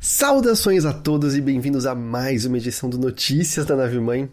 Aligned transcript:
Saudações 0.00 0.84
a 0.84 0.92
todos 0.92 1.36
e 1.36 1.40
bem-vindos 1.40 1.86
a 1.86 1.94
mais 1.94 2.44
uma 2.44 2.56
edição 2.56 2.90
do 2.90 2.98
Notícias 2.98 3.64
da 3.64 3.76
Nave 3.76 4.00
Mãe. 4.00 4.28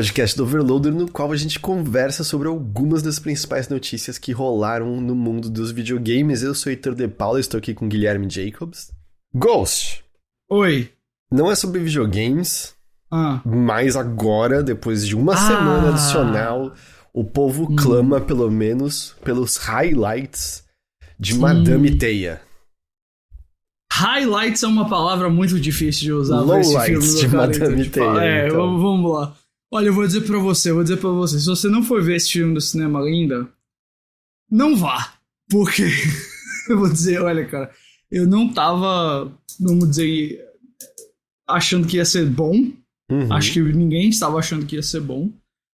Podcast 0.00 0.36
do 0.36 0.42
Overloader, 0.42 0.92
no 0.92 1.10
qual 1.10 1.32
a 1.32 1.36
gente 1.36 1.58
conversa 1.58 2.22
sobre 2.22 2.48
algumas 2.48 3.00
das 3.02 3.18
principais 3.18 3.66
notícias 3.70 4.18
que 4.18 4.30
rolaram 4.30 5.00
no 5.00 5.14
mundo 5.14 5.48
dos 5.48 5.70
videogames. 5.70 6.42
Eu 6.42 6.54
sou 6.54 6.68
Heitor 6.70 6.94
De 6.94 7.08
Paula, 7.08 7.40
estou 7.40 7.56
aqui 7.56 7.72
com 7.72 7.88
Guilherme 7.88 8.28
Jacobs. 8.28 8.92
Ghost! 9.34 10.04
Oi! 10.50 10.90
Não 11.32 11.50
é 11.50 11.54
sobre 11.54 11.80
videogames, 11.80 12.74
Ah. 13.10 13.40
mas 13.42 13.96
agora, 13.96 14.62
depois 14.62 15.06
de 15.06 15.16
uma 15.16 15.32
Ah. 15.32 15.36
semana 15.38 15.88
adicional, 15.88 16.74
o 17.14 17.24
povo 17.24 17.64
Hum. 17.72 17.76
clama, 17.76 18.20
pelo 18.20 18.50
menos, 18.50 19.16
pelos 19.24 19.56
highlights 19.56 20.62
de 21.18 21.32
Sim. 21.32 21.40
Madame 21.40 21.96
Teia. 21.96 22.42
Highlights 23.90 24.62
é 24.62 24.66
uma 24.66 24.86
palavra 24.90 25.30
muito 25.30 25.58
difícil 25.58 26.02
de 26.02 26.12
usar. 26.12 26.40
Lowlights 26.40 27.18
de 27.18 27.28
Madame 27.28 27.82
tipo, 27.84 27.94
Teia, 27.94 28.20
É, 28.22 28.46
então. 28.48 28.58
vamos, 28.58 28.82
vamos 28.82 29.10
lá. 29.10 29.34
Olha, 29.72 29.86
eu 29.88 29.94
vou 29.94 30.06
dizer 30.06 30.22
pra 30.22 30.38
você, 30.38 30.70
eu 30.70 30.74
vou 30.74 30.82
dizer 30.84 30.96
pra 30.98 31.10
você, 31.10 31.38
se 31.40 31.46
você 31.46 31.68
não 31.68 31.82
for 31.82 32.02
ver 32.02 32.16
esse 32.16 32.32
filme 32.32 32.54
no 32.54 32.60
cinema 32.60 33.02
ainda, 33.02 33.48
não 34.50 34.76
vá. 34.76 35.14
Porque, 35.50 35.82
eu 36.68 36.78
vou 36.78 36.88
dizer, 36.88 37.20
olha, 37.20 37.46
cara, 37.46 37.70
eu 38.10 38.26
não 38.26 38.52
tava, 38.52 39.32
vamos 39.60 39.90
dizer, 39.90 40.40
achando 41.48 41.86
que 41.86 41.96
ia 41.96 42.04
ser 42.04 42.26
bom. 42.26 42.72
Uhum. 43.10 43.32
Acho 43.32 43.52
que 43.52 43.60
ninguém 43.60 44.08
estava 44.08 44.38
achando 44.38 44.66
que 44.66 44.76
ia 44.76 44.82
ser 44.82 45.00
bom. 45.00 45.32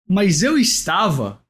Mas 0.09 0.43
eu 0.43 0.59
estava 0.59 1.41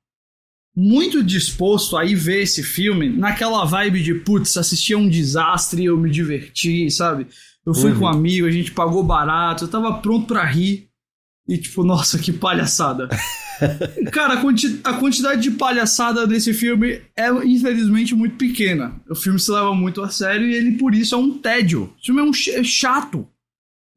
muito 0.76 1.22
disposto 1.22 1.96
a 1.96 2.04
ir 2.04 2.14
ver 2.14 2.42
esse 2.42 2.62
filme 2.62 3.08
naquela 3.08 3.64
vibe 3.64 4.02
de, 4.02 4.14
putz, 4.14 4.56
assisti 4.56 4.92
a 4.94 4.98
um 4.98 5.08
desastre, 5.08 5.84
eu 5.84 5.96
me 5.96 6.10
diverti, 6.10 6.90
sabe? 6.90 7.26
Eu 7.66 7.74
fui 7.74 7.92
Uhum. 7.92 7.98
com 7.98 8.04
um 8.04 8.08
amigo, 8.08 8.46
a 8.46 8.50
gente 8.50 8.72
pagou 8.72 9.02
barato, 9.02 9.64
eu 9.64 9.68
tava 9.68 9.98
pronto 10.00 10.26
pra 10.26 10.44
rir. 10.44 10.89
E 11.50 11.58
tipo, 11.58 11.82
nossa, 11.82 12.16
que 12.18 12.32
palhaçada. 12.32 13.08
Cara, 14.12 14.34
a, 14.34 14.40
quanti- 14.40 14.80
a 14.84 14.94
quantidade 14.94 15.42
de 15.42 15.50
palhaçada 15.50 16.26
desse 16.26 16.54
filme 16.54 17.02
é 17.16 17.28
infelizmente 17.44 18.14
muito 18.14 18.36
pequena. 18.36 18.94
O 19.10 19.14
filme 19.14 19.38
se 19.38 19.50
leva 19.50 19.74
muito 19.74 20.00
a 20.00 20.08
sério 20.08 20.46
e 20.48 20.54
ele 20.54 20.78
por 20.78 20.94
isso 20.94 21.14
é 21.14 21.18
um 21.18 21.36
tédio. 21.38 21.92
O 22.00 22.04
filme 22.06 22.20
é 22.20 22.24
um 22.24 22.32
ch- 22.32 22.48
é 22.48 22.62
chato. 22.64 23.26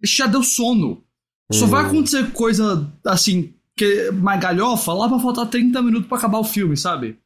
Já 0.03 0.25
deu 0.27 0.43
sono. 0.43 1.03
Só 1.51 1.65
Uhum. 1.65 1.71
vai 1.71 1.85
acontecer 1.85 2.31
coisa 2.31 2.91
assim, 3.05 3.53
que 3.77 4.11
mais 4.11 4.41
galhofa 4.41 4.91
lá 4.91 5.07
pra 5.07 5.19
faltar 5.19 5.45
30 5.47 5.81
minutos 5.81 6.07
pra 6.07 6.17
acabar 6.17 6.39
o 6.39 6.43
filme, 6.43 6.75
sabe? 6.75 7.17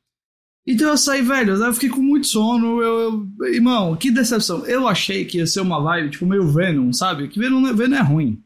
Então 0.67 0.89
eu 0.89 0.98
saí, 0.98 1.22
velho, 1.22 1.53
eu 1.53 1.73
fiquei 1.73 1.88
com 1.89 2.02
muito 2.02 2.28
sono. 2.28 2.81
Eu, 2.81 3.00
eu- 3.39 3.53
irmão, 3.53 3.95
que 3.95 4.11
decepção. 4.11 4.66
Eu 4.66 4.88
achei 4.88 5.23
que 5.23 5.38
ia 5.38 5.48
ser 5.48 5.61
uma 5.61 5.81
vibe, 5.81 6.09
tipo, 6.11 6.25
meio 6.25 6.45
Venom, 6.52 6.92
sabe? 6.92 7.30
Que 7.30 7.39
Venom, 7.39 7.66
é- 7.67 7.73
Venom 7.73 7.95
é 7.95 8.02
ruim. 8.02 8.44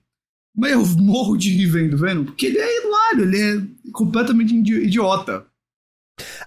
Mas 0.56 0.72
eu 0.72 0.86
morro 0.98 1.38
de 1.38 1.50
rir 1.50 1.68
vendo 1.68 1.98
Venom, 1.98 2.26
porque 2.26 2.48
ele 2.48 2.60
é 2.60 2.86
hilário, 2.86 3.24
ele 3.24 3.40
é 3.42 3.92
completamente 3.92 4.54
idi- 4.56 4.84
idiota. 4.84 5.46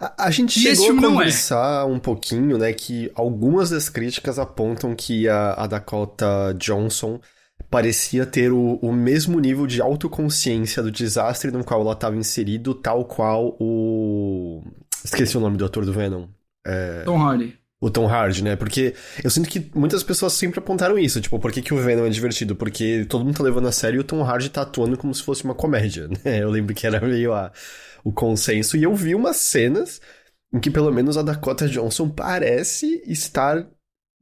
A, 0.01 0.27
a 0.27 0.31
gente 0.31 0.59
E 0.59 0.63
chegou 0.63 0.91
a 0.91 0.95
é. 0.97 1.01
conversar 1.01 1.87
um 1.87 1.99
pouquinho, 1.99 2.59
né, 2.59 2.73
que 2.73 3.11
algumas 3.15 3.71
das 3.71 3.89
críticas 3.89 4.39
apontam 4.39 4.95
que 4.95 5.29
a, 5.29 5.55
a 5.55 5.67
Dakota 5.67 6.55
Johnson 6.59 7.21
parecia 7.71 8.27
ter 8.27 8.53
o, 8.53 8.77
o 8.77 8.93
mesmo 8.93 9.41
nível 9.41 9.67
de 9.67 9.81
autoconsciência 9.81 10.83
do 10.83 10.91
desastre 10.91 11.51
no 11.51 11.65
qual 11.65 11.81
ela 11.81 11.93
estava 11.93 12.17
inserido, 12.17 12.75
tal 12.75 13.05
qual 13.05 13.57
o... 13.59 14.63
Esqueci 15.05 15.37
o 15.37 15.41
nome 15.41 15.57
do 15.57 15.65
ator 15.65 15.85
do 15.85 15.93
Venom. 15.93 16.29
Tom 17.05 17.19
Hardy. 17.19 17.59
O 17.85 17.91
Tom 17.91 18.07
Hardy, 18.09 18.43
né? 18.43 18.57
Porque 18.57 18.95
eu 19.23 19.29
sinto 19.31 19.47
que 19.49 19.71
muitas 19.75 20.03
pessoas 20.03 20.33
sempre 20.33 20.59
apontaram 20.59 20.99
isso. 20.99 21.21
Tipo, 21.21 21.39
por 21.39 21.53
que, 21.53 21.61
que 21.61 21.75
o 21.75 21.77
Venom 21.77 22.07
é 22.07 22.09
divertido? 22.09 22.57
Porque 22.57 23.05
todo 23.09 23.25
mundo 23.25 23.37
tá 23.37 23.45
levando 23.45 23.69
a 23.69 23.73
sério 23.73 23.99
e 23.99 24.01
o 24.01 24.05
Tom 24.05 24.23
Hardy 24.25 24.49
tá 24.49 24.63
atuando 24.63 24.97
como 24.97 25.15
se 25.15 25.23
fosse 25.23 25.45
uma 25.45 25.55
comédia, 25.55 26.09
né? 26.25 26.43
Eu 26.43 26.49
lembro 26.51 26.75
que 26.75 26.87
era 26.87 26.99
meio 27.01 27.35
a, 27.35 27.53
o 28.03 28.11
consenso. 28.11 28.77
E 28.77 28.83
eu 28.85 28.95
vi 28.95 29.15
umas 29.15 29.37
cenas 29.37 30.01
em 30.53 30.59
que 30.61 30.71
pelo 30.71 30.91
menos 30.91 31.19
a 31.19 31.23
Dakota 31.23 31.69
Johnson 31.69 32.09
parece 32.09 33.03
estar 33.07 33.67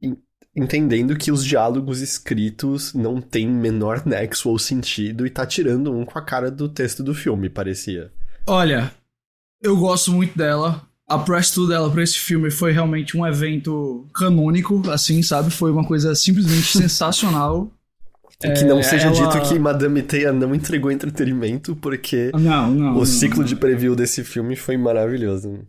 en- 0.01 0.17
entendendo 0.55 1.15
que 1.17 1.31
os 1.31 1.45
diálogos 1.45 2.01
escritos 2.01 2.93
não 2.93 3.21
têm 3.21 3.47
menor 3.47 4.05
nexo 4.05 4.49
ou 4.49 4.59
sentido 4.59 5.25
e 5.25 5.29
tá 5.29 5.45
tirando 5.45 5.91
um 5.93 6.03
com 6.05 6.19
a 6.19 6.21
cara 6.21 6.51
do 6.51 6.67
texto 6.67 7.01
do 7.01 7.13
filme, 7.13 7.49
parecia. 7.49 8.11
Olha, 8.45 8.91
eu 9.61 9.77
gosto 9.77 10.11
muito 10.11 10.37
dela. 10.37 10.85
A 11.13 11.19
press 11.19 11.51
tour 11.51 11.67
dela 11.67 11.89
pra 11.89 12.03
esse 12.03 12.17
filme 12.17 12.49
foi 12.51 12.71
realmente 12.71 13.15
um 13.17 13.25
evento 13.25 14.07
canônico, 14.13 14.81
assim, 14.89 15.21
sabe? 15.21 15.51
Foi 15.51 15.71
uma 15.71 15.85
coisa 15.85 16.13
simplesmente 16.15 16.65
sensacional. 16.77 17.71
E 18.43 18.51
que 18.51 18.65
não 18.65 18.79
É, 18.79 18.83
seja 18.83 19.07
ela- 19.07 19.29
dito 19.29 19.47
que 19.47 19.57
Madame 19.57 20.01
Teia 20.03 20.33
não 20.33 20.53
entregou 20.53 20.91
entretenimento, 20.91 21.75
porque 21.77 22.29
Não, 22.33 22.69
não. 22.71 22.91
o 22.93 22.95
não, 22.99 23.05
ciclo 23.05 23.43
de 23.43 23.55
preview 23.55 23.95
desse 23.95 24.23
filme 24.23 24.55
foi 24.55 24.75
maravilhoso. 24.75 25.59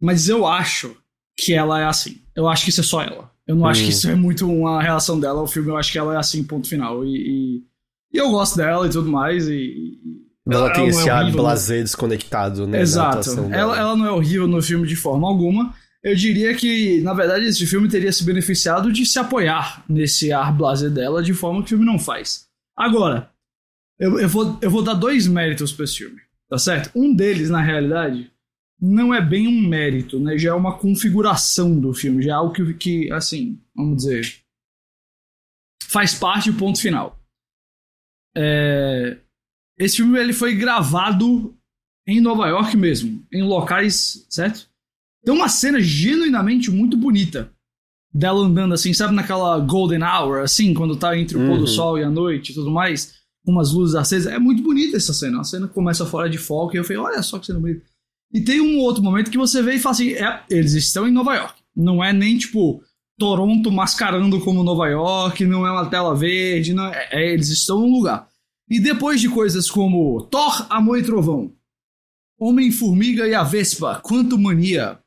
Mas 0.00 0.28
eu 0.28 0.46
acho 0.46 0.96
que 1.36 1.52
ela 1.52 1.80
é 1.80 1.84
assim. 1.84 2.22
Eu 2.34 2.48
acho 2.48 2.64
que 2.64 2.70
isso 2.70 2.80
é 2.80 2.84
só 2.84 3.02
ela. 3.02 3.30
Eu 3.46 3.56
não 3.56 3.66
acho 3.66 3.82
Hum. 3.82 3.84
que 3.84 3.90
isso 3.90 4.08
é 4.08 4.14
muito 4.14 4.50
uma 4.50 4.82
reação 4.82 5.20
dela 5.20 5.40
ao 5.40 5.46
filme. 5.46 5.68
Eu 5.68 5.76
acho 5.76 5.92
que 5.92 5.98
ela 5.98 6.14
é 6.14 6.16
assim, 6.16 6.42
ponto 6.44 6.66
final. 6.68 7.04
E, 7.04 7.08
e, 7.16 7.62
e 8.12 8.16
eu 8.18 8.30
gosto 8.30 8.56
dela 8.56 8.86
e 8.86 8.90
tudo 8.90 9.10
mais. 9.10 9.46
E, 9.48 9.98
e- 10.46 10.54
Ela, 10.54 10.72
tem 10.72 10.82
não 10.82 10.88
esse 10.90 11.08
é 11.08 11.12
ar 11.12 11.30
blasé 11.32 11.82
desconectado, 11.82 12.66
né? 12.66 12.80
Exato. 12.80 13.30
Ela, 13.52 13.78
ela 13.78 13.96
não 13.96 14.06
é 14.06 14.10
horrível 14.10 14.46
no 14.46 14.62
filme 14.62 14.86
de 14.86 14.96
forma 14.96 15.26
alguma. 15.26 15.74
Eu 16.02 16.14
diria 16.14 16.54
que, 16.54 17.00
na 17.00 17.14
verdade, 17.14 17.46
esse 17.46 17.66
filme 17.66 17.88
teria 17.88 18.12
se 18.12 18.24
beneficiado 18.24 18.92
de 18.92 19.06
se 19.06 19.18
apoiar 19.18 19.82
nesse 19.88 20.32
ar 20.32 20.54
blazer 20.54 20.90
dela 20.90 21.22
de 21.22 21.32
forma 21.32 21.60
que 21.60 21.66
o 21.66 21.68
filme 21.68 21.86
não 21.86 21.98
faz. 21.98 22.46
Agora, 22.76 23.30
eu, 23.98 24.20
eu, 24.20 24.28
vou, 24.28 24.58
eu 24.60 24.70
vou 24.70 24.82
dar 24.82 24.92
dois 24.94 25.26
méritos 25.26 25.72
pra 25.72 25.84
esse 25.84 25.96
filme, 25.96 26.20
tá 26.48 26.58
certo? 26.58 26.90
Um 26.94 27.14
deles, 27.14 27.48
na 27.48 27.62
realidade, 27.62 28.30
não 28.78 29.14
é 29.14 29.20
bem 29.24 29.48
um 29.48 29.66
mérito, 29.66 30.20
né? 30.20 30.36
Já 30.36 30.50
é 30.50 30.54
uma 30.54 30.76
configuração 30.76 31.80
do 31.80 31.94
filme, 31.94 32.22
já 32.22 32.32
é 32.32 32.34
algo 32.34 32.52
que, 32.52 32.74
que 32.74 33.10
assim, 33.10 33.58
vamos 33.74 33.96
dizer, 34.04 34.40
faz 35.84 36.14
parte 36.14 36.50
do 36.50 36.58
ponto 36.58 36.78
final. 36.78 37.18
É, 38.36 39.16
esse 39.78 39.96
filme 39.96 40.18
ele 40.18 40.32
foi 40.32 40.54
gravado 40.54 41.54
em 42.06 42.20
Nova 42.20 42.46
York 42.48 42.76
mesmo, 42.76 43.24
em 43.32 43.42
locais, 43.42 44.26
certo? 44.28 44.68
Tem 45.24 45.34
uma 45.34 45.48
cena 45.48 45.80
genuinamente 45.80 46.70
muito 46.70 46.96
bonita 46.96 47.50
dela 48.12 48.40
andando 48.40 48.74
assim, 48.74 48.92
sabe, 48.92 49.14
naquela 49.14 49.58
golden 49.58 50.02
hour, 50.02 50.40
assim, 50.42 50.72
quando 50.74 50.96
tá 50.96 51.18
entre 51.18 51.36
o 51.36 51.40
pôr 51.40 51.54
Uhum. 51.54 51.60
do 51.60 51.66
sol 51.66 51.98
e 51.98 52.04
a 52.04 52.10
noite 52.10 52.52
e 52.52 52.54
tudo 52.54 52.70
mais, 52.70 53.14
com 53.44 53.50
umas 53.52 53.72
luzes 53.72 53.94
acesas. 53.96 54.32
É 54.32 54.38
muito 54.38 54.62
bonita 54.62 54.96
essa 54.96 55.12
cena. 55.12 55.40
A 55.40 55.44
cena 55.44 55.66
começa 55.66 56.06
fora 56.06 56.30
de 56.30 56.38
foco 56.38 56.76
e 56.76 56.78
eu 56.78 56.84
falei, 56.84 56.98
olha 56.98 57.22
só 57.22 57.38
que 57.38 57.46
cena 57.46 57.58
bonita. 57.58 57.82
E 58.32 58.40
tem 58.40 58.60
um 58.60 58.78
outro 58.78 59.02
momento 59.02 59.30
que 59.30 59.38
você 59.38 59.62
vê 59.62 59.74
e 59.74 59.78
fala 59.78 59.94
assim, 59.94 60.12
é, 60.12 60.42
eles 60.50 60.74
estão 60.74 61.08
em 61.08 61.12
Nova 61.12 61.34
York. 61.34 61.60
Não 61.74 62.04
é 62.04 62.12
nem 62.12 62.36
tipo 62.38 62.82
Toronto 63.18 63.70
mascarando 63.72 64.40
como 64.40 64.62
Nova 64.62 64.86
York, 64.88 65.44
não 65.44 65.66
é 65.66 65.70
uma 65.70 65.86
tela 65.86 66.14
verde, 66.14 66.74
não 66.74 66.86
é, 66.86 67.08
é, 67.10 67.32
eles 67.32 67.48
estão 67.48 67.80
num 67.80 67.92
lugar. 67.92 68.28
E 68.68 68.80
depois 68.80 69.20
de 69.20 69.28
coisas 69.28 69.70
como 69.70 70.22
Thor, 70.22 70.66
Amor 70.70 70.98
e 70.98 71.02
Trovão, 71.02 71.52
Homem-Formiga 72.38 73.26
e 73.26 73.34
a 73.34 73.42
Vespa, 73.42 74.00
Quanto 74.02 74.38
Mania, 74.38 74.98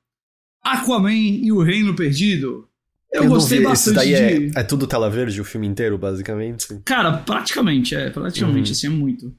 Aquaman 0.63 1.13
e 1.13 1.51
o 1.51 1.61
Reino 1.61 1.95
Perdido, 1.95 2.67
eu, 3.11 3.23
não 3.23 3.29
gostei 3.29 3.61
bastante 3.61 3.99
Esse 3.99 4.11
daí 4.13 4.49
de... 4.49 4.57
é, 4.57 4.61
é 4.61 4.63
tudo 4.63 4.85
tela 4.85 5.09
verde, 5.09 5.39
o 5.39 5.45
filme 5.45 5.65
inteiro, 5.67 5.97
basicamente. 5.97 6.67
Cara, 6.83 7.17
praticamente, 7.17 7.95
é, 7.95 8.09
praticamente, 8.09 8.67
Uhum. 8.67 8.71
assim, 8.73 8.87
é 8.87 8.89
muito. 8.89 9.35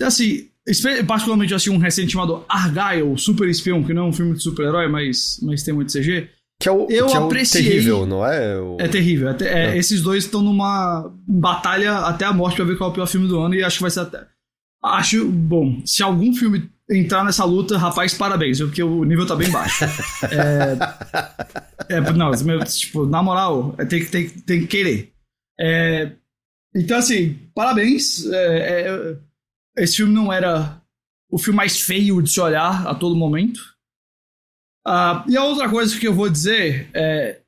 Assim, 0.00 0.48
particularmente 1.06 1.52
eu 1.52 1.56
assisti 1.56 1.70
um 1.70 1.78
recente 1.78 2.12
chamado 2.12 2.44
Argyle, 2.48 3.18
Super 3.18 3.48
Espião, 3.48 3.82
que 3.82 3.94
não 3.94 4.06
é 4.06 4.08
um 4.08 4.12
filme 4.12 4.34
de 4.34 4.42
super-herói, 4.42 4.88
mas, 4.88 5.40
mas 5.42 5.62
tem 5.62 5.72
muito 5.74 5.92
CG. 5.92 6.28
Que 6.60 6.68
é 6.68 6.72
o, 6.72 6.86
Eu 6.90 7.06
que 7.06 7.16
é 7.16 7.20
apreciei- 7.20 7.62
terrível, 7.64 8.06
não 8.06 8.24
é? 8.26 8.58
O... 8.58 8.76
É 8.80 8.88
terrível. 8.88 9.28
é 9.28 9.36
é. 9.44 9.76
Esses 9.76 10.00
dois 10.02 10.24
estão 10.24 10.40
numa 10.42 11.12
batalha 11.28 11.98
até 11.98 12.24
a 12.24 12.32
morte 12.32 12.56
pra 12.56 12.64
ver 12.64 12.76
qual 12.78 12.88
é 12.88 12.92
o 12.92 12.94
pior 12.94 13.06
filme 13.06 13.28
do 13.28 13.38
ano 13.38 13.54
e 13.54 13.62
acho 13.62 13.76
que 13.76 13.82
vai 13.82 13.90
ser 13.90 14.00
até. 14.00 14.26
Acho, 14.82 15.26
bom, 15.28 15.82
se 15.84 16.02
algum 16.02 16.32
filme 16.34 16.70
entrar 16.90 17.24
nessa 17.24 17.44
luta, 17.44 17.76
rapaz, 17.76 18.14
parabéns, 18.14 18.60
porque 18.60 18.82
o 18.82 19.04
nível 19.04 19.26
tá 19.26 19.34
bem 19.36 19.50
baixo. 19.50 19.84
é, 20.30 21.96
é, 21.96 22.00
não, 22.12 22.30
tipo, 22.64 23.04
na 23.06 23.22
moral, 23.22 23.74
é, 23.78 23.84
tem, 23.84 24.00
que- 24.04 24.10
tem, 24.10 24.28
tem 24.28 24.60
que 24.60 24.66
querer. 24.66 25.12
É, 25.60 26.12
então, 26.74 26.96
assim, 26.98 27.38
parabéns. 27.54 28.24
esse 29.76 29.96
filme 29.96 30.14
não 30.14 30.32
era 30.32 30.80
o 31.30 31.38
filme 31.38 31.56
mais 31.56 31.80
feio 31.80 32.22
de 32.22 32.30
se 32.30 32.40
olhar 32.40 32.86
a 32.86 32.94
todo 32.94 33.14
momento. 33.16 33.60
Uh, 34.86 35.28
e 35.28 35.36
a 35.36 35.42
outra 35.44 35.68
coisa 35.68 35.98
que 35.98 36.06
eu 36.06 36.14
vou 36.14 36.30
dizer 36.30 36.88
é. 36.94 37.40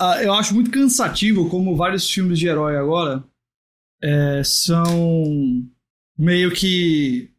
Uh, 0.00 0.22
eu 0.22 0.34
acho 0.34 0.54
muito 0.54 0.70
cansativo 0.70 1.48
como 1.48 1.76
vários 1.76 2.08
filmes 2.10 2.38
de 2.38 2.48
herói 2.48 2.76
agora 2.76 3.24
é, 4.04 4.42
são 4.44 5.66
meio 6.16 6.52
que. 6.52 7.30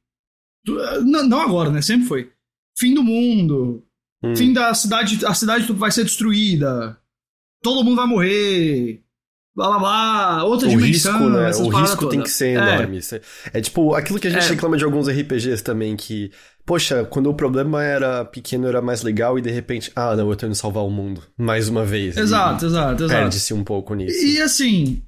Não, 1.05 1.27
não, 1.27 1.41
agora, 1.41 1.69
né? 1.69 1.81
Sempre 1.81 2.07
foi. 2.07 2.33
Fim 2.75 2.93
do 2.93 3.03
mundo. 3.03 3.85
Hum. 4.23 4.35
Fim 4.35 4.51
da 4.51 4.73
cidade. 4.73 5.23
A 5.25 5.33
cidade 5.35 5.71
vai 5.73 5.91
ser 5.91 6.03
destruída. 6.03 6.99
Todo 7.61 7.83
mundo 7.83 7.95
vai 7.95 8.07
morrer 8.07 9.04
blá 9.55 9.69
blá 9.69 9.79
blá, 9.79 10.43
outra 10.43 10.67
o 10.67 10.71
dimensão. 10.71 11.13
Risco, 11.13 11.29
né? 11.29 11.51
O 11.51 11.69
risco 11.69 11.99
toda. 12.01 12.11
tem 12.11 12.21
que 12.21 12.29
ser 12.29 12.49
é. 12.49 12.53
enorme. 12.53 12.99
É. 12.99 13.57
é 13.57 13.61
tipo 13.61 13.95
aquilo 13.95 14.19
que 14.19 14.27
a 14.27 14.31
gente 14.31 14.45
é. 14.45 14.49
reclama 14.49 14.77
de 14.77 14.83
alguns 14.83 15.07
RPGs 15.07 15.63
também, 15.63 15.95
que, 15.95 16.31
poxa, 16.65 17.05
quando 17.05 17.29
o 17.29 17.33
problema 17.33 17.81
era 17.81 18.25
pequeno 18.25 18.67
era 18.67 18.81
mais 18.81 19.01
legal 19.01 19.39
e 19.39 19.41
de 19.41 19.49
repente, 19.49 19.91
ah, 19.95 20.15
não, 20.15 20.29
eu 20.29 20.35
tô 20.35 20.45
indo 20.45 20.55
salvar 20.55 20.83
o 20.83 20.89
mundo. 20.89 21.23
Mais 21.37 21.69
uma 21.69 21.85
vez. 21.85 22.17
Exato, 22.17 22.65
exato, 22.65 23.03
exato. 23.05 23.21
Perde-se 23.21 23.53
um 23.53 23.63
pouco 23.63 23.95
nisso. 23.95 24.17
E 24.25 24.41
assim. 24.41 25.01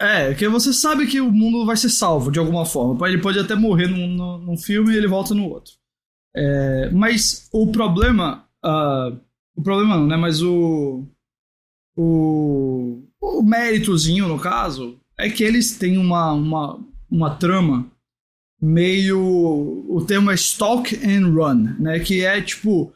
É, 0.00 0.32
que 0.32 0.48
você 0.48 0.72
sabe 0.72 1.06
que 1.06 1.20
o 1.20 1.30
mundo 1.30 1.66
vai 1.66 1.76
ser 1.76 1.90
salvo 1.90 2.30
de 2.30 2.38
alguma 2.38 2.64
forma. 2.64 3.06
Ele 3.06 3.20
pode 3.20 3.38
até 3.38 3.54
morrer 3.54 3.86
num, 3.86 4.38
num 4.38 4.56
filme 4.56 4.94
e 4.94 4.96
ele 4.96 5.06
volta 5.06 5.34
no 5.34 5.46
outro. 5.46 5.72
É, 6.34 6.88
mas 6.90 7.48
o 7.52 7.70
problema. 7.70 8.46
Uh, 8.64 9.20
o 9.54 9.62
problema 9.62 9.96
não, 9.96 10.06
né? 10.06 10.16
Mas 10.16 10.40
o. 10.40 11.04
O 11.96 13.09
o 13.20 13.42
méritozinho, 13.42 14.26
no 14.26 14.38
caso, 14.38 14.98
é 15.18 15.28
que 15.28 15.44
eles 15.44 15.76
têm 15.76 15.98
uma, 15.98 16.32
uma, 16.32 16.80
uma 17.10 17.34
trama 17.34 17.90
meio. 18.60 19.20
O 19.20 20.04
termo 20.06 20.30
é 20.30 20.34
stalk 20.34 20.94
and 20.96 21.28
run, 21.28 21.76
né? 21.78 22.00
Que 22.00 22.24
é 22.24 22.40
tipo. 22.40 22.92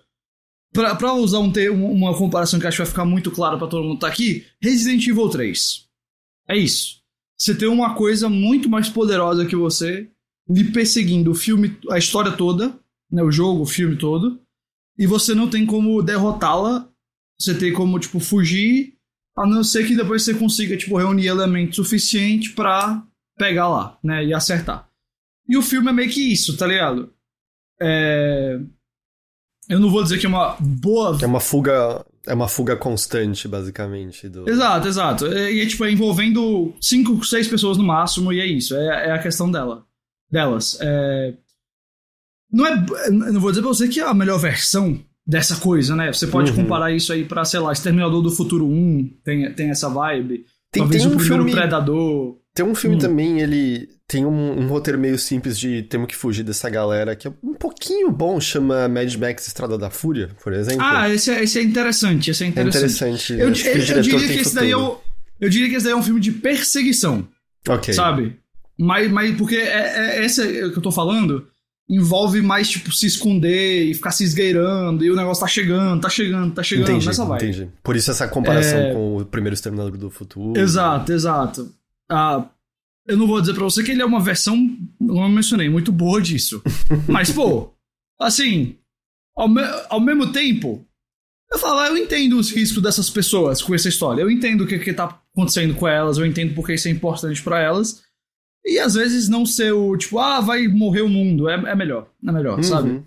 Pra, 0.73 0.95
pra 0.97 1.15
usar 1.15 1.39
um 1.39 1.53
termo, 1.53 1.89
uma 1.93 2.17
comparação 2.17 2.59
que 2.59 2.67
acho 2.67 2.79
que 2.79 2.83
vai 2.83 2.91
ficar 2.91 3.05
muito 3.05 3.31
clara 3.31 3.57
para 3.57 3.69
todo 3.69 3.85
mundo 3.85 3.95
que 3.95 4.01
tá 4.01 4.09
aqui, 4.09 4.45
Resident 4.61 5.07
Evil 5.07 5.29
3. 5.29 5.87
É 6.49 6.57
isso. 6.57 7.01
Você 7.39 7.55
tem 7.55 7.69
uma 7.69 7.95
coisa 7.95 8.29
muito 8.29 8.69
mais 8.69 8.89
poderosa 8.89 9.47
que 9.47 9.55
você 9.55 10.11
lhe 10.49 10.65
perseguindo 10.73 11.31
o 11.31 11.35
filme, 11.35 11.79
a 11.91 11.97
história 11.97 12.33
toda, 12.33 12.77
né? 13.11 13.23
O 13.23 13.31
jogo, 13.31 13.63
o 13.63 13.67
filme 13.67 13.97
todo. 13.97 14.41
E 14.99 15.07
você 15.07 15.33
não 15.35 15.49
tem 15.49 15.65
como 15.65 16.03
derrotá-la. 16.03 16.89
Você 17.39 17.55
tem 17.57 17.73
como, 17.73 17.99
tipo, 17.99 18.19
fugir 18.19 18.94
a 19.37 19.47
não 19.47 19.65
ser 19.65 19.87
que 19.87 19.97
depois 19.97 20.23
você 20.23 20.35
consiga, 20.35 20.77
tipo, 20.77 20.97
reunir 20.97 21.27
elementos 21.27 21.77
suficiente 21.77 22.51
para 22.51 23.03
pegar 23.37 23.69
lá, 23.69 23.99
né? 24.03 24.25
E 24.25 24.33
acertar. 24.33 24.89
E 25.49 25.57
o 25.57 25.63
filme 25.63 25.91
é 25.91 25.93
meio 25.93 26.11
que 26.11 26.33
isso, 26.33 26.57
tá 26.57 26.67
ligado? 26.67 27.13
É... 27.81 28.59
Eu 29.69 29.81
não 29.81 29.91
vou 29.91 30.03
dizer 30.03 30.19
que 30.19 30.27
é 30.27 30.29
uma 30.29 30.57
boa. 30.61 31.19
É 31.21 31.27
uma 31.27 31.41
fuga. 31.41 32.05
É 32.27 32.35
uma 32.35 32.49
fuga 32.49 32.77
constante, 32.77 33.49
basicamente. 33.49 34.29
Do... 34.29 34.49
Exato, 34.49 34.89
exato. 34.89 35.27
E 35.27 35.61
é 35.61 35.67
tipo, 35.67 35.85
é 35.85 35.91
envolvendo 35.91 36.75
cinco, 36.81 37.23
seis 37.25 37.49
pessoas 37.49 37.77
no 37.77 37.85
máximo, 37.85 38.33
e 38.33 38.41
é 38.41 38.47
isso. 38.47 38.75
É, 38.75 39.09
é 39.09 39.13
a 39.13 39.23
questão 39.23 39.51
dela. 39.51 39.85
Delas. 40.31 40.79
É... 40.81 41.35
Não 42.51 42.67
é. 42.67 43.11
Não 43.11 43.41
vou 43.41 43.51
dizer 43.51 43.63
pra 43.63 43.71
você 43.71 43.89
que 43.89 44.01
é 44.01 44.05
a 44.05 44.15
melhor 44.15 44.39
versão 44.39 45.03
dessa 45.27 45.57
coisa, 45.57 45.97
né? 45.97 46.13
Você 46.13 46.27
pode 46.27 46.51
uhum. 46.51 46.57
comparar 46.57 46.93
isso 46.93 47.13
aí 47.13 47.25
pra, 47.25 47.45
sei 47.45 47.61
lá, 47.61 47.73
Exterminador 47.73 48.23
do 48.23 48.31
Futuro 48.31 48.67
1, 48.67 49.19
tem, 49.25 49.53
tem 49.55 49.71
essa 49.71 49.89
vibe. 49.89 50.45
Tem, 50.71 50.83
Talvez 50.83 51.03
tem 51.03 51.11
um 51.11 51.15
o 51.15 51.19
primeiro 51.19 51.45
filme, 51.45 51.53
Predador. 51.53 52.37
Tem 52.55 52.65
um 52.65 52.75
filme 52.75 52.97
hum. 52.97 53.01
também, 53.01 53.41
ele 53.41 53.89
tem 54.07 54.25
um, 54.25 54.61
um, 54.61 54.69
roteiro 54.69 54.99
meio 54.99 55.19
simples 55.19 55.59
de 55.59 55.83
temos 55.83 56.07
que 56.07 56.15
fugir 56.15 56.45
dessa 56.45 56.71
galera, 56.71 57.17
que 57.17 57.27
é 57.27 57.33
um 57.43 57.55
pouquinho 57.55 58.13
bom, 58.13 58.41
chama 58.41 58.89
Mad 58.89 59.13
Max 59.17 59.49
Estrada 59.49 59.77
da 59.77 59.91
Fúria, 59.91 60.31
por 60.43 60.53
exemplo. 60.53 60.81
Ah, 60.81 61.09
esse 61.11 61.33
é, 61.33 61.43
esse 61.43 61.59
é 61.59 61.63
interessante, 61.63 62.31
esse 62.31 62.45
é 62.45 62.47
interessante. 62.47 63.03
É 63.03 63.09
interessante. 63.09 63.33
Eu, 63.33 63.39
eu, 63.39 63.97
eu 63.97 64.03
diria 64.03 64.29
que 64.29 64.41
esse 64.41 64.55
daí 64.55 64.71
é 64.71 64.77
o, 64.77 64.99
eu 65.41 65.49
diria 65.49 65.69
que 65.69 65.75
esse 65.75 65.85
daí 65.85 65.95
é 65.95 65.97
um 65.97 66.03
filme 66.03 66.21
de 66.21 66.31
perseguição. 66.31 67.27
Ok. 67.69 67.93
Sabe? 67.93 68.37
Mas, 68.79 69.11
mas 69.11 69.37
porque 69.37 69.57
é, 69.57 70.19
é, 70.19 70.25
esse 70.25 70.43
é, 70.43 70.71
que 70.71 70.79
eu 70.79 70.83
tô 70.83 70.93
falando 70.93 71.47
envolve 71.89 72.41
mais, 72.41 72.69
tipo, 72.69 72.91
se 72.93 73.07
esconder 73.07 73.85
e 73.85 73.95
ficar 73.95 74.11
se 74.11 74.25
esgueirando, 74.25 75.05
e 75.05 75.11
o 75.11 75.17
negócio 75.17 75.43
tá 75.43 75.49
chegando, 75.49 76.01
tá 76.01 76.09
chegando, 76.09 76.55
tá 76.55 76.63
chegando, 76.63 76.91
entendi, 76.91 77.07
nessa 77.07 77.25
vai. 77.25 77.39
Entendi. 77.39 77.69
Por 77.83 77.95
isso 77.97 78.11
essa 78.11 78.27
comparação 78.27 78.79
é... 78.79 78.93
com 78.93 79.19
o 79.19 79.25
primeiro 79.25 79.55
Exterminador 79.55 79.97
do 79.97 80.11
Futuro. 80.11 80.59
Exato, 80.59 81.13
exato. 81.13 81.73
Ah, 82.11 82.49
eu 83.07 83.17
não 83.17 83.27
vou 83.27 83.41
dizer 83.41 83.55
pra 83.55 83.65
você 83.65 83.83
que 83.83 83.91
ele 83.91 84.03
é 84.03 84.07
uma 84.07 84.21
versão, 84.21 84.57
como 84.99 85.25
eu 85.25 85.29
mencionei, 85.29 85.69
muito 85.69 85.93
boa 85.93 86.21
disso. 86.23 86.63
Mas, 87.07 87.31
pô, 87.31 87.71
assim, 88.19 88.77
ao, 89.37 89.49
me 89.49 89.63
ao 89.91 90.01
mesmo 90.01 90.33
tempo, 90.33 90.87
eu 91.53 91.59
falo, 91.59 91.81
ah, 91.81 91.89
eu 91.89 91.99
entendo 91.99 92.39
os 92.39 92.51
riscos 92.51 92.83
dessas 92.83 93.11
pessoas 93.11 93.61
com 93.61 93.75
essa 93.75 93.89
história. 93.89 94.23
Eu 94.23 94.31
entendo 94.31 94.65
o 94.65 94.67
que, 94.67 94.79
que 94.79 94.93
tá 94.93 95.21
acontecendo 95.33 95.75
com 95.75 95.87
elas, 95.87 96.17
eu 96.17 96.25
entendo 96.25 96.55
porque 96.55 96.75
isso 96.75 96.89
é 96.89 96.91
importante 96.91 97.43
para 97.43 97.61
elas. 97.61 98.04
E 98.65 98.79
às 98.79 98.95
vezes 98.95 99.29
não 99.29 99.45
ser 99.45 99.73
o 99.73 99.97
tipo, 99.97 100.19
ah, 100.19 100.41
vai 100.41 100.67
morrer 100.69 101.03
o 101.03 101.09
mundo. 101.09 101.49
É, 101.49 101.55
é 101.55 101.75
melhor. 101.75 102.09
É 102.27 102.33
melhor, 102.33 102.57
uhum. 102.57 102.63
sabe? 102.63 103.05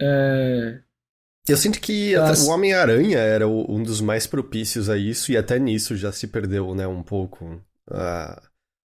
É... 0.00 0.80
Eu 1.48 1.56
sinto 1.56 1.80
que 1.80 2.14
As... 2.14 2.46
o 2.46 2.50
Homem-Aranha 2.50 3.18
era 3.18 3.48
um 3.48 3.82
dos 3.82 4.00
mais 4.00 4.26
propícios 4.26 4.88
a 4.88 4.96
isso, 4.96 5.32
e 5.32 5.36
até 5.36 5.58
nisso 5.58 5.96
já 5.96 6.12
se 6.12 6.28
perdeu, 6.28 6.72
né, 6.74 6.86
um 6.86 7.02
pouco 7.02 7.60
uh, 7.90 8.40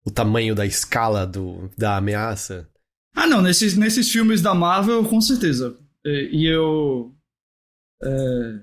o 0.05 0.11
tamanho 0.11 0.55
da 0.55 0.65
escala 0.65 1.27
do, 1.27 1.69
da 1.77 1.97
ameaça. 1.97 2.69
Ah, 3.15 3.27
não, 3.27 3.43
nesses, 3.43 3.77
nesses 3.77 4.11
filmes 4.13 4.43
da 4.43 4.55
Marvel, 4.55 5.05
com 5.05 5.21
certeza. 5.21 5.77
E, 6.05 6.31
e 6.33 6.47
eu. 6.47 7.13
É... 8.03 8.61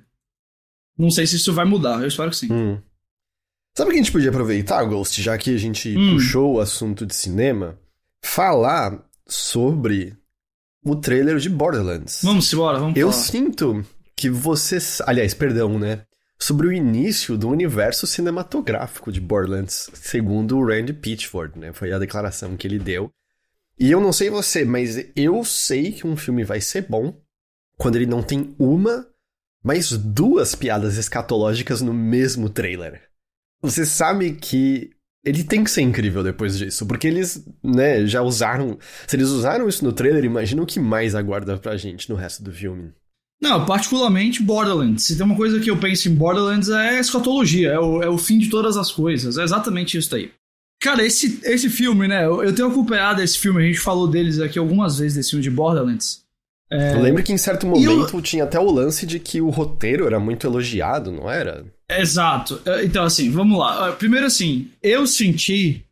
Não 0.98 1.10
sei 1.10 1.26
se 1.26 1.36
isso 1.36 1.52
vai 1.52 1.66
mudar, 1.66 2.02
eu 2.02 2.08
espero 2.08 2.30
que 2.30 2.38
sim. 2.38 2.54
Hum. 2.54 2.82
Sabe 3.76 3.90
o 3.90 3.92
que 3.94 4.00
a 4.00 4.04
gente 4.04 4.12
podia 4.12 4.30
aproveitar, 4.30 4.84
Ghost, 4.84 5.20
já 5.20 5.36
que 5.36 5.56
a 5.56 5.58
gente 5.58 5.98
hum. 5.98 6.14
puxou 6.14 6.56
o 6.56 6.60
assunto 6.60 7.08
de 7.08 7.16
cinema? 7.16 7.80
Falar 8.22 9.04
sobre 9.26 10.16
o 10.86 10.96
trailer 10.96 11.38
de 11.38 11.50
Borderlands. 11.50 12.22
Vamos 12.24 12.54
embora, 12.54 12.78
vamos 12.78 12.96
Eu 12.96 13.12
falar. 13.12 13.24
sinto 13.24 13.86
que 14.16 14.30
você. 14.30 14.78
Aliás, 15.08 15.34
perdão, 15.34 15.80
né? 15.80 16.04
Sobre 16.38 16.68
o 16.68 16.74
início 16.74 17.36
do 17.36 17.50
universo 17.50 18.06
cinematográfico 18.06 19.12
de 19.12 19.20
Borderlands, 19.20 19.90
segundo 19.96 20.58
o 20.58 20.66
Randy 20.66 20.94
Pitchford, 20.94 21.58
né? 21.58 21.74
Foi 21.74 21.92
a 21.92 21.98
declaração 21.98 22.56
que 22.56 22.68
ele 22.68 22.78
deu. 22.78 23.12
E 23.80 23.90
eu 23.90 24.00
não 24.00 24.14
sei 24.14 24.30
você, 24.30 24.64
mas 24.64 25.04
eu 25.16 25.44
sei 25.44 25.92
que 25.94 26.06
um 26.06 26.16
filme 26.16 26.44
vai 26.44 26.62
ser 26.62 26.86
bom 26.88 27.20
quando 27.76 27.96
ele 27.96 28.06
não 28.06 28.22
tem 28.22 28.54
uma, 28.60 29.08
mas 29.64 29.92
duas 29.92 30.54
piadas 30.54 30.96
escatológicas 30.98 31.82
no 31.82 31.94
mesmo 31.94 32.50
trailer 32.50 33.13
você 33.64 33.86
sabe 33.86 34.34
que 34.34 34.92
ele 35.26 35.44
tem 35.44 35.64
que 35.64 35.72
ser 35.72 35.82
incrível 35.82 36.22
depois 36.22 36.58
disso, 36.58 36.86
porque 36.86 37.08
eles, 37.08 37.48
né, 37.64 38.06
já 38.06 38.22
usaram. 38.22 38.78
Se 39.08 39.16
eles 39.16 39.30
usaram 39.30 39.70
isso 39.70 39.84
no 39.84 39.94
trailer, 39.94 40.26
imagina 40.26 40.62
o 40.62 40.66
que 40.66 40.80
mais 40.80 41.16
aguarda 41.16 41.58
pra 41.58 41.78
gente 41.78 42.10
no 42.10 42.16
resto 42.16 42.44
do 42.44 42.52
filme. 42.52 42.92
Não, 43.42 43.66
particularmente 43.66 44.44
Borderlands. 44.44 45.06
Se 45.06 45.16
tem 45.16 45.26
uma 45.26 45.36
coisa 45.36 45.60
que 45.60 45.70
eu 45.70 45.78
penso 45.78 46.10
em 46.10 46.16
Borderlands 46.16 46.70
é 46.70 47.00
escatologia, 47.00 47.72
é 47.72 47.80
o, 47.80 48.04
é 48.04 48.10
o 48.10 48.18
fim 48.18 48.38
de 48.38 48.50
todas 48.50 48.78
as 48.78 48.92
coisas. 48.92 49.38
É 49.38 49.44
exatamente 49.44 49.98
isso 49.98 50.14
aí. 50.16 50.32
Cara, 50.82 51.06
esse, 51.06 51.40
esse 51.44 51.70
filme, 51.70 52.08
né? 52.08 52.26
Eu, 52.26 52.44
eu 52.44 52.54
tenho 52.54 52.68
acompanhado 52.68 53.22
esse 53.22 53.38
filme, 53.38 53.64
a 53.64 53.66
gente 53.66 53.80
falou 53.80 54.08
deles 54.08 54.40
aqui 54.40 54.60
algumas 54.60 54.98
vezes 54.98 55.16
desse 55.16 55.30
filme 55.30 55.44
de 55.44 55.50
Borderlands. 55.50 56.24
É... 56.70 56.96
Eu 56.96 57.02
lembro 57.02 57.24
que 57.24 57.32
em 57.32 57.38
certo 57.38 57.66
momento 57.66 58.18
eu... 58.18 58.22
tinha 58.22 58.44
até 58.44 58.60
o 58.60 58.70
lance 58.70 59.06
de 59.06 59.20
que 59.20 59.40
o 59.40 59.50
roteiro 59.50 60.06
era 60.06 60.20
muito 60.20 60.46
elogiado, 60.46 61.12
não 61.12 61.30
era? 61.30 61.66
Exato. 62.00 62.62
É, 62.66 62.84
então, 62.84 63.04
assim, 63.04 63.30
vamos 63.30 63.58
lá. 63.58 63.90
Ah, 63.90 63.94
primeiro, 63.94 64.26
assim, 64.26 64.72
eu 64.82 65.06
senti 65.08 65.84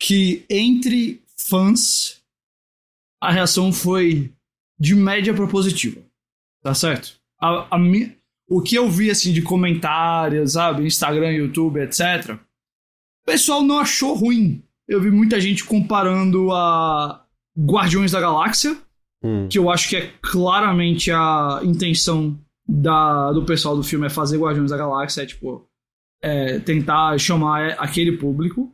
que 0.00 0.44
entre 0.48 1.20
fãs 1.36 2.20
a 3.20 3.32
reação 3.32 3.72
foi 3.72 4.32
de 4.78 4.94
média 4.94 5.34
propositiva. 5.34 6.00
Tá 6.62 6.74
certo? 6.74 7.18
A, 7.40 7.76
a 7.76 7.78
mi... 7.78 8.16
O 8.50 8.62
que 8.62 8.76
eu 8.76 8.88
vi, 8.88 9.10
assim, 9.10 9.32
de 9.32 9.42
comentários, 9.42 10.52
sabe? 10.52 10.86
Instagram, 10.86 11.32
YouTube, 11.32 11.80
etc. 11.80 12.30
O 12.30 13.26
pessoal 13.26 13.62
não 13.62 13.78
achou 13.78 14.14
ruim. 14.14 14.62
Eu 14.88 15.02
vi 15.02 15.10
muita 15.10 15.38
gente 15.38 15.64
comparando 15.64 16.50
a 16.50 17.26
Guardiões 17.58 18.12
da 18.12 18.20
Galáxia, 18.20 18.74
hum. 19.22 19.48
que 19.50 19.58
eu 19.58 19.70
acho 19.70 19.90
que 19.90 19.96
é 19.96 20.10
claramente 20.22 21.10
a 21.10 21.60
intenção 21.62 22.38
da, 22.68 23.32
do 23.32 23.46
pessoal 23.46 23.74
do 23.74 23.82
filme 23.82 24.06
é 24.06 24.10
fazer 24.10 24.36
Guardiões 24.36 24.70
da 24.70 24.76
Galáxia, 24.76 25.22
é 25.22 25.26
tipo, 25.26 25.66
é, 26.22 26.58
tentar 26.58 27.18
chamar 27.18 27.70
aquele 27.78 28.18
público. 28.18 28.70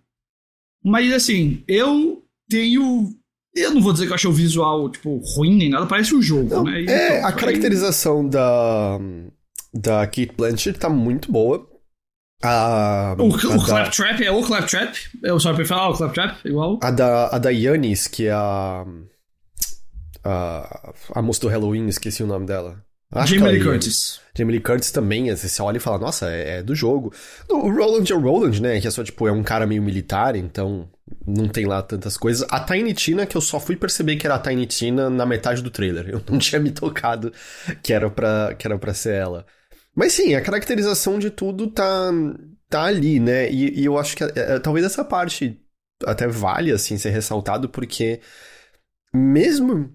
Mas 0.82 1.12
assim, 1.12 1.62
eu 1.68 2.22
tenho. 2.48 3.10
Eu 3.54 3.70
não 3.72 3.80
vou 3.80 3.92
dizer 3.92 4.06
que 4.06 4.10
eu 4.10 4.16
achei 4.16 4.28
o 4.28 4.34
visual, 4.34 4.90
tipo, 4.90 5.16
ruim 5.36 5.56
nem 5.56 5.70
nada, 5.70 5.86
parece 5.86 6.12
o 6.12 6.18
um 6.18 6.22
jogo, 6.22 6.52
não, 6.52 6.64
né? 6.64 6.80
é, 6.80 7.18
então, 7.18 7.28
a 7.28 7.32
caracterização 7.32 8.28
da. 8.28 8.98
Da 9.72 10.06
Kate 10.06 10.32
Blanchett 10.36 10.78
tá 10.78 10.88
muito 10.88 11.32
boa. 11.32 11.68
A, 12.42 13.16
o, 13.18 13.28
o 13.28 13.36
da... 13.36 13.64
Claptrap 13.64 14.20
é 14.20 14.30
o 14.30 14.42
Claptrap? 14.42 14.94
Eu 15.22 15.40
só 15.40 15.52
prefiro 15.52 15.68
falar 15.68 15.90
o 15.90 15.96
Claptrap, 15.96 16.44
igual. 16.44 16.78
A 16.82 16.90
da, 16.90 17.28
a 17.28 17.38
da 17.38 17.50
Yanis, 17.50 18.06
que 18.06 18.26
é 18.26 18.32
a. 18.32 18.84
A, 20.26 20.94
a 21.14 21.22
moça 21.22 21.40
do 21.40 21.48
Halloween, 21.48 21.86
esqueci 21.86 22.22
o 22.22 22.26
nome 22.26 22.46
dela. 22.46 22.82
Acho 23.14 23.38
Jamie 23.38 23.52
Lee. 23.52 23.62
Curtis. 23.62 24.20
Jamie 24.36 24.56
Lee 24.56 24.60
Curtis 24.60 24.90
também, 24.90 25.30
assim, 25.30 25.46
você 25.46 25.62
olha 25.62 25.76
e 25.76 25.80
fala, 25.80 25.98
nossa, 25.98 26.28
é, 26.30 26.58
é 26.58 26.62
do 26.62 26.74
jogo. 26.74 27.12
O 27.48 27.70
Roland 27.70 28.10
é 28.10 28.14
o 28.14 28.20
Roland, 28.20 28.60
né? 28.60 28.80
Que 28.80 28.88
é 28.88 28.90
só, 28.90 29.04
tipo, 29.04 29.28
é 29.28 29.32
um 29.32 29.44
cara 29.44 29.66
meio 29.66 29.80
militar, 29.80 30.34
então 30.34 30.88
não 31.24 31.48
tem 31.48 31.66
lá 31.66 31.80
tantas 31.82 32.16
coisas. 32.16 32.46
A 32.50 32.58
Tiny 32.60 32.92
Tina, 32.92 33.26
que 33.26 33.36
eu 33.36 33.40
só 33.40 33.60
fui 33.60 33.76
perceber 33.76 34.16
que 34.16 34.26
era 34.26 34.34
a 34.34 34.38
Tiny 34.40 34.66
Tina 34.66 35.08
na 35.08 35.24
metade 35.24 35.62
do 35.62 35.70
trailer. 35.70 36.08
Eu 36.08 36.20
não 36.28 36.38
tinha 36.40 36.60
me 36.60 36.72
tocado 36.72 37.32
que 37.82 37.92
era 37.92 38.10
pra, 38.10 38.54
que 38.58 38.66
era 38.66 38.78
pra 38.78 38.92
ser 38.92 39.14
ela. 39.14 39.46
Mas 39.94 40.12
sim, 40.12 40.34
a 40.34 40.40
caracterização 40.40 41.18
de 41.18 41.30
tudo 41.30 41.68
tá, 41.68 42.10
tá 42.68 42.82
ali, 42.82 43.20
né? 43.20 43.48
E, 43.50 43.80
e 43.80 43.84
eu 43.84 43.96
acho 43.96 44.16
que 44.16 44.24
é, 44.24 44.32
é, 44.34 44.58
talvez 44.58 44.84
essa 44.84 45.04
parte 45.04 45.60
até 46.04 46.26
vale, 46.26 46.72
assim, 46.72 46.98
ser 46.98 47.10
ressaltado, 47.10 47.68
porque 47.68 48.20
mesmo 49.12 49.92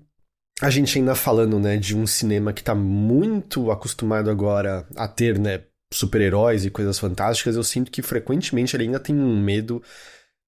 a 0.61 0.69
gente 0.69 0.97
ainda 0.97 1.15
falando, 1.15 1.59
né, 1.59 1.77
de 1.77 1.95
um 1.95 2.05
cinema 2.05 2.51
que 2.53 2.63
tá 2.63 2.75
muito 2.75 3.71
acostumado 3.71 4.29
agora 4.29 4.85
a 4.95 5.07
ter, 5.07 5.39
né, 5.39 5.61
super-heróis 5.93 6.65
e 6.65 6.69
coisas 6.69 6.99
fantásticas, 6.99 7.55
eu 7.55 7.63
sinto 7.63 7.89
que 7.91 8.01
frequentemente 8.01 8.75
ele 8.75 8.83
ainda 8.83 8.99
tem 8.99 9.15
um 9.15 9.41
medo 9.41 9.81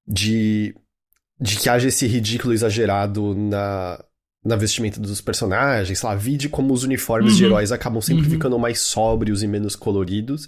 de, 0.07 0.75
de 1.39 1.57
que 1.57 1.69
haja 1.69 1.87
esse 1.87 2.05
ridículo 2.05 2.53
exagerado 2.53 3.33
na, 3.35 4.03
na 4.43 4.55
vestimenta 4.55 4.99
dos 4.99 5.21
personagens, 5.21 5.99
sei 5.99 6.09
lá, 6.09 6.15
vide 6.15 6.49
como 6.49 6.73
os 6.73 6.83
uniformes 6.83 7.33
Uhum. 7.33 7.37
de 7.37 7.45
heróis 7.45 7.71
acabam 7.71 8.01
sempre 8.01 8.25
Uhum. 8.25 8.31
ficando 8.31 8.59
mais 8.59 8.81
sóbrios 8.81 9.41
e 9.41 9.47
menos 9.47 9.75
coloridos. 9.75 10.47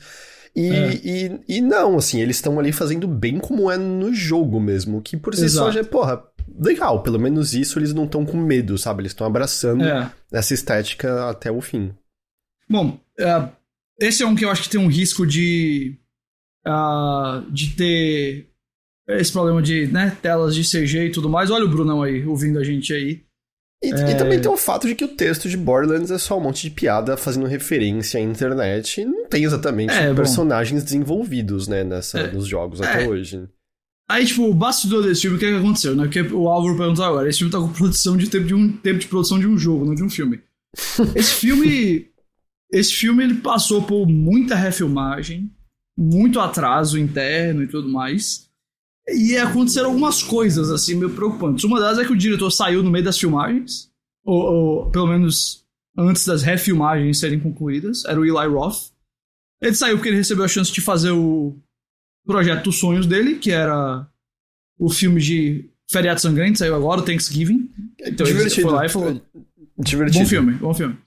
E, 0.55 0.67
É. 0.69 0.93
e, 1.03 1.41
e 1.57 1.61
não, 1.61 1.97
assim, 1.97 2.21
eles 2.21 2.35
estão 2.37 2.59
ali 2.59 2.71
fazendo 2.71 3.07
bem 3.07 3.39
como 3.39 3.71
é 3.71 3.77
no 3.77 4.13
jogo 4.13 4.59
mesmo, 4.59 5.01
que 5.01 5.17
por 5.17 5.33
si 5.35 5.49
só 5.49 5.71
já 5.71 5.79
é, 5.79 5.83
porra, 5.83 6.23
legal, 6.59 7.01
pelo 7.01 7.19
menos 7.19 7.53
isso 7.55 7.79
eles 7.79 7.93
não 7.93 8.05
estão 8.05 8.23
com 8.25 8.37
medo, 8.37 8.77
sabe? 8.77 9.01
Eles 9.01 9.11
estão 9.13 9.25
abraçando 9.25 9.83
É. 9.83 10.11
essa 10.31 10.53
estética 10.53 11.29
até 11.29 11.51
o 11.51 11.59
fim. 11.59 11.91
Bom, 12.69 12.99
é, 13.19 13.49
esse 13.99 14.21
é 14.23 14.27
um 14.27 14.35
que 14.35 14.45
eu 14.45 14.49
acho 14.51 14.63
que 14.63 14.69
tem 14.69 14.79
um 14.79 14.87
risco 14.87 15.25
de. 15.25 15.97
ah, 16.65 17.43
de 17.51 17.71
ter 17.75 18.47
esse 19.09 19.31
problema 19.33 19.61
de 19.61 19.87
né, 19.87 20.15
telas 20.21 20.55
de 20.55 20.61
CG 20.63 21.07
e 21.07 21.11
tudo 21.11 21.29
mais. 21.29 21.51
Olha 21.51 21.65
o 21.65 21.69
Brunão 21.69 22.01
aí, 22.03 22.25
ouvindo 22.25 22.57
a 22.59 22.63
gente 22.63 22.93
aí. 22.93 23.21
E, 23.83 23.89
e 23.89 24.15
também 24.17 24.39
tem 24.39 24.49
o 24.49 24.55
fato 24.55 24.87
de 24.87 24.95
que 24.95 25.03
o 25.03 25.09
texto 25.09 25.49
de 25.49 25.57
Borderlands 25.57 26.09
é 26.09 26.17
só 26.17 26.37
um 26.37 26.41
monte 26.41 26.63
de 26.63 26.69
piada 26.71 27.17
fazendo 27.17 27.45
referência 27.45 28.17
à 28.17 28.23
internet 28.23 29.01
e 29.01 29.05
não 29.05 29.27
tem 29.27 29.43
exatamente 29.43 29.91
É, 29.93 30.09
bom. 30.09 30.15
personagens 30.15 30.83
desenvolvidos, 30.83 31.67
né, 31.67 31.83
nessa, 31.83 32.19
É. 32.19 32.31
nos 32.31 32.47
jogos 32.47 32.79
É. 32.79 32.85
até 32.85 33.07
hoje. 33.07 33.43
Aí, 34.09 34.25
tipo, 34.25 34.43
o 34.49 34.53
bastidor 34.53 35.03
desse 35.03 35.21
filme, 35.21 35.35
o 35.37 35.39
que, 35.39 35.45
é 35.45 35.49
que 35.51 35.57
aconteceu, 35.57 35.95
né? 35.95 36.03
Porque 36.03 36.21
o 36.21 36.47
Álvaro 36.47 36.77
perguntou 36.77 37.03
agora, 37.05 37.27
esse 37.27 37.39
filme 37.39 37.51
tá 37.51 37.59
com 37.59 37.69
produção 37.73 38.15
de 38.15 38.29
tempo 38.29 38.45
de 38.45 38.53
um 38.53 38.71
tempo 38.71 38.99
de 38.99 39.07
produção 39.07 39.39
de 39.39 39.47
um 39.47 39.57
jogo, 39.57 39.85
não 39.85 39.95
de 39.95 40.03
um 40.03 40.09
filme. 40.09 40.39
Esse 41.15 41.33
filme. 41.35 42.07
esse 42.71 42.93
filme 42.93 43.23
ele 43.23 43.35
passou 43.35 43.83
por 43.83 44.07
muita 44.07 44.55
refilmagem, 44.55 45.51
muito 45.97 46.39
atraso 46.39 46.97
interno 46.97 47.63
e 47.63 47.67
tudo 47.67 47.87
mais. 47.89 48.49
E 49.07 49.37
aconteceram 49.37 49.87
algumas 49.87 50.23
coisas, 50.23 50.71
assim, 50.71 50.95
meio 50.95 51.13
preocupantes. 51.13 51.63
Uma 51.63 51.79
delas 51.79 51.99
é 51.99 52.05
que 52.05 52.13
o 52.13 52.17
diretor 52.17 52.49
saiu 52.51 52.81
no 52.81 52.89
meio 52.89 53.03
das 53.03 53.17
filmagens, 53.17 53.91
ou, 54.23 54.41
ou 54.41 54.91
pelo 54.91 55.07
menos 55.07 55.65
antes 55.97 56.25
das 56.25 56.41
refilmagens 56.41 57.19
serem 57.19 57.39
concluídas. 57.39 58.05
Era 58.05 58.19
o 58.19 58.25
Eli 58.25 58.47
Roth. 58.47 58.91
Ele 59.61 59.75
saiu 59.75 59.97
porque 59.97 60.09
ele 60.09 60.17
recebeu 60.17 60.45
a 60.45 60.47
chance 60.47 60.71
de 60.71 60.81
fazer 60.81 61.11
o 61.11 61.55
projeto 62.25 62.65
dos 62.65 62.79
sonhos 62.79 63.05
dele, 63.05 63.35
que 63.35 63.51
era 63.51 64.07
o 64.79 64.89
filme 64.89 65.19
de 65.21 65.69
Feriado 65.89 66.21
Sangrento, 66.21 66.59
saiu 66.59 66.75
agora, 66.75 67.01
o 67.01 67.05
Thanksgiving. 67.05 67.69
Então 67.99 68.25
ele 68.25 68.37
Divertido. 68.37 68.67
foi 68.67 68.77
lá 68.77 68.85
e 68.85 68.89
falou: 68.89 69.21
Divertido. 69.77 70.23
Bom 70.23 70.29
filme, 70.29 70.53
bom 70.53 70.73
filme. 70.73 70.97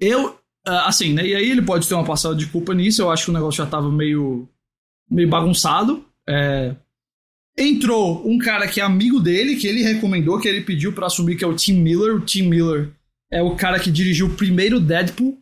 Eu, 0.00 0.38
ah, 0.66 0.88
assim, 0.88 1.12
né? 1.12 1.26
E 1.26 1.34
aí 1.34 1.50
ele 1.50 1.62
pode 1.62 1.88
ter 1.88 1.94
uma 1.94 2.04
passada 2.04 2.34
de 2.34 2.46
culpa 2.46 2.74
nisso. 2.74 3.02
Eu 3.02 3.10
acho 3.10 3.24
que 3.24 3.30
o 3.30 3.34
negócio 3.34 3.58
já 3.58 3.66
tava 3.66 3.90
meio, 3.90 4.48
meio 5.10 5.28
bagunçado. 5.28 6.04
É, 6.28 6.74
entrou 7.56 8.28
um 8.28 8.38
cara 8.38 8.68
que 8.68 8.80
é 8.80 8.84
amigo 8.84 9.18
dele, 9.20 9.56
que 9.56 9.66
ele 9.66 9.82
recomendou, 9.82 10.38
que 10.38 10.48
ele 10.48 10.60
pediu 10.62 10.92
pra 10.92 11.06
assumir, 11.06 11.36
que 11.36 11.44
é 11.44 11.46
o 11.46 11.54
Tim 11.56 11.80
Miller. 11.80 12.14
O 12.14 12.20
Tim 12.20 12.42
Miller 12.42 12.90
é 13.30 13.42
o 13.42 13.56
cara 13.56 13.78
que 13.80 13.90
dirigiu 13.90 14.26
o 14.26 14.34
primeiro 14.34 14.80
Deadpool. 14.80 15.38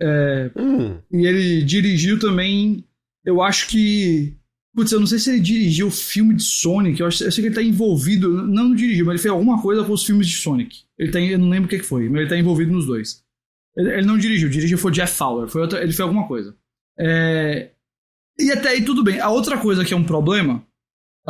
É, 0.00 0.50
Hum, 0.56 0.98
e 1.12 1.26
ele 1.26 1.62
dirigiu 1.62 2.18
também. 2.18 2.84
Eu 3.24 3.42
acho 3.42 3.68
que. 3.68 4.34
Putz, 4.74 4.92
eu 4.92 5.00
não 5.00 5.06
sei 5.06 5.18
se 5.18 5.30
ele 5.30 5.40
dirigiu 5.40 5.88
o 5.88 5.90
filme 5.90 6.34
de 6.34 6.44
Sonic. 6.44 7.00
Eu, 7.00 7.06
acho, 7.06 7.24
eu 7.24 7.32
sei 7.32 7.42
que 7.42 7.48
ele 7.48 7.54
tá 7.54 7.62
envolvido. 7.62 8.30
Não, 8.30 8.46
não 8.46 8.74
dirigiu, 8.74 9.04
mas 9.04 9.14
ele 9.14 9.22
fez 9.22 9.32
alguma 9.32 9.60
coisa 9.60 9.84
com 9.84 9.92
os 9.92 10.04
filmes 10.04 10.28
de 10.28 10.36
Sonic. 10.36 10.84
Ele 10.98 11.10
tá, 11.10 11.20
eu 11.20 11.38
não 11.38 11.48
lembro 11.48 11.66
o 11.66 11.68
que 11.68 11.78
que 11.78 11.84
foi, 11.84 12.08
mas 12.08 12.20
ele 12.20 12.30
tá 12.30 12.36
envolvido 12.38 12.72
nos 12.72 12.86
dois. 12.86 13.22
Ele, 13.76 13.90
ele 13.90 14.06
não 14.06 14.16
dirigiu, 14.16 14.48
dirigiu 14.48 14.78
foi 14.78 14.92
Jeff 14.92 15.14
Fowler. 15.14 15.48
Foi 15.48 15.60
outra, 15.60 15.78
ele 15.78 15.88
fez 15.88 16.00
alguma 16.00 16.26
coisa. 16.26 16.56
É, 16.98 17.70
e 18.38 18.50
até 18.50 18.70
aí 18.70 18.84
tudo 18.84 19.02
bem. 19.04 19.20
A 19.20 19.28
outra 19.28 19.58
coisa 19.58 19.84
que 19.84 19.92
é 19.92 19.96
um 19.96 20.04
problema, 20.04 20.64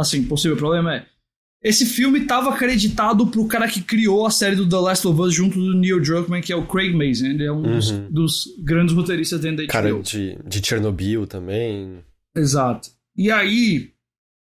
assim, 0.01 0.25
possível 0.25 0.57
problema 0.57 0.97
é. 0.97 1.07
Esse 1.63 1.85
filme 1.85 2.25
tava 2.25 2.49
acreditado 2.55 3.27
pro 3.27 3.47
cara 3.47 3.69
que 3.69 3.83
criou 3.83 4.27
a 4.27 4.31
série 4.31 4.57
do 4.57 4.67
The 4.67 4.77
Last 4.77 5.07
of 5.07 5.21
Us 5.21 5.35
junto 5.35 5.59
do 5.61 5.75
Neil 5.75 6.01
Druckmann, 6.01 6.41
que 6.41 6.53
é 6.53 6.57
o 6.57 6.67
Craig 6.67 6.95
Mazin. 6.95 7.31
Ele 7.35 7.45
é 7.45 7.53
um 7.53 7.61
dos, 7.61 7.91
Uhum. 7.91 8.11
dos 8.11 8.45
grandes 8.65 8.95
roteiristas 8.95 9.41
dentro 9.41 9.59
da 9.59 9.63
HBO. 9.65 9.71
cara 9.73 10.03
de, 10.03 10.39
de 10.47 10.67
Chernobyl 10.67 11.27
também. 11.27 12.03
Exato. 12.35 12.89
E 13.15 13.31
aí, 13.31 13.91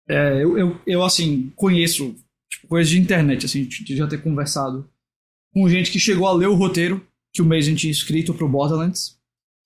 é, 0.10 0.44
eu, 0.44 0.58
eu, 0.58 0.82
eu, 0.88 1.04
assim, 1.04 1.52
conheço 1.56 2.16
tipo, 2.50 2.68
coisas 2.68 2.90
de 2.90 3.00
internet, 3.00 3.46
assim, 3.46 3.66
de 3.66 3.96
já 3.96 4.08
ter 4.08 4.24
conversado 4.24 4.90
com 5.54 5.70
gente 5.70 5.92
que 5.92 6.00
chegou 6.00 6.26
a 6.28 6.34
ler 6.34 6.48
o 6.48 6.56
roteiro 6.56 7.06
que 7.32 7.42
o 7.42 7.46
Mason 7.46 7.76
tinha 7.76 7.92
escrito 7.92 8.34
pro 8.34 8.50
Borderlands. 8.50 9.16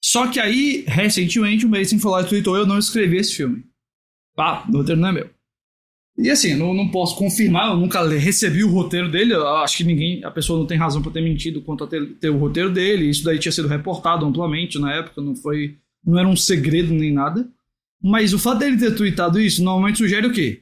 Só 0.04 0.28
que 0.28 0.42
aí, 0.42 0.84
recentemente, 0.88 1.66
o 1.66 1.70
Mason 1.70 1.98
lá 2.10 2.22
e 2.22 2.26
tweetou, 2.28 2.58
eu 2.58 2.66
não 2.66 2.78
escrevi 2.80 3.16
esse 3.18 3.34
filme. 3.36 3.64
Ah, 4.38 4.66
o 4.70 4.78
roteiro 4.78 5.00
não 5.00 5.08
é 5.10 5.12
meu. 5.14 5.30
E 6.22 6.30
assim, 6.30 6.54
não, 6.54 6.74
não 6.74 6.90
posso 6.90 7.16
confirmar, 7.16 7.70
eu 7.70 7.78
nunca 7.78 8.06
recebi 8.10 8.62
o 8.62 8.70
roteiro 8.70 9.10
dele, 9.10 9.34
eu 9.34 9.48
acho 9.48 9.78
que 9.78 9.86
ninguém, 9.86 10.22
a 10.26 10.30
pessoa 10.30 10.60
não 10.60 10.66
tem 10.66 10.78
razão 10.78 11.02
pra 11.02 11.12
ter 11.12 11.22
mentido 11.22 11.62
quanto 11.62 11.86
a 11.86 11.88
ter, 11.88 12.06
ter 12.16 12.30
o 12.30 12.38
roteiro 12.38 12.70
dele, 12.70 13.10
isso 13.10 13.24
daí 13.24 13.40
tinha 13.40 13.54
sido 13.54 13.70
reportado 13.70 14.26
amplamente 14.26 14.78
na 14.78 14.94
época, 14.94 15.22
não 15.22 15.34
foi, 15.34 15.78
não 16.06 16.20
era 16.20 16.28
um 16.28 16.36
segredo 16.36 16.94
nem 16.94 17.14
nada. 17.14 17.50
Mas 18.04 18.34
o 18.34 18.40
fato 18.40 18.60
dele 18.60 18.78
ter 18.78 18.96
tweetado 18.96 19.40
isso 19.40 19.64
normalmente 19.64 19.98
sugere 19.98 20.28
o 20.28 20.34
quê? 20.34 20.62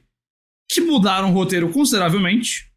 Que 0.70 0.80
mudaram 0.80 1.30
o 1.30 1.34
roteiro 1.34 1.68
consideravelmente, 1.70 2.70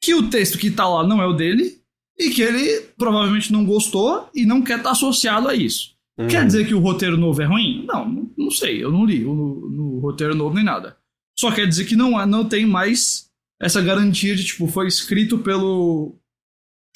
que 0.00 0.14
o 0.14 0.30
texto 0.30 0.58
que 0.58 0.70
tá 0.70 0.88
lá 0.88 1.04
não 1.04 1.20
é 1.20 1.26
o 1.26 1.32
dele, 1.32 1.82
e 2.16 2.30
que 2.30 2.42
ele 2.42 2.82
provavelmente 2.96 3.52
não 3.52 3.64
gostou 3.64 4.28
e 4.32 4.46
não 4.46 4.62
quer 4.62 4.78
estar 4.78 4.92
associado 4.92 5.48
a 5.48 5.54
isso. 5.54 5.92
Uhum. 6.16 6.28
Quer 6.28 6.46
dizer 6.46 6.66
que 6.66 6.74
o 6.74 6.78
roteiro 6.78 7.16
novo 7.16 7.42
é 7.42 7.46
ruim? 7.46 7.84
Não, 7.84 8.08
não, 8.08 8.30
não 8.36 8.50
sei, 8.50 8.82
eu 8.82 8.92
não 8.92 9.04
li 9.04 9.24
o 9.24 9.34
no, 9.34 9.70
no 9.70 9.98
roteiro 9.98 10.34
novo 10.34 10.54
nem 10.54 10.64
nada. 10.64 10.96
Só 11.38 11.50
quer 11.50 11.66
dizer 11.66 11.84
que 11.86 11.96
não, 11.96 12.24
não 12.26 12.48
tem 12.48 12.66
mais 12.66 13.26
essa 13.60 13.80
garantia 13.80 14.34
de, 14.36 14.44
tipo, 14.44 14.66
foi 14.66 14.86
escrito 14.86 15.38
pelo 15.38 16.16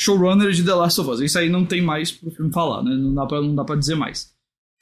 showrunner 0.01 0.51
de 0.53 0.65
The 0.65 0.75
Last 0.75 1.01
of 1.01 1.11
Us. 1.11 1.21
Isso 1.21 1.39
aí 1.39 1.49
não 1.49 1.65
tem 1.65 1.81
mais 1.81 2.13
pro 2.13 2.31
filme 2.31 2.53
falar, 2.53 2.83
né? 2.83 2.95
Não 2.95 3.15
dá 3.15 3.27
pra, 3.27 3.41
não 3.41 3.55
dá 3.55 3.65
pra 3.65 3.77
dizer 3.77 3.95
mais. 3.95 4.33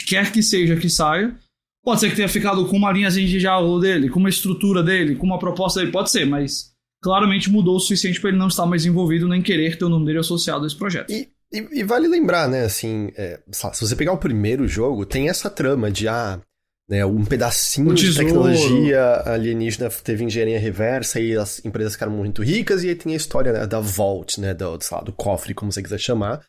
Quer 0.08 0.32
que 0.32 0.42
seja 0.42 0.76
que 0.76 0.90
saia, 0.90 1.38
pode 1.84 2.00
ser 2.00 2.10
que 2.10 2.16
tenha 2.16 2.28
ficado 2.28 2.66
com 2.66 2.76
uma 2.76 2.92
linha 2.92 3.10
de 3.10 3.26
diálogo 3.38 3.78
dele, 3.80 4.08
com 4.10 4.18
uma 4.18 4.28
estrutura 4.28 4.82
dele, 4.82 5.14
com 5.16 5.24
uma 5.26 5.38
proposta 5.38 5.80
dele, 5.80 5.92
pode 5.92 6.10
ser, 6.10 6.24
mas 6.26 6.72
claramente 7.02 7.50
mudou 7.50 7.76
o 7.76 7.80
suficiente 7.80 8.20
pra 8.20 8.30
ele 8.30 8.38
não 8.38 8.48
estar 8.48 8.66
mais 8.66 8.84
envolvido 8.86 9.28
nem 9.28 9.40
querer 9.42 9.78
ter 9.78 9.84
o 9.84 9.88
nome 9.88 10.06
dele 10.06 10.18
associado 10.18 10.64
a 10.64 10.66
esse 10.66 10.76
projeto. 10.76 11.10
E, 11.10 11.28
e- 11.52 11.80
e 11.80 11.84
vale 11.84 12.08
lembrar, 12.08 12.48
né, 12.48 12.64
assim, 12.64 13.10
é, 13.16 13.40
se 13.52 13.80
você 13.80 13.94
pegar 13.94 14.12
o 14.12 14.18
primeiro 14.18 14.66
jogo, 14.66 15.06
tem 15.06 15.28
essa 15.28 15.48
trama 15.48 15.90
de, 15.90 16.08
ah, 16.08 16.40
né, 16.88 17.04
um 17.04 17.24
pedacinho 17.24 17.94
de 17.94 18.14
tecnologia 18.14 19.22
alienígena 19.24 19.88
teve 19.90 20.24
engenharia 20.24 20.58
reversa 20.58 21.18
e 21.18 21.36
as 21.36 21.64
empresas 21.64 21.94
ficaram 21.94 22.12
muito 22.12 22.42
ricas, 22.42 22.84
e 22.84 22.88
aí 22.88 22.94
tem 22.94 23.14
a 23.14 23.16
história 23.16 23.52
né, 23.52 23.66
da 23.66 23.80
Vault, 23.80 24.40
né, 24.40 24.52
do, 24.52 24.78
sei 24.80 24.96
lá, 24.96 25.02
do 25.02 25.12
cofre, 25.12 25.54
como 25.54 25.72
você 25.72 25.82
quiser 25.82 25.98
chamar. 25.98 26.44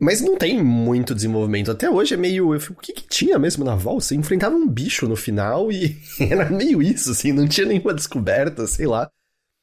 Mas 0.00 0.20
não 0.20 0.36
tem 0.36 0.62
muito 0.62 1.14
desenvolvimento. 1.14 1.72
Até 1.72 1.90
hoje 1.90 2.14
é 2.14 2.16
meio. 2.16 2.54
Eu 2.54 2.60
fico, 2.60 2.74
o 2.74 2.80
que, 2.80 2.92
que 2.92 3.08
tinha 3.08 3.36
mesmo 3.36 3.64
na 3.64 3.74
Vault? 3.74 4.04
Você 4.04 4.14
enfrentava 4.14 4.54
um 4.54 4.68
bicho 4.68 5.08
no 5.08 5.16
final 5.16 5.72
e 5.72 5.96
era 6.30 6.48
meio 6.48 6.80
isso, 6.80 7.10
assim, 7.10 7.32
não 7.32 7.48
tinha 7.48 7.66
nenhuma 7.66 7.92
descoberta, 7.92 8.64
sei 8.66 8.86
lá. 8.86 9.10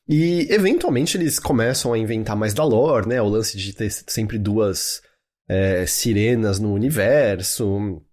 E 0.07 0.45
eventualmente 0.51 1.17
eles 1.17 1.39
começam 1.39 1.93
a 1.93 1.97
inventar 1.97 2.35
mais 2.35 2.53
da 2.53 2.63
lore, 2.63 3.07
né? 3.07 3.21
O 3.21 3.29
lance 3.29 3.57
de 3.57 3.73
ter 3.73 3.89
sempre 3.89 4.37
duas 4.37 5.01
é, 5.47 5.85
sirenas 5.85 6.59
no 6.59 6.73
universo. 6.73 8.03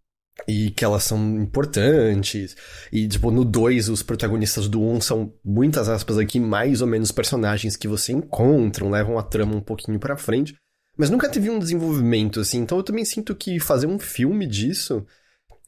E 0.46 0.70
que 0.70 0.84
elas 0.84 1.04
são 1.04 1.18
importantes. 1.40 2.56
E, 2.92 3.06
tipo, 3.06 3.30
no 3.30 3.44
2, 3.44 3.88
os 3.88 4.02
protagonistas 4.02 4.68
do 4.68 4.80
1 4.80 4.92
um 4.92 5.00
são, 5.00 5.32
muitas 5.44 5.88
aspas 5.88 6.18
aqui, 6.18 6.40
mais 6.40 6.80
ou 6.80 6.86
menos 6.86 7.12
personagens 7.12 7.76
que 7.76 7.88
você 7.88 8.12
encontra, 8.12 8.88
levam 8.88 9.18
a 9.18 9.22
trama 9.22 9.54
um 9.54 9.60
pouquinho 9.60 9.98
pra 9.98 10.16
frente. 10.16 10.54
Mas 10.96 11.10
nunca 11.10 11.28
teve 11.28 11.48
um 11.48 11.58
desenvolvimento, 11.58 12.40
assim. 12.40 12.58
Então 12.58 12.78
eu 12.78 12.84
também 12.84 13.04
sinto 13.04 13.34
que 13.34 13.58
fazer 13.58 13.86
um 13.86 13.98
filme 13.98 14.46
disso 14.46 15.06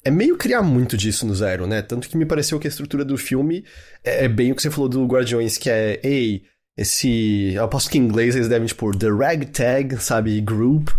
é 0.05 0.11
meio 0.11 0.37
criar 0.37 0.63
muito 0.63 0.97
disso 0.97 1.27
no 1.27 1.35
zero, 1.35 1.67
né? 1.67 1.81
Tanto 1.81 2.09
que 2.09 2.17
me 2.17 2.27
pareceu 2.27 2.61
que 2.61 2.67
a 2.67 2.71
estrutura 2.71 3.05
do 3.05 3.17
filme 3.17 3.65
é, 4.05 4.27
é 4.27 4.29
bem 4.29 4.53
o 4.53 4.55
que 4.55 4.61
você 4.61 4.71
falou 4.71 4.89
do 4.89 5.07
Guardiões, 5.07 5.57
que 5.57 5.71
é, 5.71 5.99
ei, 6.05 6.43
esse. 6.77 7.55
Eu 7.55 7.65
aposto 7.65 7.91
que 7.91 7.97
em 7.97 8.03
inglês 8.03 8.37
eles 8.37 8.49
devem, 8.49 8.67
tipo, 8.67 8.97
The 8.97 9.09
Ragtag, 9.09 9.97
sabe, 9.97 10.41
Group. 10.43 10.91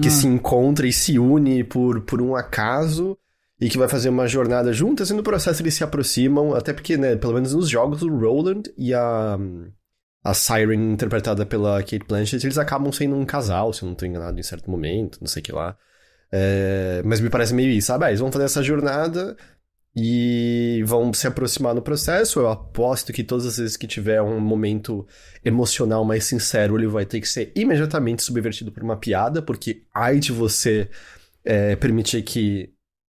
que 0.00 0.10
se 0.10 0.26
encontra 0.26 0.86
e 0.86 0.92
se 0.92 1.18
une 1.18 1.62
por, 1.62 2.00
por 2.00 2.20
um 2.20 2.34
acaso 2.34 3.16
e 3.64 3.68
que 3.70 3.78
vai 3.78 3.88
fazer 3.88 4.10
uma 4.10 4.28
jornada 4.28 4.74
juntas 4.74 5.08
e 5.08 5.14
no 5.14 5.22
processo 5.22 5.62
eles 5.62 5.72
se 5.72 5.82
aproximam, 5.82 6.52
até 6.52 6.70
porque, 6.74 6.98
né, 6.98 7.16
pelo 7.16 7.32
menos 7.32 7.54
nos 7.54 7.66
jogos, 7.66 8.02
o 8.02 8.14
Roland 8.14 8.64
e 8.76 8.92
a, 8.92 9.38
a 10.22 10.34
Siren, 10.34 10.92
interpretada 10.92 11.46
pela 11.46 11.82
Kate 11.82 12.04
Blanchett, 12.06 12.44
eles 12.44 12.58
acabam 12.58 12.92
sendo 12.92 13.16
um 13.16 13.24
casal, 13.24 13.72
se 13.72 13.82
eu 13.82 13.86
não 13.86 13.94
estou 13.94 14.06
enganado, 14.06 14.38
em 14.38 14.42
certo 14.42 14.70
momento, 14.70 15.16
não 15.18 15.26
sei 15.26 15.40
o 15.40 15.42
que 15.42 15.52
lá. 15.52 15.78
É, 16.30 17.00
mas 17.06 17.20
me 17.20 17.30
parece 17.30 17.54
meio 17.54 17.70
isso, 17.70 17.86
sabe? 17.86 18.04
Ah, 18.04 18.08
eles 18.08 18.20
vão 18.20 18.30
fazer 18.30 18.44
essa 18.44 18.62
jornada 18.62 19.34
e 19.96 20.82
vão 20.84 21.10
se 21.14 21.26
aproximar 21.26 21.74
no 21.74 21.80
processo. 21.80 22.40
Eu 22.40 22.50
aposto 22.50 23.14
que 23.14 23.24
todas 23.24 23.46
as 23.46 23.56
vezes 23.56 23.78
que 23.78 23.86
tiver 23.86 24.20
um 24.20 24.40
momento 24.40 25.06
emocional 25.42 26.04
mais 26.04 26.24
sincero, 26.24 26.76
ele 26.76 26.86
vai 26.86 27.06
ter 27.06 27.18
que 27.18 27.28
ser 27.30 27.50
imediatamente 27.56 28.22
subvertido 28.22 28.70
por 28.70 28.82
uma 28.82 28.98
piada, 28.98 29.40
porque 29.40 29.84
ai 29.94 30.18
de 30.18 30.32
você 30.32 30.90
é, 31.42 31.76
permitir 31.76 32.22
que 32.22 32.73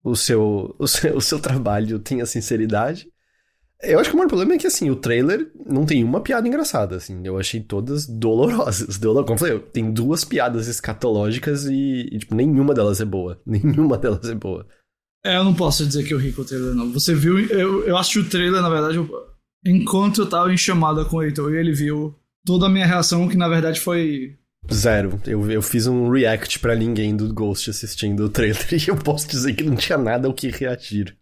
o 0.04 0.14
seu, 0.14 0.76
o 0.78 0.87
seu, 0.87 1.16
o 1.16 1.20
seu 1.20 1.40
trabalho 1.40 1.99
tenha 1.99 2.26
sinceridade. 2.26 3.08
Eu 3.82 3.99
acho 3.99 4.11
que 4.11 4.14
o 4.14 4.18
maior 4.18 4.28
problema 4.28 4.54
é 4.54 4.58
que, 4.58 4.66
assim, 4.66 4.90
o 4.90 4.96
trailer 4.96 5.50
não 5.66 5.84
tem 5.84 6.04
uma 6.04 6.20
piada 6.20 6.46
engraçada, 6.46 6.96
assim. 6.96 7.20
Eu 7.25 7.38
achei 7.38 7.61
todas 7.61 8.06
dolorosas. 8.06 8.96
Dolor... 9.00 9.25
Como 9.25 9.34
eu 9.34 9.38
falei, 9.38 9.58
tem 9.58 9.90
duas 9.90 10.25
piadas 10.25 10.68
escatológicas 10.68 11.64
e, 11.64 12.08
e, 12.12 12.18
tipo, 12.18 12.34
nenhuma 12.34 12.75
delas 12.75 13.00
é 13.00 13.04
boa. 13.04 13.40
Nenhuma 13.44 13.96
delas 13.99 14.28
é 14.28 14.34
boa. 14.34 14.66
É, 15.25 15.38
eu 15.38 15.44
não 15.44 15.54
posso 15.54 15.87
dizer 15.87 16.04
que 16.04 16.12
eu 16.12 16.18
ri 16.18 16.32
com 16.32 16.42
o 16.42 16.44
trailer, 16.44 16.75
não. 16.75 16.92
Você 16.92 17.14
viu... 17.14 17.38
Eu, 17.38 17.87
eu 17.87 17.96
assisti 17.96 18.18
o 18.18 18.28
trailer, 18.28 18.61
na 18.61 18.68
verdade, 18.68 18.96
eu... 18.96 19.08
enquanto 19.64 20.20
eu 20.20 20.28
tava 20.28 20.52
em 20.52 20.56
chamada 20.56 21.04
com 21.06 21.16
o 21.16 21.23
Heitor 21.23 21.52
e 21.52 21.58
ele 21.58 21.73
viu 21.73 22.14
toda 22.44 22.66
a 22.66 22.70
minha 22.70 22.87
reação, 22.87 23.26
que 23.26 23.37
na 23.37 23.49
verdade 23.49 23.80
foi 23.80 24.37
Zero. 24.73 25.21
Eu, 25.26 25.50
eu 25.50 25.62
fiz 25.62 25.87
um 25.87 26.09
react 26.11 26.59
para 26.59 26.75
ninguém 26.75 27.14
do 27.16 27.33
Ghost 27.33 27.71
assistindo 27.71 28.25
o 28.25 28.28
trailer 28.28 28.66
e 28.73 28.88
eu 28.88 28.97
posso 28.97 29.28
dizer 29.28 29.54
que 29.54 29.64
não 29.64 29.76
tinha 29.76 29.99
nada 29.99 30.26
ao 30.26 30.35
que 30.35 30.49
reagir. 30.49 31.16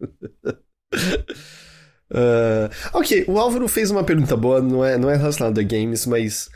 uh, 2.13 2.69
ok, 2.95 3.25
o 3.29 3.39
Álvaro 3.39 3.67
fez 3.69 3.91
uma 3.91 4.05
pergunta 4.05 4.37
boa, 4.37 4.61
não 4.61 4.85
é, 4.85 4.97
não 4.97 5.11
é 5.11 5.17
relacionada 5.17 5.61
a 5.61 5.65
games, 5.65 6.07
mas 6.07 6.49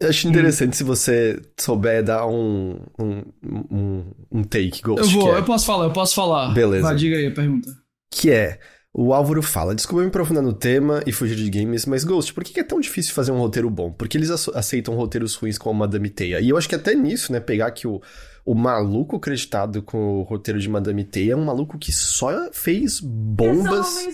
eu 0.00 0.08
acho 0.08 0.28
interessante 0.28 0.70
hum. 0.70 0.76
se 0.76 0.84
você 0.84 1.40
souber 1.58 2.02
dar 2.02 2.26
um, 2.26 2.80
um, 2.98 3.22
um, 3.70 4.04
um 4.30 4.42
take 4.42 4.82
Ghost. 4.82 5.14
Eu 5.14 5.20
vou, 5.20 5.34
é... 5.34 5.38
eu 5.38 5.44
posso 5.44 5.66
falar, 5.66 5.84
eu 5.84 5.92
posso 5.92 6.14
falar. 6.14 6.52
Beleza. 6.52 6.82
Vai, 6.82 6.96
diga 6.96 7.16
aí 7.16 7.26
a 7.26 7.32
pergunta. 7.32 7.70
Que 8.10 8.30
é, 8.30 8.58
o 8.96 9.12
Álvaro 9.12 9.42
fala: 9.42 9.74
Desculpa 9.74 10.02
me 10.02 10.08
aprofundar 10.08 10.42
no 10.42 10.52
tema 10.52 11.02
e 11.04 11.10
fugir 11.10 11.34
de 11.34 11.50
games, 11.50 11.84
mas 11.84 12.04
Ghost, 12.04 12.32
por 12.32 12.44
que 12.44 12.60
é 12.60 12.62
tão 12.62 12.78
difícil 12.78 13.12
fazer 13.12 13.32
um 13.32 13.38
roteiro 13.38 13.68
bom? 13.68 13.90
Porque 13.90 14.16
eles 14.16 14.30
aceitam 14.30 14.94
roteiros 14.94 15.34
ruins 15.34 15.58
como 15.58 15.80
Madame 15.80 16.08
Teia. 16.08 16.40
E 16.40 16.50
eu 16.50 16.56
acho 16.56 16.68
que 16.68 16.76
até 16.76 16.94
nisso, 16.94 17.32
né, 17.32 17.40
pegar 17.40 17.72
que 17.72 17.88
o, 17.88 18.00
o 18.44 18.54
maluco 18.54 19.16
acreditado 19.16 19.82
com 19.82 20.20
o 20.20 20.22
roteiro 20.22 20.60
de 20.60 20.68
Madame 20.68 21.02
Teia 21.02 21.32
é 21.32 21.36
um 21.36 21.44
maluco 21.44 21.78
que 21.78 21.90
só 21.92 22.50
fez 22.52 23.00
bombas. 23.00 24.06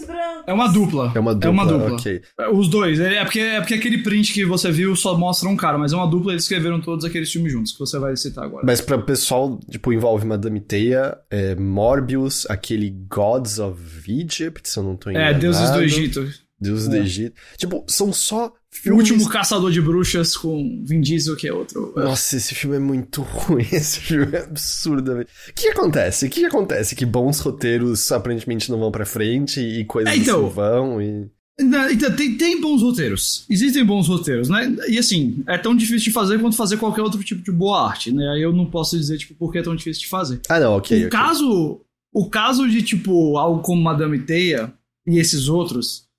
É 0.46 0.52
uma 0.52 0.68
dupla. 0.68 1.12
É 1.14 1.20
uma 1.20 1.34
dupla. 1.34 1.48
É 1.48 1.50
uma 1.50 1.66
dupla. 1.66 1.94
Okay. 1.96 2.22
Os 2.52 2.68
dois. 2.68 3.00
É 3.00 3.24
porque, 3.24 3.40
é 3.40 3.60
porque 3.60 3.74
aquele 3.74 3.98
print 3.98 4.32
que 4.32 4.44
você 4.44 4.70
viu 4.70 4.94
só 4.94 5.16
mostra 5.18 5.48
um 5.48 5.56
cara, 5.56 5.76
mas 5.76 5.92
é 5.92 5.96
uma 5.96 6.06
dupla, 6.06 6.32
eles 6.32 6.44
escreveram 6.44 6.80
todos 6.80 7.04
aqueles 7.04 7.30
filmes 7.30 7.52
juntos, 7.52 7.72
que 7.72 7.78
você 7.78 7.98
vai 7.98 8.16
citar 8.16 8.44
agora. 8.44 8.64
Mas 8.64 8.80
pra 8.80 8.98
pessoal, 8.98 9.58
tipo, 9.68 9.92
envolve 9.92 10.26
Madame 10.26 10.60
Teia, 10.60 11.18
é 11.28 11.54
Morbius, 11.56 12.46
aquele 12.48 12.90
Gods 13.08 13.58
of 13.58 13.80
Egypt, 14.08 14.68
se 14.68 14.78
eu 14.78 14.84
não 14.84 14.96
tô 14.96 15.10
enganado. 15.10 15.36
É, 15.36 15.38
Deuses 15.38 15.70
do 15.70 15.82
Egito. 15.82 16.28
Deuses 16.60 16.86
é. 16.86 16.90
do 16.90 16.96
Egito. 16.96 17.40
Tipo, 17.56 17.84
são 17.88 18.12
só 18.12 18.52
Filmes... 18.72 19.10
O 19.10 19.14
último 19.14 19.28
Caçador 19.28 19.72
de 19.72 19.80
Bruxas 19.80 20.36
com 20.36 20.84
Vin 20.86 21.00
Diesel, 21.00 21.34
que 21.36 21.48
é 21.48 21.52
outro. 21.52 21.92
Nossa, 21.96 22.36
esse 22.36 22.54
filme 22.54 22.76
é 22.76 22.78
muito 22.78 23.20
ruim. 23.26 23.66
Esse 23.72 23.98
filme 23.98 24.36
é 24.36 24.44
absurdamente. 24.44 25.28
O 25.48 25.52
que 25.52 25.68
acontece? 25.68 26.26
O 26.26 26.30
que 26.30 26.44
acontece? 26.44 26.94
Que 26.94 27.04
bons 27.04 27.40
roteiros 27.40 28.12
aparentemente 28.12 28.70
não 28.70 28.78
vão 28.78 28.92
pra 28.92 29.04
frente 29.04 29.60
e 29.60 29.84
coisas 29.84 30.12
é, 30.12 30.16
então, 30.16 30.46
assim 30.46 30.54
vão 30.54 31.02
e. 31.02 31.28
Então, 31.58 32.16
tem, 32.16 32.38
tem 32.38 32.60
bons 32.60 32.80
roteiros. 32.80 33.44
Existem 33.50 33.84
bons 33.84 34.06
roteiros, 34.06 34.48
né? 34.48 34.74
E 34.88 34.98
assim, 34.98 35.42
é 35.46 35.58
tão 35.58 35.76
difícil 35.76 36.04
de 36.04 36.12
fazer 36.12 36.38
quanto 36.40 36.56
fazer 36.56 36.76
qualquer 36.78 37.02
outro 37.02 37.22
tipo 37.22 37.42
de 37.42 37.52
boa 37.52 37.86
arte, 37.86 38.12
né? 38.12 38.26
Aí 38.30 38.40
eu 38.40 38.52
não 38.52 38.64
posso 38.64 38.96
dizer, 38.96 39.18
tipo, 39.18 39.34
por 39.34 39.52
que 39.52 39.58
é 39.58 39.62
tão 39.62 39.76
difícil 39.76 40.02
de 40.02 40.08
fazer. 40.08 40.40
Ah, 40.48 40.60
não, 40.60 40.76
ok. 40.76 40.96
O 40.96 41.00
okay. 41.00 41.10
caso. 41.10 41.80
O 42.12 42.28
caso 42.28 42.68
de, 42.68 42.82
tipo, 42.82 43.36
algo 43.36 43.62
como 43.62 43.82
Madame 43.82 44.18
Teia 44.20 44.72
e 45.06 45.18
esses 45.18 45.48
outros 45.48 46.09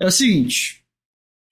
é 0.00 0.06
o 0.06 0.10
seguinte 0.10 0.84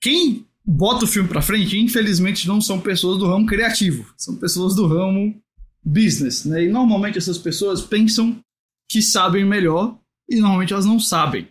quem 0.02 0.44
bota 0.64 1.04
o 1.04 1.08
filme 1.08 1.28
pra 1.28 1.40
frente, 1.40 1.78
infelizmente, 1.78 2.48
não 2.48 2.60
são 2.60 2.80
pessoas 2.80 3.18
do 3.18 3.26
ramo 3.26 3.46
criativo, 3.46 4.12
são 4.16 4.36
pessoas 4.36 4.74
do 4.74 4.86
ramo 4.86 5.40
business, 5.82 6.44
né? 6.44 6.64
E 6.64 6.68
normalmente 6.68 7.16
essas 7.16 7.38
pessoas 7.38 7.80
pensam 7.80 8.36
que 8.90 9.00
sabem 9.00 9.44
melhor 9.44 9.96
e 10.28 10.36
normalmente 10.40 10.72
elas 10.72 10.84
não 10.84 10.98
sabem. 10.98 11.48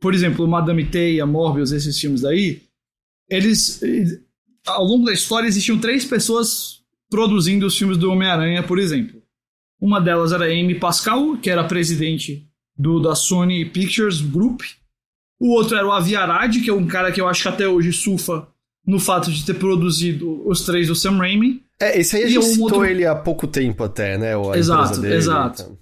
Por 0.00 0.14
exemplo, 0.14 0.48
Madame 0.48 0.86
Teia, 0.86 1.26
Morbius, 1.26 1.70
esses 1.70 1.98
filmes 2.00 2.22
daí, 2.22 2.62
eles 3.28 3.80
ao 4.66 4.84
longo 4.84 5.04
da 5.04 5.12
história 5.12 5.46
existiam 5.46 5.78
três 5.78 6.04
pessoas 6.04 6.82
produzindo 7.10 7.66
os 7.66 7.76
filmes 7.76 7.98
do 7.98 8.10
Homem-Aranha, 8.10 8.62
por 8.62 8.78
exemplo. 8.78 9.22
Uma 9.80 10.00
delas 10.00 10.32
era 10.32 10.46
Amy 10.46 10.78
Pascal, 10.78 11.36
que 11.36 11.50
era 11.50 11.62
presidente 11.64 12.48
do 12.76 13.00
da 13.00 13.14
Sony 13.14 13.66
Pictures 13.66 14.20
Group, 14.20 14.62
o 15.38 15.52
outro 15.52 15.76
era 15.76 15.86
o 15.86 15.92
Aviarad, 15.92 16.60
que 16.60 16.70
é 16.70 16.72
um 16.72 16.86
cara 16.86 17.12
que 17.12 17.20
eu 17.20 17.28
acho 17.28 17.42
que 17.42 17.48
até 17.48 17.68
hoje 17.68 17.92
surfa 17.92 18.48
no 18.86 18.98
fato 18.98 19.30
de 19.30 19.44
ter 19.44 19.54
produzido 19.54 20.46
os 20.48 20.64
três 20.64 20.86
do 20.86 20.94
Sam 20.94 21.18
Raimi. 21.18 21.62
É, 21.80 21.98
esse 21.98 22.16
aí 22.16 22.24
a 22.24 22.28
gente 22.28 22.38
um 22.38 22.42
citou 22.42 22.64
outro... 22.64 22.84
ele 22.84 23.04
há 23.04 23.14
pouco 23.14 23.46
tempo 23.46 23.84
até, 23.84 24.16
né? 24.16 24.36
O, 24.36 24.54
exato, 24.54 25.00
dele, 25.00 25.14
exato. 25.16 25.62
Então. 25.62 25.78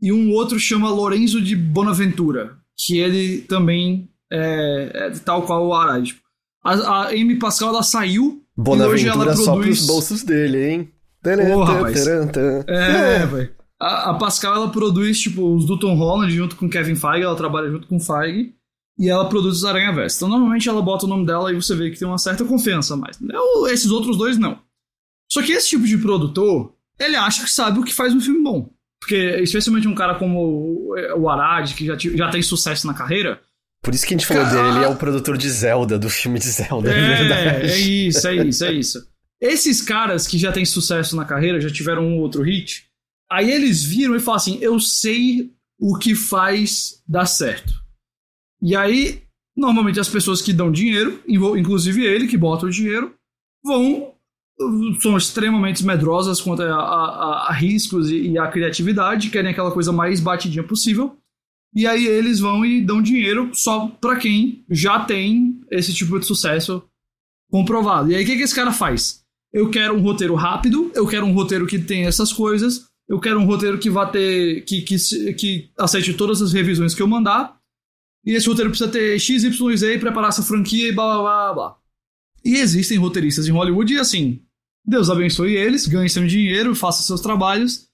E 0.00 0.12
um 0.12 0.30
outro 0.32 0.58
chama 0.58 0.90
Lorenzo 0.90 1.42
de 1.42 1.56
Bonaventura, 1.56 2.56
que 2.76 2.98
ele 2.98 3.42
também 3.42 4.08
é, 4.30 4.90
é 4.94 5.10
tal 5.24 5.42
qual 5.42 5.66
o 5.66 5.74
Arad. 5.74 6.06
Tipo, 6.06 6.20
a, 6.64 6.72
a 6.72 7.08
Amy 7.08 7.38
Pascal, 7.38 7.70
ela 7.70 7.82
saiu 7.82 8.42
Bonaventura 8.56 8.90
e 8.90 8.94
hoje 8.94 9.08
ela 9.08 9.24
produz... 9.24 9.44
só 9.44 9.56
pros 9.56 9.86
bolsos 9.86 10.22
dele, 10.22 10.70
hein? 10.70 10.92
Porra, 11.22 11.90
é, 12.68 13.26
velho. 13.26 13.50
A, 13.80 14.10
a, 14.10 14.14
Pascal, 14.14 14.54
ela 14.54 14.70
produz, 14.70 15.20
tipo, 15.20 15.54
os 15.54 15.66
do 15.66 15.78
Tom 15.78 15.94
Holland 15.94 16.34
junto 16.34 16.56
com 16.56 16.70
Kevin 16.70 16.94
Feige, 16.94 17.24
ela 17.24 17.36
trabalha 17.36 17.68
junto 17.70 17.86
com 17.86 17.96
o 17.96 18.00
Feige 18.00 18.54
e 18.98 19.08
ela 19.08 19.28
produz 19.28 19.58
os 19.58 19.64
Aranha 19.64 19.92
Verso. 19.92 20.16
Então, 20.16 20.28
normalmente 20.28 20.68
ela 20.68 20.82
bota 20.82 21.06
o 21.06 21.08
nome 21.08 21.24
dela 21.24 21.52
e 21.52 21.54
você 21.54 21.74
vê 21.74 21.90
que 21.90 21.98
tem 21.98 22.08
uma 22.08 22.18
certa 22.18 22.44
confiança 22.44 22.96
mais. 22.96 23.18
Eu, 23.20 23.66
esses 23.68 23.90
outros 23.90 24.16
dois, 24.18 24.36
não. 24.36 24.58
Só 25.30 25.42
que 25.42 25.52
esse 25.52 25.68
tipo 25.68 25.86
de 25.86 25.98
produtor, 25.98 26.74
ele 26.98 27.14
acha 27.14 27.44
que 27.44 27.50
sabe 27.50 27.78
o 27.78 27.84
que 27.84 27.94
faz 27.94 28.14
um 28.14 28.20
filme 28.20 28.42
bom. 28.42 28.70
Porque, 29.00 29.16
especialmente 29.42 29.86
um 29.86 29.94
cara 29.94 30.16
como 30.16 30.92
o 31.16 31.28
Arad, 31.28 31.72
que 31.74 31.86
já, 31.86 31.96
já 31.96 32.30
tem 32.30 32.42
sucesso 32.42 32.86
na 32.86 32.94
carreira. 32.94 33.40
Por 33.80 33.94
isso 33.94 34.04
que 34.04 34.14
a 34.14 34.16
gente 34.16 34.26
falou 34.26 34.42
cara... 34.42 34.56
dele, 34.56 34.76
ele 34.78 34.84
é 34.84 34.88
o 34.88 34.96
produtor 34.96 35.38
de 35.38 35.48
Zelda, 35.48 35.98
do 35.98 36.10
filme 36.10 36.40
de 36.40 36.48
Zelda, 36.48 36.92
é, 36.92 36.98
é 36.98 37.16
verdade. 37.16 37.66
É 37.70 37.78
isso, 37.78 38.26
é 38.26 38.34
isso, 38.34 38.64
é 38.64 38.72
isso. 38.72 39.08
Esses 39.40 39.80
caras 39.80 40.26
que 40.26 40.36
já 40.36 40.50
têm 40.50 40.64
sucesso 40.64 41.14
na 41.14 41.24
carreira, 41.24 41.60
já 41.60 41.70
tiveram 41.70 42.02
um 42.04 42.18
outro 42.18 42.42
hit, 42.42 42.86
aí 43.30 43.48
eles 43.48 43.84
viram 43.84 44.16
e 44.16 44.20
falam 44.20 44.36
assim: 44.36 44.58
eu 44.60 44.80
sei 44.80 45.52
o 45.78 45.96
que 45.96 46.16
faz 46.16 47.00
dar 47.06 47.26
certo. 47.26 47.72
E 48.60 48.74
aí, 48.76 49.22
normalmente 49.56 50.00
as 50.00 50.08
pessoas 50.08 50.42
que 50.42 50.52
dão 50.52 50.70
dinheiro, 50.70 51.22
inclusive 51.26 52.04
ele 52.04 52.26
que 52.26 52.36
bota 52.36 52.66
o 52.66 52.70
dinheiro, 52.70 53.14
vão 53.64 54.14
são 55.00 55.16
extremamente 55.16 55.84
medrosas 55.86 56.40
quanto 56.40 56.62
a, 56.62 56.74
a, 56.74 57.48
a 57.48 57.52
riscos 57.52 58.10
e, 58.10 58.30
e, 58.30 58.38
a 58.38 58.48
criatividade, 58.48 59.30
querem 59.30 59.50
aquela 59.50 59.70
coisa 59.70 59.92
mais 59.92 60.20
batidinha 60.20 60.64
possível. 60.64 61.16
E 61.74 61.86
aí 61.86 62.06
eles 62.06 62.40
vão 62.40 62.64
e 62.64 62.80
dão 62.80 63.00
dinheiro 63.00 63.50
só 63.52 63.86
para 64.00 64.16
quem 64.16 64.64
já 64.68 65.00
tem 65.00 65.60
esse 65.70 65.94
tipo 65.94 66.18
de 66.18 66.26
sucesso 66.26 66.82
comprovado. 67.50 68.10
E 68.10 68.16
aí 68.16 68.24
o 68.24 68.26
que, 68.26 68.36
que 68.36 68.42
esse 68.42 68.54
cara 68.54 68.72
faz? 68.72 69.22
Eu 69.52 69.70
quero 69.70 69.94
um 69.94 70.00
roteiro 70.00 70.34
rápido, 70.34 70.90
eu 70.94 71.06
quero 71.06 71.24
um 71.24 71.32
roteiro 71.32 71.66
que 71.66 71.78
tenha 71.78 72.08
essas 72.08 72.32
coisas, 72.32 72.86
eu 73.08 73.20
quero 73.20 73.38
um 73.38 73.46
roteiro 73.46 73.78
que 73.78 73.88
vá 73.88 74.06
ter. 74.06 74.62
que, 74.64 74.82
que, 74.82 75.34
que 75.34 75.70
aceite 75.78 76.14
todas 76.14 76.42
as 76.42 76.52
revisões 76.52 76.94
que 76.94 77.02
eu 77.02 77.06
mandar, 77.06 77.57
e 78.28 78.34
esse 78.34 78.46
roteiro 78.46 78.68
precisa 78.68 78.90
ter 78.90 79.18
X, 79.18 79.42
Y, 79.42 79.76
Z 79.78 79.94
e 79.94 79.98
preparar 79.98 80.28
essa 80.28 80.42
franquia 80.42 80.88
e 80.88 80.92
blá 80.92 81.14
blá 81.14 81.22
blá 81.22 81.54
blá. 81.54 81.76
E 82.44 82.56
existem 82.56 82.98
roteiristas 82.98 83.48
em 83.48 83.52
Hollywood 83.52 83.94
e 83.94 83.98
assim, 83.98 84.42
Deus 84.84 85.08
abençoe 85.08 85.56
eles, 85.56 85.86
ganhem 85.86 86.10
seu 86.10 86.26
dinheiro, 86.26 86.74
façam 86.74 87.06
seus 87.06 87.22
trabalhos. 87.22 87.88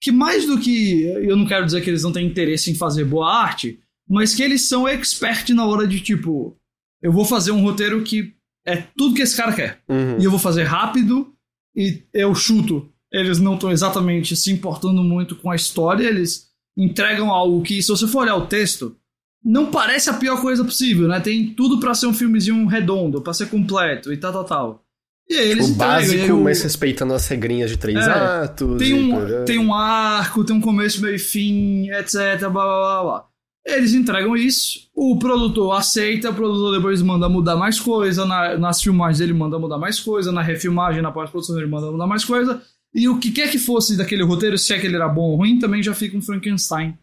Que 0.00 0.10
mais 0.10 0.46
do 0.46 0.58
que. 0.58 1.02
Eu 1.02 1.36
não 1.36 1.44
quero 1.44 1.66
dizer 1.66 1.82
que 1.82 1.90
eles 1.90 2.02
não 2.02 2.10
têm 2.10 2.26
interesse 2.26 2.70
em 2.70 2.74
fazer 2.74 3.04
boa 3.04 3.30
arte, 3.30 3.78
mas 4.08 4.34
que 4.34 4.42
eles 4.42 4.62
são 4.66 4.88
expert 4.88 5.50
na 5.50 5.66
hora 5.66 5.86
de 5.86 6.00
tipo. 6.00 6.58
Eu 7.02 7.12
vou 7.12 7.26
fazer 7.26 7.50
um 7.50 7.60
roteiro 7.60 8.02
que 8.02 8.34
é 8.66 8.76
tudo 8.96 9.14
que 9.14 9.20
esse 9.20 9.36
cara 9.36 9.52
quer. 9.52 9.82
Uhum. 9.86 10.18
E 10.18 10.24
eu 10.24 10.30
vou 10.30 10.40
fazer 10.40 10.62
rápido 10.62 11.34
e 11.76 12.02
eu 12.14 12.34
chuto. 12.34 12.90
Eles 13.12 13.38
não 13.38 13.54
estão 13.54 13.70
exatamente 13.70 14.34
se 14.36 14.50
importando 14.50 15.02
muito 15.02 15.36
com 15.36 15.50
a 15.50 15.56
história, 15.56 16.08
eles 16.08 16.48
entregam 16.74 17.30
algo 17.30 17.62
que, 17.62 17.82
se 17.82 17.88
você 17.88 18.08
for 18.08 18.22
olhar 18.22 18.36
o 18.36 18.46
texto, 18.46 18.96
não 19.46 19.70
parece 19.70 20.10
a 20.10 20.14
pior 20.14 20.40
coisa 20.42 20.64
possível, 20.64 21.06
né? 21.06 21.20
Tem 21.20 21.46
tudo 21.54 21.78
para 21.78 21.94
ser 21.94 22.06
um 22.08 22.12
filmezinho 22.12 22.66
redondo, 22.66 23.22
para 23.22 23.32
ser 23.32 23.46
completo 23.48 24.12
e 24.12 24.16
tal, 24.16 24.32
tal, 24.32 24.44
tal. 24.44 24.82
E 25.28 25.34
aí 25.34 25.50
eles 25.50 25.68
o 25.68 25.70
entregam, 25.72 25.92
básico, 25.94 26.26
e 26.26 26.32
o- 26.32 26.42
mas 26.44 26.62
respeitando 26.62 27.14
as 27.14 27.26
regrinhas 27.28 27.70
de 27.70 27.76
três 27.76 28.06
É, 28.06 28.10
atos. 28.12 28.78
tem 28.78 28.92
um, 28.94 29.44
tem 29.44 29.58
um 29.58 29.72
arco, 29.72 30.44
tem 30.44 30.54
um 30.54 30.60
começo, 30.60 31.00
meio 31.00 31.14
e 31.14 31.18
fim, 31.18 31.88
etc, 31.90 32.40
blá 32.40 32.48
blá 32.50 32.64
blá 32.64 33.02
blá. 33.02 33.24
Eles 33.66 33.94
entregam 33.94 34.36
isso, 34.36 34.88
o 34.94 35.18
produtor 35.18 35.76
aceita, 35.76 36.30
o 36.30 36.34
produtor 36.34 36.76
depois 36.76 37.02
manda 37.02 37.28
mudar 37.28 37.56
mais 37.56 37.80
coisa, 37.80 38.24
na- 38.24 38.56
nas 38.56 38.80
filmagens 38.80 39.20
ele 39.20 39.32
manda 39.32 39.58
mudar 39.58 39.78
mais 39.78 39.98
coisa, 39.98 40.30
na 40.30 40.42
refilmagem, 40.42 41.02
na 41.02 41.10
pós-produção 41.10 41.56
ele 41.58 41.66
manda 41.66 41.90
mudar 41.90 42.06
mais 42.06 42.24
coisa, 42.24 42.62
e 42.94 43.08
o 43.08 43.18
que 43.18 43.32
quer 43.32 43.50
que 43.50 43.58
fosse 43.58 43.96
daquele 43.96 44.22
roteiro, 44.22 44.56
se 44.56 44.72
é 44.72 44.78
que 44.78 44.86
ele 44.86 44.94
era 44.94 45.08
bom 45.08 45.30
ou 45.30 45.36
ruim, 45.36 45.58
também 45.58 45.82
já 45.82 45.92
fica 45.94 46.16
um 46.16 46.22
Frankenstein 46.22 46.96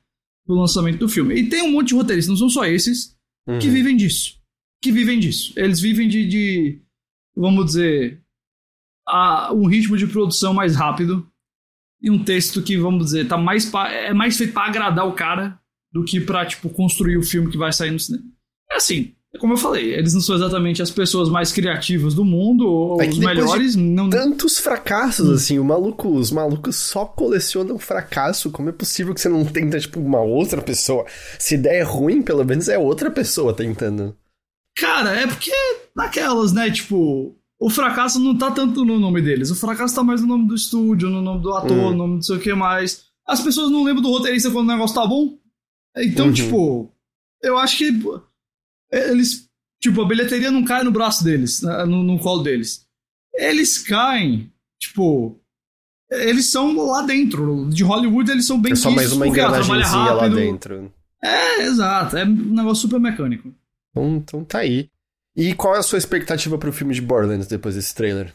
pro 0.45 0.55
lançamento 0.55 0.99
do 0.99 1.09
filme. 1.09 1.35
E 1.35 1.49
tem 1.49 1.61
um 1.63 1.71
monte 1.71 1.89
de 1.89 1.95
roteiristas, 1.95 2.29
não 2.29 2.37
são 2.37 2.49
só 2.49 2.65
esses, 2.65 3.15
Uhum. 3.47 3.59
que 3.59 3.69
vivem 3.69 3.95
disso. 3.97 4.39
Que 4.81 4.91
vivem 4.91 5.19
disso. 5.19 5.53
Eles 5.57 5.79
vivem 5.79 6.07
de, 6.07 6.25
de 6.27 6.81
vamos 7.35 7.65
dizer, 7.67 8.21
a, 9.07 9.53
um 9.53 9.65
ritmo 9.67 9.97
de 9.97 10.07
produção 10.07 10.53
mais 10.53 10.75
rápido 10.75 11.29
e 12.01 12.09
um 12.09 12.23
texto 12.23 12.61
que, 12.61 12.77
vamos 12.77 13.05
dizer, 13.05 13.27
tá 13.27 13.37
mais 13.37 13.65
pa- 13.69 13.89
é 13.91 14.13
mais 14.13 14.37
feito 14.37 14.53
pra 14.53 14.65
agradar 14.65 15.07
o 15.07 15.13
cara 15.13 15.59
do 15.91 16.03
que 16.03 16.19
pra, 16.21 16.45
tipo, 16.45 16.69
construir 16.69 17.17
o 17.17 17.23
filme 17.23 17.49
que 17.51 17.57
vai 17.57 17.71
sair 17.71 17.91
no 17.91 17.99
cinema. 17.99 18.25
É 18.71 18.75
assim, 18.75 19.13
como 19.39 19.53
eu 19.53 19.57
falei, 19.57 19.93
eles 19.93 20.13
não 20.13 20.21
são 20.21 20.35
exatamente 20.35 20.81
as 20.81 20.91
pessoas 20.91 21.27
mais 21.29 21.51
criativas 21.51 22.13
do 22.13 22.23
mundo 22.23 22.67
ou 22.67 23.01
É 23.01 23.05
que 23.05 23.13
os 23.13 23.17
depois 23.19 23.35
de 23.37 23.41
melhores. 23.43 23.75
Não, 23.75 24.09
Tantos 24.09 24.59
fracassos, 24.59 25.27
Hum. 25.29 25.33
assim, 25.33 25.59
o 25.59 25.63
maluco, 25.65 26.07
os 26.09 26.29
malucos 26.31 26.75
só 26.75 27.03
colecionam 27.05 27.77
fracasso. 27.79 28.51
Como 28.51 28.69
é 28.69 28.71
possível 28.71 29.13
que 29.13 29.19
você 29.21 29.29
não 29.29 29.43
tenta, 29.43 29.79
tipo, 29.79 29.99
uma 29.99 30.21
outra 30.21 30.61
pessoa? 30.61 31.05
Se 31.39 31.57
der 31.57 31.75
é 31.79 31.83
ruim, 31.83 32.21
pelo 32.21 32.45
menos 32.45 32.69
é 32.69 32.77
outra 32.77 33.09
pessoa 33.09 33.53
tentando. 33.53 34.15
Cara, 34.75 35.11
é 35.15 35.25
porque 35.27 35.51
naquelas, 35.95 36.51
né? 36.53 36.69
Tipo, 36.71 37.35
o 37.59 37.69
fracasso 37.69 38.19
não 38.19 38.37
tá 38.37 38.51
tanto 38.51 38.83
no 38.85 38.99
nome 38.99 39.21
deles. 39.21 39.49
O 39.51 39.55
fracasso 39.55 39.95
tá 39.95 40.03
mais 40.03 40.21
no 40.21 40.27
nome 40.27 40.47
do 40.47 40.55
estúdio, 40.55 41.09
no 41.09 41.21
nome 41.21 41.41
do 41.41 41.53
ator, 41.53 41.71
Hum. 41.71 41.91
no 41.91 41.97
nome 41.97 42.09
do 42.11 42.15
não 42.15 42.21
sei 42.21 42.37
o 42.37 42.39
que 42.39 42.53
mais. 42.53 43.05
As 43.27 43.39
pessoas 43.41 43.71
não 43.71 43.83
lembram 43.83 44.01
do 44.03 44.09
roteirista 44.09 44.51
quando 44.51 44.67
o 44.69 44.71
negócio 44.73 44.95
tá 44.95 45.05
bom. 45.07 45.37
Então, 45.97 46.27
Uhum. 46.27 46.33
tipo, 46.33 46.91
eu 47.41 47.57
acho 47.57 47.77
que 47.77 47.91
eles. 48.93 49.47
Tipo, 49.81 50.01
a 50.01 50.07
bilheteria 50.07 50.49
não 50.49 50.63
cai 50.63 50.83
no 50.83 50.91
braço 50.91 51.23
deles, 51.23 51.61
no, 51.61 52.03
no 52.03 52.19
colo 52.19 52.43
deles. 52.43 52.85
Eles 53.33 53.77
caem, 53.77 54.51
tipo. 54.79 55.39
Eles 56.09 56.45
são 56.45 56.75
lá 56.85 57.01
dentro. 57.01 57.67
De 57.69 57.83
Hollywood, 57.83 58.31
eles 58.31 58.45
são 58.45 58.61
bem 58.61 58.73
É 58.73 58.75
só 58.75 58.91
mais 58.91 59.11
uma 59.11 59.25
ah, 59.25 59.27
engrenagemzinha 59.27 60.11
lá 60.13 60.27
dentro. 60.27 60.93
É, 61.23 61.63
exato. 61.63 62.17
É 62.17 62.23
um 62.23 62.53
negócio 62.53 62.81
super 62.81 62.99
mecânico. 62.99 63.51
Então, 63.91 64.15
então 64.17 64.43
tá 64.43 64.59
aí. 64.59 64.89
E 65.35 65.55
qual 65.55 65.75
é 65.75 65.79
a 65.79 65.83
sua 65.83 65.97
expectativa 65.97 66.57
pro 66.57 66.71
filme 66.71 66.93
de 66.93 67.01
Borderlands 67.01 67.47
depois 67.47 67.75
desse 67.75 67.95
trailer? 67.95 68.33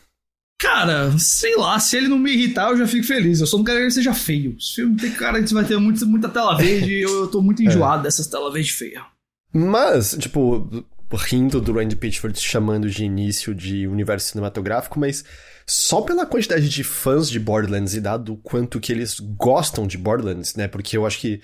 Cara, 0.60 1.16
sei 1.18 1.56
lá, 1.56 1.78
se 1.78 1.96
ele 1.96 2.08
não 2.08 2.18
me 2.18 2.32
irritar, 2.32 2.70
eu 2.70 2.78
já 2.78 2.86
fico 2.86 3.06
feliz. 3.06 3.40
Eu 3.40 3.46
só 3.46 3.56
não 3.56 3.64
quero 3.64 3.78
que 3.78 3.84
ele 3.84 3.90
seja 3.92 4.12
feio. 4.12 4.56
Esse 4.58 4.74
filme 4.74 4.96
tem 4.96 5.12
cara 5.12 5.40
que 5.40 5.54
vai 5.54 5.64
ter 5.64 5.78
muito, 5.78 6.04
muita 6.04 6.28
tela 6.28 6.56
verde 6.56 6.94
e 6.94 7.02
eu, 7.02 7.20
eu 7.20 7.28
tô 7.28 7.40
muito 7.40 7.62
enjoado 7.62 8.02
dessas 8.02 8.26
telas 8.26 8.52
verde 8.52 8.72
feias. 8.72 9.04
Mas, 9.52 10.16
tipo, 10.18 10.68
rindo 11.12 11.61
do 11.61 11.72
Randy 11.72 11.96
Pitchford 11.96 12.38
chamando 12.38 12.90
de 12.90 13.04
início 13.04 13.54
de 13.54 13.87
universo 13.87 14.28
cinematográfico, 14.28 14.98
mas 14.98 15.24
só 15.66 16.00
pela 16.02 16.26
quantidade 16.26 16.68
de 16.68 16.84
fãs 16.84 17.28
de 17.30 17.38
Borderlands 17.40 17.94
e 17.94 18.00
dado 18.00 18.34
o 18.34 18.37
quanto 18.37 18.80
que 18.80 18.92
eles 18.92 19.18
gostam 19.20 19.87
de 19.87 19.98
Borderlands, 19.98 20.54
né? 20.54 20.68
Porque 20.68 20.96
eu 20.96 21.06
acho 21.06 21.18
que 21.18 21.40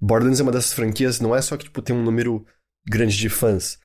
Borderlands 0.00 0.40
é 0.40 0.42
uma 0.42 0.52
dessas 0.52 0.72
franquias, 0.72 1.20
não 1.20 1.34
é 1.34 1.40
só 1.42 1.56
que 1.56 1.64
tipo, 1.64 1.80
tem 1.82 1.94
um 1.96 2.02
número 2.02 2.44
grande 2.86 3.16
de 3.16 3.28
fãs. 3.28 3.78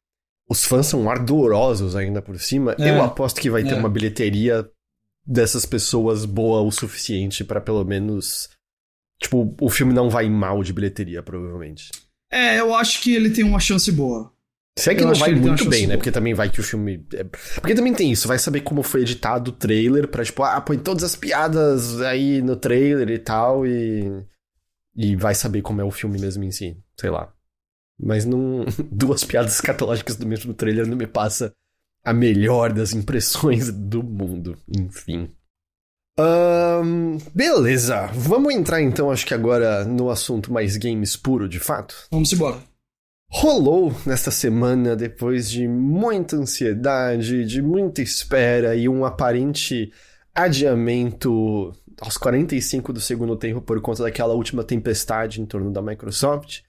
Os 0.50 0.66
fãs 0.66 0.88
são 0.88 1.10
ardorosos 1.10 1.96
ainda 1.96 2.22
por 2.22 2.38
cima. 2.40 2.76
É. 2.78 2.90
Eu 2.90 3.02
aposto 3.02 3.40
que 3.40 3.50
vai 3.50 3.64
ter 3.64 3.74
É. 3.74 3.76
uma 3.76 3.90
bilheteria 3.90 4.70
dessas 5.26 5.66
pessoas 5.66 6.26
boa 6.26 6.62
o 6.62 6.72
suficiente 6.72 7.44
pra 7.44 7.62
pelo 7.62 7.86
menos. 7.86 8.50
Tipo, 9.22 9.56
o 9.62 9.70
filme 9.70 9.94
não 9.94 10.10
vai 10.10 10.30
mal 10.30 10.62
de 10.64 10.74
bilheteria, 10.74 11.22
provavelmente. 11.22 11.90
É, 12.32 12.60
eu 12.60 12.74
acho 12.74 13.02
que 13.02 13.14
ele 13.14 13.30
tem 13.30 13.44
uma 13.44 13.60
chance 13.60 13.92
boa. 13.92 14.32
Se 14.80 14.90
é 14.90 14.96
que 14.96 15.04
Eu 15.04 15.08
não 15.08 15.14
vai 15.16 15.34
que 15.34 15.40
muito 15.40 15.70
bem, 15.70 15.86
né? 15.86 15.98
Porque 15.98 16.12
também 16.12 16.34
vai 16.34 16.50
que 16.50 16.62
o 16.62 16.64
filme. 16.64 17.06
é- 17.14 17.26
Porque 17.26 17.76
também 17.76 17.94
tem 17.94 18.10
isso, 18.12 18.28
vai 18.28 18.40
saber 18.40 18.62
como 18.62 18.82
foi 18.82 19.02
editado 19.02 19.52
o 19.52 19.54
trailer 19.54 20.08
pra, 20.08 20.24
tipo, 20.24 20.42
ah, 20.44 20.62
põe 20.62 20.78
todas 20.78 21.04
as 21.04 21.16
piadas 21.16 22.00
aí 22.02 22.42
no 22.42 22.56
trailer 22.56 23.10
e 23.10 23.20
tal, 23.20 23.68
e. 23.68 24.24
E 24.96 25.16
vai 25.16 25.36
saber 25.36 25.62
como 25.62 25.82
é 25.82 25.84
o 25.84 25.92
filme 25.92 26.20
mesmo 26.20 26.44
em 26.44 26.52
si, 26.52 26.78
sei 27.00 27.10
lá. 27.10 27.34
Mas 28.02 28.26
não. 28.26 28.66
Duas 28.92 29.24
piadas 29.26 29.54
escatológicas 29.56 30.16
do 30.16 30.26
mesmo 30.26 30.54
trailer 30.54 30.88
não 30.88 30.98
me 30.98 31.08
passa 31.08 31.52
a 32.04 32.14
melhor 32.14 32.72
das 32.74 32.94
impressões 32.94 33.72
do 33.72 34.02
mundo. 34.02 34.58
Enfim. 34.68 35.30
Ahn, 36.18 37.18
beleza, 37.34 38.08
vamos 38.14 38.54
entrar 38.54 38.82
então, 38.82 39.10
acho 39.10 39.26
que 39.26 39.34
agora 39.34 39.86
no 39.86 40.10
assunto 40.10 40.52
mais 40.52 40.76
games 40.78 41.16
puro 41.16 41.48
de 41.48 41.60
fato. 41.60 41.96
Vamos 42.12 42.32
embora. 42.34 42.58
Rolou 43.30 43.96
nesta 44.06 44.30
semana, 44.30 44.94
depois 44.94 45.50
de 45.50 45.66
muita 45.68 46.36
ansiedade, 46.36 47.46
de 47.46 47.62
muita 47.62 48.02
espera 48.02 48.76
e 48.76 48.90
um 48.90 49.06
aparente 49.06 49.92
adiamento 50.36 51.74
aos 52.02 52.18
45 52.18 52.92
do 52.92 53.00
segundo 53.00 53.38
tempo 53.38 53.62
por 53.62 53.80
conta 53.80 54.04
daquela 54.04 54.34
última 54.34 54.66
tempestade 54.66 55.40
em 55.40 55.46
torno 55.46 55.72
da 55.72 55.82
Microsoft. 55.82 56.62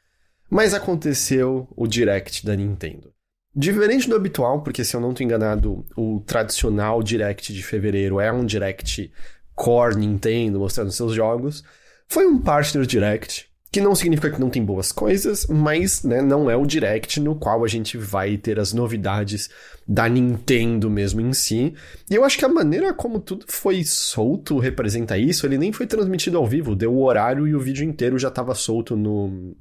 Mas 0.49 0.73
aconteceu 0.73 1.67
o 1.75 1.87
Direct 1.87 2.47
da 2.47 2.55
Nintendo. 2.55 3.13
Diferente 3.55 4.09
do 4.09 4.17
habitual, 4.17 4.63
porque 4.63 4.83
se 4.83 4.97
eu 4.97 5.01
não 5.01 5.11
estou 5.11 5.25
enganado, 5.25 5.85
o 5.97 6.21
tradicional 6.21 7.03
Direct 7.03 7.53
de 7.53 7.63
fevereiro 7.63 8.19
é 8.19 8.33
um 8.33 8.47
Direct 8.47 9.13
Core 9.55 9.97
Nintendo 9.97 10.59
mostrando 10.59 10.91
seus 10.91 11.15
jogos, 11.15 11.63
foi 12.09 12.27
um 12.27 12.39
Partner 12.39 12.87
Direct, 12.87 13.53
que 13.73 13.81
não 13.81 13.95
significa 13.95 14.31
que 14.31 14.41
não 14.41 14.51
tem 14.51 14.63
boas 14.63 14.93
coisas, 14.93 15.47
mas 15.47 16.03
né, 16.03 16.21
não 16.21 16.51
é 16.51 16.57
o 16.57 16.67
Direct 16.67 17.19
no 17.21 17.35
qual 17.35 17.65
a 17.65 17.69
gente 17.69 17.97
vai 17.97 18.37
ter 18.37 18.61
as 18.61 18.75
novidades 18.75 19.49
da 19.89 20.07
Nintendo 20.09 20.91
mesmo 20.91 21.23
em 21.23 21.33
si. 21.33 21.75
E 22.11 22.15
eu 22.15 22.23
acho 22.23 22.37
que 22.37 22.45
a 22.45 22.51
maneira 22.51 22.93
como 22.93 23.19
tudo 23.19 23.47
foi 23.49 23.83
solto 23.83 24.59
representa 24.59 25.17
isso. 25.17 25.47
Ele 25.47 25.57
nem 25.57 25.73
foi 25.73 25.87
transmitido 25.87 26.37
ao 26.37 26.47
vivo, 26.47 26.77
deu 26.77 26.93
o 26.93 27.03
horário 27.03 27.49
e 27.49 27.55
o 27.55 27.61
vídeo 27.61 27.83
inteiro 27.83 28.19
já 28.19 28.29
estava 28.29 28.55
solto 28.55 28.95
no, 28.95 29.57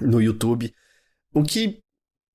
no 0.00 0.22
YouTube. 0.22 0.72
O 1.34 1.42
que 1.42 1.79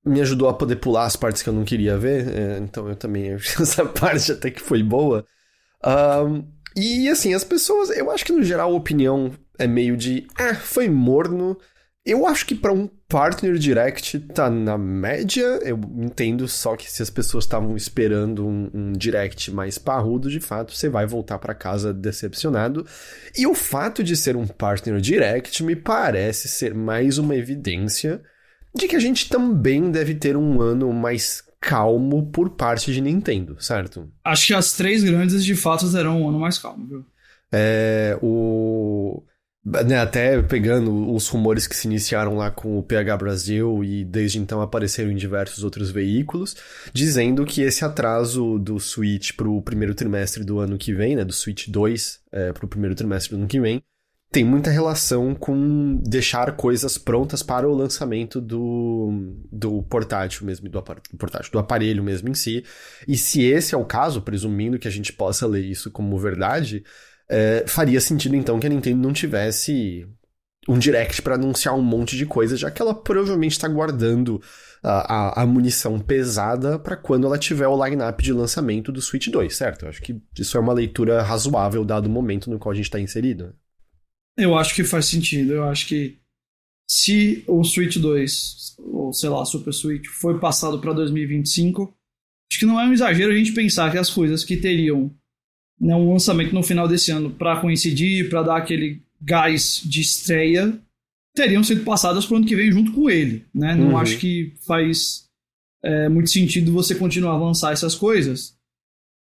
me 0.06 0.22
ajudou 0.22 0.48
a 0.48 0.54
poder 0.54 0.76
pular 0.78 1.06
as 1.06 1.16
partes 1.16 1.42
que 1.42 1.50
eu 1.50 1.54
não 1.54 1.64
queria 1.64 1.98
ver, 1.98 2.28
é, 2.28 2.58
então 2.60 2.88
eu 2.88 2.96
também 2.96 3.34
essa 3.34 3.86
parte 3.86 4.32
até 4.32 4.52
que 4.52 4.62
foi 4.62 4.84
boa. 4.84 5.26
Ahn, 5.84 6.44
e 6.76 7.10
assim, 7.10 7.34
as 7.34 7.44
pessoas, 7.44 7.90
eu 7.90 8.12
acho 8.12 8.26
que 8.26 8.34
no 8.34 8.44
geral 8.44 8.72
a 8.72 8.76
opinião 8.76 9.32
é 9.58 9.66
meio 9.66 9.96
de, 9.96 10.28
ah, 10.38 10.56
foi 10.56 10.90
morno. 10.90 11.58
Eu 12.06 12.28
acho 12.28 12.46
que 12.46 12.54
pra 12.54 12.72
um 12.72 12.88
partner 13.08 13.56
direct 13.56 14.20
tá 14.20 14.50
na 14.50 14.78
média. 14.78 15.44
Eu 15.64 15.80
entendo 15.98 16.48
só 16.48 16.76
que 16.76 16.92
se 16.92 17.02
as 17.02 17.10
pessoas 17.10 17.46
estavam 17.46 17.76
esperando 17.76 18.46
um, 18.46 18.70
um 18.74 18.92
direct 18.92 19.50
mais 19.52 19.78
parrudo, 19.78 20.30
de 20.30 20.40
fato, 20.40 20.74
você 20.74 20.88
vai 20.88 21.08
voltar 21.08 21.40
pra 21.40 21.56
casa 21.56 21.94
decepcionado. 21.94 22.86
E 23.36 23.48
o 23.48 23.56
fato 23.56 24.04
de 24.04 24.16
ser 24.16 24.36
um 24.36 24.46
partner 24.46 25.00
direct 25.00 25.64
me 25.64 25.76
parece 25.76 26.48
ser 26.48 26.76
mais 26.76 27.18
uma 27.18 27.36
evidência 27.36 28.22
de 28.76 28.88
que 28.88 28.96
a 28.96 29.00
gente 29.00 29.30
também 29.30 29.90
deve 29.90 30.14
ter 30.16 30.36
um 30.36 30.62
ano 30.62 30.92
mais 30.94 31.44
calmo 31.60 32.30
por 32.32 32.52
parte 32.52 32.94
de 32.94 33.02
Nintendo, 33.02 33.56
certo? 33.60 34.08
Acho 34.24 34.48
que 34.48 34.54
as 34.54 34.74
três 34.74 35.04
grandes 35.04 35.44
de 35.44 35.56
fato 35.56 35.92
terão 35.92 36.22
um 36.22 36.30
ano 36.30 36.40
mais 36.40 36.60
calmo, 36.60 36.86
viu? 36.86 37.06
É, 37.52 38.18
o. 38.22 39.24
né, 39.64 39.98
até 39.98 40.42
pegando 40.42 41.12
os 41.12 41.28
rumores 41.28 41.66
que 41.66 41.76
se 41.76 41.88
iniciaram 41.88 42.36
lá 42.36 42.52
com 42.52 42.78
o 42.78 42.84
PH 42.84 43.18
Brasil 43.18 43.84
e 43.84 44.04
desde 44.04 44.38
então 44.38 44.62
apareceram 44.62 45.10
em 45.10 45.16
diversos 45.16 45.64
outros 45.64 45.90
veículos, 45.90 46.56
dizendo 46.94 47.46
que 47.46 47.62
esse 47.62 47.84
atraso 47.84 48.60
do 48.60 48.80
Switch 48.80 49.32
para 49.34 49.50
o 49.50 49.62
primeiro 49.62 49.96
trimestre 49.96 50.44
do 50.44 50.60
ano 50.60 50.78
que 50.78 50.94
vem, 50.94 51.16
né, 51.16 51.26
do 51.26 51.34
Switch 51.34 51.68
2 51.68 52.20
é, 52.32 52.54
para 52.54 52.66
o 52.66 52.70
primeiro 52.70 52.96
trimestre 52.96 53.36
do 53.36 53.40
ano 53.40 53.48
que 53.48 53.60
vem, 53.60 53.82
tem 54.36 54.44
muita 54.44 54.70
relação 54.70 55.34
com 55.34 55.96
deixar 56.04 56.58
coisas 56.58 56.98
prontas 56.98 57.42
para 57.42 57.70
o 57.70 57.74
lançamento 57.74 58.42
do, 58.42 59.34
do 59.50 59.82
portátil 59.84 60.46
mesmo, 60.46 60.68
do, 60.68 60.82
do 60.82 61.18
portátil, 61.18 61.50
do 61.54 61.58
aparelho 61.58 62.04
mesmo 62.04 62.28
em 62.28 62.34
si. 62.34 62.62
E 63.08 63.16
se 63.16 63.44
esse 63.44 63.74
é 63.74 63.78
o 63.78 63.86
caso, 63.86 64.22
presumindo 64.22 64.78
que 64.78 64.90
a 64.90 64.92
gente 64.92 65.14
possa 65.14 65.48
ler 65.48 65.64
isso 65.64 65.90
como 65.90 66.20
verdade, 66.20 66.84
é, 67.30 67.64
faria 67.66 68.02
sentido 68.02 68.36
então 68.36 68.60
que 68.60 68.68
a 68.68 68.70
Nintendo 68.70 69.02
não 69.02 69.14
tivesse 69.14 70.06
um 70.68 70.78
direct 70.78 71.22
para 71.22 71.36
anunciar 71.36 71.74
um 71.74 71.82
monte 71.82 72.18
de 72.18 72.26
coisa, 72.26 72.58
já 72.58 72.70
que 72.70 72.82
ela 72.82 72.94
provavelmente 72.94 73.54
está 73.54 73.70
guardando 73.70 74.42
a, 74.84 75.40
a, 75.40 75.44
a 75.44 75.46
munição 75.46 75.98
pesada 75.98 76.78
para 76.78 76.98
quando 76.98 77.26
ela 77.26 77.38
tiver 77.38 77.70
o 77.70 77.86
line-up 77.86 78.22
de 78.22 78.34
lançamento 78.34 78.92
do 78.92 79.02
Switch 79.02 79.30
2, 79.30 79.56
certo? 79.56 79.86
Eu 79.86 79.90
acho 79.90 80.02
que 80.02 80.22
isso 80.38 80.58
é 80.58 80.60
uma 80.60 80.74
leitura 80.74 81.22
razoável 81.22 81.86
dado 81.86 82.08
o 82.08 82.10
momento 82.10 82.50
no 82.50 82.60
qual 82.60 82.74
a 82.74 82.76
gente 82.76 82.88
está 82.88 83.00
inserido. 83.00 83.56
Eu 84.38 84.58
acho 84.58 84.76
que 84.76 84.84
faz 84.84 85.06
sentido. 85.06 85.54
Eu 85.54 85.64
acho 85.66 85.88
que 85.88 86.18
se 86.90 87.44
o 87.48 87.64
Switch 87.64 87.98
2, 87.98 88.76
ou 88.80 89.14
sei 89.14 89.30
lá, 89.30 89.44
Super 89.46 89.74
Switch, 89.74 90.08
foi 90.08 90.40
passado 90.40 90.80
para 90.80 90.94
2025, 90.94 91.94
acho 92.52 92.60
que 92.60 92.66
não 92.66 92.80
é 92.80 92.86
um 92.86 92.94
exagero 92.94 93.32
a 93.32 93.36
gente 93.36 93.54
pensar 93.54 93.92
que 93.92 93.98
as 93.98 94.10
coisas 94.10 94.44
que 94.44 94.58
teriam 94.58 95.12
né, 95.80 95.96
um 95.96 96.12
lançamento 96.12 96.54
no 96.54 96.64
final 96.64 96.88
desse 96.88 97.12
ano 97.12 97.32
para 97.32 97.60
coincidir, 97.60 98.30
para 98.30 98.44
dar 98.44 98.58
aquele 98.58 99.02
gás 99.22 99.82
de 99.84 100.02
estreia, 100.02 100.80
teriam 101.36 101.64
sido 101.64 101.84
passadas 101.84 102.26
para 102.26 102.36
o 102.36 102.38
ano 102.38 102.46
que 102.46 102.56
vem 102.56 102.72
junto 102.72 102.92
com 102.92 103.10
ele. 103.10 103.46
Né? 103.54 103.76
Não 103.76 103.90
uhum. 103.90 103.98
acho 103.98 104.18
que 104.18 104.54
faz 104.66 105.26
é, 105.84 106.08
muito 106.08 106.30
sentido 106.30 106.72
você 106.72 106.96
continuar 106.96 107.34
a 107.34 107.36
avançar 107.36 107.72
essas 107.72 107.96
coisas 107.96 108.56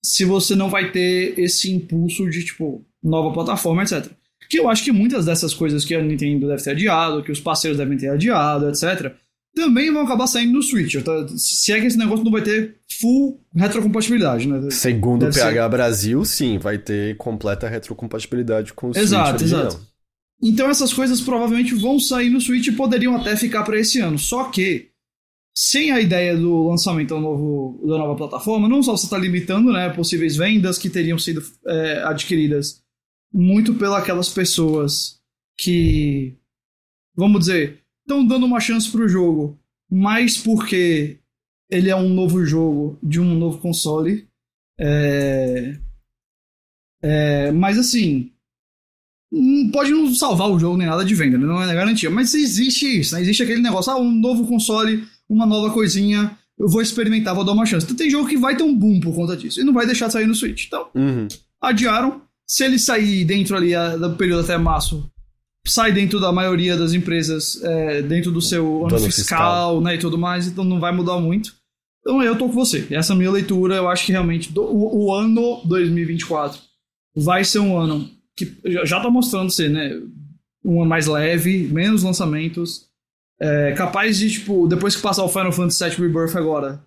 se 0.05 0.25
você 0.25 0.55
não 0.55 0.71
vai 0.71 0.92
ter 0.92 1.38
esse 1.38 1.71
impulso 1.71 2.29
de, 2.31 2.44
tipo, 2.44 2.87
nova 3.03 3.33
plataforma, 3.33 3.83
etc. 3.83 4.11
Que 4.48 4.58
eu 4.58 4.68
acho 4.68 4.82
que 4.82 4.92
muitas 4.92 5.26
dessas 5.26 5.52
coisas 5.52 5.84
que 5.84 5.94
a 5.94 6.02
Nintendo 6.02 6.48
deve 6.48 6.62
ter 6.62 6.70
adiado, 6.70 7.22
que 7.22 7.32
os 7.32 7.40
parceiros 7.40 7.78
devem 7.78 7.98
ter 7.98 8.08
adiado, 8.08 8.68
etc., 8.68 9.12
também 9.54 9.92
vão 9.92 10.02
acabar 10.02 10.26
saindo 10.26 10.52
no 10.52 10.62
Switch. 10.62 10.94
Se 11.37 11.72
é 11.72 11.80
que 11.80 11.87
esse 11.87 11.98
negócio 11.98 12.24
não 12.24 12.30
vai 12.30 12.42
ter 12.42 12.76
full 13.00 13.40
retrocompatibilidade, 13.54 14.46
né? 14.46 14.70
Segundo 14.70 15.26
o 15.26 15.32
PH 15.32 15.62
ser... 15.62 15.68
Brasil, 15.68 16.24
sim, 16.24 16.58
vai 16.58 16.78
ter 16.78 17.16
completa 17.16 17.68
retrocompatibilidade 17.68 18.72
com 18.72 18.88
o 18.88 18.90
exato, 18.96 19.40
Switch. 19.40 19.42
Exato, 19.42 19.66
exato. 19.66 19.88
Então 20.40 20.70
essas 20.70 20.92
coisas 20.92 21.20
provavelmente 21.20 21.74
vão 21.74 21.98
sair 21.98 22.30
no 22.30 22.40
Switch 22.40 22.68
e 22.68 22.72
poderiam 22.72 23.16
até 23.16 23.37
ficar 23.37 23.64
para 23.64 23.78
esse 23.78 23.98
ano. 23.98 24.18
Só 24.18 24.44
que, 24.44 24.90
sem 25.56 25.90
a 25.90 26.00
ideia 26.00 26.37
do 26.37 26.68
lançamento 26.68 27.14
do 27.14 27.20
novo, 27.20 27.84
da 27.88 27.98
nova 27.98 28.14
plataforma, 28.14 28.68
não 28.68 28.82
só 28.82 28.96
você 28.96 29.06
está 29.06 29.18
limitando 29.18 29.72
né, 29.72 29.90
possíveis 29.90 30.37
vendas 30.37 30.78
que 30.78 30.88
teriam 30.88 31.18
sido 31.18 31.42
é, 31.66 32.02
adquiridas 32.04 32.80
muito 33.32 33.74
pelas 33.74 34.28
pessoas 34.28 35.20
que, 35.56 36.36
vamos 37.14 37.40
dizer, 37.40 37.82
estão 38.00 38.26
dando 38.26 38.46
uma 38.46 38.60
chance 38.60 38.90
pro 38.90 39.08
jogo, 39.08 39.58
mais 39.90 40.38
porque 40.38 41.18
ele 41.70 41.90
é 41.90 41.96
um 41.96 42.08
novo 42.08 42.44
jogo 42.44 42.98
de 43.02 43.20
um 43.20 43.34
novo 43.38 43.58
console. 43.58 44.26
É... 44.78 45.78
É... 47.02 47.52
Mas 47.52 47.78
assim, 47.78 48.32
pode 49.72 49.90
não 49.90 50.12
salvar 50.14 50.50
o 50.50 50.58
jogo 50.58 50.76
nem 50.76 50.86
nada 50.86 51.04
de 51.04 51.14
venda, 51.14 51.36
né? 51.36 51.46
não 51.46 51.62
é 51.62 51.74
garantia. 51.74 52.10
Mas 52.10 52.34
existe 52.34 53.00
isso, 53.00 53.14
né? 53.14 53.20
existe 53.20 53.42
aquele 53.42 53.60
negócio, 53.60 53.92
ah, 53.92 53.98
um 53.98 54.10
novo 54.10 54.46
console, 54.46 55.04
uma 55.28 55.44
nova 55.44 55.72
coisinha, 55.72 56.36
eu 56.58 56.68
vou 56.68 56.80
experimentar, 56.80 57.34
vou 57.34 57.44
dar 57.44 57.52
uma 57.52 57.66
chance. 57.66 57.84
Então 57.84 57.96
tem 57.96 58.10
jogo 58.10 58.28
que 58.28 58.36
vai 58.36 58.56
ter 58.56 58.62
um 58.62 58.74
boom 58.74 59.00
por 59.00 59.14
conta 59.14 59.36
disso, 59.36 59.60
e 59.60 59.64
não 59.64 59.72
vai 59.72 59.86
deixar 59.86 60.06
de 60.06 60.14
sair 60.14 60.26
no 60.26 60.34
Switch. 60.34 60.66
Então, 60.66 60.88
uhum. 60.94 61.28
adiaram. 61.60 62.22
Se 62.48 62.64
ele 62.64 62.78
sair 62.78 63.24
dentro 63.24 63.56
ali 63.56 63.72
do 63.98 64.16
período 64.16 64.42
até 64.42 64.56
março, 64.56 65.11
sai 65.66 65.92
dentro 65.92 66.18
da 66.18 66.32
maioria 66.32 66.76
das 66.76 66.92
empresas, 66.92 67.62
é, 67.62 68.02
dentro 68.02 68.30
do 68.32 68.40
seu 68.40 68.87
ano 68.87 68.98
fiscal, 68.98 69.12
fiscal, 69.12 69.80
né, 69.80 69.94
e 69.94 69.98
tudo 69.98 70.16
mais, 70.16 70.46
então 70.46 70.64
não 70.64 70.80
vai 70.80 70.92
mudar 70.92 71.18
muito. 71.18 71.54
Então 72.00 72.22
eu 72.22 72.37
tô 72.37 72.46
com 72.46 72.54
você. 72.54 72.87
Essa 72.90 73.14
minha 73.14 73.30
leitura, 73.30 73.76
eu 73.76 73.88
acho 73.88 74.06
que 74.06 74.12
realmente 74.12 74.50
do, 74.52 74.62
o, 74.62 75.06
o, 75.06 75.14
ano 75.14 75.61
2024 75.64 76.61
vai 77.14 77.44
ser 77.44 77.58
um 77.58 77.76
ano 77.76 78.08
que 78.34 78.56
já 78.84 79.00
tá 79.00 79.11
mostrando 79.11 79.50
ser, 79.50 79.68
né, 79.68 80.00
um 80.64 80.80
ano 80.80 80.88
mais 80.88 81.06
leve, 81.06 81.68
menos 81.68 82.02
lançamentos, 82.02 82.87
é, 83.40 83.72
capaz 83.72 84.18
de, 84.18 84.30
tipo, 84.30 84.66
depois 84.66 84.96
que 84.96 85.02
passar 85.02 85.22
o 85.22 85.28
Final 85.28 85.52
Fantasy 85.52 85.84
VII 85.84 86.06
Rebirth 86.06 86.37
agora, 86.37 86.82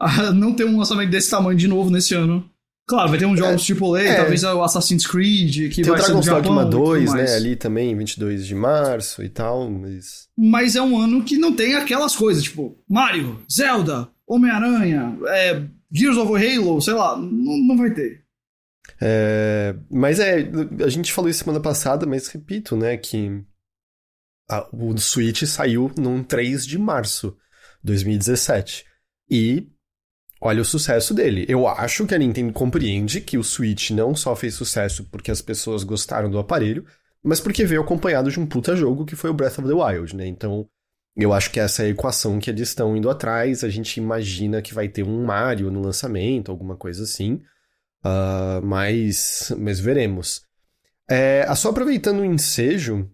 não 0.34 0.54
ter 0.54 0.64
um 0.64 0.78
lançamento 0.78 1.10
desse 1.10 1.30
tamanho 1.30 1.58
de 1.58 1.68
novo 1.68 1.90
nesse 1.90 2.14
ano. 2.14 2.48
Claro, 2.86 3.08
vai 3.08 3.18
ter 3.18 3.24
uns 3.24 3.38
jogos 3.38 3.68
é, 3.68 3.72
AAA, 3.72 4.02
é. 4.02 4.16
talvez 4.16 4.44
o 4.44 4.62
Assassin's 4.62 5.06
Creed, 5.06 5.72
que 5.72 5.82
Tem 5.82 5.84
vai 5.84 6.00
o 6.00 6.02
Dragon's 6.02 6.24
ser 6.26 6.34
do 6.34 6.42
Dogma 6.42 6.64
2, 6.66 7.14
né, 7.14 7.34
ali 7.34 7.56
também, 7.56 7.96
22 7.96 8.46
de 8.46 8.54
março 8.54 9.22
e 9.22 9.28
tal, 9.30 9.70
mas... 9.70 10.28
Mas 10.36 10.76
é 10.76 10.82
um 10.82 10.98
ano 10.98 11.24
que 11.24 11.38
não 11.38 11.54
tem 11.54 11.76
aquelas 11.76 12.14
coisas, 12.14 12.42
tipo, 12.42 12.78
Mario, 12.86 13.42
Zelda, 13.50 14.08
Homem-Aranha, 14.26 15.16
é, 15.28 15.62
Gears 15.90 16.18
of 16.18 16.32
Halo, 16.34 16.80
sei 16.82 16.92
lá, 16.92 17.16
não, 17.16 17.56
não 17.56 17.76
vai 17.78 17.90
ter. 17.90 18.22
É, 19.00 19.74
mas 19.90 20.20
é, 20.20 20.46
a 20.84 20.88
gente 20.88 21.12
falou 21.12 21.30
isso 21.30 21.42
semana 21.42 21.60
passada, 21.60 22.04
mas 22.04 22.28
repito, 22.28 22.76
né, 22.76 22.98
que 22.98 23.42
a, 24.48 24.68
o 24.72 24.96
Switch 24.98 25.44
saiu 25.44 25.90
num 25.96 26.22
3 26.22 26.66
de 26.66 26.78
março 26.78 27.30
de 27.82 27.92
2017. 27.92 28.84
E 29.30 29.68
olha 30.44 30.60
o 30.60 30.64
sucesso 30.64 31.14
dele. 31.14 31.46
Eu 31.48 31.66
acho 31.66 32.06
que 32.06 32.14
a 32.14 32.18
Nintendo 32.18 32.52
compreende 32.52 33.22
que 33.22 33.38
o 33.38 33.42
Switch 33.42 33.90
não 33.90 34.14
só 34.14 34.36
fez 34.36 34.54
sucesso 34.54 35.04
porque 35.10 35.30
as 35.30 35.40
pessoas 35.40 35.82
gostaram 35.82 36.30
do 36.30 36.38
aparelho, 36.38 36.84
mas 37.22 37.40
porque 37.40 37.64
veio 37.64 37.80
acompanhado 37.80 38.30
de 38.30 38.38
um 38.38 38.44
puta 38.44 38.76
jogo 38.76 39.06
que 39.06 39.16
foi 39.16 39.30
o 39.30 39.34
Breath 39.34 39.58
of 39.58 39.66
the 39.66 39.72
Wild, 39.74 40.14
né? 40.14 40.26
Então, 40.26 40.68
eu 41.16 41.32
acho 41.32 41.50
que 41.50 41.58
essa 41.58 41.82
é 41.82 41.86
a 41.86 41.88
equação 41.88 42.38
que 42.38 42.50
eles 42.50 42.68
estão 42.68 42.94
indo 42.94 43.08
atrás. 43.08 43.64
A 43.64 43.70
gente 43.70 43.96
imagina 43.96 44.60
que 44.60 44.74
vai 44.74 44.86
ter 44.86 45.02
um 45.02 45.24
Mario 45.24 45.70
no 45.70 45.80
lançamento, 45.80 46.50
alguma 46.50 46.76
coisa 46.76 47.04
assim. 47.04 47.40
Uh, 48.04 48.60
mas, 48.62 49.50
mas 49.58 49.80
veremos. 49.80 50.42
É, 51.08 51.46
só 51.54 51.70
aproveitando 51.70 52.20
o 52.20 52.24
ensejo 52.24 53.10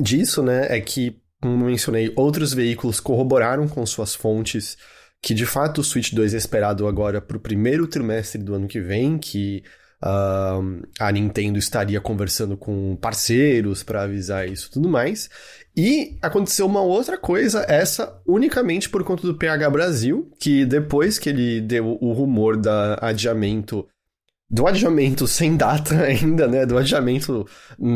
disso, 0.00 0.42
né? 0.42 0.74
É 0.74 0.80
que, 0.80 1.20
como 1.38 1.66
mencionei, 1.66 2.14
outros 2.16 2.54
veículos 2.54 2.98
corroboraram 2.98 3.68
com 3.68 3.84
suas 3.84 4.14
fontes 4.14 4.78
que 5.22 5.34
de 5.34 5.46
fato 5.46 5.80
o 5.80 5.84
Switch 5.84 6.12
2 6.12 6.34
é 6.34 6.36
esperado 6.36 6.86
agora 6.86 7.20
para 7.20 7.36
o 7.36 7.40
primeiro 7.40 7.86
trimestre 7.86 8.42
do 8.42 8.54
ano 8.54 8.68
que 8.68 8.80
vem, 8.80 9.18
que 9.18 9.62
uh, 10.02 10.86
a 10.98 11.12
Nintendo 11.12 11.58
estaria 11.58 12.00
conversando 12.00 12.56
com 12.56 12.96
parceiros 12.96 13.82
para 13.82 14.02
avisar 14.02 14.48
isso 14.48 14.68
e 14.68 14.70
tudo 14.72 14.88
mais. 14.88 15.28
E 15.76 16.16
aconteceu 16.22 16.66
uma 16.66 16.80
outra 16.80 17.18
coisa, 17.18 17.64
essa 17.68 18.20
unicamente 18.26 18.88
por 18.88 19.04
conta 19.04 19.26
do 19.26 19.36
PH 19.36 19.68
Brasil, 19.70 20.30
que 20.40 20.64
depois 20.64 21.18
que 21.18 21.28
ele 21.28 21.60
deu 21.60 21.98
o 22.00 22.12
rumor 22.12 22.56
da 22.56 22.98
adiamento 23.00 23.86
do 24.48 24.66
adiamento 24.66 25.26
sem 25.28 25.56
data 25.56 26.02
ainda, 26.02 26.46
né? 26.46 26.64
Do 26.64 26.78
adiamento 26.78 27.46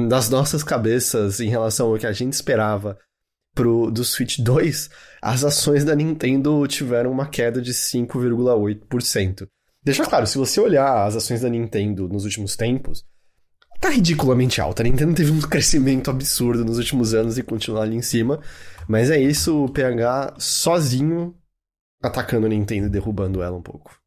das 0.09 0.29
nossas 0.29 0.63
cabeças 0.63 1.41
em 1.41 1.49
relação 1.49 1.89
ao 1.89 1.99
que 1.99 2.07
a 2.07 2.13
gente 2.13 2.33
esperava 2.33 2.99
pro, 3.55 3.91
do 3.91 4.05
Switch 4.05 4.39
2, 4.39 4.91
as 5.21 5.45
ações 5.45 5.85
da 5.85 5.95
Nintendo 5.95 6.67
tiveram 6.67 7.11
uma 7.11 7.27
queda 7.27 7.61
de 7.61 7.73
5,8%. 7.73 9.47
Deixa 9.83 10.05
claro, 10.05 10.27
se 10.27 10.37
você 10.37 10.61
olhar 10.61 11.07
as 11.07 11.17
ações 11.17 11.41
da 11.41 11.49
Nintendo 11.49 12.09
nos 12.09 12.25
últimos 12.25 12.55
tempos, 12.55 13.05
tá 13.81 13.89
ridiculamente 13.89 14.61
alta. 14.61 14.83
A 14.83 14.85
Nintendo 14.85 15.15
teve 15.15 15.31
um 15.31 15.41
crescimento 15.41 16.11
absurdo 16.11 16.65
nos 16.65 16.79
últimos 16.79 17.15
anos 17.15 17.39
e 17.39 17.43
continua 17.43 17.83
ali 17.83 17.97
em 17.97 18.03
cima. 18.03 18.41
Mas 18.87 19.11
é 19.11 19.19
isso, 19.19 19.65
o 19.65 19.69
PH 19.71 20.37
sozinho 20.39 21.35
atacando 22.03 22.47
a 22.47 22.49
Nintendo 22.49 22.87
e 22.87 22.91
derrubando 22.91 23.43
ela 23.43 23.57
um 23.57 23.63
pouco. 23.63 23.99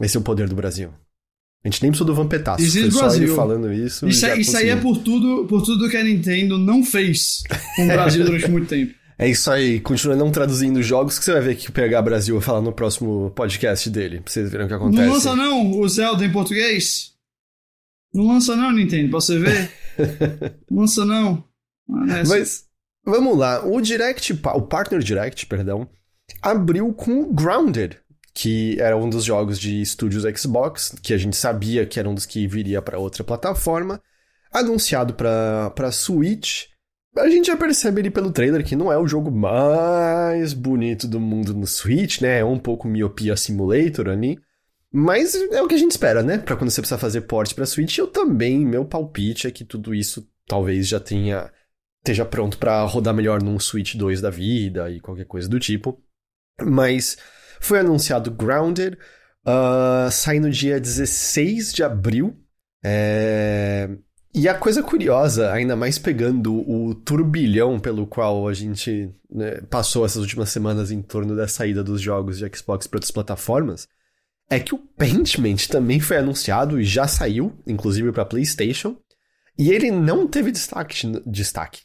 Esse 0.00 0.16
é 0.16 0.20
o 0.20 0.22
poder 0.22 0.48
do 0.48 0.54
Brasil. 0.54 0.92
A 1.62 1.68
gente 1.68 1.82
nem 1.82 1.90
precisou 1.90 2.06
do 2.06 2.14
Vampetaço. 2.14 2.64
Foi 2.64 2.90
só 2.90 3.14
ele 3.14 3.28
falando 3.28 3.72
isso. 3.72 4.08
Isso, 4.08 4.24
é, 4.24 4.40
isso 4.40 4.56
aí 4.56 4.70
é 4.70 4.76
por 4.76 4.96
tudo, 4.98 5.44
por 5.46 5.62
tudo 5.62 5.90
que 5.90 5.96
a 5.96 6.02
Nintendo 6.02 6.56
não 6.56 6.82
fez 6.82 7.42
com 7.76 7.84
o 7.84 7.86
Brasil 7.86 8.24
durante 8.24 8.50
muito 8.50 8.68
tempo. 8.68 8.94
É 9.20 9.28
isso 9.28 9.50
aí, 9.50 9.80
continua 9.80 10.16
não 10.16 10.30
traduzindo 10.30 10.82
jogos 10.82 11.18
que 11.18 11.26
você 11.26 11.32
vai 11.34 11.42
ver 11.42 11.54
que 11.54 11.68
o 11.68 11.72
PH 11.72 12.00
Brasil 12.00 12.34
vai 12.36 12.42
falar 12.42 12.62
no 12.62 12.72
próximo 12.72 13.30
podcast 13.36 13.90
dele, 13.90 14.22
pra 14.22 14.32
vocês 14.32 14.50
verem 14.50 14.64
o 14.64 14.68
que 14.70 14.74
acontece. 14.74 15.02
Não 15.02 15.12
lança 15.12 15.36
não 15.36 15.78
o 15.78 15.86
Zelda 15.86 16.24
em 16.24 16.32
português? 16.32 17.12
Não 18.14 18.28
lança 18.28 18.56
não, 18.56 18.72
Nintendo, 18.72 19.10
pra 19.10 19.20
você 19.20 19.38
ver. 19.38 19.70
não 20.70 20.80
lança 20.80 21.04
não. 21.04 21.44
Ah, 21.90 22.22
Mas, 22.26 22.64
vamos 23.04 23.36
lá, 23.36 23.62
o 23.62 23.78
Direct, 23.82 24.32
o 24.32 24.62
Partner 24.62 25.02
Direct, 25.02 25.44
perdão, 25.44 25.86
abriu 26.40 26.90
com 26.94 27.30
Grounded, 27.30 27.98
que 28.40 28.80
era 28.80 28.96
um 28.96 29.10
dos 29.10 29.22
jogos 29.22 29.58
de 29.58 29.82
estúdios 29.82 30.22
Xbox, 30.34 30.94
que 31.02 31.12
a 31.12 31.18
gente 31.18 31.36
sabia 31.36 31.84
que 31.84 32.00
era 32.00 32.08
um 32.08 32.14
dos 32.14 32.24
que 32.24 32.46
viria 32.46 32.80
para 32.80 32.98
outra 32.98 33.22
plataforma, 33.22 34.00
anunciado 34.50 35.12
para 35.12 35.92
Switch. 35.92 36.64
A 37.18 37.28
gente 37.28 37.48
já 37.48 37.56
percebe 37.58 38.00
ali 38.00 38.10
pelo 38.10 38.32
trailer 38.32 38.64
que 38.64 38.74
não 38.74 38.90
é 38.90 38.96
o 38.96 39.06
jogo 39.06 39.30
mais 39.30 40.54
bonito 40.54 41.06
do 41.06 41.20
mundo 41.20 41.52
no 41.52 41.66
Switch, 41.66 42.22
né? 42.22 42.38
É 42.38 42.44
um 42.44 42.58
pouco 42.58 42.88
miopia 42.88 43.36
simulator 43.36 44.08
ali. 44.08 44.40
Mas 44.90 45.34
é 45.34 45.60
o 45.60 45.68
que 45.68 45.74
a 45.74 45.78
gente 45.78 45.90
espera, 45.90 46.22
né? 46.22 46.38
Para 46.38 46.56
quando 46.56 46.70
você 46.70 46.80
precisa 46.80 46.96
fazer 46.96 47.20
port 47.22 47.52
para 47.52 47.66
Switch, 47.66 47.98
eu 47.98 48.06
também, 48.06 48.64
meu 48.64 48.86
palpite 48.86 49.48
é 49.48 49.50
que 49.50 49.66
tudo 49.66 49.94
isso 49.94 50.26
talvez 50.46 50.88
já 50.88 50.98
tenha 50.98 51.52
esteja 51.98 52.24
pronto 52.24 52.56
para 52.56 52.82
rodar 52.84 53.12
melhor 53.12 53.42
num 53.42 53.60
Switch 53.60 53.96
2 53.96 54.22
da 54.22 54.30
vida 54.30 54.90
e 54.90 54.98
qualquer 54.98 55.26
coisa 55.26 55.46
do 55.46 55.60
tipo. 55.60 56.02
Mas 56.58 57.18
foi 57.60 57.78
anunciado 57.78 58.30
Grounded, 58.30 58.96
uh, 59.46 60.10
sai 60.10 60.40
no 60.40 60.50
dia 60.50 60.80
16 60.80 61.72
de 61.72 61.84
abril. 61.84 62.36
É... 62.82 63.88
E 64.34 64.48
a 64.48 64.54
coisa 64.54 64.82
curiosa, 64.82 65.52
ainda 65.52 65.76
mais 65.76 65.98
pegando 65.98 66.54
o 66.54 66.94
turbilhão 66.94 67.78
pelo 67.80 68.06
qual 68.06 68.48
a 68.48 68.54
gente 68.54 69.12
né, 69.30 69.60
passou 69.68 70.04
essas 70.04 70.22
últimas 70.22 70.50
semanas 70.50 70.90
em 70.90 71.02
torno 71.02 71.36
da 71.36 71.48
saída 71.48 71.82
dos 71.82 72.00
jogos 72.00 72.38
de 72.38 72.48
Xbox 72.56 72.86
para 72.86 72.98
outras 72.98 73.10
plataformas, 73.10 73.88
é 74.48 74.58
que 74.60 74.74
o 74.74 74.78
Pentiment 74.78 75.66
também 75.68 75.98
foi 75.98 76.16
anunciado 76.16 76.80
e 76.80 76.84
já 76.84 77.08
saiu, 77.08 77.52
inclusive 77.66 78.12
para 78.12 78.24
PlayStation, 78.24 78.96
e 79.58 79.72
ele 79.72 79.90
não 79.90 80.28
teve 80.28 80.52
destaque, 80.52 81.06
destaque 81.26 81.82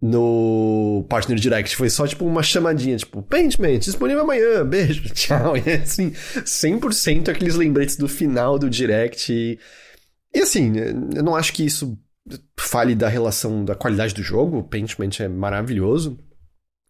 no 0.00 1.04
Partner 1.08 1.38
Direct. 1.38 1.76
Foi 1.76 1.90
só, 1.90 2.06
tipo, 2.06 2.24
uma 2.24 2.42
chamadinha, 2.42 2.96
tipo, 2.96 3.22
Paintman, 3.22 3.78
disponível 3.78 4.22
amanhã, 4.22 4.64
beijo, 4.64 5.02
tchau. 5.12 5.56
E 5.56 5.70
assim, 5.70 6.10
100% 6.10 7.28
aqueles 7.28 7.54
lembretes 7.54 7.96
do 7.96 8.08
final 8.08 8.58
do 8.58 8.70
Direct. 8.70 9.32
E, 9.32 9.58
e 10.34 10.40
assim, 10.40 10.72
eu 11.14 11.22
não 11.22 11.36
acho 11.36 11.52
que 11.52 11.64
isso 11.64 11.98
fale 12.56 12.94
da 12.94 13.08
relação, 13.08 13.64
da 13.64 13.74
qualidade 13.74 14.14
do 14.14 14.22
jogo. 14.22 14.58
O 14.58 14.64
Paintman 14.64 15.10
é 15.18 15.28
maravilhoso. 15.28 16.18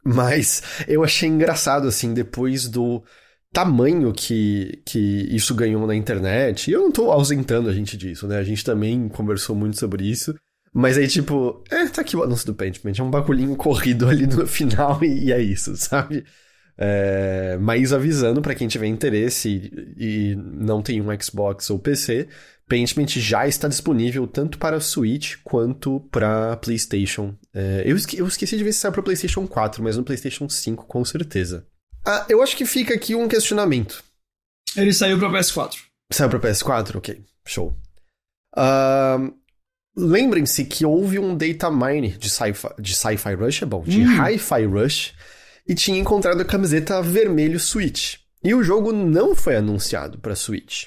Mas 0.05 0.63
eu 0.89 1.05
achei 1.05 1.29
engraçado, 1.29 1.87
assim, 1.87 2.15
depois 2.15 2.69
do 2.69 3.03
tamanho 3.53 4.13
que, 4.13 4.81
que 4.87 5.27
isso 5.35 5.55
ganhou 5.55 5.87
na 5.87 5.95
internet. 5.95 6.71
E 6.71 6.75
eu 6.75 6.81
não 6.81 6.93
tô 6.93 7.11
ausentando 7.11 7.69
a 7.69 7.73
gente 7.73 7.97
disso, 7.97 8.27
né? 8.27 8.39
A 8.39 8.45
gente 8.45 8.65
também 8.65 9.09
conversou 9.09 9.55
muito 9.55 9.79
sobre 9.79 10.05
isso. 10.09 10.35
Mas 10.73 10.97
aí, 10.97 11.09
tipo, 11.09 11.65
é, 11.71 11.87
tá 11.89 12.01
aqui 12.01 12.17
o 12.17 12.23
anúncio 12.23 12.47
do 12.47 12.55
Paintment. 12.55 12.93
É 12.99 13.03
um 13.03 13.11
bagulhinho 13.11 13.57
corrido 13.57 14.09
ali 14.09 14.27
no 14.27 14.47
final 14.47 15.03
e, 15.03 15.27
e 15.27 15.33
é 15.33 15.41
isso, 15.41 15.75
sabe? 15.79 16.25
É, 16.79 17.59
mas 17.61 17.93
avisando 17.93 18.41
para 18.41 18.55
quem 18.55 18.67
tiver 18.67 18.87
interesse 18.87 19.49
e, 19.49 20.31
e, 20.31 20.37
não 20.37 20.81
tem 20.81 21.01
um 21.01 21.21
Xbox 21.21 21.69
ou 21.69 21.79
PC, 21.79 22.27
Paintment 22.67 23.09
já 23.09 23.47
está 23.47 23.69
disponível 23.69 24.27
tanto 24.27 24.57
para 24.57 24.81
Switch 24.81 25.37
quanto 25.43 26.01
para 26.11 26.57
PlayStation. 26.57 27.35
É, 27.53 27.83
eu, 27.85 27.97
esque 27.97 28.17
eu, 28.17 28.27
esqueci 28.27 28.57
de 28.57 28.65
ver 28.65 28.73
se 28.73 28.79
saiu 28.79 28.93
para 28.93 29.03
PlayStation 29.03 29.47
4, 29.47 29.83
mas 29.83 29.97
no 29.97 30.05
PlayStation 30.05 30.49
5 30.49 30.87
com 30.87 31.05
certeza. 31.05 31.67
Ah, 32.07 32.25
eu 32.31 32.43
acho 32.43 32.57
que 32.57 32.65
fica 32.65 32.95
aqui 32.95 33.15
um 33.15 33.29
questionamento. 33.29 34.03
Ele 34.75 34.93
saiu 34.93 35.19
para 35.19 35.29
PS4. 35.29 35.77
Saiu 36.13 36.31
para 36.31 36.39
PS4? 36.39 36.97
Ok, 36.97 37.21
show. 37.45 37.77
Uh, 38.57 39.35
Lembrem-se 39.97 40.65
que 40.65 40.87
houve 40.87 41.19
um 41.19 41.37
data 41.37 41.71
mine 41.71 42.17
de 42.17 42.31
Sci-Fi 42.31 42.69
sci 42.85 43.35
Rush, 43.35 43.63
é 43.63 43.67
bom, 43.67 43.83
de 43.83 44.01
hum. 44.01 44.23
Hi-Fi 44.23 44.65
Rush, 44.65 45.15
e 45.67 45.75
tinha 45.75 45.99
encontrado 45.99 46.41
a 46.41 46.45
camiseta 46.45 47.03
vermelho 47.03 47.59
Switch. 47.59 48.17
E 48.43 48.55
o 48.55 48.63
jogo 48.63 48.93
não 48.93 49.35
foi 49.35 49.57
anunciado 49.57 50.19
para 50.19 50.37
Switch. 50.37 50.87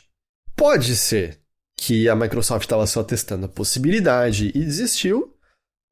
Pode 0.56 0.96
ser 0.96 1.39
que 1.78 2.08
a 2.08 2.16
Microsoft 2.16 2.63
estava 2.63 2.88
só 2.88 3.04
testando 3.04 3.46
a 3.46 3.50
possibilidade 3.50 4.52
e 4.56 4.60
desistiu, 4.60 5.36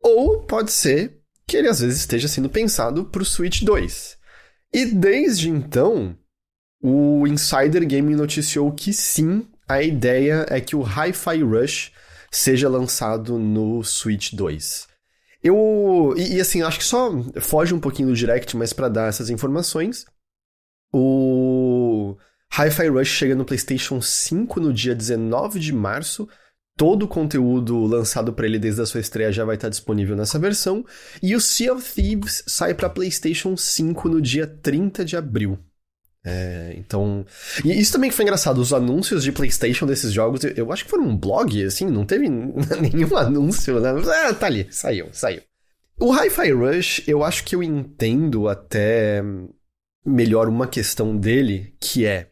ou 0.02 0.44
pode 0.44 0.72
ser 0.72 1.20
que 1.46 1.58
ele 1.58 1.68
às 1.68 1.82
vezes 1.82 2.00
esteja 2.00 2.28
sendo 2.28 2.50
pensado 2.50 3.06
para 3.06 3.22
o 3.22 3.26
Switch 3.26 3.62
2. 3.64 4.18
E 4.74 4.86
desde 4.86 5.50
então, 5.50 6.16
o 6.82 7.28
Insider 7.28 7.86
Gaming 7.86 8.16
noticiou 8.16 8.72
que 8.72 8.94
sim, 8.94 9.46
a 9.68 9.82
ideia 9.84 10.46
é 10.50 10.62
que 10.62 10.76
o 10.76 10.82
Hi-Fi 10.82 11.44
Rush 11.44 11.92
seja 12.32 12.70
lançado 12.70 13.38
no 13.38 13.84
Switch 13.84 14.34
2. 14.34 14.88
Eu. 15.44 16.14
E, 16.18 16.36
e, 16.36 16.42
assim, 16.42 16.62
acho 16.62 16.80
que 16.80 16.86
só 16.86 17.12
foge 17.42 17.74
um 17.74 17.80
pouquinho 17.80 18.10
do 18.10 18.16
direct, 18.16 18.56
mas 18.56 18.74
para 18.74 18.90
dar 18.90 19.10
essas 19.10 19.30
informações. 19.30 20.06
O 20.94 22.18
Hi-Fi 22.54 22.88
Rush 22.90 23.08
chega 23.08 23.36
no 23.36 23.46
PlayStation 23.46 24.02
5 24.02 24.60
no 24.60 24.74
dia 24.74 24.96
19 24.96 25.60
de 25.60 25.74
março. 25.74 26.28
Todo 26.78 27.04
o 27.04 27.08
conteúdo 27.08 27.84
lançado 27.86 28.34
para 28.34 28.46
ele 28.46 28.58
desde 28.58 28.82
a 28.82 28.86
sua 28.86 29.02
estreia 29.02 29.32
já 29.32 29.46
vai 29.46 29.56
estar 29.56 29.70
disponível 29.70 30.16
nessa 30.16 30.40
versão. 30.40 30.86
E 31.22 31.36
o 31.36 31.42
Sea 31.42 31.74
of 31.74 31.94
Thieves 31.94 32.44
sai 32.48 32.74
para 32.74 32.90
PlayStation 32.90 33.56
5 33.58 34.10
no 34.10 34.22
dia 34.22 34.48
30 34.48 35.04
de 35.06 35.16
abril. 35.18 35.60
É, 36.24 36.74
então. 36.78 37.26
E 37.66 37.80
isso 37.80 37.94
também 37.94 38.12
foi 38.12 38.24
engraçado, 38.24 38.60
os 38.60 38.74
anúncios 38.74 39.24
de 39.24 39.32
PlayStation 39.32 39.86
desses 39.86 40.14
jogos, 40.14 40.44
eu, 40.44 40.52
eu 40.52 40.72
acho 40.72 40.86
que 40.86 40.90
foram 40.90 41.06
um 41.06 41.18
blog, 41.18 41.64
assim, 41.64 41.86
não 41.86 42.06
teve 42.06 42.30
nenhum 42.30 43.16
anúncio, 43.18 43.80
né? 43.80 43.90
Ah, 44.28 44.34
tá 44.34 44.46
ali, 44.46 44.68
saiu, 44.70 45.10
saiu. 45.12 45.42
O 46.00 46.12
Hi-Fi 46.12 46.52
Rush, 46.52 47.04
eu 47.08 47.24
acho 47.24 47.44
que 47.44 47.56
eu 47.56 47.62
entendo 47.62 48.48
até 48.48 49.24
melhor 50.06 50.48
uma 50.48 50.68
questão 50.68 51.16
dele, 51.16 51.76
que 51.80 52.06
é. 52.06 52.31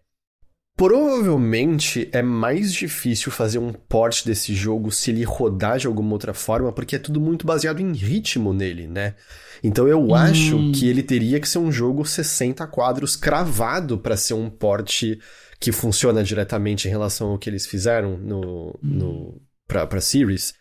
Provavelmente 0.80 2.08
é 2.14 2.22
mais 2.22 2.74
difícil 2.74 3.34
fazer 3.34 3.60
um 3.60 3.74
port 3.74 4.24
desse 4.24 4.56
jogo 4.56 4.94
se 4.94 5.12
ele 5.12 5.26
rodar 5.26 5.78
de 5.78 5.88
alguma 5.88 6.14
outra 6.14 6.34
forma, 6.34 6.72
porque 6.72 6.96
é 6.96 7.00
tudo 7.00 7.20
muito 7.20 7.46
baseado 7.46 7.82
em 7.82 7.92
ritmo 7.92 8.54
nele, 8.54 8.88
né? 8.88 9.16
Então 9.62 9.90
eu 9.90 10.02
hum. 10.02 10.16
acho 10.16 10.72
que 10.72 10.88
ele 10.88 11.04
teria 11.04 11.38
que 11.38 11.50
ser 11.50 11.58
um 11.58 11.70
jogo 11.70 12.06
60 12.06 12.66
quadros 12.68 13.18
cravado 13.18 13.98
para 13.98 14.16
ser 14.16 14.36
um 14.36 14.50
porte 14.50 15.20
que 15.60 15.74
funciona 15.74 16.24
diretamente 16.24 16.88
em 16.88 16.92
relação 16.92 17.32
ao 17.32 17.38
que 17.38 17.50
eles 17.50 17.68
fizeram 17.68 18.18
no, 18.18 18.70
hum. 18.70 18.80
no 18.82 19.42
pra, 19.68 19.86
pra 19.86 20.00
Series. 20.00 20.54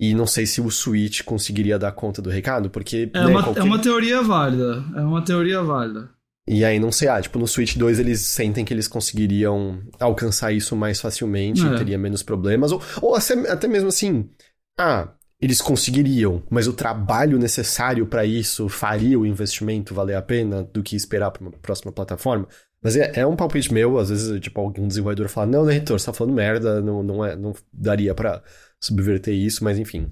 E 0.00 0.14
não 0.14 0.26
sei 0.26 0.46
se 0.46 0.58
o 0.58 0.70
Switch 0.70 1.22
conseguiria 1.22 1.78
dar 1.78 1.92
conta 1.92 2.22
do 2.22 2.30
recado, 2.30 2.70
porque. 2.70 3.10
É, 3.12 3.20
né, 3.20 3.26
uma, 3.26 3.42
qualquer... 3.42 3.60
é 3.60 3.62
uma 3.62 3.78
teoria 3.78 4.22
válida. 4.22 4.82
É 4.96 5.00
uma 5.02 5.22
teoria 5.22 5.62
válida. 5.62 6.15
E 6.48 6.64
aí, 6.64 6.78
não 6.78 6.92
sei, 6.92 7.08
ah, 7.08 7.20
tipo, 7.20 7.38
no 7.38 7.46
Switch 7.46 7.76
2 7.76 7.98
eles 7.98 8.20
sentem 8.20 8.64
que 8.64 8.72
eles 8.72 8.86
conseguiriam 8.86 9.82
alcançar 9.98 10.52
isso 10.52 10.76
mais 10.76 11.00
facilmente, 11.00 11.66
é. 11.66 11.76
teria 11.76 11.98
menos 11.98 12.22
problemas. 12.22 12.70
Ou, 12.70 12.80
ou 13.02 13.16
até, 13.16 13.34
até 13.50 13.66
mesmo 13.66 13.88
assim, 13.88 14.30
ah, 14.78 15.08
eles 15.40 15.60
conseguiriam, 15.60 16.42
mas 16.48 16.68
o 16.68 16.72
trabalho 16.72 17.38
necessário 17.38 18.06
para 18.06 18.24
isso 18.24 18.68
faria 18.68 19.18
o 19.18 19.26
investimento 19.26 19.92
valer 19.92 20.14
a 20.14 20.22
pena 20.22 20.62
do 20.62 20.82
que 20.82 20.94
esperar 20.94 21.32
para 21.32 21.42
uma 21.42 21.50
próxima 21.50 21.90
plataforma. 21.90 22.46
Mas 22.80 22.96
é, 22.96 23.10
é, 23.16 23.26
um 23.26 23.34
palpite 23.34 23.72
meu, 23.72 23.98
às 23.98 24.10
vezes, 24.10 24.40
tipo, 24.40 24.60
algum 24.60 24.86
desenvolvedor 24.86 25.28
fala, 25.28 25.46
não, 25.48 25.64
né, 25.64 25.76
editor, 25.76 25.98
você 25.98 26.06
tá 26.06 26.12
falando 26.12 26.34
merda, 26.34 26.80
não, 26.80 27.02
não, 27.02 27.24
é, 27.24 27.34
não 27.34 27.52
daria 27.72 28.14
para 28.14 28.42
subverter 28.80 29.34
isso, 29.34 29.64
mas 29.64 29.78
enfim. 29.78 30.08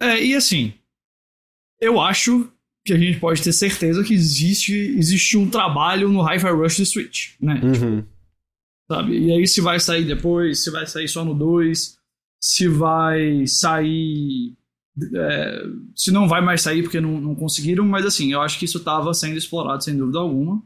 É, 0.00 0.22
e 0.22 0.36
assim, 0.36 0.74
eu 1.80 2.00
acho 2.00 2.52
que 2.86 2.92
a 2.92 2.98
gente 2.98 3.18
pode 3.18 3.42
ter 3.42 3.52
certeza 3.52 4.04
que 4.04 4.14
existe, 4.14 4.72
existe 4.72 5.36
um 5.36 5.50
trabalho 5.50 6.08
no 6.08 6.22
Hi-Fi 6.22 6.50
Rush 6.50 6.78
do 6.78 6.86
Switch, 6.86 7.34
né? 7.40 7.60
Uhum. 7.62 8.04
Sabe? 8.90 9.18
E 9.18 9.32
aí 9.32 9.46
se 9.46 9.60
vai 9.60 9.80
sair 9.80 10.04
depois, 10.04 10.62
se 10.62 10.70
vai 10.70 10.86
sair 10.86 11.08
só 11.08 11.24
no 11.24 11.34
2, 11.34 11.98
se 12.40 12.68
vai 12.68 13.46
sair. 13.46 14.54
É, 15.14 15.62
se 15.94 16.10
não 16.10 16.26
vai 16.26 16.40
mais 16.40 16.62
sair 16.62 16.82
porque 16.82 17.00
não, 17.00 17.20
não 17.20 17.34
conseguiram, 17.34 17.84
mas 17.84 18.06
assim, 18.06 18.32
eu 18.32 18.40
acho 18.40 18.58
que 18.58 18.64
isso 18.64 18.78
estava 18.78 19.12
sendo 19.12 19.36
explorado 19.36 19.82
sem 19.82 19.96
dúvida 19.96 20.18
alguma. 20.18 20.62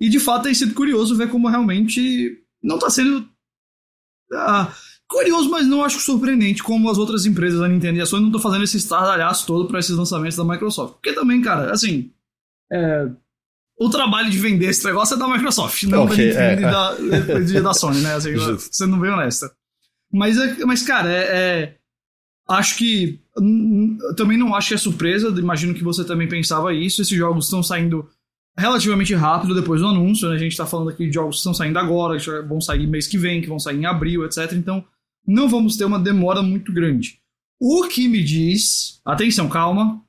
E 0.00 0.08
de 0.08 0.18
fato 0.18 0.44
tem 0.44 0.54
sido 0.54 0.74
curioso 0.74 1.14
ver 1.14 1.28
como 1.28 1.48
realmente 1.48 2.42
não 2.62 2.76
está 2.76 2.88
sendo. 2.88 3.28
Ah, 4.32 4.74
curioso, 5.10 5.50
mas 5.50 5.66
não 5.66 5.84
acho 5.84 5.98
surpreendente 5.98 6.62
como 6.62 6.88
as 6.88 6.96
outras 6.96 7.26
empresas, 7.26 7.60
a 7.60 7.68
Nintendo 7.68 7.98
e 7.98 8.00
a 8.00 8.06
Sony, 8.06 8.22
não 8.22 8.28
estão 8.28 8.40
fazendo 8.40 8.62
esse 8.62 8.76
estardalhaço 8.76 9.44
todo 9.44 9.66
para 9.66 9.80
esses 9.80 9.96
lançamentos 9.96 10.36
da 10.36 10.44
Microsoft. 10.44 10.94
Porque 10.94 11.12
também, 11.12 11.42
cara, 11.42 11.72
assim. 11.72 12.12
É, 12.72 13.08
o 13.76 13.90
trabalho 13.90 14.30
de 14.30 14.38
vender 14.38 14.66
esse 14.66 14.84
negócio 14.84 15.16
é 15.16 15.18
da 15.18 15.26
Microsoft, 15.26 15.82
não 15.84 16.04
okay, 16.04 16.32
da 16.32 16.50
Nintendo 16.50 16.66
é. 17.16 17.40
e 17.40 17.54
da, 17.54 17.60
da 17.60 17.74
Sony, 17.74 18.00
né? 18.00 18.14
Assim, 18.14 18.30
sendo 18.70 18.96
bem 18.98 19.10
honesta. 19.10 19.50
Mas, 20.12 20.38
é, 20.38 20.64
mas 20.64 20.82
cara, 20.82 21.10
é, 21.10 21.22
é, 21.22 21.76
acho 22.48 22.76
que. 22.76 23.20
Também 24.16 24.38
não 24.38 24.54
acho 24.54 24.68
que 24.68 24.74
é 24.74 24.78
surpresa, 24.78 25.28
imagino 25.28 25.74
que 25.74 25.82
você 25.82 26.04
também 26.04 26.28
pensava 26.28 26.72
isso. 26.72 27.02
Esses 27.02 27.16
jogos 27.16 27.46
estão 27.46 27.62
saindo 27.62 28.08
relativamente 28.56 29.14
rápido 29.14 29.54
depois 29.54 29.80
do 29.80 29.88
anúncio, 29.88 30.28
né? 30.28 30.36
A 30.36 30.38
gente 30.38 30.52
está 30.52 30.66
falando 30.66 30.90
aqui 30.90 31.06
de 31.06 31.14
jogos 31.14 31.36
que 31.36 31.40
estão 31.40 31.54
saindo 31.54 31.78
agora, 31.78 32.18
que 32.18 32.30
vão 32.42 32.60
sair 32.60 32.86
mês 32.86 33.08
que 33.08 33.18
vem, 33.18 33.40
que 33.40 33.48
vão 33.48 33.58
sair 33.58 33.78
em 33.78 33.86
abril, 33.86 34.24
etc. 34.24 34.52
Então, 34.52 34.84
não 35.26 35.48
vamos 35.48 35.76
ter 35.76 35.84
uma 35.84 35.98
demora 35.98 36.42
muito 36.42 36.72
grande. 36.72 37.20
O 37.60 37.86
que 37.88 38.08
me 38.08 38.22
diz, 38.22 39.00
atenção, 39.04 39.48
calma, 39.48 40.02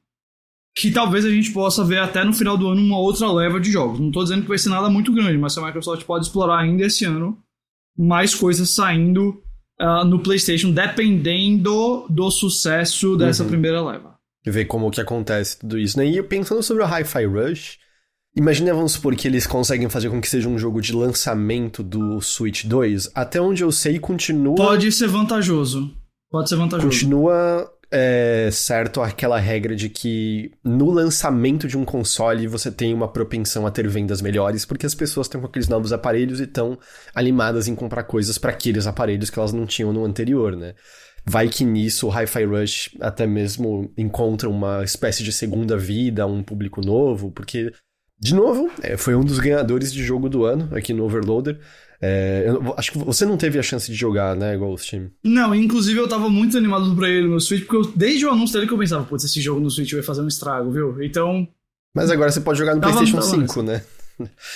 que 0.76 0.92
talvez 0.92 1.26
a 1.26 1.30
gente 1.30 1.52
possa 1.52 1.84
ver 1.84 2.00
até 2.00 2.24
no 2.24 2.34
final 2.34 2.58
do 2.58 2.70
ano 2.70 2.82
uma 2.82 2.98
outra 2.98 3.32
leva 3.32 3.60
de 3.60 3.72
jogos. 3.72 4.00
Não 4.00 4.08
estou 4.08 4.24
dizendo 4.24 4.44
que 4.44 4.48
vai 4.48 4.58
ser 4.58 4.70
nada 4.70 4.90
muito 4.90 5.12
grande, 5.14 5.38
mas 5.38 5.58
a 5.58 5.66
Microsoft 5.66 6.06
pode 6.06 6.26
explorar 6.26 6.60
ainda 6.60 6.86
esse 6.86 7.06
ano 7.06 7.38
mais 7.98 8.34
coisas 8.34 8.70
saindo 8.70 9.42
uh, 9.82 10.06
no 10.06 10.20
PlayStation, 10.20 10.72
dependendo 10.72 12.06
do 12.10 12.32
sucesso 12.32 13.18
dessa 13.18 13.44
uhum. 13.44 13.50
primeira 13.50 13.82
leva. 13.82 14.16
E 14.46 14.50
ver 14.50 14.66
como 14.66 14.90
que 14.90 15.02
acontece 15.02 15.60
tudo 15.60 15.78
isso, 15.78 15.98
né? 15.98 16.06
E 16.06 16.24
pensando 16.24 16.64
sobre 16.64 16.84
o 16.84 16.88
Hi-Fi 16.88 17.26
Rush, 17.26 17.78
imagina, 18.36 18.74
vamos 18.74 18.94
supor, 18.94 19.16
que 19.16 19.28
eles 19.28 19.48
conseguem 19.48 19.90
fazer 19.90 20.10
com 20.10 20.22
que 20.22 20.30
seja 20.30 20.50
um 20.50 20.58
jogo 20.58 20.82
de 20.82 20.94
lançamento 20.94 21.84
do 21.84 22.22
Switch 22.22 22.66
2. 22.66 23.12
Até 23.16 23.42
onde 23.42 23.64
eu 23.64 23.72
sei, 23.72 24.00
continua. 24.00 24.56
Pode 24.56 24.92
ser 24.92 25.08
vantajoso. 25.08 25.96
Pode 26.30 26.50
ser 26.50 26.56
vantajoso. 26.56 26.88
Continua 26.88 27.70
é 27.94 28.50
certo 28.54 29.02
aquela 29.02 29.38
regra 29.38 29.76
de 29.76 29.90
que 29.90 30.52
no 30.64 30.90
lançamento 30.90 31.68
de 31.68 31.78
um 31.78 31.84
console 31.84 32.48
você 32.48 32.72
tem 32.72 32.94
uma 32.94 33.10
propensão 33.10 33.68
a 33.68 33.72
ter 33.72 33.86
vendas 33.90 34.22
melhores, 34.22 34.64
porque 34.64 34.86
as 34.86 34.96
pessoas 34.96 35.28
estão 35.28 35.42
com 35.42 35.48
aqueles 35.48 35.68
novos 35.68 35.92
aparelhos 35.92 36.40
e 36.40 36.44
estão 36.44 36.80
animadas 37.14 37.68
em 37.68 37.76
comprar 37.76 38.04
coisas 38.04 38.38
para 38.38 38.52
aqueles 38.52 38.88
aparelhos 38.88 39.30
que 39.30 39.38
elas 39.38 39.52
não 39.52 39.66
tinham 39.66 39.92
no 39.92 40.06
anterior, 40.06 40.56
né? 40.56 40.74
Vai 41.26 41.50
que 41.50 41.66
nisso 41.66 42.08
o 42.08 42.10
Hi-Fi 42.10 42.46
Rush 42.46 42.98
até 43.02 43.28
mesmo 43.28 43.92
encontra 43.98 44.50
uma 44.50 44.84
espécie 44.84 45.22
de 45.22 45.34
segunda 45.34 45.78
vida, 45.78 46.26
um 46.26 46.42
público 46.42 46.80
novo, 46.80 47.30
porque 47.30 47.74
de 48.22 48.36
novo, 48.36 48.70
é, 48.84 48.96
foi 48.96 49.16
um 49.16 49.24
dos 49.24 49.40
ganhadores 49.40 49.92
de 49.92 50.04
jogo 50.04 50.30
do 50.30 50.46
ano 50.46 50.70
aqui 50.76 50.94
no 50.94 51.04
Overloader. 51.04 51.60
É, 52.00 52.46
eu, 52.48 52.74
acho 52.78 52.92
que 52.92 53.00
você 53.00 53.26
não 53.26 53.36
teve 53.36 53.58
a 53.58 53.64
chance 53.64 53.92
de 53.92 53.98
jogar, 53.98 54.36
né, 54.36 54.56
Ghost? 54.56 55.12
Não, 55.24 55.56
inclusive 55.56 56.00
eu 56.00 56.08
tava 56.08 56.30
muito 56.30 56.56
animado 56.56 56.96
pra 56.96 57.10
ele 57.10 57.28
no 57.28 57.42
Switch, 57.42 57.66
porque 57.66 57.78
eu, 57.78 57.92
desde 57.96 58.24
o 58.28 58.30
anúncio 58.30 58.54
dele 58.54 58.68
que 58.68 58.74
eu 58.74 58.78
pensava, 58.78 59.04
putz, 59.06 59.24
esse 59.24 59.42
jogo 59.42 59.60
no 59.60 59.72
Switch 59.72 59.92
vai 59.94 60.04
fazer 60.04 60.22
um 60.22 60.28
estrago, 60.28 60.72
viu? 60.72 61.02
Então. 61.04 61.48
Mas 61.96 62.12
agora 62.12 62.32
você 62.32 62.42
pode 62.42 62.60
jogar 62.60 62.76
no 62.76 62.82
tava, 62.82 62.94
PlayStation 62.94 63.28
tava 63.28 63.48
5, 63.48 63.64
né? 63.64 63.84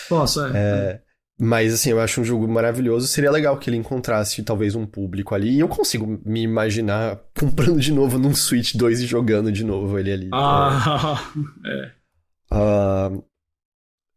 Posso, 0.08 0.46
é. 0.46 0.52
é. 0.54 1.02
Mas, 1.40 1.74
assim, 1.74 1.90
eu 1.90 2.00
acho 2.00 2.22
um 2.22 2.24
jogo 2.24 2.48
maravilhoso. 2.48 3.08
Seria 3.08 3.32
legal 3.32 3.58
que 3.58 3.70
ele 3.70 3.78
encontrasse 3.78 4.42
talvez 4.44 4.76
um 4.76 4.86
público 4.86 5.34
ali. 5.34 5.56
E 5.56 5.60
eu 5.60 5.68
consigo 5.68 6.22
me 6.24 6.44
imaginar 6.44 7.20
comprando 7.38 7.80
de 7.80 7.92
novo 7.92 8.20
num 8.20 8.34
Switch 8.36 8.76
2 8.76 9.02
e 9.02 9.06
jogando 9.08 9.52
de 9.52 9.64
novo 9.64 9.98
ele 9.98 10.12
ali. 10.12 10.30
Ah, 10.32 11.20
é. 11.66 11.92
Uh, 12.54 13.24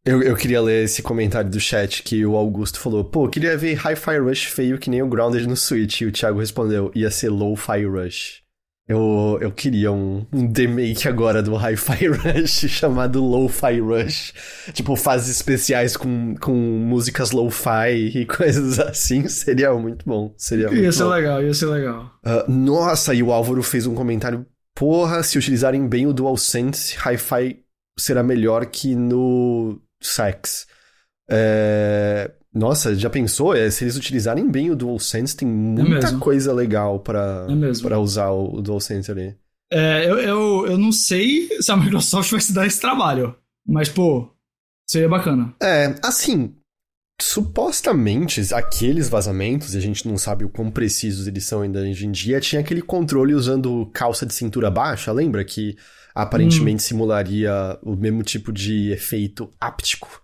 eu, 0.09 0.23
eu 0.23 0.35
queria 0.35 0.63
ler 0.63 0.85
esse 0.85 1.03
comentário 1.03 1.51
do 1.51 1.61
chat 1.61 2.03
que 2.03 2.25
o 2.25 2.35
Augusto 2.35 2.81
falou: 2.81 3.05
pô, 3.05 3.29
queria 3.29 3.59
ver 3.59 3.75
Hi-Fi 3.75 4.19
Rush 4.19 4.45
feio 4.47 4.79
que 4.79 4.89
nem 4.89 5.03
o 5.03 5.07
Grounded 5.07 5.47
no 5.47 5.55
Switch. 5.55 6.01
E 6.01 6.07
o 6.07 6.13
Thiago 6.13 6.41
respondeu: 6.41 6.91
ia 6.95 7.11
ser 7.11 7.29
Low-Fi 7.29 7.85
Rush. 7.85 8.43
Eu, 8.89 9.39
eu 9.43 9.53
queria 9.53 9.93
um, 9.93 10.27
um 10.33 10.51
remake 10.51 11.07
agora 11.07 11.43
do 11.43 11.55
Hi-Fi 11.55 12.07
Rush 12.09 12.71
chamado 12.71 13.23
Lo-Fi 13.23 13.81
Rush. 13.81 14.33
Tipo, 14.73 14.97
fases 14.97 15.29
especiais 15.29 15.95
com, 15.95 16.35
com 16.41 16.55
músicas 16.55 17.31
lo-fi 17.31 18.09
e 18.15 18.25
coisas 18.25 18.79
assim. 18.79 19.29
Seria 19.29 19.75
muito 19.75 20.07
bom. 20.07 20.33
Seria 20.39 20.73
ia 20.73 20.91
ser 20.91 21.03
bom. 21.03 21.11
legal, 21.11 21.43
ia 21.43 21.53
ser 21.53 21.67
legal. 21.67 22.11
Uh, 22.25 22.51
nossa, 22.51 23.13
e 23.13 23.23
o 23.23 23.31
Álvaro 23.31 23.63
fez 23.63 23.87
um 23.87 23.95
comentário. 23.95 24.47
Porra, 24.75 25.23
se 25.23 25.37
utilizarem 25.37 25.87
bem 25.87 26.07
o 26.07 26.15
DualSense, 26.15 26.97
Hi-Fi 26.97 27.59
será 27.99 28.23
melhor 28.23 28.65
que 28.65 28.95
no 28.95 29.79
Sex. 30.01 30.67
É... 31.31 32.31
Nossa, 32.53 32.95
já 32.95 33.11
pensou? 33.11 33.55
É, 33.55 33.71
se 33.71 33.85
eles 33.85 33.97
utilizarem 33.97 34.51
bem 34.51 34.71
o 34.71 34.77
DualSense, 34.77 35.37
tem 35.37 35.47
muita 35.47 36.09
é 36.09 36.19
coisa 36.19 36.53
legal 36.53 37.01
para 37.01 37.47
é 37.49 37.97
usar 37.97 38.31
o, 38.31 38.57
o 38.57 38.63
DualSense 38.63 39.11
ali. 39.11 39.37
É, 39.71 40.11
eu, 40.11 40.19
eu, 40.19 40.67
eu 40.67 40.79
não 40.79 40.91
sei 40.91 41.49
se 41.61 41.71
a 41.71 41.77
Microsoft 41.77 42.31
vai 42.33 42.41
se 42.41 42.53
dar 42.53 42.67
esse 42.67 42.81
trabalho, 42.81 43.37
mas, 43.67 43.89
pô, 43.89 44.31
seria 44.89 45.09
bacana. 45.09 45.55
É, 45.63 45.95
assim, 46.03 46.55
supostamente 47.21 48.43
aqueles 48.55 49.09
vazamentos, 49.09 49.75
e 49.75 49.79
a 49.79 49.81
gente 49.81 50.09
não 50.09 50.17
sabe 50.17 50.45
o 50.45 50.49
quão 50.49 50.71
precisos 50.71 51.27
eles 51.27 51.45
são 51.45 51.63
ainda 51.63 51.81
hoje 51.81 52.07
em 52.07 52.11
dia, 52.11 52.41
tinha 52.41 52.61
aquele 52.61 52.81
controle 52.81 53.35
usando 53.35 53.91
calça 53.93 54.25
de 54.25 54.33
cintura 54.33 54.71
baixa, 54.71 55.13
lembra? 55.13 55.45
Que 55.45 55.77
aparentemente 56.19 56.83
hum. 56.83 56.87
simularia 56.87 57.79
o 57.81 57.95
mesmo 57.95 58.25
tipo 58.25 58.53
de 58.53 58.91
efeito 58.91 59.49
áptico. 59.61 60.21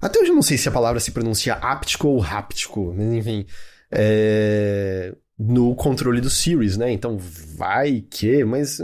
Até 0.00 0.18
hoje 0.18 0.30
eu 0.30 0.34
não 0.34 0.42
sei 0.42 0.56
se 0.56 0.70
a 0.70 0.72
palavra 0.72 0.98
se 1.00 1.10
pronuncia 1.10 1.52
áptico 1.54 2.08
ou 2.08 2.22
háptico, 2.22 2.94
mas 2.96 3.12
enfim. 3.12 3.44
É... 3.90 5.14
No 5.38 5.74
controle 5.74 6.20
do 6.20 6.30
Series, 6.30 6.78
né? 6.78 6.90
Então 6.90 7.18
vai 7.18 8.02
que, 8.10 8.42
mas. 8.42 8.80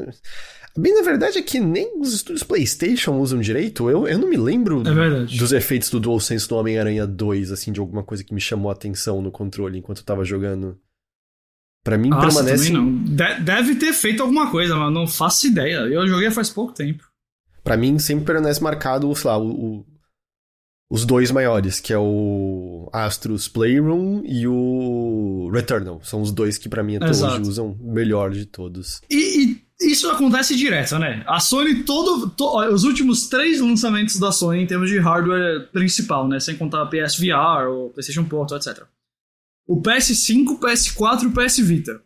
Bem, 0.76 0.95
na 0.95 1.03
verdade 1.03 1.38
é 1.38 1.42
que 1.42 1.59
nem 1.59 1.99
os 1.99 2.12
estúdios 2.12 2.42
PlayStation 2.42 3.18
usam 3.18 3.40
direito. 3.40 3.88
Eu, 3.88 4.07
eu 4.07 4.18
não 4.18 4.28
me 4.28 4.36
lembro 4.36 4.82
é 4.86 5.24
dos 5.36 5.53
efeitos 5.53 5.88
do 5.88 5.99
DualSense 5.99 6.49
do 6.49 6.57
Homem-Aranha 6.57 7.07
2, 7.07 7.53
assim, 7.53 7.72
de 7.72 7.80
alguma 7.80 8.03
coisa 8.03 8.22
que 8.22 8.34
me 8.34 8.40
chamou 8.40 8.70
a 8.70 8.74
atenção 8.74 9.22
no 9.22 9.32
controle 9.32 9.78
enquanto 9.78 9.99
eu 9.99 10.05
tava 10.05 10.24
jogando. 10.24 10.78
Pra 11.85 11.99
mim, 11.99 12.09
Nossa, 12.09 12.43
permanece. 12.43 12.72
Não. 12.72 12.97
De 13.05 13.41
deve 13.41 13.74
ter 13.74 13.93
feito 13.93 14.22
alguma 14.22 14.51
coisa, 14.51 14.74
mas 14.74 14.93
não 14.93 15.07
faço 15.07 15.47
ideia. 15.47 15.80
Eu 15.80 16.09
joguei 16.09 16.30
faz 16.30 16.49
pouco 16.49 16.72
tempo. 16.72 17.05
Pra 17.62 17.76
mim, 17.76 17.99
sempre 17.99 18.24
permanece 18.24 18.62
marcado, 18.62 19.14
sei 19.14 19.30
lá, 19.30 19.39
o, 19.39 19.85
os 20.91 21.05
dois 21.05 21.30
maiores, 21.30 21.80
que 21.80 21.93
é 21.93 21.99
o 21.99 22.89
Astros 22.91 23.49
Playroom 23.49 24.22
e 24.24 24.47
o 24.47 25.51
Returnal. 25.53 26.01
São 26.03 26.22
os 26.22 26.32
dois 26.32 26.57
que 26.57 26.70
para 26.70 26.82
mim 26.82 26.97
até 26.97 27.11
Exato. 27.11 27.35
hoje 27.35 27.51
usam 27.51 27.76
melhor 27.80 28.30
de 28.30 28.47
todos. 28.47 29.03
E, 29.11 29.61
e, 29.80 29.93
isso 29.93 30.09
acontece 30.11 30.57
direto, 30.57 30.99
né? 30.99 31.22
A 31.26 31.39
Sony, 31.39 31.85
todo, 31.85 32.30
to, 32.30 32.59
os 32.72 32.85
últimos 32.85 33.28
três 33.28 33.61
lançamentos 33.61 34.18
da 34.18 34.32
Sony 34.32 34.62
em 34.62 34.66
termos 34.66 34.89
de 34.89 34.99
hardware 34.99 35.68
principal, 35.70 36.26
né? 36.26 36.41
Sem 36.41 36.57
contar 36.57 36.87
PSVR, 36.87 37.68
o 37.68 37.91
PlayStation 37.91 38.24
Portal, 38.24 38.57
etc. 38.57 38.85
O 39.67 39.81
PS5, 39.81 40.59
PS4 40.59 41.23
e 41.23 41.27
o 41.27 41.33
PS 41.33 41.59
Vita. 41.59 42.01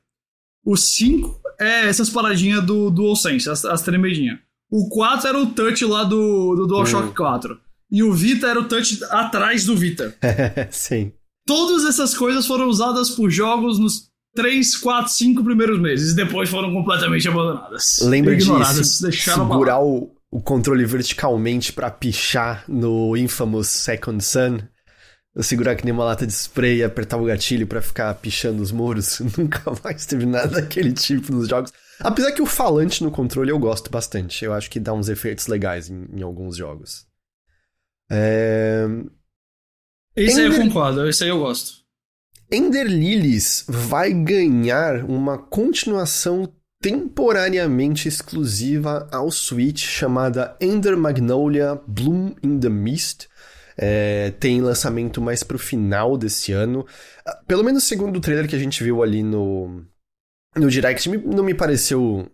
O 0.65 0.77
5 0.77 1.41
é 1.61 1.89
essas 1.89 2.11
paradinhas 2.11 2.65
do 2.65 2.91
DualSense, 2.91 3.49
as, 3.49 3.65
as 3.65 3.83
tremedinhas. 3.83 4.39
O 4.71 4.89
4 4.89 5.29
era 5.29 5.39
o 5.39 5.47
touch 5.47 5.85
lá 5.85 6.05
do, 6.05 6.55
do 6.55 6.67
DualShock 6.67 7.09
hum. 7.09 7.15
4 7.15 7.69
e 7.91 8.03
o 8.03 8.13
Vita 8.13 8.47
era 8.47 8.61
o 8.61 8.65
touch 8.65 9.03
atrás 9.11 9.65
do 9.65 9.77
Vita. 9.77 10.15
Sim. 10.71 11.13
Todas 11.47 11.87
essas 11.87 12.15
coisas 12.15 12.47
foram 12.47 12.69
usadas 12.69 13.11
por 13.11 13.31
jogos 13.31 13.79
nos 13.79 14.09
3, 14.37 14.77
4, 14.77 15.11
5 15.11 15.43
primeiros 15.43 15.81
meses. 15.81 16.13
E 16.13 16.17
depois 16.17 16.51
foram 16.51 16.73
completamente 16.73 17.27
abandonadas. 17.27 17.99
Lembra 18.03 18.37
de 18.37 18.45
se, 18.85 19.13
segurar 19.13 19.81
o, 19.81 20.11
o, 20.31 20.43
controle 20.43 20.85
verticalmente 20.85 21.73
para 21.73 21.91
pichar 21.91 22.65
no 22.69 23.17
Infamous 23.17 23.69
Second 23.69 24.23
Sun? 24.23 24.59
Segurar 25.41 25.77
que 25.77 25.85
nem 25.85 25.93
uma 25.93 26.05
lata 26.05 26.27
de 26.27 26.33
spray 26.33 26.79
e 26.79 26.85
apertar 26.85 27.17
o 27.17 27.25
gatilho 27.25 27.67
para 27.67 27.83
ficar 27.83 28.13
pichando 28.15 28.63
os 28.63 28.73
muros. 28.73 29.21
Nunca 29.39 29.63
mais 29.85 30.05
teve 30.07 30.27
nada 30.27 30.61
daquele 30.61 30.93
tipo 30.93 31.33
nos 31.33 31.49
jogos. 31.49 31.73
Apesar 32.01 32.33
que 32.33 32.43
o 32.43 32.47
falante 32.47 33.05
no 33.05 33.11
controle 33.11 33.51
eu 33.51 33.59
gosto 33.59 33.91
bastante. 33.91 34.45
Eu 34.45 34.53
acho 34.53 34.71
que 34.71 34.81
dá 34.81 34.93
uns 34.93 35.09
efeitos 35.09 35.47
legais 35.47 35.89
em, 35.89 36.07
em 36.13 36.23
alguns 36.23 36.57
jogos. 36.57 37.07
É... 38.11 38.87
Esse 40.17 40.41
Ender... 40.41 40.53
aí 40.53 40.59
eu 40.59 40.65
concordo, 40.65 41.09
esse 41.09 41.25
aí 41.25 41.31
eu 41.31 41.39
gosto. 41.39 41.79
Ender 42.51 42.87
Lilies 42.87 43.65
vai 43.69 44.13
ganhar 44.13 45.05
uma 45.05 45.37
continuação 45.37 46.51
temporariamente 46.81 48.09
exclusiva 48.09 49.09
ao 49.13 49.31
Switch 49.31 49.85
chamada 49.85 50.57
Ender 50.61 50.97
Magnolia 50.97 51.81
Bloom 51.87 52.35
in 52.43 52.59
the 52.59 52.69
Mist. 52.69 53.29
É, 53.81 54.33
tem 54.33 54.61
lançamento 54.61 55.21
mais 55.21 55.45
pro 55.45 55.59
final 55.59 56.19
desse 56.19 56.53
ano. 56.53 56.85
Ah, 57.25 57.39
pelo 57.47 57.63
menos 57.63 57.85
segundo 57.85 58.17
o 58.17 58.21
trailer 58.21 58.49
que 58.49 58.57
a 58.57 58.59
gente 58.59 58.83
viu 58.83 59.03
ali 59.03 59.23
no, 59.23 59.85
no 60.57 60.69
Direct, 60.69 61.09
não 61.09 61.45
me 61.45 61.55
pareceu 61.55 62.29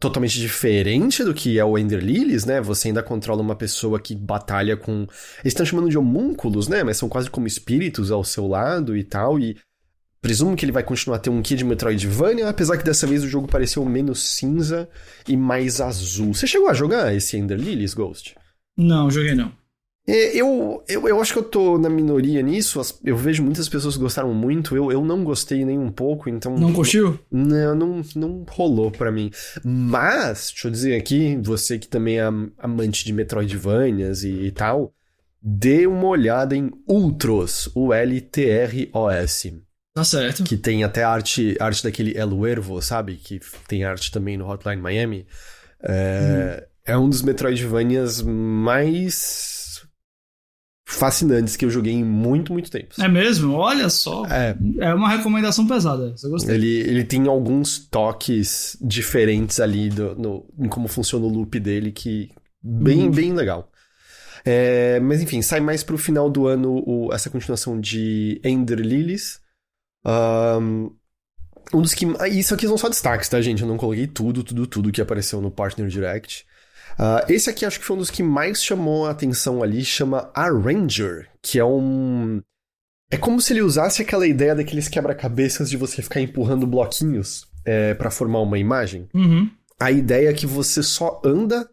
totalmente 0.00 0.40
diferente 0.40 1.22
do 1.22 1.32
que 1.32 1.60
é 1.60 1.64
o 1.64 1.78
Ender 1.78 2.00
Lilies, 2.00 2.44
né? 2.44 2.60
Você 2.60 2.88
ainda 2.88 3.04
controla 3.04 3.40
uma 3.40 3.54
pessoa 3.54 4.00
que 4.00 4.16
batalha 4.16 4.76
com. 4.76 5.02
Eles 5.02 5.52
estão 5.52 5.64
chamando 5.64 5.88
de 5.88 5.96
homúnculos, 5.96 6.66
né? 6.66 6.82
Mas 6.82 6.96
são 6.96 7.08
quase 7.08 7.30
como 7.30 7.46
espíritos 7.46 8.10
ao 8.10 8.24
seu 8.24 8.48
lado 8.48 8.96
e 8.96 9.04
tal. 9.04 9.38
E 9.38 9.56
presumo 10.20 10.56
que 10.56 10.64
ele 10.64 10.72
vai 10.72 10.82
continuar 10.82 11.18
a 11.18 11.20
ter 11.20 11.30
um 11.30 11.40
kit 11.40 11.56
de 11.56 11.64
Metroidvania, 11.64 12.48
apesar 12.48 12.76
que 12.76 12.84
dessa 12.84 13.06
vez 13.06 13.22
o 13.22 13.28
jogo 13.28 13.46
pareceu 13.46 13.84
menos 13.84 14.20
cinza 14.20 14.88
e 15.28 15.36
mais 15.36 15.80
azul. 15.80 16.34
Você 16.34 16.48
chegou 16.48 16.68
a 16.68 16.74
jogar 16.74 17.14
esse 17.14 17.36
Ender 17.36 17.58
Lilies, 17.58 17.94
Ghost? 17.94 18.34
Não, 18.76 19.08
joguei 19.08 19.36
não. 19.36 19.52
É, 20.06 20.36
eu, 20.36 20.82
eu, 20.88 21.06
eu 21.06 21.20
acho 21.20 21.32
que 21.32 21.38
eu 21.38 21.44
tô 21.44 21.78
na 21.78 21.88
minoria 21.88 22.42
nisso. 22.42 22.80
Eu 23.04 23.16
vejo 23.16 23.42
muitas 23.42 23.68
pessoas 23.68 23.94
que 23.94 24.02
gostaram 24.02 24.34
muito. 24.34 24.76
Eu, 24.76 24.90
eu 24.90 25.04
não 25.04 25.22
gostei 25.22 25.64
nem 25.64 25.78
um 25.78 25.92
pouco, 25.92 26.28
então. 26.28 26.56
Não 26.56 26.72
curtiu? 26.72 27.18
Não, 27.30 27.74
não, 27.74 28.02
não 28.16 28.44
rolou 28.48 28.90
para 28.90 29.12
mim. 29.12 29.30
Mas, 29.64 30.48
deixa 30.48 30.66
eu 30.66 30.72
dizer 30.72 30.96
aqui, 30.96 31.38
você 31.40 31.78
que 31.78 31.86
também 31.86 32.18
é 32.18 32.24
amante 32.58 33.04
de 33.04 33.12
Metroidvanias 33.12 34.24
e, 34.24 34.30
e 34.30 34.50
tal, 34.50 34.92
dê 35.40 35.86
uma 35.86 36.06
olhada 36.06 36.56
em 36.56 36.70
Ultros, 36.88 37.70
o 37.72 37.92
L-T-R-O-S. 37.92 39.62
Tá 39.94 40.02
certo. 40.02 40.42
Que 40.42 40.56
tem 40.56 40.82
até 40.82 41.04
arte, 41.04 41.56
arte 41.60 41.84
daquele 41.84 42.16
El 42.16 42.44
Ervo, 42.46 42.80
sabe? 42.82 43.16
Que 43.16 43.38
tem 43.68 43.84
arte 43.84 44.10
também 44.10 44.36
no 44.36 44.48
Hotline 44.48 44.80
Miami. 44.80 45.26
É, 45.80 46.66
hum. 46.86 46.92
é 46.92 46.98
um 46.98 47.08
dos 47.08 47.22
Metroidvanias 47.22 48.20
mais 48.22 49.61
fascinantes 50.92 51.56
que 51.56 51.64
eu 51.64 51.70
joguei 51.70 51.92
em 51.92 52.04
muito, 52.04 52.52
muito 52.52 52.70
tempo. 52.70 52.94
É 53.00 53.08
mesmo? 53.08 53.54
Olha 53.54 53.88
só. 53.88 54.26
É, 54.26 54.56
é 54.78 54.94
uma 54.94 55.08
recomendação 55.08 55.66
pesada. 55.66 56.12
Você 56.16 56.28
gostou? 56.28 56.54
Ele, 56.54 56.80
ele 56.80 57.04
tem 57.04 57.26
alguns 57.26 57.78
toques 57.78 58.76
diferentes 58.80 59.58
ali 59.58 59.88
do, 59.88 60.14
no, 60.14 60.46
em 60.58 60.68
como 60.68 60.88
funciona 60.88 61.24
o 61.24 61.28
loop 61.28 61.58
dele 61.58 61.90
que 61.90 62.30
bem, 62.62 63.08
hum. 63.08 63.10
bem 63.10 63.32
legal. 63.32 63.70
É, 64.44 65.00
mas 65.00 65.22
enfim, 65.22 65.40
sai 65.40 65.60
mais 65.60 65.82
pro 65.82 65.96
final 65.96 66.28
do 66.28 66.46
ano 66.46 66.82
o, 66.86 67.12
essa 67.12 67.30
continuação 67.30 67.80
de 67.80 68.40
Ender 68.44 68.80
Lilies. 68.80 69.40
Um, 70.04 70.90
um 71.72 71.80
dos 71.80 71.94
que. 71.94 72.06
Ah, 72.18 72.28
isso 72.28 72.52
aqui 72.52 72.66
são 72.66 72.76
só 72.76 72.88
destaques, 72.88 73.28
tá, 73.28 73.40
gente? 73.40 73.62
Eu 73.62 73.68
não 73.68 73.76
coloquei 73.76 74.06
tudo, 74.06 74.42
tudo, 74.42 74.66
tudo 74.66 74.92
que 74.92 75.00
apareceu 75.00 75.40
no 75.40 75.50
Partner 75.50 75.88
Direct. 75.88 76.44
Uh, 76.98 77.32
esse 77.32 77.48
aqui 77.48 77.64
acho 77.64 77.78
que 77.78 77.84
foi 77.84 77.96
um 77.96 77.98
dos 78.00 78.10
que 78.10 78.22
mais 78.22 78.62
chamou 78.62 79.06
a 79.06 79.10
atenção 79.10 79.62
ali, 79.62 79.84
chama 79.84 80.30
Arranger, 80.34 81.28
que 81.40 81.58
é 81.58 81.64
um. 81.64 82.40
É 83.10 83.16
como 83.16 83.40
se 83.40 83.52
ele 83.52 83.62
usasse 83.62 84.00
aquela 84.00 84.26
ideia 84.26 84.54
daqueles 84.54 84.88
quebra-cabeças 84.88 85.68
de 85.68 85.76
você 85.76 86.00
ficar 86.00 86.20
empurrando 86.20 86.66
bloquinhos 86.66 87.46
é, 87.64 87.94
para 87.94 88.10
formar 88.10 88.40
uma 88.40 88.58
imagem. 88.58 89.08
Uhum. 89.14 89.50
A 89.78 89.90
ideia 89.90 90.30
é 90.30 90.32
que 90.32 90.46
você 90.46 90.82
só 90.82 91.20
anda 91.24 91.68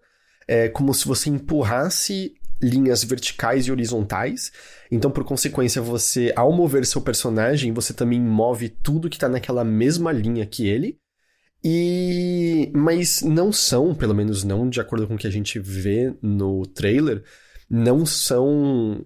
é, 0.47 0.67
como 0.67 0.93
se 0.93 1.07
você 1.07 1.29
empurrasse 1.29 2.33
linhas 2.61 3.03
verticais 3.03 3.67
e 3.67 3.71
horizontais. 3.71 4.51
Então, 4.91 5.09
por 5.09 5.23
consequência, 5.23 5.81
você, 5.81 6.33
ao 6.35 6.51
mover 6.51 6.85
seu 6.85 7.01
personagem, 7.01 7.71
você 7.71 7.93
também 7.93 8.19
move 8.19 8.69
tudo 8.69 9.09
que 9.09 9.17
tá 9.17 9.29
naquela 9.29 9.63
mesma 9.63 10.11
linha 10.11 10.45
que 10.45 10.67
ele. 10.67 10.97
E. 11.63 12.71
Mas 12.73 13.21
não 13.21 13.51
são, 13.51 13.93
pelo 13.93 14.15
menos 14.15 14.43
não 14.43 14.69
de 14.69 14.79
acordo 14.79 15.07
com 15.07 15.15
o 15.15 15.17
que 15.17 15.27
a 15.27 15.31
gente 15.31 15.59
vê 15.59 16.13
no 16.21 16.65
trailer, 16.65 17.23
não 17.69 18.05
são 18.05 19.05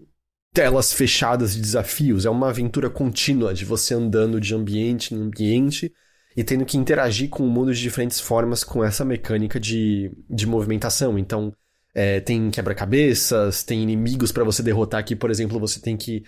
telas 0.53 0.93
fechadas 0.93 1.55
de 1.55 1.61
desafios. 1.61 2.25
É 2.25 2.29
uma 2.29 2.49
aventura 2.49 2.89
contínua 2.89 3.53
de 3.53 3.65
você 3.65 3.93
andando 3.93 4.39
de 4.39 4.53
ambiente 4.53 5.13
em 5.13 5.21
ambiente 5.21 5.91
e 6.37 6.43
tendo 6.43 6.65
que 6.65 6.77
interagir 6.77 7.29
com 7.29 7.43
o 7.43 7.49
mundo 7.49 7.73
de 7.73 7.81
diferentes 7.81 8.19
formas 8.19 8.63
com 8.63 8.83
essa 8.83 9.03
mecânica 9.03 9.59
de, 9.59 10.11
de 10.29 10.45
movimentação. 10.45 11.17
Então, 11.17 11.53
é, 11.93 12.19
tem 12.19 12.49
quebra-cabeças, 12.49 13.63
tem 13.63 13.83
inimigos 13.83 14.31
para 14.31 14.43
você 14.43 14.63
derrotar 14.63 15.03
que, 15.05 15.15
por 15.15 15.29
exemplo, 15.29 15.59
você 15.59 15.79
tem 15.79 15.95
que 15.95 16.23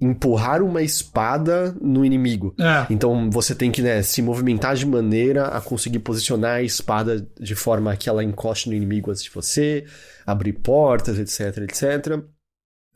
empurrar 0.00 0.62
uma 0.62 0.82
espada 0.82 1.74
no 1.80 2.04
inimigo. 2.04 2.54
É. 2.58 2.86
Então 2.90 3.30
você 3.30 3.54
tem 3.54 3.70
que 3.70 3.80
né, 3.80 4.02
se 4.02 4.20
movimentar 4.20 4.74
de 4.74 4.86
maneira 4.86 5.48
a 5.48 5.60
conseguir 5.60 6.00
posicionar 6.00 6.56
a 6.56 6.62
espada 6.62 7.26
de 7.40 7.54
forma 7.54 7.96
que 7.96 8.08
ela 8.08 8.22
encoste 8.22 8.68
no 8.68 8.74
inimigo 8.74 9.10
antes 9.10 9.22
de 9.22 9.30
você, 9.30 9.84
abrir 10.26 10.52
portas, 10.52 11.18
etc, 11.18 11.58
etc. 11.62 12.22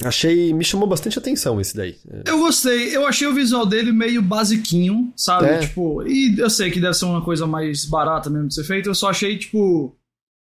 Achei. 0.03 0.53
Me 0.55 0.65
chamou 0.65 0.89
bastante 0.89 1.19
atenção 1.19 1.61
esse 1.61 1.77
daí. 1.77 1.97
Eu 2.25 2.39
gostei. 2.39 2.95
Eu 2.97 3.07
achei 3.07 3.27
o 3.27 3.35
visual 3.35 3.67
dele 3.67 3.93
meio 3.93 4.23
basiquinho, 4.23 5.13
sabe? 5.15 5.47
É. 5.47 5.59
Tipo, 5.59 6.03
e 6.07 6.39
eu 6.39 6.49
sei 6.49 6.71
que 6.71 6.81
deve 6.81 6.95
ser 6.95 7.05
uma 7.05 7.23
coisa 7.23 7.47
mais 7.47 7.85
barata 7.85 8.31
mesmo 8.31 8.49
de 8.49 8.55
ser 8.55 8.65
feita. 8.65 8.89
Eu 8.89 8.95
só 8.95 9.11
achei, 9.11 9.37
tipo, 9.39 9.95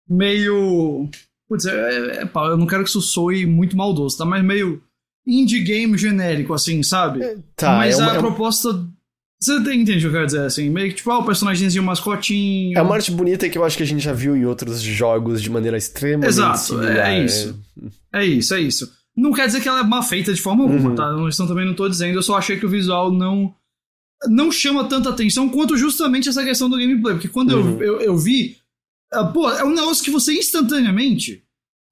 meio. 0.08 1.08
Putz, 1.48 1.66
é, 1.66 1.72
é, 1.72 2.22
é, 2.22 2.24
pá, 2.24 2.46
eu 2.46 2.56
não 2.56 2.66
quero 2.66 2.84
que 2.84 2.88
isso 2.88 3.00
soe 3.00 3.44
muito 3.44 3.76
maldoso, 3.76 4.16
tá? 4.16 4.24
Mas 4.24 4.44
meio 4.44 4.82
indie 5.26 5.60
game 5.60 5.96
genérico, 5.96 6.52
assim, 6.54 6.82
sabe? 6.82 7.20
Tá, 7.56 7.76
Mas 7.76 7.98
é 7.98 8.02
uma, 8.02 8.12
a 8.12 8.16
é 8.16 8.18
proposta. 8.18 8.86
Você 9.40 9.54
entende 9.56 9.96
o 9.96 10.00
que 10.00 10.06
eu 10.06 10.12
quero 10.12 10.26
dizer, 10.26 10.40
assim? 10.42 10.70
Meio 10.70 10.88
que, 10.90 10.94
tipo, 10.96 11.10
ah, 11.10 11.18
o 11.18 11.24
personagemzinho 11.24 11.82
mascotinho. 11.82 12.78
é 12.78 12.82
uma 12.82 12.94
arte 12.94 13.10
bonita 13.10 13.48
que 13.48 13.58
eu 13.58 13.64
acho 13.64 13.76
que 13.76 13.82
a 13.82 13.86
gente 13.86 14.00
já 14.02 14.12
viu 14.12 14.36
em 14.36 14.44
outros 14.44 14.80
jogos 14.80 15.42
de 15.42 15.50
maneira 15.50 15.76
extremamente 15.76 16.28
Exato, 16.28 16.58
similar. 16.60 17.08
é 17.10 17.24
isso. 17.24 17.60
É 18.12 18.24
isso, 18.24 18.54
é 18.54 18.60
isso. 18.60 18.92
Não 19.16 19.32
quer 19.32 19.46
dizer 19.46 19.60
que 19.60 19.68
ela 19.68 19.80
é 19.80 19.82
mal 19.82 20.02
feita 20.02 20.32
de 20.32 20.40
forma 20.40 20.62
alguma, 20.62 20.90
Uhum. 20.90 20.94
tá? 20.94 21.12
Não, 21.12 21.28
também 21.46 21.66
não 21.66 21.74
tô 21.74 21.88
dizendo, 21.88 22.16
eu 22.16 22.22
só 22.22 22.36
achei 22.36 22.56
que 22.56 22.64
o 22.66 22.68
visual 22.68 23.10
não 23.12 23.52
não 24.28 24.52
chama 24.52 24.84
tanta 24.84 25.08
atenção 25.10 25.48
quanto 25.48 25.76
justamente 25.76 26.28
essa 26.28 26.44
questão 26.44 26.70
do 26.70 26.76
gameplay. 26.78 27.14
Porque 27.16 27.26
quando 27.28 27.50
Uhum. 27.50 27.80
eu, 27.80 27.94
eu, 27.94 28.00
eu 28.02 28.16
vi, 28.16 28.56
ah, 29.12 29.24
pô, 29.24 29.50
é 29.50 29.64
um 29.64 29.74
negócio 29.74 30.04
que 30.04 30.12
você 30.12 30.32
instantaneamente 30.32 31.42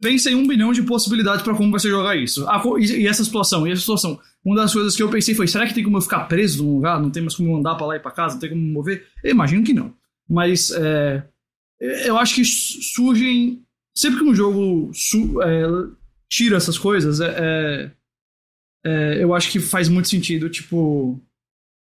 pensa 0.01 0.31
em 0.31 0.35
um 0.35 0.47
bilhão 0.47 0.73
de 0.73 0.83
possibilidades 0.83 1.43
pra 1.43 1.55
como 1.55 1.71
você 1.71 1.89
jogar 1.91 2.17
isso. 2.17 2.47
E, 2.79 3.03
e 3.03 3.07
essa 3.07 3.25
situação, 3.25 3.67
e 3.67 3.71
essa 3.73 3.81
situação. 3.81 4.19
Uma 4.45 4.57
das 4.57 4.73
coisas 4.73 4.97
que 4.97 5.03
eu 5.03 5.11
pensei 5.11 5.35
foi, 5.35 5.47
será 5.47 5.67
que 5.67 5.75
tem 5.75 5.85
como 5.85 5.99
eu 5.99 6.03
ficar 6.03 6.21
preso 6.21 6.65
num 6.65 6.75
lugar? 6.77 7.01
Não 7.01 7.11
tem 7.11 7.23
mais 7.23 7.35
como 7.35 7.57
andar 7.57 7.75
pra 7.75 7.87
lá 7.87 7.97
e 7.97 8.01
pra 8.01 8.11
casa? 8.11 8.35
Não 8.35 8.41
tem 8.41 8.49
como 8.51 8.63
me 8.63 8.73
mover? 8.73 9.07
Eu 9.23 9.31
imagino 9.33 9.63
que 9.63 9.75
não. 9.75 9.93
Mas 10.29 10.71
é, 10.71 11.23
eu 12.07 12.17
acho 12.17 12.35
que 12.37 12.45
su- 12.45 12.83
surgem... 12.83 13.63
Sempre 13.95 14.21
que 14.21 14.25
um 14.25 14.35
jogo 14.35 14.91
su- 14.95 15.43
é, 15.43 15.63
tira 16.31 16.57
essas 16.57 16.79
coisas, 16.79 17.21
é, 17.21 17.35
é- 17.39 17.91
é, 18.87 19.23
eu 19.23 19.35
acho 19.35 19.51
que 19.51 19.61
faz 19.61 19.89
muito 19.89 20.09
sentido, 20.09 20.49
tipo... 20.49 21.21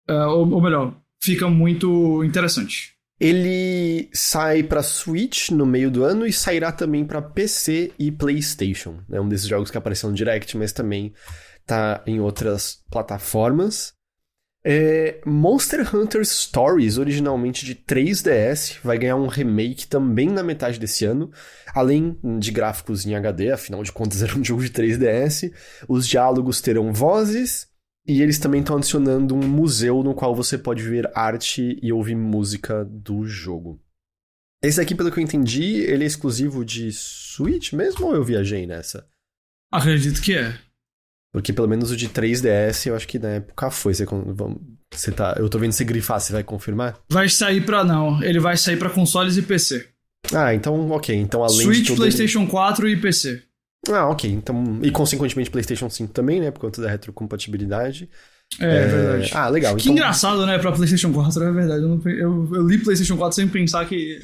é, 0.09 0.27
ou, 0.27 0.51
ou 0.51 0.61
melhor, 0.61 0.97
fica 1.23 1.49
muito 1.49 2.25
interessante. 2.25 2.92
Ele 3.23 4.11
sai 4.13 4.65
pra 4.65 4.83
Switch 4.83 5.51
no 5.51 5.65
meio 5.65 5.93
do 5.93 6.03
ano 6.03 6.27
e 6.27 6.33
sairá 6.33 6.73
também 6.73 7.05
pra 7.05 7.23
PC 7.23 7.93
e 7.97 8.11
PlayStation. 8.11 8.99
É 9.09 9.21
um 9.21 9.29
desses 9.29 9.47
jogos 9.47 9.71
que 9.71 9.79
apareceu 9.79 10.11
no 10.11 10.17
Direct, 10.17 10.57
mas 10.57 10.73
também 10.73 11.15
tá 11.65 12.03
em 12.05 12.19
outras 12.19 12.83
plataformas. 12.91 13.93
É, 14.65 15.21
Monster 15.25 15.95
Hunter 15.95 16.27
Stories, 16.27 16.99
originalmente 16.99 17.65
de 17.65 17.77
3DS, 17.77 18.79
vai 18.83 18.99
ganhar 18.99 19.15
um 19.15 19.29
remake 19.29 19.87
também 19.87 20.29
na 20.29 20.43
metade 20.43 20.81
desse 20.81 21.05
ano, 21.05 21.31
além 21.73 22.19
de 22.41 22.51
gráficos 22.51 23.07
em 23.07 23.15
HD, 23.15 23.53
afinal 23.53 23.85
de 23.85 23.93
contas 23.93 24.21
era 24.25 24.37
um 24.37 24.43
jogo 24.43 24.65
de 24.65 24.71
3DS. 24.71 25.53
Os 25.89 26.09
diálogos 26.09 26.61
terão 26.61 26.93
vozes 26.93 27.69
e 28.07 28.21
eles 28.21 28.39
também 28.39 28.61
estão 28.61 28.77
adicionando 28.77 29.35
um 29.35 29.49
museu 29.49 30.03
no 30.03 30.15
qual 30.15 30.35
você 30.35 30.59
pode 30.59 30.83
ver 30.83 31.11
arte 31.15 31.79
e 31.83 31.93
ouvir 31.93 32.17
música 32.17 32.85
do 32.85 33.25
jogo. 33.25 33.81
Esse 34.63 34.81
aqui, 34.81 34.95
pelo 34.95 35.11
que 35.11 35.19
eu 35.19 35.25
entendi, 35.25 35.81
ele 35.83 36.05
é 36.05 36.07
exclusivo 36.07 36.65
de 36.65 36.93
Switch 36.93 37.73
mesmo 37.73 38.07
ou 38.07 38.15
eu 38.15 38.25
viajei 38.25 38.67
nessa? 38.67 39.07
Acredito 39.73 40.21
que 40.21 40.35
é. 40.35 40.57
Porque 41.33 41.53
pelo 41.53 41.69
menos 41.69 41.91
o 41.91 41.97
de 41.97 42.09
3DS 42.09 42.87
eu 42.87 42.95
acho 42.95 43.09
que 43.09 43.19
na 43.19 43.31
época 43.31 43.71
foi. 43.71 43.95
Você, 43.95 44.07
você 44.93 45.11
tá, 45.11 45.35
eu 45.39 45.49
tô 45.49 45.59
vendo 45.59 45.73
você 45.73 45.85
grifar, 45.85 46.21
você 46.21 46.33
vai 46.33 46.45
confirmar? 46.45 46.99
Vai 47.11 47.29
sair 47.29 47.65
pra 47.65 47.83
não, 47.83 48.23
ele 48.23 48.39
vai 48.39 48.57
sair 48.57 48.77
pra 48.77 48.91
consoles 48.91 49.37
e 49.37 49.43
PC. 49.43 49.89
Ah, 50.33 50.55
então 50.55 50.91
ok. 50.91 51.17
Então 51.17 51.43
além 51.43 51.57
de 51.57 51.65
Switch, 51.65 51.87
tudo, 51.87 51.97
PlayStation 51.97 52.47
4 52.47 52.89
e 52.89 53.01
PC. 53.01 53.43
Ah, 53.91 54.09
ok. 54.09 54.31
Então, 54.31 54.79
e 54.83 54.91
consequentemente 54.91 55.51
PlayStation 55.51 55.91
5 55.91 56.13
também, 56.13 56.41
né? 56.41 56.51
Por 56.51 56.61
conta 56.61 56.81
da 56.81 56.89
retrocompatibilidade. 56.91 58.09
É, 58.61 58.87
verdade. 58.87 59.31
Ah, 59.35 59.49
legal. 59.49 59.75
Que 59.77 59.83
então, 59.83 59.95
engraçado, 59.95 60.47
né, 60.47 60.59
pra 60.59 60.73
PlayStation 60.73 61.13
4, 61.13 61.43
é 61.43 61.53
verdade. 61.53 61.83
Eu, 61.83 61.89
não 61.89 62.11
eu- 62.11 62.55
eu 62.55 62.69
li 62.69 62.79
PlayStation 62.79 63.17
4 63.17 63.35
sem 63.35 63.49
pensar 63.49 63.85
que. 63.87 64.19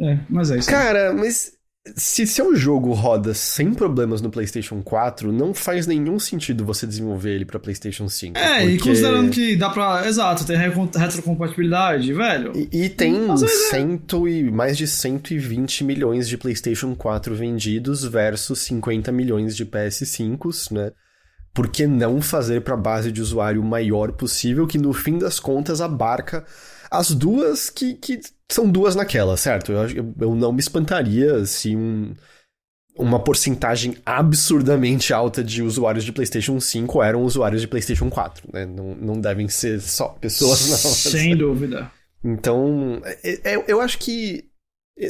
É, 0.00 0.18
mas 0.28 0.50
é 0.50 0.58
isso. 0.58 0.70
Cara, 0.70 1.12
mas 1.12 1.52
se 1.96 2.26
seu 2.28 2.54
jogo 2.54 2.92
roda 2.92 3.34
sem 3.34 3.74
problemas 3.74 4.22
no 4.22 4.30
PlayStation 4.30 4.80
4, 4.82 5.32
não 5.32 5.52
faz 5.52 5.84
nenhum 5.86 6.18
sentido 6.18 6.64
você 6.64 6.86
desenvolver 6.86 7.34
ele 7.34 7.44
pra 7.44 7.58
PlayStation 7.58 8.08
5. 8.08 8.38
É, 8.38 8.64
e 8.64 8.76
porque- 8.76 8.90
considerando 8.90 9.30
que 9.30 9.56
dá 9.56 9.68
pra. 9.68 10.06
Exato, 10.06 10.46
tem 10.46 10.56
retrocompatibilidade, 10.56 12.12
velho. 12.12 12.52
E, 12.54 12.84
e 12.84 12.88
tem 12.88 13.30
Às 13.30 13.42
é. 13.42 13.48
cento 13.48 14.28
e, 14.28 14.50
mais 14.50 14.76
de 14.76 14.86
120 14.86 15.84
milhões 15.84 16.28
de 16.28 16.38
PlayStation 16.38 16.94
4 16.94 17.34
vendidos 17.34 18.04
versus 18.04 18.60
50 18.60 19.10
milhões 19.10 19.56
de 19.56 19.66
PS5s, 19.66 20.70
né? 20.72 20.92
Por 21.52 21.68
que 21.68 21.86
não 21.86 22.22
fazer 22.22 22.62
para 22.62 22.76
base 22.76 23.12
de 23.12 23.20
usuário 23.20 23.62
maior 23.62 24.12
possível, 24.12 24.66
que 24.66 24.78
no 24.78 24.92
fim 24.92 25.18
das 25.18 25.38
contas 25.38 25.80
abarca 25.80 26.46
as 26.90 27.10
duas 27.10 27.68
que, 27.68 27.94
que 27.94 28.20
são 28.54 28.70
duas 28.70 28.94
naquela, 28.94 29.36
certo? 29.36 29.72
Eu, 29.72 29.88
eu, 29.90 30.14
eu 30.20 30.34
não 30.34 30.52
me 30.52 30.60
espantaria 30.60 31.44
se 31.44 31.76
um, 31.76 32.14
uma 32.96 33.18
porcentagem 33.18 33.96
absurdamente 34.04 35.12
alta 35.12 35.42
de 35.42 35.62
usuários 35.62 36.04
de 36.04 36.12
PlayStation 36.12 36.60
5 36.60 37.02
eram 37.02 37.22
usuários 37.22 37.60
de 37.62 37.68
PlayStation 37.68 38.10
4, 38.10 38.48
né? 38.52 38.66
Não, 38.66 38.94
não 38.94 39.20
devem 39.20 39.48
ser 39.48 39.80
só 39.80 40.08
pessoas 40.08 40.60
novas. 40.68 40.80
Sem 40.80 41.34
dúvida. 41.36 41.90
Então, 42.24 43.00
é- 43.04 43.54
é- 43.54 43.64
eu 43.66 43.80
acho 43.80 43.98
que 43.98 44.44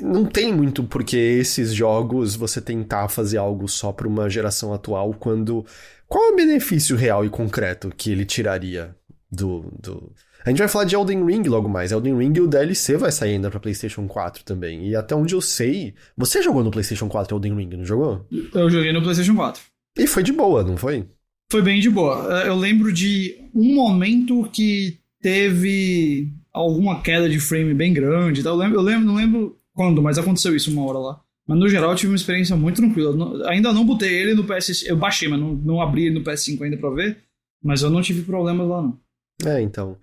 não 0.01 0.25
tem 0.25 0.53
muito 0.55 0.85
porque 0.85 1.17
esses 1.17 1.75
jogos 1.75 2.37
você 2.37 2.61
tentar 2.61 3.09
fazer 3.09 3.39
algo 3.39 3.69
só 3.69 3.93
para 3.93 4.09
uma 4.09 4.31
geração 4.31 4.73
atual 4.73 5.13
quando. 5.15 5.67
Qual 6.07 6.31
é 6.31 6.33
o 6.33 6.37
benefício 6.37 6.97
real 6.97 7.25
e 7.25 7.31
concreto 7.31 7.91
que 7.95 8.11
ele 8.11 8.25
tiraria 8.25 8.95
do. 9.31 9.73
do... 9.81 10.13
A 10.45 10.51
gente 10.51 10.59
vai 10.59 10.69
falar 10.69 10.85
de 10.85 10.95
Elden 10.95 11.25
Ring 11.25 11.43
logo 11.49 11.69
mais. 11.69 11.93
Elden 11.93 12.17
Ring 12.19 12.33
e 12.37 12.41
o 12.41 12.49
DLC 12.49 12.97
vai 12.97 13.13
sair 13.13 13.35
ainda 13.35 13.51
pra 13.51 13.61
PlayStation 13.61 14.07
4 14.09 14.45
também. 14.45 14.89
E 14.89 14.97
até 14.97 15.15
onde 15.15 15.35
eu 15.35 15.41
sei. 15.41 15.95
Você 16.17 16.43
jogou 16.43 16.65
no 16.65 16.71
PlayStation 16.71 17.09
4 17.09 17.37
Elden 17.37 17.55
Ring, 17.57 17.77
não 17.77 17.85
jogou? 17.85 18.27
Eu 18.55 18.69
joguei 18.71 18.93
no 18.93 19.03
PlayStation 19.03 19.35
4. 19.37 19.63
E 19.99 20.07
foi 20.07 20.23
de 20.23 20.33
boa, 20.33 20.63
não 20.65 20.77
foi? 20.77 21.07
Foi 21.51 21.63
bem 21.63 21.81
de 21.81 21.91
boa. 21.91 22.15
Eu 22.47 22.57
lembro 22.57 22.93
de 22.93 23.37
um 23.55 23.75
momento 23.75 24.49
que 24.53 24.99
teve 25.21 26.29
alguma 26.53 27.01
queda 27.03 27.29
de 27.29 27.39
frame 27.41 27.75
bem 27.75 27.93
grande. 27.93 28.41
e 28.41 28.43
tal. 28.43 28.55
Eu 28.55 28.59
lembro, 28.59 28.79
eu 28.79 28.83
lembro, 28.83 29.07
não 29.07 29.15
lembro 29.15 29.57
quando, 29.75 30.03
mas 30.03 30.19
aconteceu 30.19 30.55
isso 30.57 30.71
uma 30.71 30.85
hora 30.85 30.99
lá. 30.99 31.21
Mas 31.47 31.59
no 31.59 31.69
geral 31.69 31.91
eu 31.91 31.97
tive 31.97 32.13
uma 32.13 32.17
experiência 32.17 32.57
muito 32.57 32.77
tranquila. 32.77 33.15
Não- 33.15 33.45
ainda 33.49 33.73
não 33.73 33.85
botei 33.85 34.13
ele 34.15 34.35
no 34.35 34.45
PS. 34.45 34.85
Eu 34.87 34.97
baixei, 34.97 35.29
mas 35.29 35.41
não, 35.41 35.55
não 35.55 35.81
abri 35.81 36.07
ele 36.07 36.19
no 36.19 36.25
PS5 36.25 36.63
ainda 36.63 36.77
pra 36.77 36.91
ver. 36.91 37.19
Mas 37.63 37.83
eu 37.83 37.91
não 37.91 38.01
tive 38.03 38.23
problemas 38.23 38.67
lá, 38.69 38.81
não. 38.83 38.99
É, 39.45 39.61
então. 39.61 39.97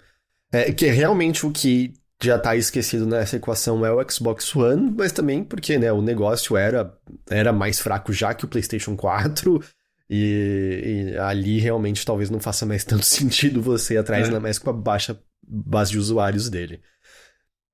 É 0.52 0.72
que 0.72 0.88
realmente 0.88 1.46
o 1.46 1.52
que 1.52 1.94
já 2.22 2.38
tá 2.38 2.56
esquecido 2.56 3.06
nessa 3.06 3.38
equação 3.38 3.86
é 3.86 3.92
o 3.92 4.10
Xbox 4.10 4.56
One, 4.56 4.94
mas 4.98 5.12
também 5.12 5.44
porque, 5.44 5.78
né, 5.78 5.92
o 5.92 6.02
negócio 6.02 6.58
era, 6.58 6.94
era 7.30 7.54
mais 7.54 7.80
fraco 7.80 8.12
já 8.12 8.34
que 8.34 8.46
o 8.46 8.48
PlayStation 8.48 8.96
4. 8.96 9.64
E, 10.12 11.12
e 11.14 11.18
ali 11.20 11.60
realmente 11.60 12.04
talvez 12.04 12.32
não 12.32 12.40
faça 12.40 12.66
mais 12.66 12.84
tanto 12.84 13.06
sentido 13.08 13.62
você 13.62 13.94
ir 13.94 13.98
atrás, 14.00 14.24
É. 14.24 14.26
ainda 14.26 14.40
mais 14.40 14.58
com 14.58 14.70
a 14.70 14.74
baixa 14.74 15.20
base 15.48 15.92
de 15.92 16.00
usuários 16.00 16.50
dele. 16.50 16.82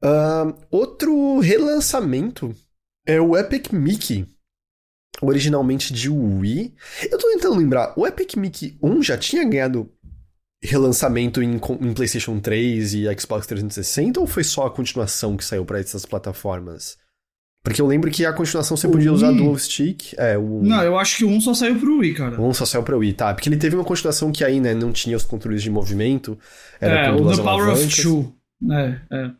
Ahn, 0.04 0.54
outro 0.70 1.40
relançamento 1.40 2.54
é 3.06 3.20
o 3.22 3.38
Epic 3.38 3.72
Mickey, 3.72 4.28
originalmente 5.22 5.94
de 5.94 6.10
Wii. 6.10 6.76
Eu 7.10 7.18
tô 7.18 7.30
tentando 7.32 7.56
lembrar, 7.56 7.94
o 7.98 8.06
Epic 8.06 8.36
Mickey 8.36 8.78
1 8.84 9.02
já 9.02 9.18
tinha 9.18 9.44
ganhado 9.48 9.90
relançamento 10.66 11.42
em, 11.42 11.56
em 11.56 11.94
PlayStation 11.94 12.40
3 12.40 12.94
e 12.94 13.20
Xbox 13.20 13.48
360 13.48 14.20
ou 14.20 14.28
foi 14.28 14.44
só 14.44 14.68
a 14.68 14.72
continuação 14.72 15.38
que 15.38 15.46
saiu 15.46 15.66
pra 15.66 15.80
essas 15.80 16.06
plataformas? 16.06 16.98
Porque 17.66 17.82
eu 17.82 17.88
lembro 17.88 18.12
que 18.12 18.24
a 18.24 18.32
continuação 18.32 18.78
você 18.78 18.88
podia 18.88 19.12
usar 19.12 19.32
dual 19.32 19.58
stick. 19.58 20.14
É, 20.20 20.38
o... 20.38 20.62
Não, 20.62 20.84
eu 20.84 21.00
acho 21.00 21.18
que 21.18 21.26
um 21.26 21.42
só 21.42 21.52
saiu 21.52 21.80
pro 21.80 21.98
Wii, 21.98 22.14
cara. 22.14 22.40
Um 22.40 22.54
só 22.54 22.64
saiu 22.64 22.84
pro 22.84 23.00
Wii, 23.00 23.14
tá. 23.14 23.34
Porque 23.34 23.50
ele 23.50 23.58
teve 23.58 23.76
uma 23.76 23.84
continuação 23.84 24.32
que 24.32 24.44
aí, 24.44 24.60
né, 24.60 24.76
não 24.76 24.92
tinha 24.92 25.18
os 25.18 25.24
controles 25.24 25.64
de 25.64 25.72
movimento. 25.72 26.38
Era 26.80 27.08
é, 27.08 27.12
o 27.12 27.28
The 27.28 27.42
Power 27.42 27.70
of 27.70 28.02
Two. 28.02 28.36
É, 28.72 29.00
é. 29.12 29.32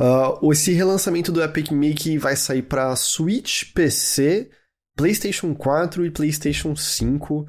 Uh, 0.00 0.50
esse 0.50 0.72
relançamento 0.72 1.30
do 1.30 1.42
Epic 1.42 1.70
Mickey 1.72 2.16
vai 2.16 2.34
sair 2.36 2.62
pra 2.62 2.96
Switch, 2.96 3.72
PC, 3.74 4.48
PlayStation 4.96 5.54
4 5.54 6.06
e 6.06 6.10
PlayStation 6.10 6.74
5. 6.74 7.46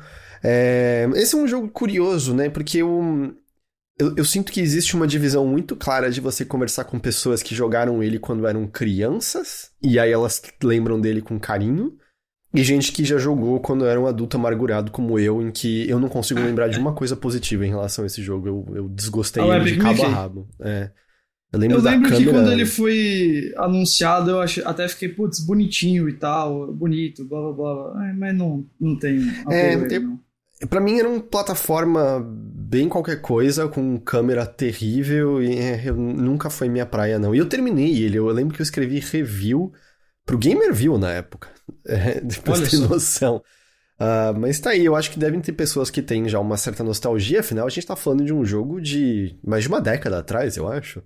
É, 0.48 1.10
esse 1.16 1.34
é 1.36 1.38
um 1.38 1.48
jogo 1.48 1.68
curioso, 1.70 2.34
né? 2.36 2.50
Porque 2.50 2.78
eu, 2.78 3.34
eu, 3.98 4.16
eu 4.18 4.26
sinto 4.26 4.52
que 4.52 4.62
existe 4.62 4.96
uma 4.96 5.08
divisão 5.08 5.48
muito 5.48 5.76
clara 5.76 6.12
de 6.12 6.22
você 6.22 6.46
conversar 6.46 6.84
com 6.86 7.00
pessoas 7.00 7.42
que 7.42 7.56
jogaram 7.56 8.04
ele 8.04 8.20
quando 8.20 8.46
eram 8.46 8.68
crianças, 8.68 9.72
e 9.82 9.98
aí 9.98 10.12
elas 10.12 10.42
lembram 10.64 11.02
dele 11.02 11.22
com 11.22 11.40
carinho. 11.40 11.98
E 12.54 12.64
gente 12.64 12.94
que 12.94 13.04
já 13.04 13.18
jogou 13.18 13.60
quando 13.60 13.86
era 13.86 14.00
um 14.00 14.08
adulto 14.08 14.38
amargurado 14.38 14.90
como 14.90 15.20
eu, 15.20 15.42
em 15.42 15.52
que 15.52 15.90
eu 15.90 16.00
não 16.00 16.08
consigo 16.08 16.40
lembrar 16.40 16.70
de 16.70 16.80
uma 16.80 16.94
coisa 16.94 17.14
positiva 17.14 17.66
em 17.66 17.70
relação 17.70 18.04
a 18.04 18.08
esse 18.08 18.22
jogo. 18.22 18.48
Eu, 18.48 18.66
eu 18.76 18.88
desgostei 18.88 19.44
Ah, 19.44 19.58
ele 19.58 19.74
de 19.74 19.78
cabo 19.78 20.04
a 20.04 20.08
rabo. 20.08 20.48
É. 20.62 20.90
Eu 21.52 21.60
lembro 21.60 21.78
Eu 21.78 21.82
lembro 21.84 22.10
que 22.10 22.16
câmera... 22.18 22.32
quando 22.32 22.52
ele 22.54 22.66
foi 22.66 23.54
anunciado, 23.58 24.32
eu 24.32 24.40
achei, 24.40 24.64
até 24.64 24.88
fiquei, 24.88 25.10
putz, 25.10 25.40
bonitinho 25.46 26.08
e 26.08 26.14
tal, 26.14 26.72
bonito, 26.74 27.26
blá 27.26 27.42
blá 27.42 27.54
blá. 27.54 28.14
mas 28.18 28.38
não, 28.38 28.66
não 28.80 28.98
tem 28.98 29.20
É, 29.50 29.76
eu- 29.76 30.02
não. 30.02 30.20
Pra 30.70 30.80
mim 30.80 30.98
era 31.00 31.10
uma 31.10 31.20
plataforma 31.22 32.22
bem 32.26 32.88
qualquer 32.88 33.22
coisa, 33.22 33.68
com 33.68 34.00
câmera 34.00 34.46
terrível, 34.46 35.44
e 35.44 35.54
é, 35.58 35.92
nunca 35.92 36.50
foi 36.50 36.70
minha 36.70 36.86
praia, 36.86 37.20
não. 37.20 37.36
E 37.36 37.38
eu 37.38 37.48
terminei 37.48 38.02
ele, 38.04 38.18
eu 38.18 38.28
lembro 38.28 38.56
que 38.56 38.62
eu 38.62 38.64
escrevi 38.64 39.00
review 39.00 39.74
pro 40.26 40.38
Gamerview 40.40 40.98
na 40.98 41.12
época, 41.12 41.50
é, 41.86 42.22
depois 42.22 42.60
Olha 42.60 42.70
só. 42.70 42.88
noção. 42.88 43.44
Ah, 44.00 44.34
mas 44.38 44.60
tá 44.60 44.72
aí, 44.72 44.84
eu 44.86 44.96
acho 44.96 45.12
que 45.12 45.20
devem 45.20 45.40
ter 45.42 45.54
pessoas 45.54 45.90
que 45.90 46.02
têm 46.02 46.28
já 46.28 46.40
uma 46.40 46.58
certa 46.58 46.84
nostalgia, 46.84 47.42
afinal 47.42 47.66
a 47.68 47.70
gente 47.70 47.88
tá 47.88 47.96
falando 47.96 48.26
de 48.26 48.34
um 48.34 48.44
jogo 48.46 48.82
de 48.82 49.38
mais 49.46 49.64
de 49.64 49.70
uma 49.70 49.80
década 49.82 50.20
atrás, 50.20 50.58
eu 50.58 50.68
acho. 50.70 51.02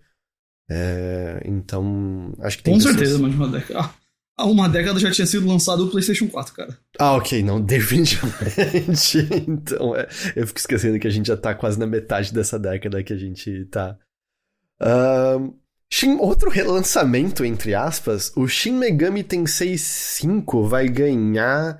É, 0.70 1.42
então, 1.46 2.34
acho 2.40 2.58
que 2.58 2.64
tem 2.64 2.74
Com 2.74 2.78
pessoas- 2.80 2.96
certeza, 2.96 3.20
mais 3.20 3.34
de 3.34 3.40
uma 3.40 3.48
década. 3.50 3.80
Ah, 3.80 3.94
Há 4.40 4.46
uma 4.46 4.70
década 4.70 4.98
já 5.02 5.12
tinha 5.12 5.28
sido 5.28 5.46
lançado 5.46 5.84
o 5.84 5.90
PlayStation 5.90 6.30
4, 6.30 6.54
cara. 6.54 6.78
Ah, 6.98 7.18
ok, 7.18 7.44
não, 7.44 7.60
definitivamente. 7.62 9.18
então, 9.46 9.94
é, 9.94 10.08
eu 10.34 10.48
fico 10.48 10.60
esquecendo 10.60 10.98
que 10.98 11.08
a 11.08 11.12
gente 11.12 11.28
já 11.28 11.36
tá 11.36 11.54
quase 11.54 11.78
na 11.78 11.86
metade 11.86 12.34
dessa 12.34 12.58
década 12.58 13.04
que 13.04 13.12
a 13.12 13.18
gente 13.18 13.66
tá. 13.66 13.98
Ahn, 14.82 15.52
Shin, 15.92 16.16
outro 16.20 16.50
relançamento, 16.50 17.44
entre 17.44 17.76
aspas, 17.76 18.32
o 18.34 18.48
Shin 18.48 18.76
Megami 18.76 19.24
Tensei 19.26 19.78
5 19.78 20.64
vai 20.64 20.88
ganhar 20.88 21.78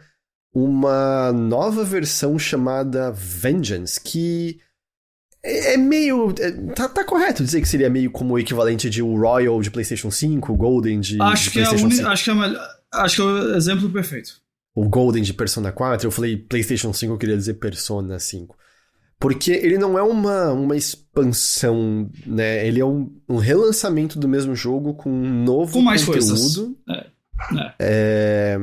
uma 0.54 1.32
nova 1.32 1.86
versão 1.86 2.38
chamada 2.38 3.10
Vengeance, 3.10 4.02
que 4.02 4.60
é 5.44 5.74
é 5.74 5.78
meio. 5.78 6.34
é- 6.40 6.52
tá, 6.74 6.90
tá 6.90 7.04
correto 7.04 7.44
dizer 7.44 7.62
que 7.62 7.68
seria 7.68 7.90
meio 7.90 8.12
como 8.12 8.34
o 8.34 8.40
equivalente 8.40 8.90
de 8.90 9.02
o 9.02 9.16
Royal 9.20 9.62
de 9.62 9.72
PlayStation 9.72 10.12
5, 10.12 10.52
o 10.54 10.56
Golden 10.58 11.00
de, 11.00 11.22
acho, 11.22 11.46
de 11.46 11.50
que 11.52 11.60
é 11.60 11.64
PlayStation 11.64 11.86
uni... 11.86 11.96
5. 11.96 12.08
acho 12.08 12.24
que 12.24 12.30
é 12.30 12.34
melhor... 12.34 12.68
Acho 12.92 13.16
que 13.16 13.22
é 13.22 13.26
o 13.26 13.56
exemplo 13.56 13.90
perfeito. 13.90 14.42
o 14.76 14.88
Golden 14.90 15.22
de 15.24 15.34
Persona 15.34 15.72
4, 15.72 16.08
eu 16.08 16.12
falei 16.12 16.36
PlayStation 16.38 16.92
5, 16.92 17.14
eu 17.14 17.18
queria 17.18 17.38
dizer 17.38 17.56
Persona 17.56 18.18
5. 18.20 18.58
Porque 19.20 19.52
ele 19.52 19.78
não 19.78 20.00
é 20.00 20.02
uma, 20.02 20.52
uma 20.54 20.78
expansão, 20.78 22.10
né? 22.26 22.66
Ele 22.66 22.80
é 22.80 22.86
um, 22.86 23.12
um 23.28 23.36
relançamento 23.36 24.18
do 24.18 24.30
mesmo 24.30 24.56
jogo 24.56 24.94
com 24.94 25.10
um 25.12 25.44
novo 25.44 25.74
Com 25.74 25.82
mais 25.82 26.06
conteúdo. 26.06 26.30
coisas. 26.30 26.72
É. 26.90 27.06
É, 27.80 28.58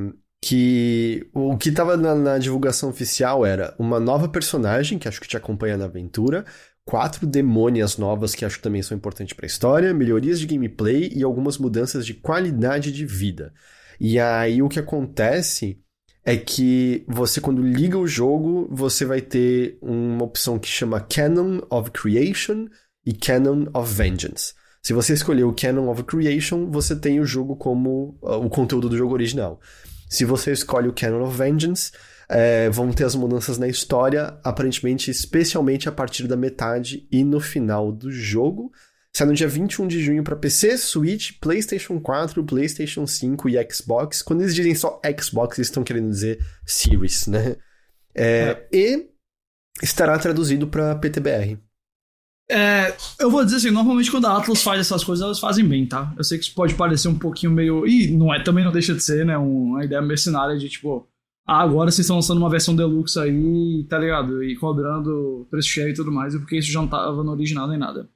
que 0.46 1.28
o 1.34 1.56
que 1.56 1.72
tava 1.72 1.96
na, 1.96 2.14
na 2.14 2.38
divulgação 2.38 2.88
oficial 2.88 3.44
era 3.44 3.74
uma 3.80 3.98
nova 3.98 4.28
personagem, 4.28 4.96
que 4.96 5.08
acho 5.08 5.20
que 5.20 5.26
te 5.26 5.36
acompanha 5.36 5.76
na 5.76 5.86
aventura, 5.86 6.44
quatro 6.84 7.26
demônias 7.26 7.98
novas 7.98 8.32
que 8.32 8.44
acho 8.44 8.58
que 8.58 8.62
também 8.62 8.80
são 8.80 8.96
importantes 8.96 9.34
pra 9.34 9.44
história, 9.44 9.92
melhorias 9.92 10.38
de 10.38 10.46
gameplay 10.46 11.10
e 11.12 11.24
algumas 11.24 11.58
mudanças 11.58 12.06
de 12.06 12.14
qualidade 12.14 12.92
de 12.92 13.04
vida. 13.04 13.52
E 13.98 14.20
aí 14.20 14.62
o 14.62 14.68
que 14.68 14.78
acontece 14.78 15.80
é 16.24 16.36
que 16.36 17.04
você, 17.08 17.40
quando 17.40 17.60
liga 17.60 17.98
o 17.98 18.06
jogo, 18.06 18.68
você 18.70 19.04
vai 19.04 19.20
ter 19.20 19.76
uma 19.82 20.22
opção 20.22 20.60
que 20.60 20.68
chama 20.68 21.00
Canon 21.00 21.60
of 21.68 21.90
Creation 21.90 22.66
e 23.04 23.12
Canon 23.12 23.66
of 23.74 23.92
Vengeance. 23.92 24.54
Se 24.80 24.92
você 24.92 25.12
escolher 25.14 25.42
o 25.42 25.52
Canon 25.52 25.90
of 25.90 26.04
Creation, 26.04 26.70
você 26.70 26.94
tem 26.94 27.18
o 27.18 27.26
jogo 27.26 27.56
como 27.56 28.16
uh, 28.22 28.36
o 28.36 28.48
conteúdo 28.48 28.88
do 28.88 28.96
jogo 28.96 29.14
original. 29.14 29.60
Se 30.08 30.24
você 30.24 30.52
escolhe 30.52 30.88
o 30.88 30.92
Canon 30.92 31.26
of 31.26 31.36
Vengeance, 31.36 31.92
é, 32.28 32.68
vão 32.70 32.92
ter 32.92 33.04
as 33.04 33.14
mudanças 33.14 33.58
na 33.58 33.68
história, 33.68 34.38
aparentemente, 34.42 35.10
especialmente 35.10 35.88
a 35.88 35.92
partir 35.92 36.26
da 36.26 36.36
metade 36.36 37.06
e 37.10 37.24
no 37.24 37.40
final 37.40 37.92
do 37.92 38.10
jogo. 38.10 38.70
Sai 39.16 39.26
no 39.26 39.34
dia 39.34 39.48
21 39.48 39.86
de 39.86 40.02
junho 40.02 40.22
para 40.22 40.36
PC, 40.36 40.76
Switch, 40.76 41.32
PlayStation 41.40 41.98
4, 41.98 42.44
PlayStation 42.44 43.06
5 43.06 43.48
e 43.48 43.72
Xbox. 43.72 44.20
Quando 44.20 44.42
eles 44.42 44.54
dizem 44.54 44.74
só 44.74 45.00
Xbox, 45.18 45.56
eles 45.56 45.68
estão 45.68 45.82
querendo 45.82 46.10
dizer 46.10 46.38
Series, 46.66 47.26
né? 47.26 47.56
É, 48.14 48.66
E 48.72 49.08
estará 49.82 50.18
traduzido 50.18 50.68
para 50.68 50.94
PTBR. 50.96 51.58
É, 52.48 52.96
eu 53.18 53.30
vou 53.30 53.44
dizer 53.44 53.56
assim, 53.56 53.70
normalmente 53.70 54.10
quando 54.10 54.26
a 54.26 54.36
Atlas 54.36 54.62
faz 54.62 54.80
essas 54.80 55.02
coisas, 55.02 55.24
elas 55.24 55.38
fazem 55.40 55.64
bem, 55.66 55.84
tá? 55.86 56.12
Eu 56.16 56.22
sei 56.22 56.38
que 56.38 56.44
isso 56.44 56.54
pode 56.54 56.74
parecer 56.74 57.08
um 57.08 57.18
pouquinho 57.18 57.50
meio. 57.52 57.86
E 57.86 58.08
não 58.08 58.32
é, 58.32 58.40
também 58.42 58.64
não 58.64 58.70
deixa 58.72 58.94
de 58.94 59.02
ser, 59.02 59.26
né? 59.26 59.36
Uma 59.36 59.84
ideia 59.84 60.00
mercenária 60.00 60.56
de 60.56 60.68
tipo, 60.68 61.08
ah, 61.46 61.60
agora 61.60 61.90
vocês 61.90 62.04
estão 62.04 62.16
lançando 62.16 62.38
uma 62.38 62.48
versão 62.50 62.76
deluxe 62.76 63.18
aí, 63.18 63.84
tá 63.88 63.98
ligado? 63.98 64.44
E 64.44 64.54
cobrando 64.56 65.46
preço 65.50 65.68
cheio 65.68 65.88
e 65.88 65.94
tudo 65.94 66.12
mais, 66.12 66.36
porque 66.36 66.56
isso 66.58 66.70
já 66.70 66.80
não 66.80 66.88
tava 66.88 67.24
no 67.24 67.32
original 67.32 67.66
nem 67.68 67.78
nada. 67.78 68.08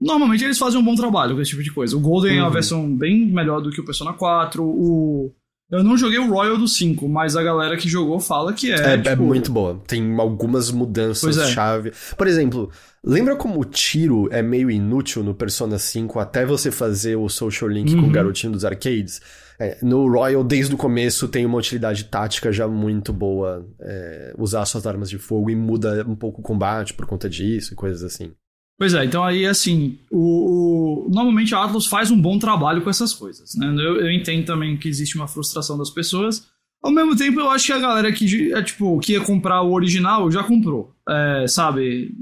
Normalmente 0.00 0.44
eles 0.44 0.58
fazem 0.58 0.78
um 0.80 0.84
bom 0.84 0.94
trabalho 0.96 1.34
com 1.36 1.40
esse 1.40 1.52
tipo 1.52 1.62
de 1.62 1.72
coisa. 1.72 1.96
O 1.96 2.00
Golden 2.00 2.36
é 2.36 2.40
uma 2.40 2.48
Uhum. 2.48 2.52
versão 2.52 2.96
bem 2.96 3.24
melhor 3.26 3.60
do 3.60 3.70
que 3.70 3.80
o 3.80 3.84
Persona 3.84 4.12
4. 4.12 4.62
O. 4.64 5.32
Eu 5.70 5.82
não 5.82 5.96
joguei 5.96 6.18
o 6.18 6.28
Royal 6.28 6.58
do 6.58 6.68
5, 6.68 7.08
mas 7.08 7.36
a 7.36 7.42
galera 7.42 7.76
que 7.76 7.88
jogou 7.88 8.20
fala 8.20 8.52
que 8.52 8.70
é. 8.70 8.76
É, 8.76 8.94
é 8.94 8.98
tipo, 8.98 9.22
muito 9.22 9.50
boa. 9.50 9.80
Tem 9.86 10.14
algumas 10.20 10.70
mudanças 10.70 11.38
é. 11.38 11.46
chave. 11.46 11.92
Por 12.16 12.26
exemplo, 12.26 12.70
lembra 13.02 13.34
como 13.34 13.60
o 13.60 13.64
tiro 13.64 14.28
é 14.30 14.42
meio 14.42 14.70
inútil 14.70 15.24
no 15.24 15.34
Persona 15.34 15.78
5 15.78 16.18
até 16.20 16.44
você 16.44 16.70
fazer 16.70 17.16
o 17.16 17.28
social 17.28 17.68
link 17.70 17.92
com 17.94 18.02
o 18.02 18.04
Uhum. 18.04 18.12
garotinho 18.12 18.52
dos 18.52 18.64
arcades? 18.64 19.20
É, 19.58 19.78
no 19.82 20.06
Royal, 20.10 20.42
desde 20.44 20.74
o 20.74 20.78
começo, 20.78 21.28
tem 21.28 21.46
uma 21.46 21.58
utilidade 21.58 22.04
tática 22.04 22.52
já 22.52 22.68
muito 22.68 23.12
boa. 23.12 23.66
é, 23.80 24.34
usar 24.36 24.64
suas 24.66 24.86
armas 24.86 25.08
de 25.08 25.16
fogo 25.18 25.48
e 25.48 25.56
muda 25.56 26.04
um 26.06 26.14
pouco 26.16 26.40
o 26.40 26.44
combate 26.44 26.92
por 26.92 27.06
conta 27.06 27.28
disso 27.28 27.72
e 27.72 27.76
coisas 27.76 28.02
assim. 28.02 28.32
Pois 28.76 28.92
é, 28.92 29.04
então 29.04 29.22
aí 29.22 29.46
assim, 29.46 29.98
o, 30.10 31.06
o- 31.06 31.08
normalmente 31.08 31.54
a 31.54 31.62
Atlas 31.64 31.86
faz 31.86 32.10
um 32.10 32.20
bom 32.20 32.38
trabalho 32.38 32.82
com 32.82 32.90
essas 32.90 33.12
coisas, 33.12 33.54
né? 33.54 33.68
Eu, 33.68 34.00
eu 34.00 34.10
entendo 34.10 34.44
também 34.44 34.76
que 34.76 34.88
existe 34.88 35.16
uma 35.16 35.28
frustração 35.28 35.78
das 35.78 35.90
pessoas. 35.90 36.46
Ao 36.82 36.90
mesmo 36.90 37.16
tempo, 37.16 37.38
eu 37.40 37.50
acho 37.50 37.66
que 37.66 37.72
a 37.72 37.78
galera 37.78 38.12
que, 38.12 38.52
é, 38.52 38.62
tipo, 38.62 38.98
que 38.98 39.12
ia 39.12 39.20
comprar 39.20 39.62
o 39.62 39.72
original 39.72 40.30
já 40.30 40.42
comprou. 40.42 40.92
É, 41.08 41.46
sabe, 41.46 42.12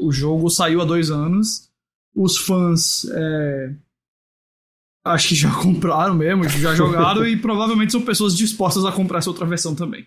o 0.00 0.10
jogo 0.10 0.48
saiu 0.48 0.80
há 0.80 0.84
dois 0.84 1.10
anos, 1.10 1.68
os 2.14 2.36
fãs 2.38 3.04
é, 3.12 3.74
acho 5.04 5.28
que 5.28 5.34
já 5.34 5.50
compraram 5.62 6.14
mesmo, 6.14 6.48
já 6.48 6.74
jogaram 6.74 7.26
e 7.26 7.36
provavelmente 7.36 7.92
são 7.92 8.00
pessoas 8.02 8.34
dispostas 8.36 8.84
a 8.84 8.92
comprar 8.92 9.18
essa 9.18 9.30
outra 9.30 9.46
versão 9.46 9.74
também. 9.74 10.06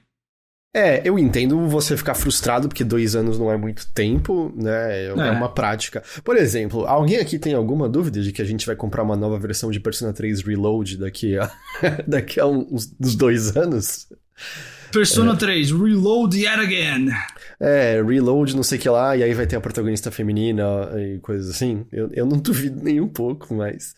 É, 0.76 1.07
eu 1.07 1.19
entendo 1.19 1.67
você 1.67 1.95
ficar 1.95 2.15
frustrado 2.15 2.67
porque 2.67 2.84
dois 2.84 3.15
anos 3.15 3.38
não 3.38 3.51
é 3.51 3.55
muito 3.57 3.88
tempo, 3.93 4.51
né? 4.55 5.03
É, 5.03 5.05
É. 5.07 5.13
uma 5.13 5.47
prática. 5.47 6.01
Por 6.24 6.36
exemplo, 6.36 6.88
alguém 6.88 7.17
aqui 7.17 7.38
tem 7.38 7.53
alguma 7.53 7.88
dúvida 7.88 8.21
de 8.21 8.32
que 8.32 8.41
a 8.41 8.45
gente 8.45 8.65
vai 8.65 8.76
comprar 8.76 9.03
uma 9.03 9.15
nova 9.15 9.38
versão 9.38 9.69
de 9.69 9.80
Persona 9.80 10.11
3 10.11 10.41
Reload 10.41 10.97
daqui 10.97 11.38
a, 11.38 11.51
daqui 12.07 12.39
a 12.39 12.47
uns, 12.47 12.91
uns 12.99 13.15
dois 13.15 13.55
anos? 13.55 14.07
Persona 14.91 15.36
3, 15.36 15.71
Reload 15.71 16.38
Yet 16.38 16.59
Again. 16.59 17.09
É, 17.59 18.01
Reload, 18.03 18.55
não 18.55 18.63
sei 18.63 18.78
o 18.78 18.82
que 18.82 18.89
lá, 18.89 19.15
e 19.15 19.24
aí 19.24 19.34
vai 19.34 19.45
ter 19.45 19.55
a 19.55 19.61
protagonista 19.61 20.09
feminina 20.11 20.63
e 20.97 21.19
coisas 21.19 21.49
assim. 21.49 21.86
Eu, 21.91 22.09
eu 22.13 22.26
não 22.26 22.38
duvido 22.41 22.84
nem 22.84 22.99
um 22.99 23.07
pouco, 23.07 23.53
mas. 23.53 23.95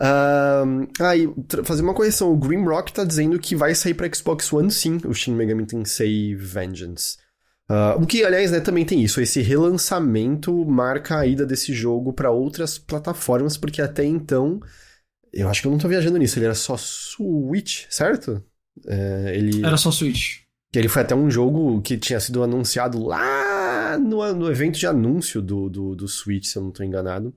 Ahn, 0.00 0.86
Ah, 0.98 1.16
e 1.16 1.28
fazer 1.64 1.82
uma 1.82 1.94
correção: 1.94 2.32
o 2.32 2.36
Grimrock 2.36 2.92
tá 2.92 3.04
dizendo 3.04 3.38
que 3.38 3.54
vai 3.54 3.74
sair 3.74 3.94
pra 3.94 4.12
Xbox 4.12 4.52
One 4.52 4.70
sim, 4.70 4.98
o 5.04 5.12
Shin 5.12 5.34
Megami 5.34 5.66
Tensei 5.66 6.34
Vengeance. 6.34 7.18
Ah, 7.68 7.96
o 8.00 8.06
que, 8.06 8.24
aliás, 8.24 8.50
né, 8.50 8.60
também 8.60 8.84
tem 8.84 9.02
isso. 9.02 9.20
Esse 9.20 9.40
relançamento 9.40 10.64
marca 10.64 11.18
a 11.18 11.26
ida 11.26 11.46
desse 11.46 11.72
jogo 11.72 12.12
pra 12.12 12.30
outras 12.30 12.78
plataformas, 12.78 13.56
porque 13.56 13.82
até 13.82 14.04
então. 14.04 14.58
Eu 15.32 15.48
acho 15.48 15.60
que 15.60 15.68
eu 15.68 15.70
não 15.70 15.78
tô 15.78 15.86
viajando 15.86 16.18
nisso, 16.18 16.38
ele 16.38 16.46
era 16.46 16.54
só 16.54 16.76
Switch, 16.76 17.84
certo? 17.88 18.42
É, 18.88 19.32
ele. 19.36 19.64
Era 19.64 19.76
só 19.76 19.92
Switch. 19.92 20.40
Que 20.72 20.78
ele 20.78 20.88
foi 20.88 21.02
até 21.02 21.14
um 21.14 21.30
jogo 21.30 21.80
que 21.82 21.96
tinha 21.98 22.18
sido 22.18 22.42
anunciado 22.42 23.04
lá 23.04 23.98
no, 23.98 24.34
no 24.34 24.50
evento 24.50 24.78
de 24.78 24.86
anúncio 24.86 25.42
do, 25.42 25.68
do, 25.68 25.94
do 25.94 26.08
Switch, 26.08 26.46
se 26.46 26.56
eu 26.56 26.62
não 26.62 26.70
tô 26.70 26.82
enganado. 26.82 27.34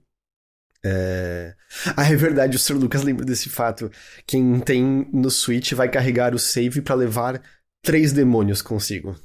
É... 0.85 1.55
Ah, 1.95 2.11
é 2.11 2.15
verdade, 2.15 2.57
o 2.57 2.59
Sr. 2.59 2.73
Lucas 2.73 3.03
lembra 3.03 3.25
desse 3.25 3.49
fato. 3.49 3.89
Quem 4.27 4.59
tem 4.59 5.07
no 5.13 5.31
Switch 5.31 5.73
vai 5.73 5.89
carregar 5.89 6.35
o 6.35 6.39
save 6.39 6.81
para 6.81 6.95
levar 6.95 7.41
três 7.81 8.11
demônios 8.11 8.61
consigo. 8.61 9.15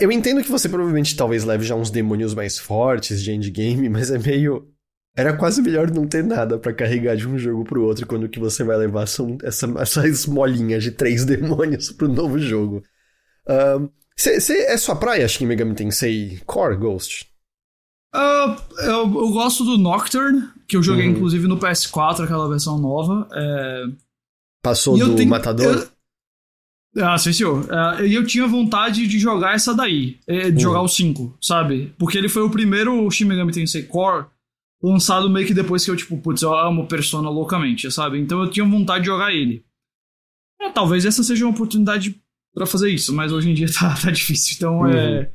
Eu 0.00 0.12
entendo 0.12 0.42
que 0.42 0.50
você 0.50 0.68
provavelmente 0.68 1.16
talvez 1.16 1.44
leve 1.44 1.64
já 1.64 1.74
uns 1.74 1.90
demônios 1.90 2.32
mais 2.32 2.58
fortes 2.58 3.22
de 3.22 3.32
endgame, 3.32 3.88
mas 3.88 4.10
é 4.10 4.18
meio. 4.18 4.70
Era 5.16 5.36
quase 5.36 5.62
melhor 5.62 5.90
não 5.90 6.06
ter 6.06 6.24
nada 6.24 6.58
para 6.58 6.72
carregar 6.72 7.16
de 7.16 7.28
um 7.28 7.38
jogo 7.38 7.64
pro 7.64 7.84
outro 7.84 8.06
quando 8.06 8.28
que 8.28 8.40
você 8.40 8.64
vai 8.64 8.76
levar 8.76 9.06
são 9.06 9.38
essa, 9.42 9.66
essas 9.78 10.26
molinhas 10.26 10.82
de 10.82 10.90
três 10.90 11.24
demônios 11.26 11.90
pro 11.92 12.08
novo 12.08 12.38
jogo. 12.38 12.82
Um, 13.48 13.88
cê, 14.16 14.40
cê, 14.40 14.62
é 14.62 14.76
sua 14.76 14.96
praia, 14.96 15.26
Shin 15.28 15.46
Megami 15.46 15.74
Tensei 15.74 16.40
Core 16.46 16.76
Ghost? 16.76 17.33
Uh, 18.14 18.56
eu, 18.82 19.02
eu, 19.02 19.30
gosto 19.30 19.64
do 19.64 19.76
Nocturne, 19.76 20.48
que 20.68 20.76
eu 20.76 20.82
joguei 20.82 21.06
uhum. 21.06 21.12
inclusive 21.12 21.48
no 21.48 21.58
PS4, 21.58 22.22
aquela 22.22 22.48
versão 22.48 22.78
nova. 22.78 23.28
É... 23.32 23.86
Passou 24.62 24.96
do 24.96 25.16
tenho, 25.16 25.28
Matador? 25.28 25.88
Eu... 26.94 27.04
Ah, 27.04 27.18
sim, 27.18 27.32
senhor. 27.32 27.64
Uh, 27.64 28.06
e 28.06 28.14
eu 28.14 28.24
tinha 28.24 28.46
vontade 28.46 29.08
de 29.08 29.18
jogar 29.18 29.56
essa 29.56 29.74
daí, 29.74 30.20
é, 30.28 30.50
de 30.50 30.56
uhum. 30.56 30.60
jogar 30.60 30.82
o 30.82 30.88
5, 30.88 31.38
sabe? 31.42 31.92
Porque 31.98 32.16
ele 32.16 32.28
foi 32.28 32.42
o 32.42 32.50
primeiro 32.50 33.10
Shin 33.10 33.24
Megami 33.24 33.50
Tensei 33.50 33.82
Core 33.82 34.26
lançado 34.80 35.28
meio 35.28 35.46
que 35.46 35.54
depois 35.54 35.84
que 35.84 35.90
eu, 35.90 35.96
tipo, 35.96 36.16
putz, 36.18 36.42
eu 36.42 36.54
amo 36.54 36.86
Persona 36.86 37.28
loucamente, 37.30 37.90
sabe? 37.90 38.20
Então 38.20 38.42
eu 38.42 38.50
tinha 38.50 38.64
vontade 38.64 39.00
de 39.00 39.06
jogar 39.10 39.32
ele. 39.32 39.64
É, 40.60 40.70
talvez 40.70 41.04
essa 41.04 41.24
seja 41.24 41.44
uma 41.44 41.52
oportunidade 41.52 42.20
para 42.54 42.66
fazer 42.66 42.90
isso, 42.90 43.12
mas 43.12 43.32
hoje 43.32 43.50
em 43.50 43.54
dia 43.54 43.66
tá, 43.72 43.92
tá 43.94 44.10
difícil. 44.10 44.54
Então 44.56 44.86
é, 44.86 45.18
uhum. 45.18 45.26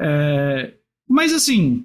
é. 0.00 0.74
Mas 1.08 1.32
assim, 1.32 1.84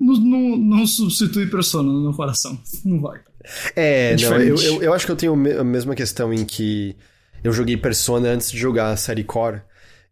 não, 0.00 0.14
não, 0.14 0.56
não 0.56 0.86
substitui 0.86 1.46
Persona 1.46 1.92
no 1.92 2.00
meu 2.00 2.12
coração. 2.12 2.58
Não 2.84 3.00
vai. 3.00 3.20
É, 3.76 4.12
é 4.12 4.16
não, 4.16 4.40
eu, 4.40 4.56
eu, 4.56 4.82
eu, 4.82 4.92
acho 4.94 5.06
que 5.06 5.12
eu 5.12 5.16
tenho 5.16 5.32
a 5.32 5.64
mesma 5.64 5.94
questão 5.94 6.32
em 6.32 6.44
que 6.44 6.96
eu 7.44 7.52
joguei 7.52 7.76
Persona 7.76 8.28
antes 8.28 8.50
de 8.50 8.58
jogar 8.58 8.90
a 8.90 8.96
série 8.96 9.24
Core. 9.24 9.62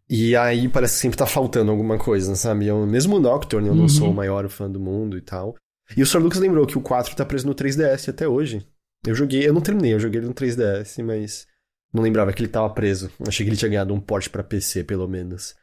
E 0.09 0.35
aí 0.35 0.67
parece 0.67 0.95
que 0.95 1.01
sempre 1.01 1.17
tá 1.17 1.25
faltando 1.25 1.69
alguma 1.71 1.97
coisa, 1.97 2.35
sabe? 2.35 2.67
Eu, 2.67 2.85
mesmo 2.85 3.19
Nocturne, 3.19 3.67
eu 3.67 3.75
não 3.75 3.83
uhum. 3.83 3.89
sou 3.89 4.09
o 4.09 4.13
maior 4.13 4.47
fã 4.49 4.69
do 4.69 4.79
mundo 4.79 5.17
e 5.17 5.21
tal. 5.21 5.55
E 5.95 6.01
o 6.01 6.05
Sr. 6.05 6.19
Lucas 6.19 6.39
lembrou 6.39 6.65
que 6.65 6.77
o 6.77 6.81
4 6.81 7.15
tá 7.15 7.25
preso 7.25 7.47
no 7.47 7.55
3DS 7.55 8.09
até 8.09 8.27
hoje. 8.27 8.65
Eu 9.05 9.15
joguei, 9.15 9.47
eu 9.47 9.53
não 9.53 9.61
terminei, 9.61 9.93
eu 9.93 9.99
joguei 9.99 10.19
ele 10.19 10.27
no 10.27 10.33
3DS, 10.33 11.03
mas 11.03 11.47
não 11.93 12.03
lembrava 12.03 12.33
que 12.33 12.41
ele 12.41 12.49
tava 12.49 12.69
preso. 12.71 13.09
Achei 13.27 13.45
que 13.45 13.49
ele 13.49 13.57
tinha 13.57 13.69
ganhado 13.69 13.93
um 13.93 13.99
porte 13.99 14.29
para 14.29 14.43
PC, 14.43 14.83
pelo 14.83 15.07
menos. 15.07 15.55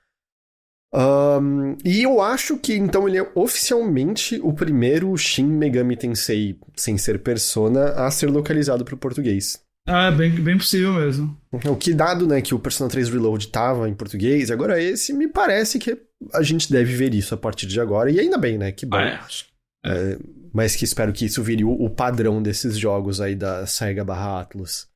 Um, 0.97 1.77
e 1.85 2.03
eu 2.05 2.23
acho 2.23 2.57
que 2.57 2.75
então 2.75 3.07
ele 3.07 3.19
é 3.19 3.31
oficialmente 3.35 4.41
o 4.43 4.55
primeiro 4.55 5.15
Shin 5.19 5.45
Megami 5.45 5.95
Tensei, 5.95 6.59
sem 6.75 6.97
ser 6.97 7.19
Persona, 7.19 7.91
a 7.91 8.11
ser 8.11 8.31
localizado 8.31 8.83
para 8.83 8.95
o 8.95 8.99
português. 8.99 9.61
Ah, 9.87 10.07
é 10.07 10.11
bem, 10.11 10.31
bem 10.31 10.57
possível 10.57 10.95
mesmo. 10.95 11.39
O 11.53 11.77
que 11.77 11.93
dado, 11.93 12.27
né, 12.27 12.41
que 12.41 12.55
o 12.55 12.59
Persona 12.59 12.89
3 12.91 13.11
Reload 13.11 13.49
tava 13.49 13.89
em 13.89 13.95
português, 13.95 14.51
agora 14.51 14.83
esse, 14.83 15.13
me 15.13 15.29
parece 15.29 15.79
que 15.79 15.97
a 16.33 16.43
gente 16.43 16.73
deve 16.73 16.95
ver 16.95 17.15
isso 17.15 17.35
a 17.35 17.39
partir 17.39 17.67
de 17.67 17.79
agora, 17.79 18.11
e 18.11 18.19
ainda 18.19 18.39
bem, 18.39 18.57
né, 18.57 18.73
que 18.73 18.87
bom. 18.87 18.97
Ah, 18.97 19.03
é. 19.03 19.47
É, 19.89 20.19
mas 20.53 20.75
que 20.75 20.85
espero 20.85 21.13
que 21.13 21.27
isso 21.27 21.43
vire 21.43 21.63
o, 21.63 21.71
o 21.71 21.89
padrão 21.89 22.43
desses 22.43 22.77
jogos 22.77 23.21
aí 23.21 23.37
da 23.37 23.67
Sega 23.67 24.05
barra 24.05 24.41
Atlus. 24.41 24.89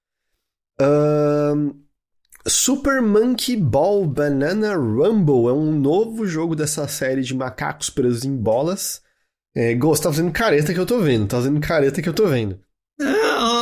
Um, 0.80 1.74
Super 2.46 3.02
Monkey 3.02 3.56
Ball 3.56 4.06
Banana 4.06 4.74
Rumble 4.74 5.48
é 5.48 5.52
um 5.52 5.72
novo 5.72 6.26
jogo 6.26 6.56
dessa 6.56 6.88
série 6.88 7.22
de 7.22 7.34
macacos 7.34 7.90
presos 7.90 8.24
em 8.24 8.34
bolas. 8.36 9.02
É, 9.54 9.74
Ghost, 9.74 10.02
tá 10.02 10.10
fazendo 10.10 10.32
careta 10.32 10.72
que 10.72 10.80
eu 10.80 10.86
tô 10.86 11.00
vendo, 11.00 11.26
tá 11.26 11.36
fazendo 11.36 11.60
careta 11.60 12.00
que 12.00 12.08
eu 12.08 12.14
tô 12.14 12.26
vendo. 12.26 12.58
É, 13.00 13.04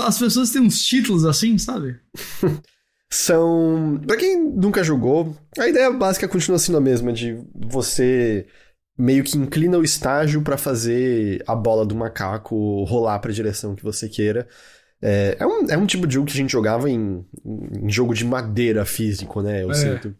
as 0.06 0.18
pessoas 0.18 0.50
têm 0.50 0.62
uns 0.62 0.84
títulos 0.84 1.24
assim, 1.24 1.58
sabe? 1.58 1.98
São. 3.10 4.00
Pra 4.06 4.16
quem 4.16 4.38
nunca 4.38 4.84
jogou, 4.84 5.34
a 5.58 5.66
ideia 5.66 5.90
básica 5.90 6.28
continua 6.28 6.58
sendo 6.58 6.78
a 6.78 6.80
mesma, 6.80 7.12
de 7.12 7.42
você 7.54 8.46
meio 8.98 9.24
que 9.24 9.38
inclina 9.38 9.78
o 9.78 9.84
estágio 9.84 10.42
para 10.42 10.58
fazer 10.58 11.42
a 11.46 11.54
bola 11.54 11.86
do 11.86 11.94
macaco 11.94 12.84
rolar 12.84 13.18
pra 13.20 13.32
direção 13.32 13.74
que 13.74 13.82
você 13.82 14.08
queira. 14.08 14.46
É, 15.00 15.36
é, 15.38 15.46
um, 15.46 15.66
é 15.70 15.76
um 15.76 15.86
tipo 15.86 16.06
de 16.06 16.14
jogo 16.14 16.26
que 16.26 16.32
a 16.32 16.36
gente 16.36 16.50
jogava 16.50 16.90
em, 16.90 17.24
em 17.44 17.90
jogo 17.90 18.14
de 18.14 18.24
madeira 18.24 18.84
físico, 18.84 19.40
né? 19.42 19.62
Eu 19.62 19.70
é. 19.70 19.74
sinto. 19.74 20.14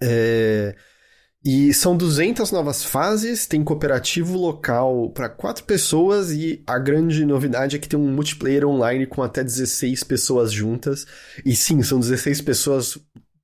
É, 0.00 0.74
e 1.48 1.72
são 1.72 1.96
200 1.96 2.50
novas 2.50 2.82
fases, 2.82 3.46
tem 3.46 3.62
cooperativo 3.62 4.36
local 4.36 5.10
para 5.10 5.28
quatro 5.28 5.62
pessoas 5.62 6.32
e 6.32 6.60
a 6.66 6.76
grande 6.76 7.24
novidade 7.24 7.76
é 7.76 7.78
que 7.78 7.88
tem 7.88 7.96
um 7.96 8.12
multiplayer 8.12 8.66
online 8.66 9.06
com 9.06 9.22
até 9.22 9.44
16 9.44 10.02
pessoas 10.02 10.50
juntas. 10.50 11.06
E 11.44 11.54
sim, 11.54 11.82
são 11.84 12.00
16 12.00 12.40
pessoas 12.40 12.98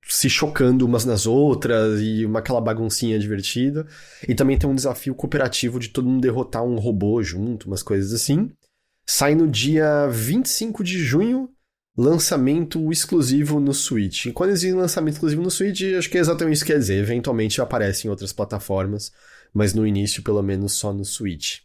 se 0.05 0.29
chocando 0.29 0.85
umas 0.85 1.05
nas 1.05 1.25
outras 1.25 2.01
e 2.01 2.25
uma 2.25 2.39
aquela 2.39 2.59
baguncinha 2.59 3.17
divertida. 3.17 3.87
E 4.27 4.35
também 4.35 4.57
tem 4.57 4.69
um 4.69 4.75
desafio 4.75 5.15
cooperativo 5.15 5.79
de 5.79 5.87
todo 5.87 6.09
mundo 6.09 6.21
derrotar 6.21 6.61
um 6.61 6.75
robô 6.75 7.23
junto, 7.23 7.67
umas 7.67 7.81
coisas 7.81 8.11
assim. 8.11 8.51
Sai 9.05 9.35
no 9.35 9.47
dia 9.47 10.07
25 10.07 10.83
de 10.83 10.97
junho, 11.03 11.49
lançamento 11.95 12.91
exclusivo 12.91 13.59
no 13.59 13.73
Switch. 13.73 14.25
E 14.25 14.31
quando 14.31 14.51
existe 14.51 14.73
lançamento 14.73 15.15
exclusivo 15.15 15.41
no 15.41 15.51
Switch, 15.51 15.81
acho 15.97 16.09
que 16.09 16.17
é 16.17 16.21
exatamente 16.21 16.55
isso 16.55 16.65
que 16.65 16.71
quer 16.71 16.79
dizer. 16.79 16.99
Eventualmente 16.99 17.61
aparece 17.61 18.07
em 18.07 18.09
outras 18.09 18.33
plataformas, 18.33 19.11
mas 19.53 19.73
no 19.73 19.85
início, 19.85 20.23
pelo 20.23 20.41
menos, 20.41 20.73
só 20.73 20.93
no 20.93 21.05
Switch. 21.05 21.59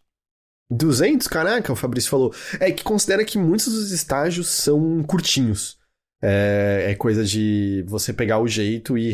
200, 0.70 1.26
caraca, 1.28 1.72
o 1.72 1.76
Fabrício 1.76 2.10
falou. 2.10 2.34
É 2.60 2.70
que 2.70 2.84
considera 2.84 3.24
que 3.24 3.38
muitos 3.38 3.72
dos 3.72 3.90
estágios 3.90 4.48
são 4.48 5.02
curtinhos. 5.02 5.78
É, 6.20 6.86
é 6.88 6.94
coisa 6.96 7.24
de 7.24 7.84
você 7.86 8.12
pegar 8.12 8.40
o 8.40 8.48
jeito 8.48 8.98
e 8.98 9.12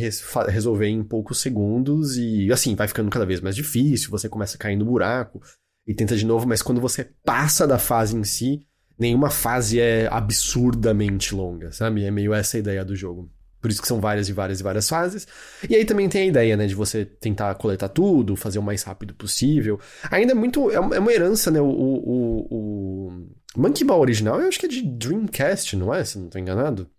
resolver 0.48 0.88
em 0.88 1.04
poucos 1.04 1.38
segundos 1.38 2.16
e 2.16 2.50
assim, 2.50 2.74
vai 2.74 2.88
ficando 2.88 3.10
cada 3.10 3.26
vez 3.26 3.42
mais 3.42 3.54
difícil, 3.54 4.10
você 4.10 4.26
começa 4.26 4.56
a 4.56 4.58
cair 4.58 4.74
no 4.74 4.86
buraco, 4.86 5.38
e 5.86 5.94
tenta 5.94 6.16
de 6.16 6.24
novo, 6.24 6.46
mas 6.46 6.62
quando 6.62 6.80
você 6.80 7.04
passa 7.24 7.66
da 7.66 7.78
fase 7.78 8.16
em 8.16 8.24
si, 8.24 8.66
nenhuma 8.98 9.30
fase 9.30 9.80
é 9.80 10.08
absurdamente 10.10 11.34
longa, 11.34 11.72
sabe? 11.72 12.04
É 12.04 12.10
meio 12.10 12.32
essa 12.32 12.56
a 12.56 12.60
ideia 12.60 12.84
do 12.84 12.96
jogo. 12.96 13.30
Por 13.60 13.70
isso 13.70 13.80
que 13.80 13.88
são 13.88 13.98
várias 13.98 14.28
e 14.28 14.32
várias 14.32 14.60
e 14.60 14.62
várias 14.62 14.86
fases. 14.86 15.26
E 15.68 15.74
aí 15.74 15.86
também 15.86 16.06
tem 16.06 16.22
a 16.22 16.26
ideia, 16.26 16.54
né, 16.54 16.66
de 16.66 16.74
você 16.74 17.04
tentar 17.04 17.54
coletar 17.54 17.88
tudo, 17.88 18.36
fazer 18.36 18.58
o 18.58 18.62
mais 18.62 18.82
rápido 18.82 19.14
possível. 19.14 19.80
Ainda 20.10 20.32
é 20.32 20.34
muito. 20.34 20.70
É, 20.70 20.74
é 20.74 20.78
uma 20.80 21.12
herança, 21.12 21.50
né? 21.50 21.62
O, 21.62 21.66
o, 21.66 22.46
o 22.50 23.26
Monkey 23.56 23.82
Ball 23.82 24.00
original, 24.00 24.38
eu 24.38 24.48
acho 24.48 24.60
que 24.60 24.66
é 24.66 24.68
de 24.68 24.82
Dreamcast, 24.82 25.76
não 25.76 25.94
é? 25.94 26.04
Se 26.04 26.18
não 26.18 26.28
tô 26.28 26.38
enganado. 26.38 26.90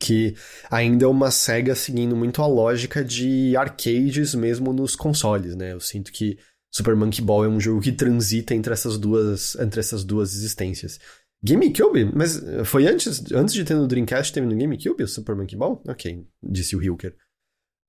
Que 0.00 0.34
ainda 0.68 1.04
é 1.04 1.08
uma 1.08 1.30
SEGA 1.30 1.76
seguindo 1.76 2.16
muito 2.16 2.42
a 2.42 2.46
lógica 2.48 3.04
de 3.04 3.56
arcades 3.56 4.34
mesmo 4.34 4.72
nos 4.72 4.96
consoles, 4.96 5.54
né? 5.54 5.72
Eu 5.72 5.80
sinto 5.80 6.10
que 6.10 6.36
Super 6.76 6.94
Monkey 6.94 7.22
Ball 7.22 7.46
é 7.46 7.48
um 7.48 7.58
jogo 7.58 7.80
que 7.80 7.90
transita 7.90 8.54
entre 8.54 8.70
essas 8.70 8.98
duas, 8.98 9.54
entre 9.54 9.80
essas 9.80 10.04
duas 10.04 10.34
existências. 10.34 11.00
GameCube? 11.42 12.12
Mas 12.14 12.38
foi 12.66 12.86
antes, 12.86 13.32
antes 13.32 13.54
de 13.54 13.64
ter 13.64 13.74
no 13.74 13.86
Dreamcast, 13.86 14.30
teve 14.30 14.46
no 14.46 14.54
GameCube 14.54 15.02
o 15.02 15.08
Super 15.08 15.34
Monkey 15.34 15.56
Ball? 15.56 15.82
Ok, 15.88 16.26
disse 16.42 16.76
o 16.76 16.82
Hilker. 16.82 17.16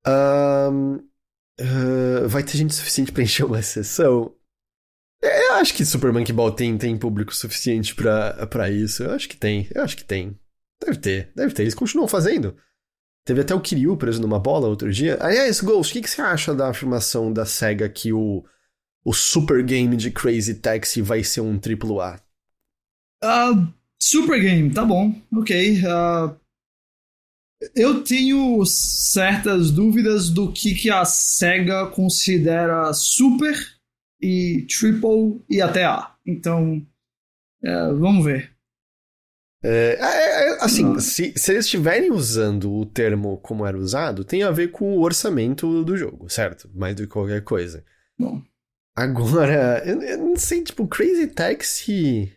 Um, 0.06 0.94
uh, 1.60 2.28
vai 2.28 2.42
ter 2.42 2.56
gente 2.56 2.74
suficiente 2.74 3.12
para 3.12 3.24
encher 3.24 3.44
uma 3.44 3.60
sessão? 3.60 4.34
É, 5.22 5.48
eu 5.48 5.54
acho 5.56 5.74
que 5.74 5.84
Super 5.84 6.10
Monkey 6.10 6.32
Ball 6.32 6.52
tem, 6.52 6.78
tem 6.78 6.96
público 6.96 7.34
suficiente 7.34 7.94
para 7.94 8.70
isso. 8.70 9.02
Eu 9.02 9.10
acho 9.10 9.28
que 9.28 9.36
tem, 9.36 9.68
eu 9.74 9.82
acho 9.82 9.98
que 9.98 10.04
tem. 10.04 10.34
Deve 10.82 10.96
ter, 10.96 11.30
deve 11.36 11.52
ter. 11.52 11.62
Eles 11.62 11.74
continuam 11.74 12.08
fazendo. 12.08 12.56
Teve 13.26 13.42
até 13.42 13.54
o 13.54 13.60
Kiryu 13.60 13.98
preso 13.98 14.22
numa 14.22 14.38
bola 14.38 14.66
outro 14.66 14.90
dia. 14.90 15.18
Aliás, 15.20 15.60
Ghost, 15.60 15.92
o 15.92 15.94
que, 15.94 16.00
que 16.00 16.08
você 16.08 16.22
acha 16.22 16.54
da 16.54 16.70
afirmação 16.70 17.30
da 17.30 17.44
SEGA 17.44 17.86
que 17.86 18.14
o 18.14 18.42
o 19.08 19.14
super 19.14 19.62
game 19.62 19.96
de 19.96 20.10
Crazy 20.10 20.56
Taxi 20.56 21.00
vai 21.00 21.24
ser 21.24 21.40
um 21.40 21.58
triplo 21.58 21.98
A? 21.98 22.20
Uh, 23.24 23.66
super 23.98 24.38
game, 24.38 24.70
tá 24.70 24.84
bom, 24.84 25.14
ok. 25.32 25.78
Uh, 25.78 26.38
eu 27.74 28.04
tenho 28.04 28.62
certas 28.66 29.70
dúvidas 29.70 30.28
do 30.28 30.52
que, 30.52 30.74
que 30.74 30.90
a 30.90 31.06
SEGA 31.06 31.86
considera 31.86 32.92
super 32.92 33.56
e 34.20 34.66
triple 34.68 35.42
e 35.48 35.62
até 35.62 35.86
A. 35.86 36.14
Então, 36.26 36.86
uh, 37.64 37.96
vamos 37.98 38.26
ver. 38.26 38.54
É, 39.64 39.96
é, 39.98 40.50
é, 40.50 40.64
assim, 40.64 41.00
se, 41.00 41.32
se, 41.34 41.50
eles 41.50 41.64
estiverem 41.64 42.12
usando 42.12 42.70
o 42.70 42.84
termo 42.84 43.38
como 43.38 43.64
era 43.64 43.78
usado, 43.78 44.22
tem 44.22 44.42
a 44.42 44.50
ver 44.50 44.68
com 44.70 44.98
o 44.98 45.00
orçamento 45.00 45.82
do 45.82 45.96
jogo, 45.96 46.28
certo? 46.28 46.70
Mais 46.74 46.94
do 46.94 47.04
que 47.04 47.08
qualquer 47.08 47.42
coisa. 47.42 47.82
Bom. 48.18 48.42
Agora, 48.98 49.80
eu, 49.86 50.02
eu 50.02 50.18
não 50.18 50.36
sei, 50.36 50.64
tipo, 50.64 50.88
Crazy 50.88 51.28
Taxi 51.28 52.32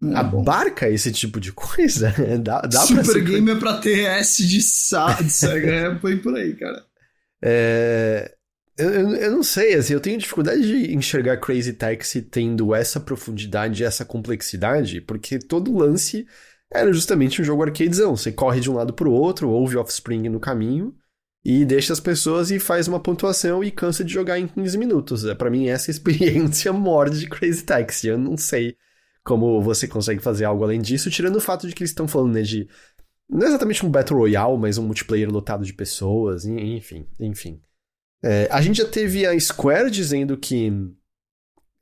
é 0.00 0.16
abarca 0.16 0.86
bom. 0.86 0.92
esse 0.92 1.10
tipo 1.10 1.40
de 1.40 1.50
coisa? 1.50 2.14
dá, 2.40 2.60
dá 2.60 2.80
Super 2.82 3.04
pra. 3.04 3.20
Game 3.20 3.50
é 3.50 3.56
pra 3.56 3.78
ter 3.78 4.04
S 4.04 4.46
de, 4.46 4.62
sa 4.62 5.20
de 5.20 5.28
Sega, 5.28 5.70
é, 5.72 5.98
foi 5.98 6.16
por 6.18 6.36
aí, 6.36 6.54
cara. 6.54 6.84
É... 7.46 8.32
Eu, 8.78 8.90
eu, 8.90 9.14
eu, 9.16 9.30
não 9.32 9.42
sei, 9.42 9.74
assim, 9.74 9.92
eu 9.92 10.00
tenho 10.00 10.18
dificuldade 10.18 10.62
de 10.62 10.94
enxergar 10.94 11.36
Crazy 11.36 11.74
Taxi 11.74 12.22
tendo 12.22 12.74
essa 12.74 12.98
profundidade, 12.98 13.84
essa 13.84 14.02
complexidade, 14.02 15.02
porque 15.02 15.38
todo 15.38 15.76
lance 15.76 16.26
era 16.72 16.90
justamente 16.90 17.42
um 17.42 17.44
jogo 17.44 17.62
arcadezão. 17.62 18.16
Você 18.16 18.32
corre 18.32 18.60
de 18.60 18.70
um 18.70 18.74
lado 18.74 18.94
pro 18.94 19.12
outro, 19.12 19.50
ouve 19.50 19.76
Offspring 19.76 20.28
no 20.30 20.40
caminho, 20.40 20.94
e 21.44 21.64
deixa 21.64 21.92
as 21.92 22.00
pessoas 22.00 22.50
e 22.50 22.58
faz 22.58 22.88
uma 22.88 22.98
pontuação 22.98 23.62
e 23.62 23.70
cansa 23.70 24.02
de 24.02 24.12
jogar 24.12 24.38
em 24.38 24.48
15 24.48 24.78
minutos. 24.78 25.24
É 25.26 25.34
para 25.34 25.50
mim 25.50 25.68
essa 25.68 25.90
experiência 25.92 26.72
morde 26.72 27.20
de 27.20 27.28
Crazy 27.28 27.62
Taxi. 27.64 28.08
Eu 28.08 28.18
não 28.18 28.36
sei 28.36 28.76
como 29.22 29.60
você 29.60 29.86
consegue 29.86 30.22
fazer 30.22 30.44
algo 30.44 30.64
além 30.64 30.80
disso, 30.80 31.10
tirando 31.10 31.36
o 31.36 31.40
fato 31.40 31.66
de 31.66 31.74
que 31.74 31.82
eles 31.82 31.90
estão 31.90 32.06
falando 32.06 32.34
né, 32.34 32.42
de 32.42 32.68
não 33.28 33.46
é 33.46 33.48
exatamente 33.48 33.84
um 33.84 33.90
Battle 33.90 34.18
Royale, 34.18 34.58
mas 34.58 34.76
um 34.76 34.86
multiplayer 34.86 35.30
lotado 35.30 35.64
de 35.64 35.72
pessoas, 35.72 36.44
enfim, 36.44 37.08
enfim. 37.18 37.60
É, 38.22 38.48
a 38.50 38.60
gente 38.60 38.78
já 38.78 38.88
teve 38.88 39.26
a 39.26 39.38
Square 39.38 39.90
dizendo 39.90 40.36
que 40.36 40.70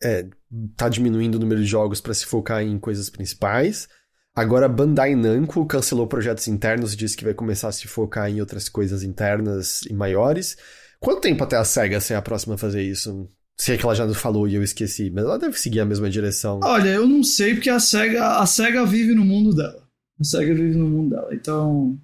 é, 0.02 0.28
tá 0.76 0.88
diminuindo 0.88 1.36
o 1.36 1.38
número 1.38 1.60
de 1.60 1.66
jogos 1.66 2.00
para 2.00 2.14
se 2.14 2.26
focar 2.26 2.62
em 2.62 2.78
coisas 2.78 3.10
principais. 3.10 3.88
Agora, 4.34 4.66
Bandai 4.66 5.14
Namco 5.14 5.66
cancelou 5.66 6.06
projetos 6.06 6.48
internos 6.48 6.94
e 6.94 6.96
disse 6.96 7.16
que 7.16 7.24
vai 7.24 7.34
começar 7.34 7.68
a 7.68 7.72
se 7.72 7.86
focar 7.86 8.30
em 8.30 8.40
outras 8.40 8.68
coisas 8.68 9.02
internas 9.02 9.82
e 9.82 9.92
maiores. 9.92 10.56
Quanto 10.98 11.20
tempo 11.20 11.44
até 11.44 11.56
a 11.56 11.64
SEGA 11.64 12.00
ser 12.00 12.14
a 12.14 12.22
próxima 12.22 12.54
a 12.54 12.58
fazer 12.58 12.82
isso? 12.82 13.28
Se 13.58 13.72
é 13.72 13.76
que 13.76 13.84
ela 13.84 13.94
já 13.94 14.08
falou 14.14 14.48
e 14.48 14.54
eu 14.54 14.62
esqueci, 14.62 15.10
mas 15.10 15.24
ela 15.24 15.38
deve 15.38 15.58
seguir 15.58 15.80
a 15.80 15.84
mesma 15.84 16.08
direção. 16.08 16.60
Olha, 16.62 16.88
eu 16.88 17.06
não 17.06 17.22
sei 17.22 17.54
porque 17.54 17.68
a 17.68 17.78
SEGA, 17.78 18.38
a 18.38 18.46
SEGA 18.46 18.86
vive 18.86 19.14
no 19.14 19.24
mundo 19.24 19.54
dela. 19.54 19.86
A 20.18 20.24
SEGA 20.24 20.54
vive 20.54 20.76
no 20.76 20.88
mundo 20.88 21.10
dela. 21.10 21.34
Então, 21.34 22.00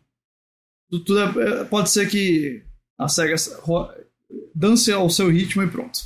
tudo 0.90 1.18
é, 1.40 1.64
pode 1.64 1.88
ser 1.88 2.10
que 2.10 2.62
a 2.98 3.08
SEGA 3.08 3.36
dance 4.54 4.92
ao 4.92 5.08
seu 5.08 5.30
ritmo 5.30 5.62
e 5.62 5.70
pronto. 5.70 6.00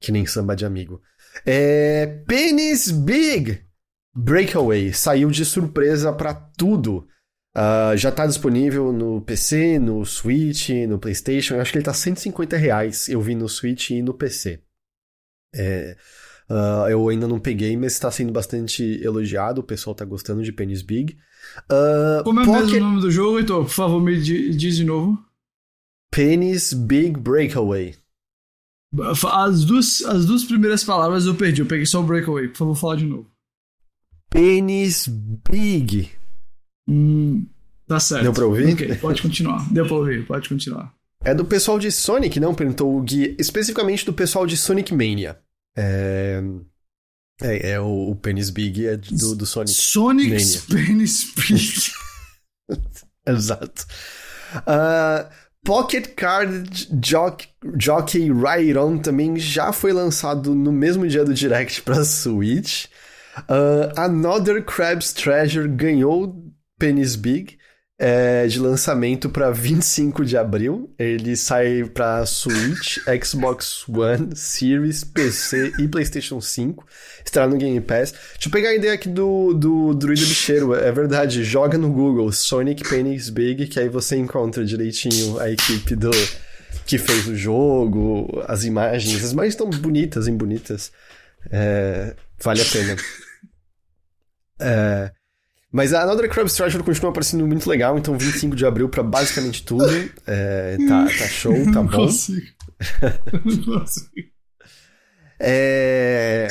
Que 0.00 0.10
nem 0.10 0.24
samba 0.24 0.56
de 0.56 0.64
amigo. 0.64 1.02
É. 1.44 2.06
Penis 2.26 2.90
Big! 2.90 3.60
Breakaway 4.14 4.92
saiu 4.92 5.30
de 5.30 5.44
surpresa 5.44 6.12
para 6.12 6.34
tudo. 6.34 7.06
Uh, 7.54 7.96
já 7.96 8.10
tá 8.10 8.26
disponível 8.26 8.92
no 8.92 9.20
PC, 9.20 9.78
no 9.78 10.04
Switch, 10.04 10.70
no 10.88 10.98
PlayStation. 10.98 11.54
Eu 11.54 11.60
acho 11.60 11.72
que 11.72 11.78
ele 11.78 11.84
tá 11.84 11.92
150 11.92 12.56
reais. 12.56 13.08
Eu 13.08 13.20
vi 13.20 13.34
no 13.34 13.48
Switch 13.48 13.90
e 13.90 14.02
no 14.02 14.14
PC. 14.14 14.62
É, 15.54 15.96
uh, 16.50 16.88
eu 16.88 17.08
ainda 17.08 17.28
não 17.28 17.38
peguei, 17.38 17.76
mas 17.76 17.92
está 17.92 18.10
sendo 18.10 18.32
bastante 18.32 19.00
elogiado. 19.02 19.60
O 19.60 19.64
pessoal 19.64 19.94
tá 19.94 20.04
gostando 20.04 20.42
de 20.42 20.52
Penis 20.52 20.82
Big. 20.82 21.16
Uh, 21.70 22.24
Como 22.24 22.40
é 22.40 22.44
Pocket... 22.44 22.64
mesmo 22.64 22.78
o 22.78 22.80
nome 22.80 23.00
do 23.00 23.10
jogo, 23.10 23.38
Heitor? 23.38 23.64
Por 23.64 23.70
favor, 23.70 24.00
me 24.00 24.20
diz 24.20 24.76
de 24.76 24.84
novo. 24.84 25.18
Penis 26.10 26.72
Big 26.72 27.18
Breakaway. 27.18 27.96
As 29.32 29.64
duas, 29.64 30.02
as 30.02 30.26
duas 30.26 30.44
primeiras 30.44 30.84
palavras 30.84 31.24
eu 31.24 31.34
perdi. 31.34 31.62
Eu 31.62 31.66
peguei 31.66 31.86
só 31.86 32.00
o 32.00 32.04
Breakaway. 32.06 32.48
Por 32.48 32.58
favor, 32.58 32.74
fala 32.74 32.96
de 32.98 33.06
novo. 33.06 33.31
Penis 34.32 35.08
Big. 35.08 36.10
Hum, 36.88 37.46
tá 37.86 38.00
certo. 38.00 38.22
Deu 38.22 38.32
pra 38.32 38.46
ouvir? 38.46 38.72
Ok, 38.72 38.94
pode 38.96 39.22
continuar. 39.22 39.72
Deu 39.72 39.86
pra 39.86 39.96
ouvir, 39.96 40.26
pode 40.26 40.48
continuar. 40.48 40.92
É 41.24 41.34
do 41.34 41.44
pessoal 41.44 41.78
de 41.78 41.92
Sonic, 41.92 42.40
não? 42.40 42.54
Perguntou 42.54 42.96
o 42.96 43.02
Gui. 43.02 43.36
Especificamente 43.38 44.04
do 44.04 44.12
pessoal 44.12 44.46
de 44.46 44.56
Sonic 44.56 44.92
Mania. 44.92 45.38
É. 45.76 46.42
É, 47.40 47.72
é 47.72 47.80
o, 47.80 48.10
o 48.10 48.16
Penis 48.16 48.50
Big 48.50 48.86
é 48.86 48.96
do, 48.96 49.36
do 49.36 49.46
Sonic. 49.46 49.72
Sonic 49.72 50.62
Penis 50.68 51.32
Big. 51.36 51.92
Exato. 53.26 53.86
Uh, 54.56 55.30
Pocket 55.64 56.14
Card 56.14 56.88
Jockey, 57.04 57.48
Jockey 57.78 58.30
Ride 58.32 58.76
On 58.76 58.98
também 58.98 59.38
já 59.38 59.72
foi 59.72 59.92
lançado 59.92 60.54
no 60.54 60.72
mesmo 60.72 61.06
dia 61.06 61.24
do 61.24 61.32
Direct 61.32 61.82
pra 61.82 62.04
Switch. 62.04 62.86
Uh, 63.40 63.92
Another 63.96 64.62
Crab's 64.62 65.12
Treasure 65.12 65.68
ganhou 65.68 66.52
Penis 66.78 67.16
Big 67.16 67.58
é, 67.98 68.48
de 68.48 68.58
lançamento 68.58 69.30
para 69.30 69.52
25 69.52 70.24
de 70.24 70.36
abril. 70.36 70.92
Ele 70.98 71.36
sai 71.36 71.84
para 71.84 72.26
Switch, 72.26 72.98
Xbox 73.24 73.88
One, 73.88 74.34
Series, 74.34 75.04
PC 75.04 75.72
e 75.78 75.86
PlayStation 75.86 76.40
5. 76.40 76.84
Estará 77.24 77.46
no 77.46 77.56
Game 77.56 77.80
Pass. 77.80 78.10
Deixa 78.10 78.48
eu 78.48 78.50
pegar 78.50 78.70
a 78.70 78.74
ideia 78.74 78.94
aqui 78.94 79.08
do, 79.08 79.54
do 79.54 79.94
Druida 79.94 80.26
Bicheiro. 80.26 80.74
É 80.74 80.90
verdade, 80.90 81.44
joga 81.44 81.78
no 81.78 81.92
Google 81.92 82.32
Sonic 82.32 82.82
Penis 82.88 83.30
Big, 83.30 83.68
que 83.68 83.78
aí 83.78 83.88
você 83.88 84.16
encontra 84.16 84.64
direitinho 84.64 85.38
a 85.38 85.48
equipe 85.48 85.94
do 85.94 86.10
que 86.84 86.98
fez 86.98 87.28
o 87.28 87.36
jogo, 87.36 88.42
as 88.48 88.64
imagens. 88.64 89.24
As 89.24 89.30
imagens 89.30 89.54
estão 89.54 89.70
bonitas, 89.70 90.26
em 90.26 90.36
bonitas. 90.36 90.90
É, 91.52 92.16
vale 92.42 92.62
a 92.62 92.64
pena. 92.64 92.96
É, 94.64 95.10
mas 95.72 95.94
a 95.94 96.02
Another 96.02 96.28
Crab 96.28 96.52
Treasure 96.52 96.84
continua 96.84 97.10
aparecendo 97.10 97.46
muito 97.46 97.68
legal, 97.68 97.98
então 97.98 98.16
25 98.16 98.54
de 98.54 98.66
abril 98.66 98.90
para 98.90 99.02
basicamente 99.02 99.64
tudo. 99.64 99.86
É, 100.26 100.76
tá, 100.86 101.04
tá 101.06 101.28
show, 101.28 101.54
tá 101.64 101.70
não 101.70 101.86
bom. 101.86 101.96
Consigo. 101.96 102.46
não 103.42 103.80
consigo. 103.80 104.32
É... 105.40 106.46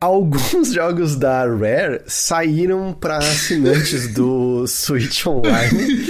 Alguns 0.00 0.72
jogos 0.72 1.14
da 1.14 1.44
Rare 1.44 2.00
saíram 2.06 2.94
para 2.94 3.18
assinantes 3.18 4.14
do 4.14 4.66
Switch 4.66 5.26
Online. 5.26 6.06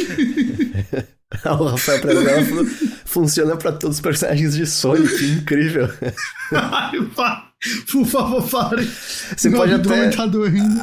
o 1.45 1.65
Rafael 1.65 2.01
Prezella 2.01 2.67
funciona 3.11 3.57
para 3.57 3.73
todos 3.73 3.97
os 3.97 4.01
personagens 4.01 4.55
de 4.55 4.67
Sonic, 4.67 5.25
incrível. 5.39 5.89
Por 7.91 8.07
favor, 8.07 8.49
pare. 8.49 8.85
Você 8.85 9.51
não, 9.51 9.59
pode 9.59 9.75
até. 9.75 10.11
Tá 10.11 10.31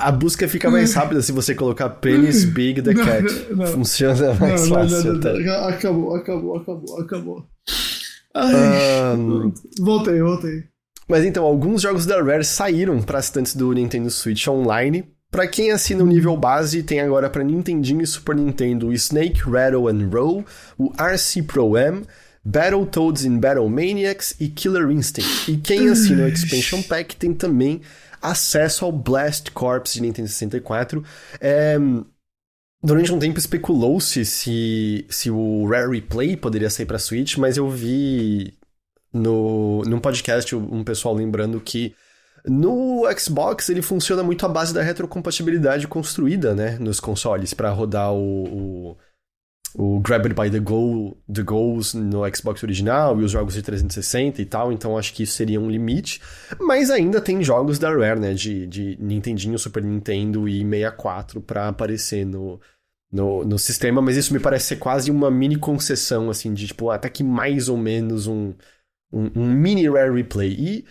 a 0.02 0.12
busca 0.12 0.48
fica 0.48 0.70
mais 0.70 0.94
rápida 0.94 1.22
se 1.22 1.32
você 1.32 1.56
colocar 1.56 1.90
Penis 1.90 2.44
Big 2.44 2.82
the 2.82 2.94
Cat. 2.94 3.48
Não, 3.50 3.66
Funciona 3.68 4.34
mais 4.36 4.68
fácil. 4.68 5.20
Tá? 5.20 5.32
Acabou, 5.70 6.16
acabou, 6.16 6.58
acabou, 6.58 7.02
acabou. 7.02 7.46
Ai, 8.36 9.16
um... 9.18 9.52
Voltei, 9.80 10.22
voltei. 10.22 10.64
Mas 11.10 11.24
então, 11.24 11.46
alguns 11.46 11.82
jogos 11.82 12.06
da 12.06 12.22
Rare 12.22 12.44
saíram 12.44 13.02
para 13.02 13.20
assinantes 13.20 13.56
do 13.56 13.72
Nintendo 13.72 14.12
Switch 14.12 14.48
Online 14.48 15.06
para 15.30 15.48
quem 15.48 15.72
assina 15.72 16.04
o 16.04 16.08
nível 16.08 16.38
base, 16.38 16.84
tem 16.84 17.00
agora 17.00 17.30
para 17.30 17.44
Nintendinho 17.44 18.02
e 18.02 18.08
Super 18.08 18.36
Nintendo 18.36 18.88
o 18.88 18.94
Snake 18.94 19.42
Rattle 19.42 19.88
and 19.88 20.10
Roll, 20.10 20.46
o 20.78 20.92
RC 20.94 21.44
Pro 21.44 21.78
M, 21.78 22.04
Battletoads 22.44 23.26
in 23.26 23.38
Battle 23.38 23.70
Maniacs 23.70 24.36
e 24.40 24.48
Killer 24.48 24.90
Instinct. 24.90 25.52
E 25.52 25.58
quem 25.58 25.90
assina 25.90 26.24
o 26.24 26.28
Expansion 26.28 26.82
Pack 26.82 27.16
tem 27.18 27.34
também 27.34 27.82
acesso 28.22 28.86
ao 28.86 28.92
Blast 28.92 29.52
Corps 29.52 29.94
de 29.94 30.02
Nintendo 30.02 30.30
64. 30.30 31.04
É, 31.42 31.78
durante 32.82 33.12
um 33.12 33.20
tempo 33.20 33.38
especulou-se 33.38 34.26
se, 34.26 35.06
se 35.10 35.30
o 35.30 35.68
Rare 35.68 35.92
Replay 35.92 36.38
poderia 36.38 36.70
sair 36.70 36.86
para 36.86 36.98
Switch, 36.98 37.38
mas 37.38 37.58
eu 37.58 37.70
vi 37.70 38.58
no, 39.12 39.84
num 39.84 40.00
podcast 40.00 40.56
um 40.56 40.84
pessoal 40.86 41.14
lembrando 41.14 41.60
que 41.60 41.94
no 42.48 43.04
Xbox, 43.18 43.70
ele 43.70 43.82
funciona 43.82 44.24
muito 44.24 44.46
à 44.46 44.50
base 44.50 44.74
da 44.74 44.82
retrocompatibilidade 44.82 45.88
construída, 45.88 46.56
né, 46.56 46.78
nos 46.80 47.00
consoles, 47.00 47.54
para 47.54 47.70
rodar 47.70 48.14
o, 48.14 48.96
o, 48.96 48.98
o 49.76 50.00
Grabbed 50.00 50.34
by 50.34 50.50
the, 50.50 50.60
Goal, 50.60 51.18
the 51.32 51.44
Goals 51.44 51.94
no 51.94 52.24
Xbox 52.34 52.64
original 52.64 53.20
e 53.20 53.24
os 53.24 53.32
jogos 53.32 53.54
de 53.54 53.62
360 53.62 54.42
e 54.42 54.46
tal, 54.46 54.72
então 54.72 54.98
acho 54.98 55.14
que 55.14 55.24
isso 55.24 55.34
seria 55.34 55.60
um 55.60 55.70
limite. 55.70 56.22
Mas 56.60 56.90
ainda 56.90 57.20
tem 57.20 57.44
jogos 57.44 57.78
da 57.78 57.90
Rare, 57.90 58.20
né, 58.20 58.34
de, 58.34 58.66
de 58.68 58.98
Nintendinho, 59.00 59.60
Super 59.60 59.84
Nintendo 59.84 60.48
e 60.48 60.64
64 60.64 61.42
para 61.42 61.68
aparecer 61.68 62.26
no, 62.26 62.60
no, 63.12 63.44
no 63.44 63.60
sistema, 63.60 64.02
mas 64.02 64.18
isso 64.18 64.34
me 64.34 64.40
parece 64.40 64.68
ser 64.68 64.76
quase 64.78 65.12
uma 65.12 65.30
mini 65.30 65.58
concessão, 65.58 66.30
assim, 66.30 66.54
de 66.54 66.68
tipo, 66.68 66.90
até 66.90 67.10
que 67.10 67.24
mais 67.24 67.70
ou 67.70 67.78
menos 67.78 68.28
um, 68.28 68.54
um, 69.12 69.32
um 69.36 69.52
mini 69.52 69.90
Rare 69.90 70.14
Replay. 70.14 70.52
E 70.52 70.86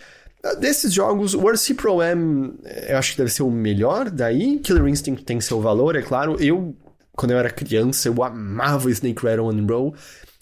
Desses 0.59 0.93
jogos, 0.93 1.33
o 1.33 1.49
RC 1.49 1.73
Pro 1.73 2.01
M 2.01 2.53
eu 2.87 2.97
acho 2.97 3.11
que 3.11 3.17
deve 3.17 3.31
ser 3.31 3.43
o 3.43 3.51
melhor 3.51 4.09
daí. 4.09 4.59
Killer 4.59 4.87
Instinct 4.87 5.23
tem 5.23 5.41
seu 5.41 5.59
valor, 5.59 5.95
é 5.95 6.01
claro. 6.01 6.37
Eu, 6.39 6.75
quando 7.13 7.31
eu 7.31 7.37
era 7.37 7.49
criança, 7.49 8.07
eu 8.07 8.23
amava 8.23 8.89
Snake 8.91 9.25
Rattle 9.25 9.49
and 9.49 9.65
Roll. 9.67 9.95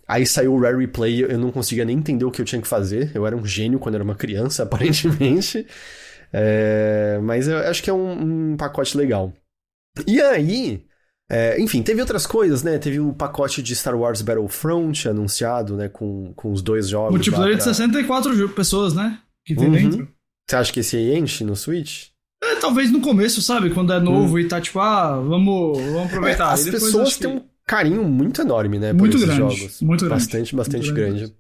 Aí 0.07 0.25
saiu 0.25 0.53
o 0.53 0.61
Rare 0.61 0.77
Replay, 0.77 1.23
eu 1.23 1.39
não 1.39 1.51
conseguia 1.51 1.83
nem 1.83 1.97
entender 1.97 2.25
o 2.25 2.31
que 2.31 2.39
eu 2.39 2.45
tinha 2.45 2.61
que 2.61 2.67
fazer. 2.67 3.11
Eu 3.15 3.25
era 3.25 3.35
um 3.35 3.45
gênio 3.45 3.79
quando 3.79 3.95
era 3.95 4.03
uma 4.03 4.15
criança, 4.15 4.61
aparentemente. 4.63 5.65
É, 6.31 7.19
mas 7.23 7.47
eu 7.47 7.57
acho 7.57 7.81
que 7.81 7.89
é 7.89 7.93
um, 7.93 8.51
um 8.51 8.57
pacote 8.57 8.95
legal. 8.95 9.33
E 10.05 10.21
aí, 10.21 10.85
é, 11.29 11.59
enfim, 11.59 11.81
teve 11.81 12.01
outras 12.01 12.27
coisas, 12.27 12.61
né? 12.61 12.77
Teve 12.77 12.99
o 12.99 13.13
pacote 13.13 13.63
de 13.63 13.75
Star 13.75 13.97
Wars 13.97 14.21
Battlefront 14.21 15.09
anunciado, 15.09 15.75
né? 15.75 15.89
Com, 15.89 16.33
com 16.35 16.51
os 16.51 16.61
dois 16.61 16.87
jogos. 16.87 17.11
Multiplayer 17.11 17.57
pra... 17.57 17.57
de 17.57 17.63
64 17.63 18.49
pessoas, 18.49 18.93
né? 18.93 19.19
Que 19.45 19.55
tem 19.55 19.67
uhum. 19.67 19.73
dentro. 19.73 20.15
Você 20.47 20.55
acha 20.55 20.73
que 20.73 20.79
esse 20.79 20.97
aí 20.97 21.17
enche 21.17 21.43
no 21.43 21.55
Switch? 21.55 22.07
É, 22.43 22.55
talvez 22.55 22.91
no 22.91 23.01
começo, 23.01 23.41
sabe? 23.41 23.71
Quando 23.71 23.93
é 23.93 23.99
novo 23.99 24.35
hum. 24.35 24.39
e 24.39 24.47
tá 24.47 24.61
tipo, 24.61 24.79
ah, 24.79 25.19
vamos, 25.19 25.77
vamos 25.77 26.05
aproveitar. 26.05 26.49
É, 26.49 26.53
as 26.53 26.65
pessoas 26.65 27.17
têm 27.17 27.31
que... 27.31 27.37
um 27.37 27.49
carinho 27.65 28.03
muito 28.03 28.41
enorme, 28.41 28.77
né? 28.77 28.93
Muito 28.93 29.17
grande. 29.17 29.37
jogos. 29.37 29.81
Muito 29.81 30.05
grande. 30.05 30.23
Bastante, 30.23 30.55
bastante 30.55 30.91
grande. 30.91 31.19
grande. 31.19 31.35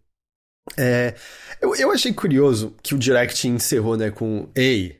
É, 0.77 1.13
eu, 1.61 1.75
eu 1.75 1.91
achei 1.91 2.11
curioso 2.11 2.75
que 2.81 2.95
o 2.95 2.97
Direct 2.97 3.47
encerrou, 3.47 3.95
né, 3.95 4.09
com 4.09 4.49
Ei, 4.55 4.99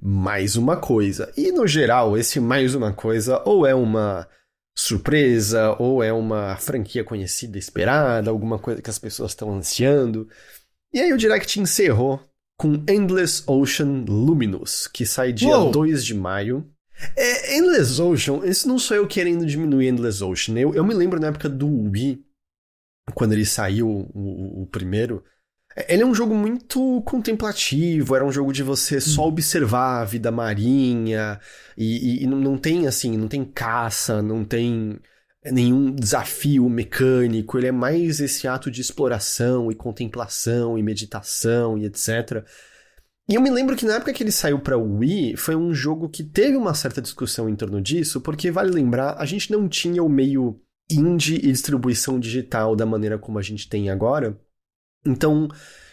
mais 0.00 0.54
uma 0.54 0.76
coisa. 0.76 1.32
E 1.36 1.50
no 1.50 1.66
geral, 1.66 2.16
esse 2.16 2.38
mais 2.38 2.74
uma 2.74 2.92
coisa 2.92 3.42
ou 3.44 3.66
é 3.66 3.74
uma 3.74 4.28
surpresa, 4.76 5.76
ou 5.78 6.02
é 6.02 6.12
uma 6.12 6.56
franquia 6.56 7.04
conhecida, 7.04 7.58
esperada, 7.58 8.30
alguma 8.30 8.58
coisa 8.58 8.80
que 8.80 8.88
as 8.88 8.98
pessoas 8.98 9.32
estão 9.32 9.52
ansiando. 9.52 10.28
E 10.92 11.00
aí 11.00 11.12
o 11.12 11.18
Direct 11.18 11.58
encerrou 11.60 12.20
com 12.62 12.74
Endless 12.88 13.42
Ocean 13.44 14.04
Luminous, 14.08 14.86
que 14.86 15.04
sai 15.04 15.32
dia 15.32 15.58
Uou. 15.58 15.72
2 15.72 16.04
de 16.04 16.14
maio. 16.14 16.64
É, 17.16 17.56
Endless 17.56 18.00
Ocean, 18.00 18.46
isso 18.46 18.68
não 18.68 18.78
sou 18.78 18.96
eu 18.96 19.04
querendo 19.04 19.44
diminuir 19.44 19.88
Endless 19.88 20.22
Ocean. 20.22 20.56
Eu, 20.56 20.72
eu 20.72 20.84
me 20.84 20.94
lembro 20.94 21.18
na 21.18 21.26
época 21.26 21.48
do 21.48 21.66
Wii, 21.90 22.24
quando 23.14 23.32
ele 23.32 23.44
saiu, 23.44 23.88
o, 23.88 24.62
o, 24.62 24.66
primeiro. 24.68 25.24
Ele 25.88 26.04
é 26.04 26.06
um 26.06 26.14
jogo 26.14 26.36
muito 26.36 27.02
contemplativo, 27.02 28.14
era 28.14 28.24
um 28.24 28.30
jogo 28.30 28.52
de 28.52 28.62
você 28.62 29.00
só 29.00 29.24
hum. 29.24 29.28
observar 29.30 30.00
a 30.00 30.04
vida 30.04 30.30
marinha, 30.30 31.40
e, 31.76 32.20
e, 32.20 32.22
e 32.22 32.26
não 32.28 32.56
tem 32.56 32.86
assim, 32.86 33.16
não 33.16 33.26
tem 33.26 33.44
caça, 33.44 34.22
não 34.22 34.44
tem 34.44 35.00
nenhum 35.44 35.92
desafio 35.92 36.68
mecânico, 36.68 37.58
ele 37.58 37.66
é 37.66 37.72
mais 37.72 38.20
esse 38.20 38.46
ato 38.46 38.70
de 38.70 38.80
exploração 38.80 39.70
e 39.70 39.74
contemplação 39.74 40.78
e 40.78 40.82
meditação 40.82 41.76
e 41.76 41.86
etc. 41.86 42.44
E 43.28 43.34
eu 43.34 43.40
me 43.40 43.50
lembro 43.50 43.76
que 43.76 43.84
na 43.84 43.94
época 43.94 44.12
que 44.12 44.22
ele 44.22 44.32
saiu 44.32 44.58
para 44.58 44.76
Wii, 44.76 45.36
foi 45.36 45.56
um 45.56 45.72
jogo 45.72 46.08
que 46.08 46.22
teve 46.22 46.56
uma 46.56 46.74
certa 46.74 47.00
discussão 47.00 47.48
em 47.48 47.56
torno 47.56 47.80
disso, 47.80 48.20
porque 48.20 48.50
vale 48.50 48.70
lembrar, 48.70 49.16
a 49.18 49.24
gente 49.24 49.50
não 49.50 49.68
tinha 49.68 50.02
o 50.02 50.08
meio 50.08 50.60
indie 50.90 51.36
e 51.36 51.52
distribuição 51.52 52.20
digital 52.20 52.76
da 52.76 52.84
maneira 52.84 53.18
como 53.18 53.38
a 53.38 53.42
gente 53.42 53.68
tem 53.68 53.90
agora. 53.90 54.38
Então, 55.06 55.48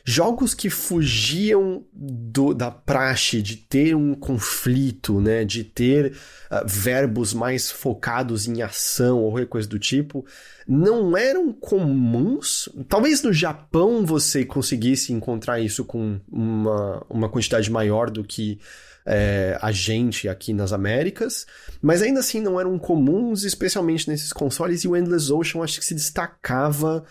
jogos 0.10 0.54
que 0.54 0.70
fugiam 0.70 1.86
do, 1.94 2.54
da 2.54 2.72
praxe 2.72 3.42
de 3.42 3.56
ter 3.56 3.96
um 3.96 4.16
conflito, 4.16 5.22
né, 5.22 5.46
de 5.46 5.64
ter 5.64 6.14
uh, 6.52 6.66
verbos 6.66 7.34
mais 7.34 7.70
focados 7.70 8.48
em 8.48 8.62
ação 8.62 9.20
ou 9.20 9.46
coisa 9.46 9.68
do 9.68 9.78
tipo, 9.78 10.26
não 10.68 11.16
eram 11.16 11.54
comuns. 11.54 12.68
Talvez 12.88 13.22
no 13.22 13.32
Japão 13.32 14.06
você 14.06 14.44
conseguisse 14.44 15.14
encontrar 15.14 15.60
isso 15.60 15.86
com 15.86 16.20
uma, 16.28 17.06
uma 17.10 17.30
quantidade 17.30 17.70
maior 17.72 18.10
do 18.10 18.24
que 18.24 18.60
é, 19.06 19.58
a 19.62 19.72
gente 19.72 20.28
aqui 20.28 20.54
nas 20.54 20.74
Américas, 20.74 21.46
mas 21.82 22.02
ainda 22.02 22.20
assim 22.20 22.42
não 22.42 22.60
eram 22.60 22.78
comuns, 22.78 23.44
especialmente 23.44 24.10
nesses 24.10 24.34
consoles, 24.34 24.84
e 24.84 24.88
o 24.88 24.96
Endless 24.96 25.32
Ocean 25.32 25.64
acho 25.64 25.80
que 25.80 25.86
se 25.86 25.96
destacava 25.96 27.06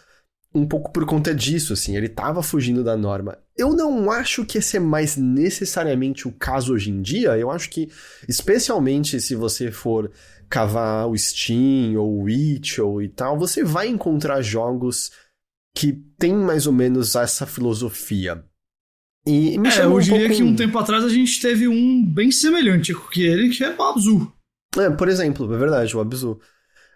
um 0.55 0.67
pouco 0.67 0.91
por 0.91 1.05
conta 1.05 1.35
disso, 1.35 1.73
assim, 1.73 1.97
ele 1.97 2.09
tava 2.09 2.43
fugindo 2.43 2.83
da 2.83 2.97
norma. 2.97 3.39
Eu 3.57 3.75
não 3.75 4.11
acho 4.11 4.47
que 4.47 4.59
esse 4.59 4.77
é 4.77 4.81
mais 4.81 5.17
necessariamente 5.17 6.27
o 6.27 6.33
caso 6.33 6.73
hoje 6.73 6.91
em 6.91 7.03
dia, 7.03 7.37
eu 7.37 7.51
acho 7.51 7.69
que, 7.69 7.89
especialmente 8.29 9.21
se 9.21 9.35
você 9.35 9.71
for 9.71 10.11
cavar 10.49 11.07
o 11.07 11.17
Steam 11.17 11.97
ou 11.97 12.21
o 12.21 12.23
Witcher 12.23 12.85
e 13.03 13.09
tal, 13.09 13.39
você 13.39 13.63
vai 13.63 13.89
encontrar 13.89 14.41
jogos 14.41 15.11
que 15.77 15.93
tem 16.19 16.35
mais 16.35 16.67
ou 16.67 16.73
menos 16.73 17.15
essa 17.15 17.47
filosofia. 17.47 18.43
E 19.27 19.59
me 19.59 19.69
é, 19.69 19.85
eu 19.85 20.01
diria 20.01 20.21
pouco... 20.21 20.35
que 20.37 20.43
um 20.43 20.57
tempo 20.57 20.79
atrás 20.79 21.05
a 21.05 21.09
gente 21.11 21.41
teve 21.41 21.69
um 21.69 22.05
bem 22.05 22.31
semelhante 22.31 22.95
que 23.11 23.23
ele, 23.23 23.51
que 23.51 23.63
é 23.63 23.77
o 23.77 23.83
Abzu. 23.83 24.33
É, 24.79 24.89
por 24.91 25.09
exemplo, 25.09 25.53
é 25.53 25.59
verdade, 25.59 25.95
o 25.95 26.01
Abzu. 26.01 26.41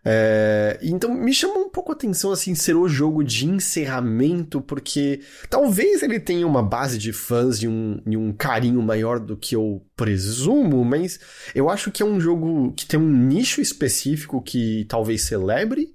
É, 0.05 0.81
então 0.83 1.15
me 1.15 1.33
chamou 1.33 1.65
um 1.65 1.69
pouco 1.69 1.93
a 1.93 1.95
atenção 1.95 2.33
assim 2.33 2.57
ser 2.57 2.75
o 2.75 2.89
jogo 2.89 3.23
de 3.23 3.47
encerramento, 3.47 4.61
porque 4.61 5.21
talvez 5.49 6.03
ele 6.03 6.19
tenha 6.19 6.47
uma 6.47 6.63
base 6.63 6.99
de 6.99 7.13
fãs 7.13 7.63
e 7.63 7.69
um, 7.69 8.03
e 8.05 8.17
um 8.17 8.33
carinho 8.33 8.83
maior 8.83 9.21
do 9.21 9.37
que 9.37 9.55
eu 9.55 9.87
presumo, 9.95 10.85
mas 10.85 11.21
eu 11.55 11.71
acho 11.71 11.93
que 11.93 12.03
é 12.03 12.07
um 12.07 12.21
jogo 12.21 12.73
que 12.73 12.85
tem 12.85 12.99
um 12.99 13.09
nicho 13.09 13.61
específico 13.61 14.43
que 14.43 14.85
talvez 14.89 15.23
celebre, 15.23 15.95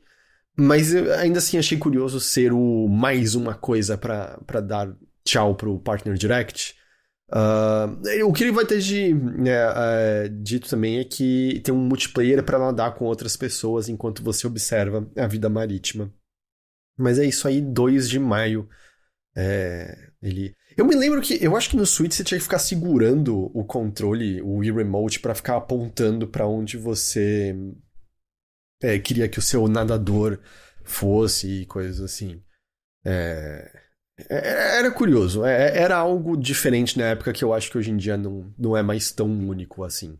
mas 0.55 0.95
ainda 0.95 1.39
assim 1.39 1.57
achei 1.57 1.77
curioso 1.77 2.19
ser 2.19 2.53
o 2.53 2.87
mais 2.87 3.35
uma 3.35 3.53
coisa 3.55 3.97
para 3.97 4.61
dar 4.61 4.95
tchau 5.23 5.53
pro 5.55 5.79
Partner 5.79 6.15
Direct. 6.15 6.75
Uh, 7.29 8.25
o 8.25 8.31
que 8.31 8.43
ele 8.45 8.53
vai 8.53 8.65
ter 8.65 8.79
de 8.79 9.13
né, 9.13 9.67
uh, 9.69 10.29
dito 10.29 10.69
também 10.69 10.99
é 10.99 11.03
que 11.03 11.59
tem 11.61 11.73
um 11.73 11.77
multiplayer 11.77 12.41
para 12.41 12.57
nadar 12.57 12.95
com 12.95 13.03
outras 13.03 13.35
pessoas 13.35 13.89
enquanto 13.89 14.23
você 14.23 14.47
observa 14.47 15.05
a 15.17 15.27
vida 15.27 15.49
marítima. 15.49 16.13
Mas 16.97 17.19
é 17.19 17.25
isso 17.25 17.47
aí, 17.47 17.61
2 17.61 18.09
de 18.09 18.17
maio. 18.17 18.67
É, 19.35 20.09
ele. 20.21 20.55
Eu 20.75 20.85
me 20.85 20.95
lembro 20.95 21.21
que 21.21 21.43
eu 21.43 21.55
acho 21.55 21.69
que 21.69 21.77
no 21.77 21.85
Switch 21.85 22.13
você 22.13 22.23
tinha 22.23 22.37
que 22.37 22.43
ficar 22.43 22.59
segurando 22.59 23.51
o 23.55 23.63
controle, 23.63 24.41
o 24.41 24.57
Wii 24.57 24.71
Remote, 24.71 25.19
para 25.19 25.35
ficar 25.35 25.57
apontando 25.57 26.27
para 26.27 26.47
onde 26.47 26.77
você 26.77 27.55
é, 28.81 28.97
queria 28.99 29.29
que 29.29 29.39
o 29.39 29.41
seu 29.41 29.67
nadador 29.67 30.39
fosse 30.83 31.61
e 31.61 31.65
coisas 31.65 31.99
assim. 32.01 32.41
É, 33.05 33.86
era 34.29 34.91
curioso, 34.91 35.45
é, 35.45 35.77
era 35.77 35.95
algo 35.97 36.35
diferente 36.35 36.97
na 36.97 37.05
época 37.05 37.33
que 37.33 37.43
eu 37.43 37.53
acho 37.53 37.69
que 37.69 37.77
hoje 37.77 37.91
em 37.91 37.97
dia 37.97 38.17
não, 38.17 38.51
não 38.57 38.75
é 38.75 38.81
mais 38.81 39.11
tão 39.11 39.27
único 39.27 39.83
assim. 39.83 40.17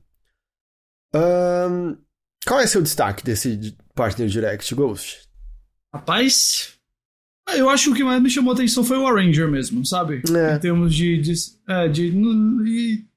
Um, 1.16 1.98
qual 2.46 2.60
é 2.60 2.68
seu 2.68 2.82
destaque 2.82 3.24
desse 3.24 3.76
Partner 3.96 4.28
Direct 4.28 4.74
Ghost? 4.76 5.28
Rapaz, 5.94 6.78
eu 7.56 7.70
acho 7.70 7.86
que 7.86 7.90
o 7.90 7.96
que 7.96 8.04
mais 8.04 8.22
me 8.22 8.30
chamou 8.30 8.52
a 8.52 8.54
atenção 8.54 8.84
foi 8.84 8.98
o 8.98 9.08
Arranger 9.08 9.50
mesmo, 9.50 9.86
sabe? 9.86 10.22
É. 10.34 10.56
Em 10.56 10.60
termos 10.60 10.94
de. 10.94 11.18
de, 11.18 11.34
é, 11.68 11.88
de, 11.88 12.12
de 12.12 13.08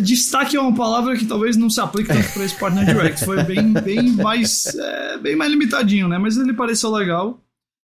Destaque 0.00 0.56
é 0.56 0.60
uma 0.60 0.74
palavra 0.74 1.16
que 1.16 1.24
talvez 1.24 1.56
não 1.56 1.70
se 1.70 1.80
aplique 1.80 2.12
tanto 2.12 2.32
para 2.32 2.44
esse 2.44 2.58
Partner 2.58 2.84
Direct. 2.84 3.24
Foi 3.24 3.42
bem, 3.44 3.72
bem, 3.72 4.10
mais, 4.12 4.66
é, 4.74 5.18
bem 5.18 5.36
mais 5.36 5.50
limitadinho, 5.50 6.08
né? 6.08 6.18
Mas 6.18 6.36
ele 6.36 6.52
pareceu 6.52 6.90
legal. 6.90 7.43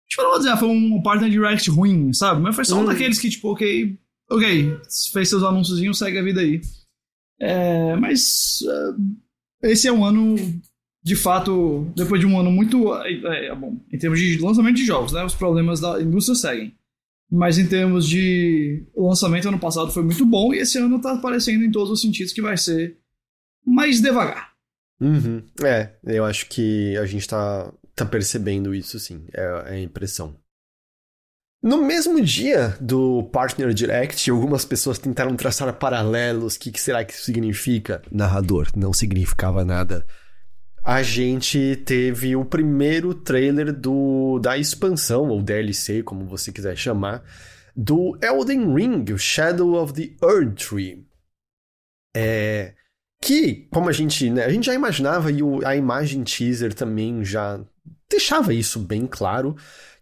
Tipo, 0.10 0.24
não 0.24 0.30
vou 0.30 0.39
dizer, 0.39 0.51
ah, 0.51 0.58
foi 0.58 0.70
um 0.70 1.01
partner 1.01 1.30
direct 1.30 1.70
ruim, 1.70 2.14
sabe? 2.14 2.41
Mas 2.41 2.56
foi 2.56 2.66
só 2.66 2.78
um 2.78 2.82
hum. 2.82 2.86
daqueles 2.86 3.20
que, 3.20 3.30
tipo, 3.30 3.51
ok, 3.51 3.97
ok, 4.30 4.78
fez 5.12 5.30
seus 5.30 5.43
anúncios, 5.43 5.97
segue 5.97 6.18
a 6.18 6.24
vida 6.24 6.41
aí. 6.41 6.62
É, 7.39 7.95
mas 7.95 8.60
uh, 8.62 9.68
esse 9.68 9.88
é 9.88 9.91
um 9.91 10.06
ano, 10.06 10.36
de 11.03 11.16
fato, 11.16 11.91
depois 11.95 12.22
de 12.22 12.28
um 12.28 12.39
ano 12.39 12.51
muito. 12.51 12.93
É, 12.95 13.47
é, 13.47 13.56
bom, 13.56 13.78
em 13.91 13.97
termos 13.97 14.20
de 14.20 14.38
lançamento 14.39 14.78
de 14.78 14.86
jogos, 14.86 15.12
né? 15.12 15.24
Os 15.24 15.36
problemas 15.36 15.80
da 15.80 16.01
indústria 16.01 16.36
seguem. 16.36 16.74
Mas 17.32 17.58
em 17.58 17.68
termos 17.68 18.08
de 18.08 18.86
lançamento, 18.95 19.47
ano 19.47 19.60
passado 19.60 19.91
foi 19.91 20.03
muito 20.03 20.26
bom 20.26 20.53
e 20.53 20.60
esse 20.60 20.78
ano 20.78 21.01
tá 21.01 21.18
parecendo 21.18 21.64
em 21.64 21.72
todos 21.72 21.89
os 21.89 22.01
sentidos 22.01 22.32
que 22.32 22.41
vai 22.41 22.56
ser 22.56 22.97
mais 23.66 23.99
devagar. 23.99 24.53
Uhum. 25.01 25.43
É, 25.64 25.89
eu 26.06 26.24
acho 26.24 26.47
que 26.47 26.95
a 26.97 27.06
gente 27.06 27.28
tá 27.28 27.74
tá 27.96 28.06
percebendo 28.06 28.74
isso, 28.74 29.00
sim. 29.00 29.26
É, 29.34 29.41
é 29.41 29.74
a 29.76 29.80
impressão. 29.80 30.36
No 31.64 31.84
mesmo 31.84 32.22
dia 32.22 32.78
do 32.80 33.24
Partner 33.32 33.74
Direct, 33.74 34.30
algumas 34.30 34.64
pessoas 34.64 35.00
tentaram 35.00 35.36
traçar 35.36 35.74
paralelos. 35.74 36.56
O 36.56 36.60
que, 36.60 36.72
que 36.72 36.80
será 36.80 37.04
que 37.04 37.14
isso 37.14 37.24
significa? 37.24 38.04
Narrador, 38.12 38.68
não 38.76 38.93
significava 38.93 39.66
nada. 39.66 40.06
A 40.84 41.02
gente 41.02 41.82
teve 41.84 42.36
o 42.36 42.46
primeiro 42.46 43.16
trailer 43.16 43.74
do 43.74 44.38
da 44.38 44.56
expansão, 44.56 45.30
ou 45.30 45.41
DLC, 45.41 46.04
como 46.04 46.28
você 46.28 46.52
quiser 46.52 46.78
chamar, 46.78 47.24
do 47.76 48.16
Elden 48.22 48.72
Ring, 48.76 49.12
o 49.12 49.18
Shadow 49.18 49.82
of 49.82 49.93
the 49.93 50.14
Earth 50.24 50.68
Tree. 50.70 51.04
É, 52.16 52.76
que, 53.20 53.68
como 53.72 53.89
a 53.89 53.91
gente, 53.91 54.30
né, 54.30 54.46
a 54.46 54.50
gente 54.50 54.68
já 54.68 54.74
imaginava 54.76 55.32
e 55.32 55.41
o, 55.41 55.66
a 55.66 55.76
imagem 55.76 56.24
teaser 56.24 56.76
também 56.76 57.26
já 57.26 57.60
deixava 58.10 58.53
isso 58.53 58.80
bem 58.80 59.06
claro. 59.06 59.56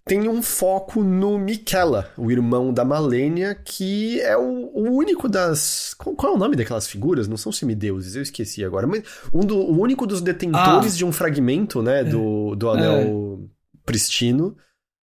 Tem 0.06 0.28
um 0.28 0.41
foco 0.43 1.01
no 1.01 1.39
Miquela, 1.39 2.12
o 2.18 2.30
irmão 2.30 2.74
da 2.74 2.84
Malenia, 2.84 3.56
que 3.56 4.20
é 4.20 4.36
o, 4.36 4.70
o 4.74 4.91
único 4.91 5.30
das. 5.30 5.93
Qual, 5.97 6.34
é 6.34 6.36
o 6.36 6.38
nome 6.38 6.58
daquelas 6.58 6.88
figuras? 6.88 7.26
Não 7.26 7.38
são 7.38 7.54
semideuses, 7.54 8.14
eu 8.16 8.22
esqueci 8.22 8.66
agora. 8.66 8.86
Mas 8.86 9.04
um 9.34 9.45
do, 9.45 9.58
o 9.58 9.80
único 9.80 10.06
dos 10.06 10.20
detentores 10.20 10.93
ah. 10.93 10.97
de 10.97 11.06
um 11.06 11.12
fragmento, 11.14 11.82
né, 11.82 12.04
do, 12.04 12.54
do 12.54 12.70
anel 12.70 13.39
é. 13.41 13.47
pristino, 13.86 14.58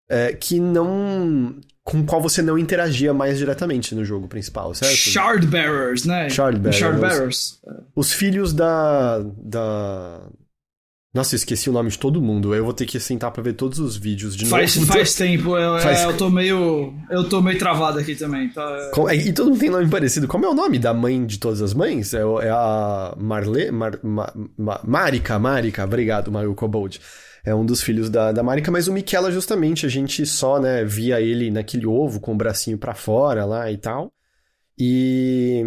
é, 0.07 0.34
que 0.34 0.61
não 0.61 1.59
com 1.82 2.01
o 2.01 2.05
qual 2.05 2.20
você 2.20 2.42
não 2.42 2.59
interagia 2.59 3.14
mais 3.14 3.38
diretamente 3.38 3.94
no 3.94 4.05
jogo 4.05 4.28
principal, 4.28 4.74
certo? 4.74 4.94
Shardbearers, 4.94 6.05
né? 6.05 6.28
Shardbearers. 6.28 6.78
Shardbearers. 6.78 7.61
Os, 7.96 8.09
os 8.09 8.12
filhos 8.12 8.53
da, 8.53 9.20
da 9.38 10.20
Nossa, 11.12 11.34
eu 11.34 11.38
esqueci 11.38 11.68
o 11.68 11.72
nome 11.72 11.90
de 11.90 11.98
todo 11.98 12.22
mundo. 12.22 12.54
Eu 12.54 12.62
vou 12.64 12.72
ter 12.72 12.86
que 12.86 13.00
sentar 13.00 13.32
pra 13.32 13.42
ver 13.42 13.54
todos 13.54 13.80
os 13.80 13.96
vídeos 13.96 14.36
de 14.36 14.46
faz, 14.46 14.76
novo. 14.76 14.86
Faz 14.92 15.14
tempo, 15.14 15.56
eu, 15.56 15.76
é, 15.76 15.80
faz... 15.80 16.02
eu 16.02 16.16
tô 16.16 16.30
meio. 16.30 16.94
Eu 17.11 17.28
tô 17.28 17.42
meio 17.42 17.58
travado 17.58 17.98
aqui 17.98 18.14
também. 18.14 18.48
Tá? 18.48 18.92
É, 19.08 19.16
e 19.16 19.32
todo 19.32 19.50
mundo 19.50 19.58
tem 19.58 19.70
nome 19.70 19.88
parecido. 19.88 20.28
Como 20.28 20.44
é 20.44 20.48
o 20.48 20.54
nome 20.54 20.78
da 20.78 20.94
mãe 20.94 21.26
de 21.26 21.38
todas 21.38 21.61
as 21.61 21.74
mães? 21.74 22.14
É, 22.14 22.20
é 22.20 22.50
a 22.50 23.16
Marle. 23.18 23.72
Mar, 23.72 23.98
Ma, 24.04 24.32
Ma, 24.56 24.80
Marika, 24.84 25.36
Marika, 25.36 25.84
obrigado, 25.84 26.30
Mario 26.30 26.54
Cobold. 26.54 27.00
É 27.44 27.52
um 27.52 27.66
dos 27.66 27.82
filhos 27.82 28.08
da, 28.08 28.30
da 28.30 28.42
Marika, 28.42 28.70
mas 28.70 28.86
o 28.86 28.92
Michela, 28.92 29.32
justamente, 29.32 29.86
a 29.86 29.88
gente 29.88 30.24
só, 30.26 30.61
né, 30.61 30.84
via 30.84 31.20
ele 31.20 31.50
naquele 31.50 31.86
ovo 31.86 32.20
com 32.20 32.34
o 32.34 32.36
bracinho 32.36 32.78
para 32.78 32.94
fora 32.94 33.44
lá 33.44 33.70
e 33.72 33.78
tal. 33.78 34.12
E. 34.78 35.64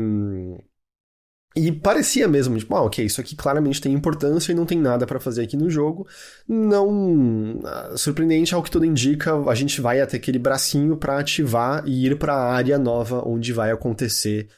E 1.55 1.71
parecia 1.71 2.27
mesmo, 2.27 2.57
tipo, 2.57 2.75
ah, 2.75 2.81
ok, 2.81 3.05
isso 3.05 3.21
aqui 3.21 3.35
claramente 3.35 3.79
tem 3.79 3.93
importância 3.93 4.51
e 4.51 4.55
não 4.55 4.65
tem 4.65 4.79
nada 4.79 5.05
para 5.05 5.19
fazer 5.19 5.43
aqui 5.43 5.55
no 5.55 5.69
jogo. 5.69 6.07
Não. 6.47 7.59
Ah, 7.63 7.93
surpreendente, 7.95 8.55
ao 8.55 8.63
que 8.63 8.71
tudo 8.71 8.85
indica, 8.85 9.35
a 9.35 9.55
gente 9.55 9.79
vai 9.79 10.01
até 10.01 10.17
aquele 10.17 10.39
bracinho 10.39 10.97
para 10.97 11.19
ativar 11.19 11.83
e 11.85 12.07
ir 12.07 12.17
para 12.17 12.33
a 12.33 12.53
área 12.53 12.79
nova 12.79 13.21
onde 13.27 13.53
vai 13.53 13.71
acontecer 13.71 14.49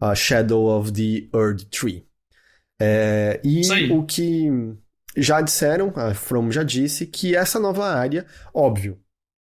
a 0.00 0.14
Shadow 0.16 0.66
of 0.66 0.92
the 0.92 1.28
Earth 1.36 1.64
Tree. 1.70 2.04
É, 2.80 3.40
e 3.44 3.62
o 3.92 4.04
que 4.04 4.50
já 5.16 5.40
disseram, 5.40 5.92
a 5.94 6.12
From 6.14 6.50
já 6.50 6.64
disse, 6.64 7.06
que 7.06 7.36
essa 7.36 7.60
nova 7.60 7.86
área, 7.86 8.26
óbvio, 8.52 8.98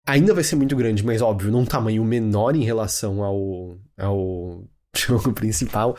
ainda 0.07 0.33
vai 0.33 0.43
ser 0.43 0.55
muito 0.55 0.75
grande, 0.75 1.05
mas 1.05 1.21
óbvio, 1.21 1.51
num 1.51 1.65
tamanho 1.65 2.03
menor 2.03 2.55
em 2.55 2.63
relação 2.63 3.23
ao, 3.23 3.77
ao 3.95 4.63
jogo 4.95 5.33
principal 5.33 5.95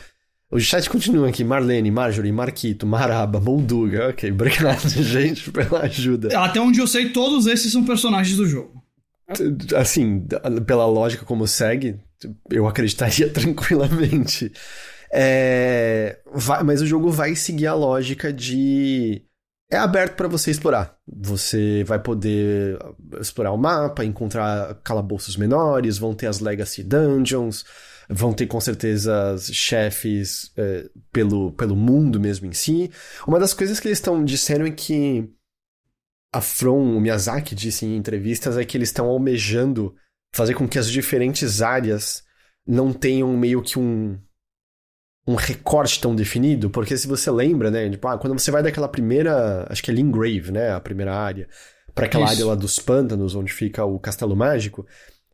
o 0.51 0.59
chat 0.59 0.89
continua 0.89 1.29
aqui. 1.29 1.45
Marlene, 1.45 1.89
Marjorie, 1.89 2.31
Marquito, 2.31 2.85
Maraba, 2.85 3.39
Molduga. 3.39 4.09
Ok, 4.09 4.29
obrigado, 4.29 4.89
gente, 5.01 5.49
pela 5.49 5.83
ajuda. 5.83 6.37
Até 6.37 6.59
onde 6.59 6.79
eu 6.79 6.87
sei, 6.87 7.09
todos 7.09 7.47
esses 7.47 7.71
são 7.71 7.85
personagens 7.85 8.35
do 8.35 8.45
jogo. 8.45 8.83
Assim, 9.77 10.27
pela 10.67 10.85
lógica 10.85 11.23
como 11.23 11.47
segue, 11.47 11.97
eu 12.49 12.67
acreditaria 12.67 13.29
tranquilamente. 13.31 14.51
É... 15.09 16.19
Vai, 16.33 16.63
mas 16.63 16.81
o 16.81 16.85
jogo 16.85 17.09
vai 17.09 17.33
seguir 17.33 17.67
a 17.67 17.73
lógica 17.73 18.33
de. 18.33 19.21
É 19.71 19.77
aberto 19.77 20.17
para 20.17 20.27
você 20.27 20.51
explorar. 20.51 20.97
Você 21.07 21.85
vai 21.85 21.97
poder 21.97 22.77
explorar 23.21 23.53
o 23.53 23.57
mapa, 23.57 24.03
encontrar 24.03 24.75
calabouços 24.83 25.37
menores, 25.37 25.97
vão 25.97 26.13
ter 26.13 26.27
as 26.27 26.41
Legacy 26.41 26.83
Dungeons 26.83 27.63
vão 28.11 28.33
ter 28.33 28.45
com 28.47 28.59
certeza 28.59 29.35
chefes 29.39 30.51
é, 30.57 30.89
pelo, 31.11 31.51
pelo 31.53 31.75
mundo 31.75 32.19
mesmo 32.19 32.45
em 32.45 32.53
si. 32.53 32.91
Uma 33.25 33.39
das 33.39 33.53
coisas 33.53 33.79
que 33.79 33.87
eles 33.87 33.97
estão 33.97 34.23
disseram 34.23 34.65
é 34.65 34.71
que 34.71 35.29
a 36.33 36.41
From, 36.41 36.95
o 36.95 37.01
Miyazaki 37.01 37.55
disse 37.55 37.85
em 37.85 37.95
entrevistas, 37.95 38.57
é 38.57 38.65
que 38.65 38.77
eles 38.77 38.89
estão 38.89 39.07
almejando 39.07 39.95
fazer 40.33 40.53
com 40.53 40.67
que 40.67 40.79
as 40.79 40.89
diferentes 40.89 41.61
áreas 41.61 42.23
não 42.65 42.93
tenham 42.93 43.35
meio 43.35 43.61
que 43.61 43.79
um 43.79 44.19
um 45.27 45.35
recorte 45.35 46.01
tão 46.01 46.15
definido, 46.15 46.69
porque 46.69 46.97
se 46.97 47.07
você 47.07 47.29
lembra, 47.29 47.69
né, 47.69 47.87
tipo, 47.87 48.07
ah, 48.07 48.17
quando 48.17 48.37
você 48.37 48.49
vai 48.49 48.63
daquela 48.63 48.87
primeira, 48.87 49.67
acho 49.69 49.83
que 49.83 49.91
é 49.91 49.93
Lingrave, 49.93 50.51
né, 50.51 50.71
a 50.71 50.79
primeira 50.79 51.15
área, 51.15 51.47
para 51.93 52.07
aquela 52.07 52.25
Isso. 52.25 52.33
área 52.33 52.45
lá 52.47 52.55
dos 52.55 52.79
pântanos, 52.79 53.35
onde 53.35 53.53
fica 53.53 53.85
o 53.85 53.99
castelo 53.99 54.35
mágico, 54.35 54.85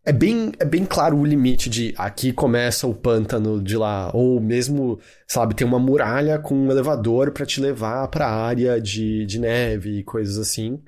é 0.08 0.14
bem, 0.14 0.54
é 0.58 0.64
bem 0.64 0.86
claro 0.86 1.18
o 1.18 1.26
limite 1.26 1.70
de 1.70 1.94
aqui 1.98 2.32
começa 2.32 2.88
o 2.88 2.96
pântano 2.96 3.62
de 3.62 3.76
lá, 3.76 4.10
ou 4.14 4.40
mesmo, 4.40 5.02
sabe, 5.28 5.54
tem 5.54 5.68
uma 5.68 5.80
muralha 5.80 6.40
com 6.40 6.56
um 6.56 6.72
elevador 6.72 7.32
para 7.34 7.46
te 7.46 7.60
levar 7.60 8.08
para 8.08 8.26
a 8.26 8.34
área 8.34 8.80
de, 8.80 9.26
de 9.26 9.38
neve 9.38 10.00
e 10.00 10.04
coisas 10.06 10.38
assim. 10.38 10.82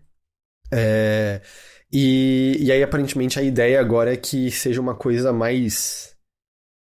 É, 0.71 1.41
e, 1.91 2.55
e 2.61 2.71
aí, 2.71 2.81
aparentemente, 2.81 3.37
a 3.37 3.43
ideia 3.43 3.81
agora 3.81 4.13
é 4.13 4.15
que 4.15 4.49
seja 4.51 4.79
uma 4.79 4.95
coisa 4.95 5.33
mais 5.33 6.08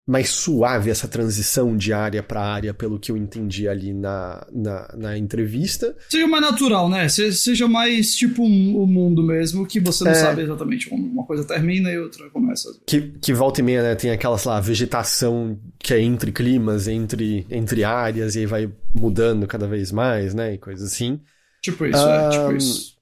mais 0.06 0.28
suave 0.28 0.90
essa 0.90 1.08
transição 1.08 1.76
de 1.76 1.92
área 1.92 2.22
para 2.22 2.40
área, 2.40 2.74
pelo 2.74 2.98
que 2.98 3.10
eu 3.10 3.16
entendi 3.16 3.66
ali 3.66 3.94
na, 3.94 4.46
na, 4.52 4.94
na, 4.96 5.18
entrevista. 5.18 5.96
Seja 6.10 6.26
mais 6.26 6.42
natural, 6.42 6.90
né? 6.90 7.08
Seja 7.08 7.66
mais 7.66 8.14
tipo 8.14 8.42
um, 8.42 8.76
o 8.76 8.86
mundo 8.86 9.22
mesmo, 9.22 9.66
que 9.66 9.80
você 9.80 10.04
não 10.04 10.10
é... 10.10 10.14
sabe 10.14 10.42
exatamente 10.42 10.90
como 10.90 11.06
uma 11.06 11.24
coisa 11.24 11.44
termina 11.44 11.90
e 11.90 11.98
outra 11.98 12.28
começa. 12.28 12.68
Que, 12.86 13.12
que 13.18 13.32
volta 13.32 13.60
e 13.60 13.64
meia, 13.64 13.82
né? 13.82 13.94
Tem 13.94 14.10
aquela, 14.10 14.36
sei 14.36 14.50
lá, 14.50 14.60
vegetação 14.60 15.58
que 15.78 15.94
é 15.94 16.00
entre 16.00 16.32
climas, 16.32 16.86
entre, 16.86 17.46
entre 17.50 17.82
áreas, 17.82 18.36
e 18.36 18.40
aí 18.40 18.46
vai 18.46 18.70
mudando 18.94 19.46
cada 19.46 19.66
vez 19.66 19.90
mais, 19.90 20.34
né? 20.34 20.52
E 20.52 20.58
coisas 20.58 20.92
assim. 20.92 21.18
Tipo 21.62 21.86
isso, 21.86 22.06
um... 22.06 22.10
é, 22.10 22.28
tipo 22.28 22.52
isso. 22.56 22.93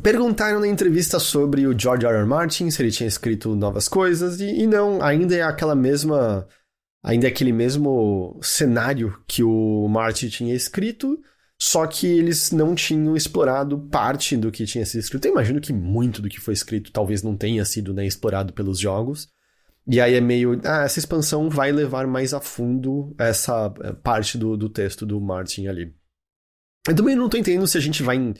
Perguntaram 0.00 0.60
na 0.60 0.68
entrevista 0.68 1.18
sobre 1.18 1.66
o 1.66 1.78
George 1.78 2.06
R. 2.06 2.16
R. 2.16 2.24
Martin, 2.24 2.70
se 2.70 2.80
ele 2.80 2.90
tinha 2.90 3.06
escrito 3.06 3.54
novas 3.54 3.88
coisas, 3.88 4.40
e, 4.40 4.62
e 4.62 4.66
não, 4.66 5.02
ainda 5.02 5.34
é 5.34 5.42
aquela 5.42 5.74
mesma. 5.74 6.46
Ainda 7.04 7.26
é 7.26 7.30
aquele 7.30 7.52
mesmo 7.52 8.38
cenário 8.42 9.20
que 9.26 9.42
o 9.42 9.88
Martin 9.88 10.28
tinha 10.28 10.54
escrito, 10.54 11.20
só 11.60 11.84
que 11.84 12.06
eles 12.06 12.52
não 12.52 12.76
tinham 12.76 13.16
explorado 13.16 13.76
parte 13.88 14.36
do 14.36 14.52
que 14.52 14.64
tinha 14.64 14.86
sido 14.86 15.00
escrito. 15.00 15.26
Eu 15.26 15.32
imagino 15.32 15.60
que 15.60 15.72
muito 15.72 16.22
do 16.22 16.28
que 16.28 16.40
foi 16.40 16.54
escrito 16.54 16.92
talvez 16.92 17.22
não 17.22 17.36
tenha 17.36 17.64
sido 17.64 17.92
né, 17.92 18.06
explorado 18.06 18.52
pelos 18.52 18.78
jogos. 18.78 19.28
E 19.86 20.00
aí 20.00 20.14
é 20.14 20.20
meio. 20.20 20.60
Ah, 20.64 20.84
essa 20.84 21.00
expansão 21.00 21.50
vai 21.50 21.72
levar 21.72 22.06
mais 22.06 22.32
a 22.32 22.40
fundo 22.40 23.14
essa 23.18 23.74
eh, 23.82 23.92
parte 23.94 24.38
do, 24.38 24.56
do 24.56 24.68
texto 24.68 25.04
do 25.04 25.20
Martin 25.20 25.66
ali. 25.66 25.92
Eu 26.86 26.94
também 26.94 27.16
não 27.16 27.28
tô 27.28 27.36
entendendo 27.36 27.66
se 27.66 27.78
a 27.78 27.80
gente 27.80 28.02
vai 28.02 28.16
em 28.16 28.34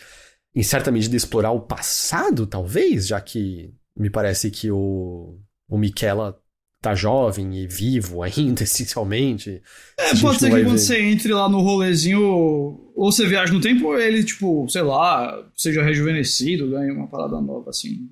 certa 0.61 0.91
medida, 0.91 1.17
explorar 1.17 1.53
o 1.53 1.61
passado, 1.61 2.47
talvez, 2.47 3.07
já 3.07 3.21
que 3.21 3.73
me 3.97 4.11
parece 4.11 4.51
que 4.51 4.71
o, 4.71 5.39
o 5.69 5.79
Michela 5.79 6.39
tá 6.83 6.95
jovem 6.95 7.57
e 7.57 7.67
vivo 7.67 8.23
ainda, 8.23 8.65
essencialmente. 8.65 9.63
É, 9.97 10.15
pode 10.21 10.41
ser 10.41 10.47
que 10.47 10.51
quando 10.51 10.71
ver... 10.71 10.79
você 10.79 11.01
entre 11.01 11.33
lá 11.33 11.49
no 11.49 11.61
rolezinho, 11.61 12.21
ou 12.23 12.93
você 12.97 13.27
viaja 13.27 13.53
no 13.53 13.61
tempo, 13.61 13.87
ou 13.87 13.99
ele, 13.99 14.25
tipo, 14.25 14.69
sei 14.69 14.83
lá, 14.83 15.49
seja 15.55 15.83
rejuvenescido, 15.83 16.71
ganhe 16.71 16.91
uma 16.91 17.09
parada 17.09 17.41
nova, 17.41 17.71
assim. 17.71 18.11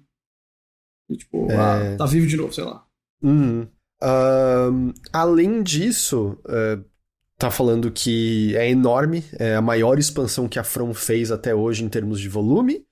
E, 1.11 1.17
tipo, 1.17 1.51
é... 1.51 1.57
ah, 1.57 1.97
tá 1.99 2.07
vivo 2.07 2.27
de 2.27 2.37
novo, 2.37 2.53
sei 2.53 2.65
lá. 2.65 2.87
Uhum. 3.23 3.69
Uh, 4.03 4.95
além 5.13 5.63
disso, 5.63 6.39
uh, 6.47 6.83
tá 7.41 7.51
falando 7.51 7.91
que 7.91 8.55
é 8.55 8.69
enorme, 8.69 9.25
é 9.39 9.55
a 9.55 9.63
maior 9.63 9.99
expansão 9.99 10.47
que 10.47 10.59
a 10.59 10.65
From 10.65 10.93
fez 10.93 11.33
até 11.33 11.55
hoje 11.55 11.83
em 11.83 11.89
termos 11.89 12.21
de 12.21 12.29
volume. 12.29 12.85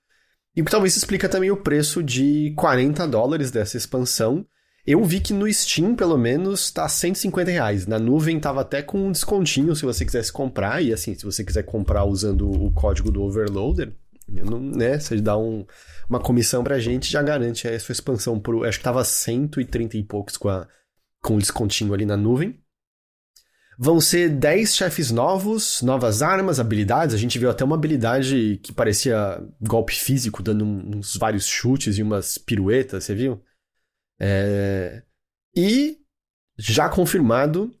E 0.55 0.63
talvez 0.63 0.97
explica 0.97 1.29
também 1.29 1.51
o 1.51 1.57
preço 1.57 2.01
de 2.01 2.51
40 2.57 3.07
dólares 3.07 3.51
dessa 3.51 3.77
expansão. 3.77 4.43
Eu 4.87 5.05
vi 5.05 5.19
que 5.19 5.33
no 5.33 5.51
Steam, 5.53 5.95
pelo 5.95 6.17
menos, 6.17 6.71
tá 6.71 6.89
150 6.89 7.51
reais. 7.51 7.85
Na 7.85 7.99
nuvem 7.99 8.39
tava 8.39 8.61
até 8.61 8.81
com 8.81 8.97
um 8.97 9.11
descontinho 9.11 9.75
se 9.75 9.85
você 9.85 10.03
quisesse 10.03 10.33
comprar. 10.33 10.81
E 10.83 10.91
assim, 10.91 11.13
se 11.13 11.23
você 11.23 11.43
quiser 11.43 11.61
comprar 11.61 12.05
usando 12.05 12.49
o 12.49 12.71
código 12.71 13.11
do 13.11 13.21
Overloader, 13.21 13.93
não, 14.27 14.59
né? 14.59 14.97
Você 14.97 15.21
dá 15.21 15.37
um, 15.37 15.63
uma 16.09 16.19
comissão 16.19 16.63
pra 16.63 16.79
gente 16.79 17.11
já 17.11 17.21
garante 17.21 17.67
a 17.67 17.79
sua 17.79 17.93
expansão 17.93 18.39
por. 18.39 18.65
Acho 18.65 18.79
que 18.79 18.83
tava 18.83 19.03
130 19.03 19.95
e 19.95 20.03
poucos 20.03 20.37
com, 20.37 20.49
a, 20.49 20.67
com 21.21 21.35
o 21.35 21.39
descontinho 21.39 21.93
ali 21.93 22.05
na 22.05 22.17
nuvem. 22.17 22.59
Vão 23.81 24.01
ser 24.01 24.27
10 24.27 24.75
chefes 24.75 25.09
novos, 25.09 25.81
novas 25.81 26.21
armas, 26.21 26.59
habilidades. 26.59 27.15
A 27.15 27.17
gente 27.17 27.39
viu 27.39 27.49
até 27.49 27.63
uma 27.63 27.77
habilidade 27.77 28.59
que 28.61 28.73
parecia 28.73 29.41
golpe 29.61 29.95
físico, 29.95 30.43
dando 30.43 30.65
uns 30.65 31.15
vários 31.15 31.47
chutes 31.47 31.97
e 31.97 32.03
umas 32.03 32.37
piruetas, 32.37 33.05
você 33.05 33.15
viu? 33.15 33.41
É... 34.19 35.01
E, 35.55 35.97
já 36.57 36.89
confirmado, 36.89 37.73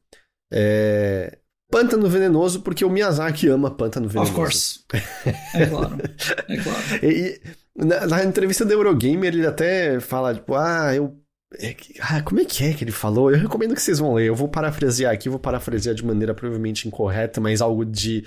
é... 0.49 1.37
Pântano 1.69 2.07
Venenoso, 2.07 2.61
porque 2.61 2.85
o 2.85 2.89
Miyazaki 2.89 3.49
ama 3.49 3.69
Pântano 3.69 4.07
Venenoso. 4.07 4.31
Of 4.31 4.39
course. 4.39 4.79
É 5.53 5.65
claro. 5.65 5.97
É 6.47 6.57
claro. 6.57 6.79
e, 7.05 7.41
na, 7.75 8.07
na, 8.07 8.23
entrevista 8.23 8.63
do 8.63 8.71
Eurogamer, 8.71 9.33
ele 9.33 9.45
até 9.45 9.99
fala, 9.99 10.33
tipo, 10.33 10.55
ah, 10.55 10.95
eu 10.95 11.19
ah, 11.99 12.21
como 12.21 12.39
é 12.39 12.45
que 12.45 12.63
é 12.63 12.73
que 12.73 12.83
ele 12.83 12.91
falou? 12.91 13.31
Eu 13.31 13.39
recomendo 13.39 13.73
que 13.73 13.81
vocês 13.81 13.99
vão 13.99 14.13
ler. 14.13 14.27
Eu 14.27 14.35
vou 14.35 14.47
parafrasear 14.47 15.13
aqui, 15.13 15.29
vou 15.29 15.39
parafrasear 15.39 15.95
de 15.95 16.05
maneira 16.05 16.33
provavelmente 16.33 16.87
incorreta, 16.87 17.41
mas 17.41 17.59
algo 17.59 17.83
de 17.85 18.23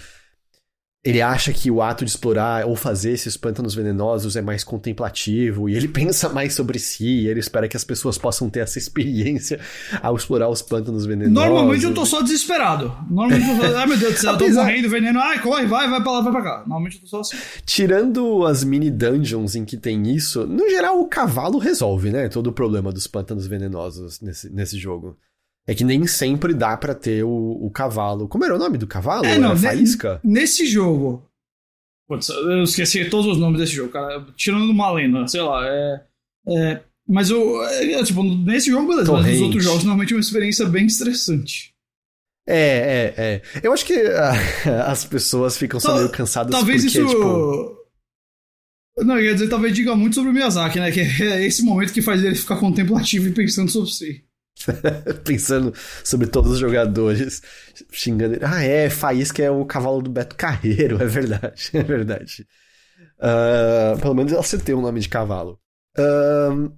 ele 1.05 1.21
acha 1.21 1.53
que 1.53 1.69
o 1.69 1.83
ato 1.83 2.05
de 2.05 2.11
explorar 2.11 2.65
ou 2.65 2.77
fazer 2.77 3.11
esses 3.11 3.37
pântanos 3.37 3.75
venenosos 3.75 4.37
é 4.37 4.43
mais 4.43 4.63
contemplativo 4.63 5.69
e 5.69 5.75
ele 5.75 5.89
pensa 5.89 6.29
mais 6.29 6.55
sobre 6.55 6.79
si 6.79 7.23
e 7.23 7.29
ele 7.29 7.41
espera 7.41 7.67
que 7.67 7.77
as 7.77 7.83
pessoas 7.83 8.17
possam 8.17 8.49
ter 8.49 8.61
essa 8.61 8.79
experiência 8.79 9.59
ao 10.01 10.15
explorar 10.15 10.49
os 10.49 10.63
pântanos 10.63 11.05
venenosos. 11.05 11.35
Normalmente 11.35 11.85
eu 11.85 11.93
tô 11.93 12.07
só 12.07 12.23
desesperado. 12.23 12.95
Normalmente 13.11 13.49
eu 13.49 13.57
tô 13.57 13.67
só, 13.67 13.77
ai 13.77 13.87
meu 13.87 13.99
Deus 13.99 14.15
do 14.15 14.21
céu, 14.21 14.31
Apesar... 14.35 14.51
eu 14.51 14.55
tô 14.55 14.71
morrendo, 14.71 14.89
veneno, 14.89 15.19
ai, 15.19 15.43
corre, 15.43 15.67
vai, 15.67 15.91
vai 15.91 16.01
pra 16.01 16.13
lá, 16.13 16.21
vai 16.21 16.33
pra 16.33 16.43
cá. 16.43 16.59
Normalmente 16.61 16.97
eu 16.97 17.01
tô 17.01 17.07
só 17.09 17.21
assim. 17.21 17.37
Tirando 17.67 18.47
as 18.47 18.63
mini 18.63 18.91
dungeons 18.91 19.57
em 19.57 19.65
que 19.65 19.77
tem 19.77 20.09
isso, 20.09 20.47
no 20.47 20.69
geral 20.71 21.01
o 21.01 21.09
cavalo 21.09 21.59
resolve, 21.59 22.11
né, 22.11 22.29
todo 22.29 22.47
o 22.47 22.53
problema 22.53 22.93
dos 22.93 23.09
pântanos 23.09 23.47
venenosos 23.49 24.21
nesse, 24.21 24.49
nesse 24.51 24.79
jogo. 24.79 25.17
É 25.67 25.75
que 25.75 25.85
nem 25.85 26.07
sempre 26.07 26.53
dá 26.53 26.77
para 26.77 26.95
ter 26.95 27.23
o, 27.25 27.31
o, 27.31 27.71
cavalo. 27.71 28.27
Como 28.27 28.45
era 28.45 28.55
o 28.55 28.59
nome 28.59 28.77
do 28.77 28.87
cavalo? 28.87 29.25
É, 29.25 29.39
não, 29.39 29.57
faísca? 29.57 30.21
Nesse 30.25 30.67
jogo, 30.67 31.25
Putz, 32.13 32.29
eu 32.29 32.63
esqueci 32.65 33.09
todos 33.09 33.27
os 33.27 33.39
nomes 33.39 33.59
desse 33.59 33.73
jogo, 33.73 33.91
cara. 33.91 34.27
Tirando 34.37 34.67
do 34.67 34.75
Malena, 34.75 35.27
sei 35.27 35.41
lá. 35.41 35.67
É, 35.67 36.05
é, 36.47 36.81
mas 37.09 37.31
eu, 37.31 37.65
é, 37.65 38.05
tipo, 38.05 38.23
nesse 38.23 38.71
jogo, 38.71 38.89
beleza. 38.89 39.07
Torrente. 39.07 39.29
Mas 39.29 39.37
nos 39.37 39.47
outros 39.47 39.65
jogos, 39.65 39.85
normalmente 39.85 40.13
é 40.13 40.17
uma 40.17 40.21
experiência 40.21 40.67
bem 40.67 40.87
estressante. 40.87 41.73
É, 42.47 43.15
é, 43.17 43.23
é. 43.23 43.43
Eu 43.63 43.73
acho 43.73 43.87
que 43.87 43.95
uh, 43.95 44.83
as 44.87 45.07
pessoas 45.07 45.57
ficam 45.57 45.81
só 45.81 45.97
meio 45.97 46.11
cansadas 46.11 46.51
talvez 46.51 46.85
porque, 46.85 46.99
isso... 46.99 47.09
tipo... 47.09 47.83
Não, 48.99 49.17
eu 49.17 49.25
ia 49.25 49.33
dizer, 49.33 49.49
talvez 49.49 49.75
diga 49.75 49.97
muito 49.97 50.15
sobre 50.15 50.31
o 50.31 50.35
Miyazaki, 50.35 50.79
né? 50.79 50.93
Que 50.93 51.01
é 51.01 51.47
esse 51.47 51.63
momento 51.63 51.95
que 51.95 52.03
faz 52.03 52.23
ele 52.23 52.35
ficar 52.35 52.57
contemplativo 52.57 53.29
e 53.29 53.33
pensando 53.33 53.71
sobre 53.71 53.91
si. 53.91 54.23
pensando 55.25 55.73
sobre 56.05 56.27
todos 56.27 56.53
os 56.53 56.59
jogadores, 56.59 57.43
xingando 57.91 58.35
ele. 58.35 58.45
Ah, 58.45 58.63
é, 58.63 58.89
Faísca 58.91 59.43
é 59.43 59.51
o 59.51 59.65
cavalo 59.65 60.03
do 60.03 60.11
Beto 60.11 60.37
Carreiro, 60.37 61.01
é 61.03 61.07
verdade, 61.07 61.71
é 61.73 61.83
verdade. 61.83 62.47
Uh, 63.19 63.99
pelo 64.01 64.15
menos 64.15 64.33
eu 64.33 64.41
acertei 64.41 64.75
o 64.75 64.81
nome 64.81 65.01
de 65.01 65.09
cavalo. 65.09 65.59
Uh, 65.99 66.73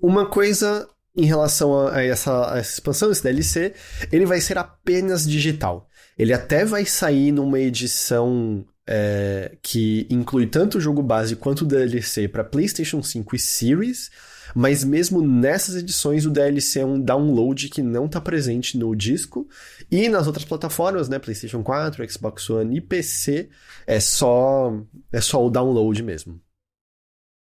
uma 0.00 0.26
coisa 0.26 0.88
em 1.16 1.24
relação 1.24 1.88
a 1.88 2.02
essa, 2.02 2.52
a 2.52 2.58
essa 2.58 2.72
expansão, 2.74 3.10
esse 3.10 3.22
DLC, 3.22 3.72
ele 4.10 4.26
vai 4.26 4.40
ser 4.40 4.58
apenas 4.58 5.28
digital. 5.28 5.88
Ele 6.18 6.32
até 6.32 6.64
vai 6.64 6.84
sair 6.84 7.32
numa 7.32 7.58
edição 7.58 8.64
é, 8.86 9.56
que 9.62 10.06
inclui 10.10 10.46
tanto 10.46 10.78
o 10.78 10.80
jogo 10.80 11.02
base 11.02 11.36
quanto 11.36 11.62
o 11.62 11.66
DLC 11.66 12.28
para 12.28 12.44
PlayStation 12.44 13.02
5 13.02 13.36
e 13.36 13.38
Series, 13.38 14.10
mas 14.54 14.84
mesmo 14.84 15.20
nessas 15.20 15.76
edições 15.76 16.24
o 16.24 16.30
DLC 16.30 16.80
é 16.80 16.86
um 16.86 17.00
download 17.00 17.68
que 17.68 17.82
não 17.82 18.06
está 18.06 18.20
presente 18.20 18.78
no 18.78 18.94
disco 18.94 19.48
e 19.90 20.08
nas 20.08 20.26
outras 20.26 20.44
plataformas, 20.44 21.08
né, 21.08 21.18
PlayStation 21.18 21.62
4, 21.62 22.10
Xbox 22.10 22.48
One 22.50 22.76
e 22.76 22.80
PC, 22.80 23.48
é 23.86 24.00
só 24.00 24.72
é 25.12 25.20
só 25.20 25.44
o 25.44 25.50
download 25.50 26.02
mesmo. 26.02 26.40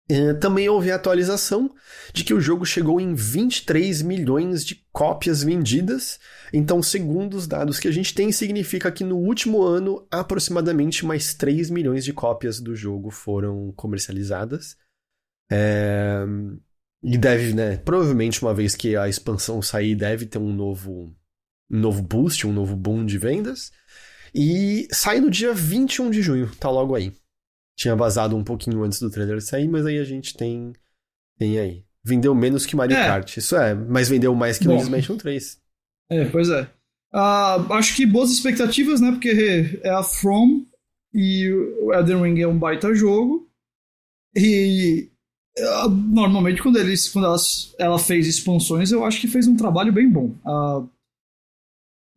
É, 0.09 0.34
também 0.34 0.68
houve 0.68 0.90
a 0.90 0.97
atualização 0.97 1.72
de 2.12 2.24
que 2.24 2.34
o 2.34 2.40
jogo 2.40 2.66
chegou 2.66 3.01
em 3.01 3.14
23 3.14 4.02
milhões 4.02 4.64
de 4.64 4.84
cópias 4.93 5.43
vendidas. 5.43 6.18
Então, 6.52 6.82
segundo 6.82 7.34
os 7.34 7.47
dados 7.47 7.78
que 7.78 7.89
a 7.89 7.90
gente 7.90 8.12
tem, 8.12 8.32
significa 8.32 8.90
que 8.90 9.05
no 9.05 9.16
último 9.16 9.62
ano, 9.62 10.06
aproximadamente 10.10 11.06
mais 11.06 11.34
3 11.34 11.70
milhões 11.70 12.05
de 12.05 12.12
cópias 12.12 12.60
do 12.60 12.74
jogo 12.74 13.10
foram 13.10 13.72
comercializadas. 13.76 14.76
É... 15.51 16.26
E 17.03 17.19
deve, 17.19 17.53
né? 17.53 17.77
Provavelmente, 17.79 18.43
uma 18.43 18.55
vez 18.55 18.74
que 18.77 18.97
a 18.97 19.09
expansão 19.09 19.61
sair, 19.61 19.95
deve 19.95 20.27
ter 20.27 20.39
um 20.39 20.53
novo, 20.53 21.15
um 21.70 21.79
novo 21.79 22.03
boost, 22.03 22.47
um 22.47 22.53
novo 22.53 22.77
boom 22.77 23.05
de 23.05 23.19
vendas. 23.19 23.73
E 24.35 24.87
sai 24.93 25.20
no 25.20 25.31
dia 25.31 25.53
21 25.53 26.11
de 26.11 26.23
junho, 26.23 26.51
tá 26.57 26.70
logo 26.70 26.95
aí 26.95 27.12
tinha 27.77 27.97
vazado 27.97 28.37
um 28.37 28.45
pouquinho 28.45 28.83
antes 28.83 29.01
do 29.01 29.11
trailer 29.11 29.41
sair, 29.41 29.69
mas 29.69 29.87
aí 29.87 29.99
a 29.99 30.05
gente 30.05 30.37
tem, 30.37 30.73
tem 31.39 31.59
aí. 31.59 31.85
Vendeu 32.05 32.35
menos 32.35 32.66
que 32.66 32.77
Mario 32.77 32.97
é. 32.97 33.07
Kart, 33.07 33.37
isso 33.37 33.57
é, 33.57 33.74
mas 33.74 34.09
vendeu 34.09 34.35
mais 34.35 34.59
que 34.59 34.66
Luigi's 34.66 34.89
Mansion 34.89 35.16
3. 35.16 35.61
É, 36.11 36.24
pois 36.27 36.49
é. 36.49 36.62
Uh, 37.15 37.73
acho 37.74 37.95
que 37.95 38.07
boas 38.07 38.31
expectativas, 38.31 39.01
né? 39.01 39.12
Porque 39.12 39.81
é 39.83 39.91
a 39.91 40.03
From 40.03 40.65
e 41.12 41.51
o 41.51 41.93
Elden 41.93 42.23
Ring 42.23 42.41
é 42.41 42.47
um 42.47 42.59
baita 42.59 42.95
jogo. 42.95 43.49
E 44.35 45.11
uh, 45.59 45.89
normalmente 45.89 46.62
quando, 46.62 46.79
eles, 46.79 47.09
quando 47.09 47.27
elas, 47.27 47.74
ela 47.79 47.99
fez 47.99 48.27
expansões, 48.27 48.91
eu 48.91 49.05
acho 49.05 49.20
que 49.20 49.29
fez 49.29 49.47
um 49.47 49.57
trabalho 49.57 49.93
bem 49.93 50.09
bom. 50.09 50.35
Uh, 50.45 50.89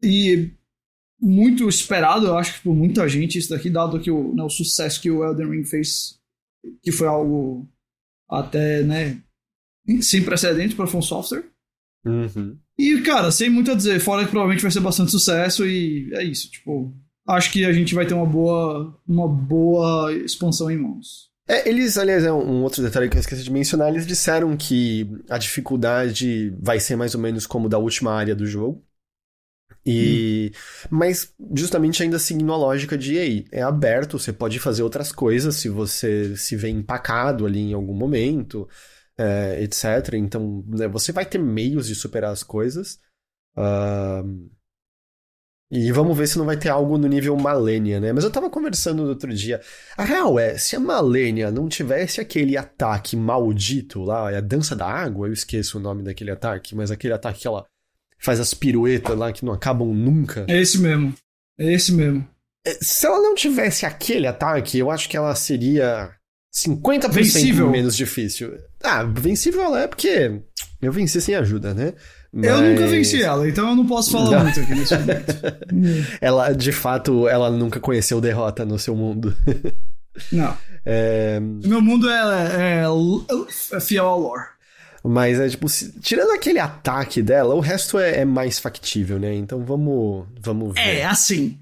e 0.04 0.52
muito 1.20 1.68
esperado, 1.68 2.28
eu 2.28 2.38
acho 2.38 2.56
que 2.56 2.64
por 2.64 2.76
muita 2.76 3.08
gente, 3.08 3.38
isso 3.38 3.50
daqui, 3.50 3.70
dado 3.70 4.00
que 4.00 4.12
o, 4.12 4.34
né, 4.36 4.44
o 4.44 4.50
sucesso 4.50 5.02
que 5.02 5.10
o 5.10 5.24
Elden 5.24 5.50
Ring 5.50 5.64
fez, 5.64 6.20
que 6.84 6.92
foi 6.92 7.08
algo 7.08 7.68
até, 8.30 8.84
né, 8.84 9.22
sem 10.02 10.24
precedentes 10.24 10.76
para 10.76 10.88
From 10.88 11.02
Software. 11.02 11.46
Uhum. 12.06 12.58
E, 12.78 13.02
cara, 13.02 13.32
sem 13.32 13.50
muito 13.50 13.72
a 13.72 13.76
dizer, 13.76 14.00
fora 14.00 14.24
que 14.24 14.30
provavelmente 14.30 14.62
vai 14.62 14.72
ser 14.72 14.82
bastante 14.82 15.12
sucesso 15.12 15.66
e 15.66 16.14
é 16.14 16.24
isso, 16.24 16.52
tipo, 16.52 16.94
acho 17.28 17.52
que 17.52 17.66
a 17.66 17.74
gente 17.74 17.96
vai 17.96 18.06
ter 18.06 18.14
uma 18.14 18.26
boa, 18.26 18.96
uma 19.08 19.28
boa 19.28 20.14
expansão 20.14 20.70
em 20.70 20.78
mãos. 20.78 21.32
É, 21.48 21.70
eles, 21.70 21.98
aliás, 21.98 22.24
é 22.24 22.32
um 22.32 22.64
outro 22.64 22.82
detalhe 22.82 23.08
que 23.08 23.18
eu 23.18 23.20
esqueci 23.22 23.44
de 23.44 23.52
mencionar, 23.52 23.90
eles 23.90 24.08
disseram 24.08 24.58
que 24.58 25.08
a 25.30 25.38
dificuldade 25.38 26.50
vai 26.60 26.80
ser 26.80 26.96
mais 26.96 27.14
ou 27.14 27.22
menos 27.22 27.46
como 27.46 27.70
da 27.70 27.78
última 27.78 28.12
área 28.12 28.36
do 28.36 28.48
jogo. 28.48 28.84
E 29.86 30.52
hum. 30.52 30.88
mas 30.90 31.34
justamente 31.56 32.02
ainda 32.02 32.18
seguindo 32.18 32.52
a 32.52 32.58
lógica 32.58 32.98
de 32.98 33.20
aí, 33.20 33.46
é 33.52 33.62
aberto, 33.62 34.18
você 34.18 34.34
pode 34.34 34.60
fazer 34.60 34.82
outras 34.82 35.12
coisas 35.12 35.56
se 35.56 35.70
você 35.70 36.36
se 36.36 36.56
vê 36.56 36.70
empacado 36.70 37.46
ali 37.46 37.60
em 37.60 37.74
algum 37.74 37.94
momento, 37.94 38.68
é, 39.18 39.62
etc. 39.62 40.16
Então, 40.16 40.64
né, 40.68 40.88
você 40.88 41.12
vai 41.12 41.26
ter 41.26 41.38
meios 41.38 41.88
de 41.88 41.94
superar 41.94 42.32
as 42.32 42.42
coisas. 42.42 43.00
Uh, 43.56 44.50
e 45.72 45.92
vamos 45.92 46.16
ver 46.16 46.28
se 46.28 46.38
não 46.38 46.46
vai 46.46 46.58
ter 46.58 46.70
algo 46.70 46.98
no 46.98 47.08
nível 47.08 47.36
Malenia, 47.36 48.00
né? 48.00 48.14
Mas 48.14 48.24
eu 48.24 48.32
tava 48.32 48.50
conversando 48.50 49.04
no 49.04 49.10
outro 49.10 49.34
dia. 49.34 49.60
A 49.98 50.04
real 50.04 50.38
é, 50.38 50.58
se 50.58 50.76
a 50.76 50.80
Malenia 50.80 51.50
não 51.50 51.68
tivesse 51.68 52.22
aquele 52.22 52.56
ataque 52.56 53.16
maldito 53.16 54.04
lá, 54.04 54.32
é 54.32 54.38
a 54.38 54.42
dança 54.42 54.76
da 54.76 54.86
água, 54.86 55.28
eu 55.28 55.34
esqueço 55.34 55.78
o 55.78 55.82
nome 55.82 56.04
daquele 56.04 56.32
ataque, 56.32 56.76
mas 56.76 56.92
aquele 56.92 57.14
ataque 57.14 57.42
que 57.42 57.48
ela 57.48 57.66
faz 58.20 58.40
as 58.40 58.54
piruetas 58.54 59.18
lá 59.18 59.34
que 59.34 59.44
não 59.44 59.54
acabam 59.54 59.92
nunca. 59.94 60.46
É 60.48 60.62
esse 60.62 60.78
mesmo. 60.80 61.14
É 61.60 61.74
esse 61.74 61.92
mesmo. 61.92 62.28
É, 62.66 62.78
se 62.82 63.06
ela 63.06 63.20
não 63.20 63.34
tivesse 63.34 63.86
aquele 63.86 64.28
ataque, 64.28 64.78
eu 64.78 64.92
acho 64.92 65.10
que 65.10 65.18
ela 65.18 65.34
seria 65.34 66.12
50% 66.56 67.10
vencível. 67.12 67.70
menos 67.70 67.96
difícil. 67.96 68.58
Ah, 68.84 69.04
vencível 69.04 69.64
ela 69.64 69.82
é 69.82 69.88
porque 69.88 70.42
eu 70.82 70.92
venci 70.92 71.20
sem 71.20 71.36
ajuda, 71.36 71.74
né? 71.74 71.94
Mas... 72.36 72.50
Eu 72.50 72.62
nunca 72.62 72.86
venci 72.88 73.24
ela, 73.24 73.48
então 73.48 73.70
eu 73.70 73.76
não 73.76 73.86
posso 73.86 74.12
falar 74.12 74.30
não. 74.32 74.44
muito 74.44 74.60
aqui 74.60 74.76
nesse 74.76 74.94
momento. 74.98 75.34
ela, 76.20 76.52
de 76.52 76.74
fato, 76.74 77.30
ela 77.30 77.50
nunca 77.50 77.80
conheceu 77.80 78.20
derrota 78.20 78.66
no 78.66 78.78
seu 78.78 78.94
mundo. 78.94 79.34
não. 80.34 80.54
É... 80.86 81.40
Meu 81.40 81.82
mundo 81.82 82.10
é, 82.10 82.84
é, 82.84 83.78
é 83.78 83.80
fiel 83.80 84.06
ao 84.06 84.20
lore. 84.20 84.44
Mas 85.02 85.40
é 85.40 85.48
tipo, 85.48 85.70
se, 85.70 85.98
tirando 86.02 86.32
aquele 86.32 86.60
ataque 86.60 87.22
dela, 87.22 87.56
o 87.56 87.62
resto 87.62 87.98
é, 87.98 88.18
é, 88.22 88.26
mais 88.26 88.60
factível, 88.60 89.18
né? 89.18 89.34
Então 89.34 89.64
vamos, 89.64 90.26
vamos 90.42 90.74
ver. 90.74 90.82
É, 90.82 91.06
assim. 91.06 91.58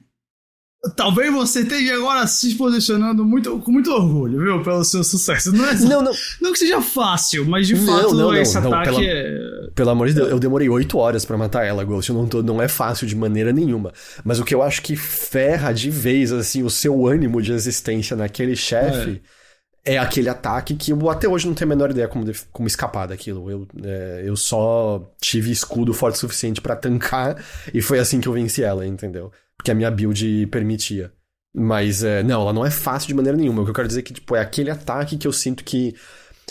Talvez 0.98 1.32
você 1.32 1.62
esteja 1.62 1.96
agora 1.96 2.28
se 2.28 2.56
posicionando 2.56 3.24
muito, 3.24 3.58
com 3.60 3.72
muito 3.72 3.90
orgulho, 3.90 4.40
viu? 4.40 4.64
Pelo 4.64 4.84
seu 4.84 5.02
sucesso. 5.02 5.54
Não, 5.54 5.66
é, 5.66 5.76
não, 5.76 6.02
não. 6.02 6.12
não 6.42 6.52
que 6.52 6.60
seja 6.60 6.82
fácil, 6.82 7.46
mas 7.46 7.68
de 7.68 7.76
não, 7.76 7.86
fato 7.86 8.14
não, 8.14 8.36
esse 8.36 8.60
não, 8.60 8.74
ataque 8.74 8.90
pela, 8.90 9.04
é. 9.06 9.70
Pelo 9.74 9.90
amor 9.92 10.10
de 10.10 10.16
Deus, 10.16 10.30
eu 10.30 10.40
demorei 10.40 10.68
oito 10.68 10.98
horas 10.98 11.24
para 11.24 11.38
matar 11.38 11.66
ela, 11.66 11.86
Ghost. 11.86 12.12
Não, 12.12 12.28
tô, 12.28 12.44
não 12.44 12.62
é 12.62 12.68
fácil 12.68 13.08
de 13.08 13.16
maneira 13.16 13.54
nenhuma. 13.54 13.94
Mas 14.26 14.40
o 14.40 14.44
que 14.44 14.54
eu 14.54 14.62
acho 14.62 14.82
que 14.82 14.98
ferra 14.98 15.72
de 15.72 15.90
vez, 15.90 16.34
assim, 16.34 16.64
o 16.64 16.70
seu 16.70 17.08
ânimo 17.08 17.42
de 17.42 17.54
existência 17.54 18.18
naquele 18.18 18.56
chefe. 18.56 19.22
É 19.24 19.44
é 19.86 19.98
aquele 19.98 20.30
ataque 20.30 20.76
que 20.76 20.94
eu 20.94 21.10
até 21.10 21.28
hoje 21.28 21.46
não 21.46 21.54
tenho 21.54 21.70
a 21.70 21.76
menor 21.76 21.92
ideia 21.92 22.08
como, 22.08 22.26
como 22.52 22.68
escapar 22.68 23.06
daquilo. 23.06 23.52
Eu, 23.52 23.68
é, 23.84 24.24
eu 24.26 24.36
só 24.38 25.12
tive 25.20 25.52
escudo 25.52 25.94
forte 25.94 26.16
o 26.16 26.20
suficiente 26.20 26.62
para 26.62 26.76
tancar 26.76 27.44
e 27.74 27.82
foi 27.82 28.00
assim 28.00 28.22
que 28.22 28.28
eu 28.28 28.34
venci 28.34 28.64
ela, 28.64 28.88
entendeu? 28.88 29.32
Porque 29.58 29.72
a 29.72 29.76
minha 29.76 29.92
build 29.92 30.48
permitia. 30.48 31.14
Mas, 31.56 32.04
é, 32.04 32.24
não, 32.24 32.42
ela 32.42 32.54
não 32.54 32.66
é 32.66 32.72
fácil 32.72 33.08
de 33.08 33.14
maneira 33.14 33.38
nenhuma. 33.38 33.62
O 33.62 33.66
que 33.66 33.72
eu 33.72 33.76
quero 33.76 33.88
dizer 33.88 34.00
é 34.00 34.04
que, 34.04 34.14
tipo, 34.14 34.36
é 34.36 34.42
aquele 34.42 34.72
ataque 34.72 35.18
que 35.18 35.28
eu 35.28 35.32
sinto 35.32 35.64
que 35.64 35.96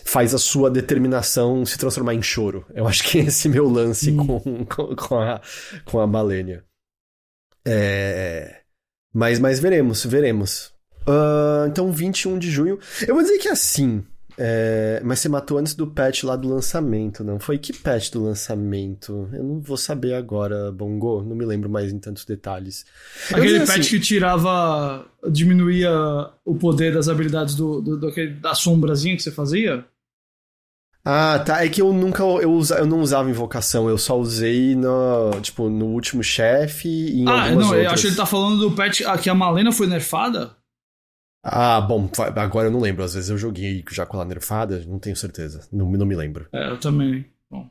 faz 0.04 0.34
a 0.34 0.38
sua 0.38 0.70
determinação 0.70 1.66
se 1.66 1.76
transformar 1.78 2.14
em 2.14 2.22
choro. 2.22 2.64
Eu 2.74 2.86
acho 2.86 3.02
que 3.04 3.18
é 3.18 3.22
esse 3.22 3.48
meu 3.48 3.68
lance 3.68 4.10
hum. 4.12 4.26
com, 4.26 4.64
com, 4.66 4.96
com, 4.96 5.18
a, 5.18 5.40
com 5.84 6.00
a 6.00 6.06
Balênia. 6.06 6.64
É... 7.64 8.60
Mas, 9.12 9.38
mas 9.38 9.60
veremos, 9.60 10.04
veremos. 10.04 10.72
Uh, 11.06 11.66
então, 11.68 11.90
21 11.92 12.38
de 12.38 12.50
junho. 12.50 12.78
Eu 13.06 13.14
vou 13.14 13.22
dizer 13.22 13.38
que 13.38 13.48
é 13.48 13.52
assim. 13.52 14.04
É, 14.38 15.00
mas 15.04 15.18
você 15.18 15.28
matou 15.28 15.58
antes 15.58 15.74
do 15.74 15.86
patch 15.86 16.24
lá 16.24 16.36
do 16.36 16.48
lançamento, 16.48 17.22
não? 17.22 17.38
Foi 17.38 17.58
que 17.58 17.72
patch 17.72 18.10
do 18.10 18.22
lançamento? 18.22 19.28
Eu 19.32 19.42
não 19.42 19.60
vou 19.60 19.76
saber 19.76 20.14
agora, 20.14 20.72
Bongo. 20.72 21.22
Não 21.22 21.36
me 21.36 21.44
lembro 21.44 21.68
mais 21.68 21.92
em 21.92 21.98
tantos 21.98 22.24
detalhes. 22.24 22.84
Aquele 23.30 23.60
patch 23.60 23.80
assim, 23.80 23.90
que 23.90 24.00
tirava. 24.00 25.04
diminuía 25.30 25.90
o 26.44 26.54
poder 26.54 26.94
das 26.94 27.08
habilidades 27.08 27.54
do, 27.54 27.80
do, 27.80 27.96
do, 27.98 28.12
da 28.40 28.54
sombrazinha 28.54 29.16
que 29.16 29.22
você 29.22 29.30
fazia? 29.30 29.84
Ah, 31.04 31.38
tá. 31.38 31.64
É 31.64 31.68
que 31.68 31.82
eu 31.82 31.92
nunca. 31.92 32.22
Eu, 32.22 32.52
usa, 32.52 32.76
eu 32.76 32.86
não 32.86 33.00
usava 33.00 33.28
invocação, 33.28 33.88
eu 33.88 33.98
só 33.98 34.18
usei 34.18 34.74
no, 34.74 35.32
tipo, 35.40 35.68
no 35.68 35.86
último 35.86 36.22
chefe 36.22 36.88
e 36.88 37.22
em 37.22 37.28
ah, 37.28 37.44
algumas 37.44 37.66
não, 37.66 37.66
outras. 37.66 37.84
eu 37.84 37.90
acho 37.90 38.02
que 38.02 38.08
ele 38.08 38.16
tá 38.16 38.26
falando 38.26 38.58
do 38.58 38.72
patch. 38.72 39.02
Ah, 39.02 39.18
que 39.18 39.28
a 39.28 39.34
Malena 39.34 39.72
foi 39.72 39.86
nerfada? 39.86 40.61
Ah, 41.44 41.80
bom, 41.80 42.08
agora 42.36 42.68
eu 42.68 42.70
não 42.72 42.80
lembro. 42.80 43.02
Às 43.02 43.14
vezes 43.14 43.30
eu 43.30 43.38
joguei 43.38 43.84
já 43.90 44.06
com 44.06 44.16
ela 44.16 44.24
nerfada, 44.24 44.84
não 44.86 44.98
tenho 44.98 45.16
certeza. 45.16 45.66
Não, 45.72 45.90
não 45.90 46.06
me 46.06 46.14
lembro. 46.14 46.48
É, 46.52 46.70
eu 46.70 46.78
também. 46.78 47.26
Bom. 47.50 47.68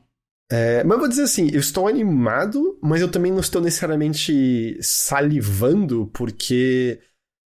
É, 0.50 0.84
mas 0.84 0.92
eu 0.92 0.98
vou 0.98 1.08
dizer 1.08 1.22
assim, 1.22 1.48
eu 1.50 1.60
estou 1.60 1.88
animado, 1.88 2.78
mas 2.82 3.00
eu 3.00 3.10
também 3.10 3.32
não 3.32 3.40
estou 3.40 3.62
necessariamente 3.62 4.78
salivando, 4.82 6.10
porque 6.12 7.00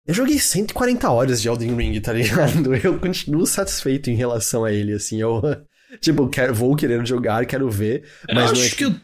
Eu 0.06 0.14
joguei 0.14 0.38
140 0.38 1.10
horas 1.10 1.42
de 1.42 1.48
Elden 1.48 1.76
Ring, 1.76 2.00
tá 2.00 2.12
ligado? 2.12 2.74
Eu 2.76 2.98
continuo 3.00 3.44
satisfeito 3.46 4.08
em 4.08 4.14
relação 4.14 4.64
a 4.64 4.72
ele, 4.72 4.92
assim. 4.92 5.20
Eu, 5.20 5.42
tipo, 6.00 6.28
quero, 6.28 6.54
vou 6.54 6.76
querer 6.76 7.04
jogar, 7.04 7.44
quero 7.46 7.68
ver. 7.68 8.08
Mas 8.28 8.50
eu 8.50 8.54
não 8.56 8.62
acho 8.62 8.74
é... 8.74 8.76
que 8.76 8.84
eu. 8.84 8.94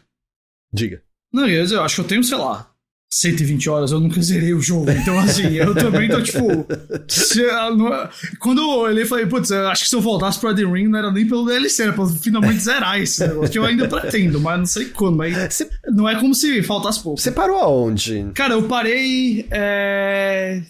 Diga. 0.73 1.03
Não, 1.31 1.47
eu, 1.47 1.65
eu 1.65 1.81
acho 1.83 1.95
que 1.95 2.01
eu 2.01 2.07
tenho, 2.07 2.23
sei 2.23 2.37
lá, 2.37 2.72
120 3.15 3.69
horas, 3.69 3.91
eu 3.91 3.99
nunca 3.99 4.21
zerei 4.21 4.53
o 4.53 4.61
jogo. 4.61 4.89
Então, 4.89 5.17
assim, 5.19 5.53
eu 5.53 5.73
também 5.75 6.09
tô, 6.09 6.21
tipo. 6.21 6.65
se- 7.07 7.43
não- 7.75 8.09
quando 8.39 8.61
eu 8.61 8.69
olhei, 8.69 9.05
falei, 9.05 9.25
putz, 9.25 9.49
eu 9.51 9.67
acho 9.67 9.83
que 9.83 9.89
se 9.89 9.95
eu 9.95 10.01
voltasse 10.01 10.39
pro 10.39 10.49
Elden 10.49 10.71
Ring, 10.71 10.87
não 10.87 10.99
era 10.99 11.11
nem 11.11 11.27
pelo 11.27 11.45
DLC, 11.45 11.83
era 11.83 11.93
pra 11.93 12.05
finalmente 12.07 12.59
zerar 12.59 12.99
esse 12.99 13.25
negócio. 13.27 13.51
Que 13.51 13.59
eu 13.59 13.65
ainda 13.65 13.87
pretendo, 13.87 14.39
mas 14.39 14.57
não 14.59 14.65
sei 14.65 14.85
quando. 14.85 15.17
Mas 15.17 15.35
Você, 15.53 15.69
não 15.87 16.07
é 16.09 16.19
como 16.19 16.33
se 16.33 16.61
faltasse 16.63 17.01
pouco. 17.01 17.19
você 17.21 17.31
parou 17.31 17.57
aonde? 17.57 18.31
Cara, 18.33 18.53
eu 18.55 18.63
parei. 18.63 19.47
É... 19.51 20.61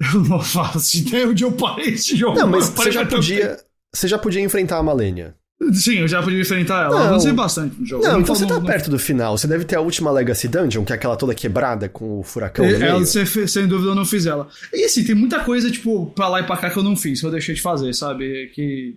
Eu 0.14 0.20
não 0.22 0.40
faço 0.40 0.96
ideia 0.96 1.28
onde 1.28 1.44
eu 1.44 1.52
parei 1.52 1.90
esse 1.90 2.16
jogo. 2.16 2.38
Não, 2.38 2.46
mas 2.48 2.68
Eu 2.70 2.74
você 2.74 2.90
já 2.90 3.04
podia. 3.04 3.58
Você 3.92 4.08
já 4.08 4.16
podia 4.18 4.40
enfrentar 4.40 4.78
a 4.78 4.82
Malenia. 4.82 5.34
Sim, 5.74 5.98
eu 5.98 6.08
já 6.08 6.22
podia 6.22 6.40
enfrentar 6.40 6.84
ela. 6.84 6.90
Não. 6.94 7.00
Eu 7.00 7.06
avancei 7.08 7.32
bastante 7.32 7.78
no 7.78 7.86
jogo. 7.86 8.02
Não, 8.04 8.20
então 8.20 8.34
você 8.34 8.46
tá 8.46 8.60
perto 8.60 8.90
do 8.90 8.98
final. 8.98 9.36
Você 9.36 9.46
deve 9.46 9.64
ter 9.64 9.76
a 9.76 9.80
última 9.80 10.10
Legacy 10.10 10.48
Dungeon, 10.48 10.84
que 10.84 10.92
é 10.92 10.96
aquela 10.96 11.16
toda 11.16 11.34
quebrada 11.34 11.88
com 11.88 12.18
o 12.20 12.22
furacão 12.22 12.64
É, 12.64 12.80
Ela, 12.80 13.00
você 13.00 13.26
fez- 13.26 13.52
sem 13.52 13.66
dúvida, 13.66 13.90
eu 13.90 13.94
não 13.94 14.04
fiz 14.06 14.24
ela. 14.26 14.48
E 14.72 14.84
assim, 14.84 15.04
tem 15.04 15.14
muita 15.14 15.40
coisa, 15.40 15.70
tipo, 15.70 16.06
pra 16.14 16.28
lá 16.28 16.40
e 16.40 16.44
pra 16.44 16.56
cá 16.56 16.70
que 16.70 16.78
eu 16.78 16.82
não 16.82 16.96
fiz, 16.96 17.20
que 17.20 17.26
eu 17.26 17.30
deixei 17.30 17.54
de 17.54 17.60
fazer, 17.60 17.92
sabe? 17.94 18.50
Que, 18.54 18.96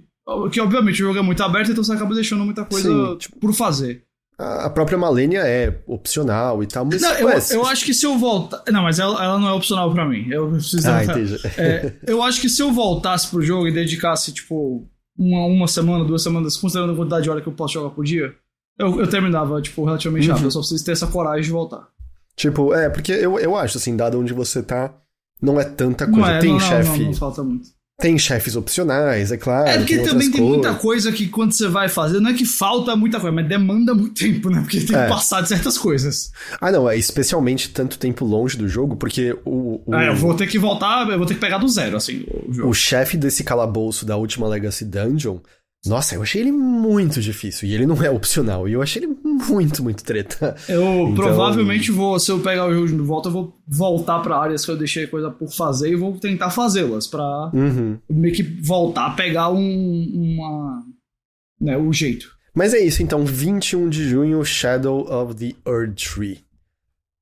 que 0.51 0.61
obviamente 0.61 1.03
o 1.03 1.07
jogo 1.07 1.19
é 1.19 1.21
muito 1.21 1.43
aberto, 1.43 1.71
então 1.71 1.83
você 1.83 1.91
acaba 1.93 2.15
deixando 2.15 2.45
muita 2.45 2.63
coisa 2.63 2.89
Sim, 2.89 3.17
tipo- 3.17 3.39
por 3.39 3.53
fazer. 3.53 4.03
A 4.39 4.69
própria 4.69 4.97
Malenia 4.97 5.41
é 5.41 5.79
opcional 5.85 6.63
e 6.63 6.67
tal, 6.67 6.85
mas. 6.85 7.01
Não, 7.01 7.11
eu, 7.13 7.29
eu 7.51 7.65
acho 7.67 7.85
que 7.85 7.93
se 7.93 8.05
eu 8.05 8.17
voltar. 8.17 8.63
Não, 8.71 8.81
mas 8.81 8.97
ela, 8.99 9.23
ela 9.23 9.37
não 9.37 9.47
é 9.47 9.51
opcional 9.53 9.93
pra 9.93 10.07
mim. 10.09 10.25
Eu 10.31 10.49
preciso 10.49 10.89
Ah, 10.89 11.03
entendi. 11.03 11.35
É, 11.57 11.93
eu 12.07 12.23
acho 12.23 12.41
que 12.41 12.49
se 12.49 12.61
eu 12.61 12.71
voltasse 12.71 13.27
pro 13.27 13.43
jogo 13.43 13.67
e 13.67 13.71
dedicasse, 13.71 14.31
tipo, 14.33 14.89
uma, 15.17 15.45
uma 15.45 15.67
semana, 15.67 16.03
duas 16.05 16.21
semanas, 16.23 16.57
considerando 16.57 16.93
a 16.93 16.95
quantidade 16.95 17.23
de 17.23 17.29
hora 17.29 17.41
que 17.41 17.47
eu 17.47 17.53
posso 17.53 17.73
jogar 17.75 17.89
por 17.91 18.03
dia, 18.03 18.33
eu, 18.77 18.99
eu 18.99 19.07
terminava, 19.09 19.61
tipo, 19.61 19.83
relativamente 19.85 20.25
Uhum. 20.27 20.31
rápido. 20.31 20.47
Eu 20.47 20.51
só 20.51 20.59
preciso 20.59 20.83
ter 20.85 20.91
essa 20.93 21.07
coragem 21.07 21.43
de 21.43 21.51
voltar. 21.51 21.87
Tipo, 22.35 22.73
é, 22.73 22.89
porque 22.89 23.11
eu, 23.11 23.37
eu 23.39 23.55
acho, 23.55 23.77
assim, 23.77 23.95
dado 23.95 24.19
onde 24.19 24.33
você 24.33 24.63
tá, 24.63 24.93
não 25.41 25.59
é 25.59 25.63
tanta 25.65 26.05
coisa. 26.05 26.19
Não 26.21 26.27
é, 26.29 26.39
tem 26.39 26.49
não, 26.51 26.59
não, 26.59 26.67
chefe. 26.67 26.99
não, 26.99 27.05
não 27.07 27.13
falta 27.13 27.43
muito. 27.43 27.67
Tem 28.03 28.17
chefes 28.19 28.57
opcionais, 28.57 29.31
é 29.31 29.37
claro. 29.37 29.69
É 29.69 29.77
porque 29.77 29.95
tem 29.95 30.05
também 30.05 30.29
tem 30.29 30.41
muita 30.41 30.73
coisas. 30.75 30.81
coisa 30.81 31.11
que 31.13 31.27
quando 31.29 31.53
você 31.53 31.69
vai 31.69 31.87
fazer, 31.87 32.19
não 32.19 32.31
é 32.31 32.33
que 32.33 32.45
falta 32.45 32.95
muita 32.97 33.17
coisa, 33.17 33.33
mas 33.33 33.47
demanda 33.47 33.93
muito 33.95 34.13
tempo, 34.13 34.49
né? 34.49 34.59
Porque 34.59 34.81
tem 34.81 34.93
É. 34.95 35.03
que 35.03 35.09
passar 35.09 35.39
de 35.41 35.47
certas 35.47 35.77
coisas. 35.77 36.29
Ah, 36.59 36.69
não, 36.69 36.89
é 36.89 36.97
especialmente 36.97 37.69
tanto 37.69 37.97
tempo 37.97 38.25
longe 38.25 38.57
do 38.57 38.67
jogo, 38.67 38.97
porque 38.97 39.33
o, 39.45 39.81
o, 39.85 39.95
Ah, 39.95 40.03
eu 40.03 40.15
vou 40.17 40.33
ter 40.33 40.47
que 40.47 40.59
voltar, 40.59 41.09
eu 41.09 41.17
vou 41.17 41.25
ter 41.25 41.35
que 41.35 41.39
pegar 41.39 41.59
do 41.59 41.67
zero, 41.69 41.95
assim, 41.95 42.25
o 42.59 42.67
o 42.67 42.73
chefe 42.73 43.15
desse 43.15 43.41
calabouço 43.43 44.05
da 44.05 44.17
última 44.17 44.47
Legacy 44.49 44.83
Dungeon, 44.83 45.37
nossa, 45.85 46.15
eu 46.15 46.21
achei 46.21 46.41
ele 46.41 46.51
muito 46.51 47.19
difícil. 47.21 47.67
E 47.67 47.73
ele 47.73 47.85
não 47.85 48.01
é 48.01 48.09
opcional. 48.09 48.67
E 48.69 48.73
eu 48.73 48.81
achei 48.81 49.03
ele 49.03 49.15
muito, 49.23 49.83
muito 49.83 50.03
treta. 50.03 50.55
Eu 50.69 50.81
Então- 51.09 51.15
provavelmente 51.15 51.91
vou, 51.91 52.17
se 52.19 52.31
eu 52.31 52.39
pegar 52.39 52.67
o 52.67 52.73
jogo 52.73 52.87
de 52.87 52.93
volta, 52.97 53.27
eu 53.29 53.33
vou 53.33 53.57
voltar 53.67 54.19
pra 54.19 54.37
áreas 54.37 54.63
que 54.63 54.71
eu 54.71 54.77
deixei 54.77 55.07
coisa 55.07 55.29
por 55.29 55.51
fazer 55.51 55.91
e 55.91 55.95
vou 55.95 56.17
tentar 56.17 56.49
fazê-las 56.51 57.05
pra 57.07 57.51
Uhum. 57.53 57.97
meio 58.09 58.33
que 58.33 58.43
voltar 58.43 59.07
a 59.07 59.11
pegar 59.11 59.49
um, 59.51 59.59
uma. 60.13 60.83
né, 61.59 61.77
o 61.77 61.91
jeito. 61.93 62.31
Mas 62.55 62.73
é 62.73 62.79
isso, 62.79 63.01
então, 63.01 63.25
21 63.25 63.89
de 63.89 64.07
junho, 64.07 64.43
Shadow 64.45 65.01
of 65.11 65.33
the 65.35 65.53
Earth 65.67 65.95
Tree. 65.95 66.39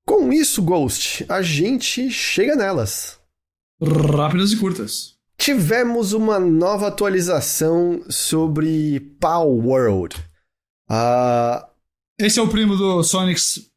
Com 0.06 0.34
isso, 0.34 0.62
Ghost, 0.62 1.26
a 1.30 1.42
gente 1.42 2.10
chega 2.12 2.56
nelas. 2.56 3.18
Rápidas 3.82 4.52
e 4.52 4.58
curtas. 4.58 5.16
Tivemos 5.42 6.14
uma 6.14 6.40
nova 6.40 6.88
atualização 6.90 8.04
sobre 8.08 9.00
Pow 9.20 9.50
World. 9.58 10.16
Ah, 10.88 11.68
Esse 12.20 12.40
é 12.40 12.44
o 12.44 12.48
primo 12.48 12.76
do 12.78 13.02
Sonic's 13.04 13.68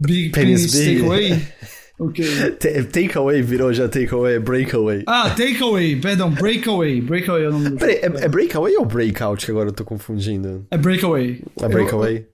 Big 0.00 0.30
Penis 0.30 0.72
Penis. 0.72 0.98
Takeaway? 1.00 1.30
ok. 2.00 2.24
ta- 2.58 2.84
takeaway 2.90 3.40
virou 3.40 3.72
já 3.72 3.88
takeaway, 3.88 4.40
breakaway. 4.40 5.04
Ah, 5.06 5.30
Takeaway, 5.30 5.94
perdão, 6.00 6.28
Breakaway. 6.28 7.00
Breakaway 7.00 7.44
é 7.44 7.48
o 7.48 7.52
nome 7.52 7.70
do 7.70 7.76
Peraí, 7.76 7.98
é, 7.98 8.06
é 8.24 8.28
breakaway 8.28 8.76
ou 8.76 8.84
breakout 8.84 9.44
que 9.46 9.52
agora 9.52 9.68
eu 9.68 9.72
tô 9.72 9.84
confundindo? 9.84 10.66
É 10.72 10.76
Breakaway. 10.76 11.40
É 11.60 11.68
breakaway? 11.68 12.16
Eu- 12.16 12.26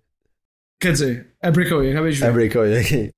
quer 0.80 0.92
dizer, 0.92 1.26
é 1.42 1.50
Breakaway, 1.50 1.90
acabei 1.90 2.12
de 2.12 2.20
ver. 2.20 2.26
É 2.26 2.32
breakaway, 2.32 2.80
ok. 2.80 3.10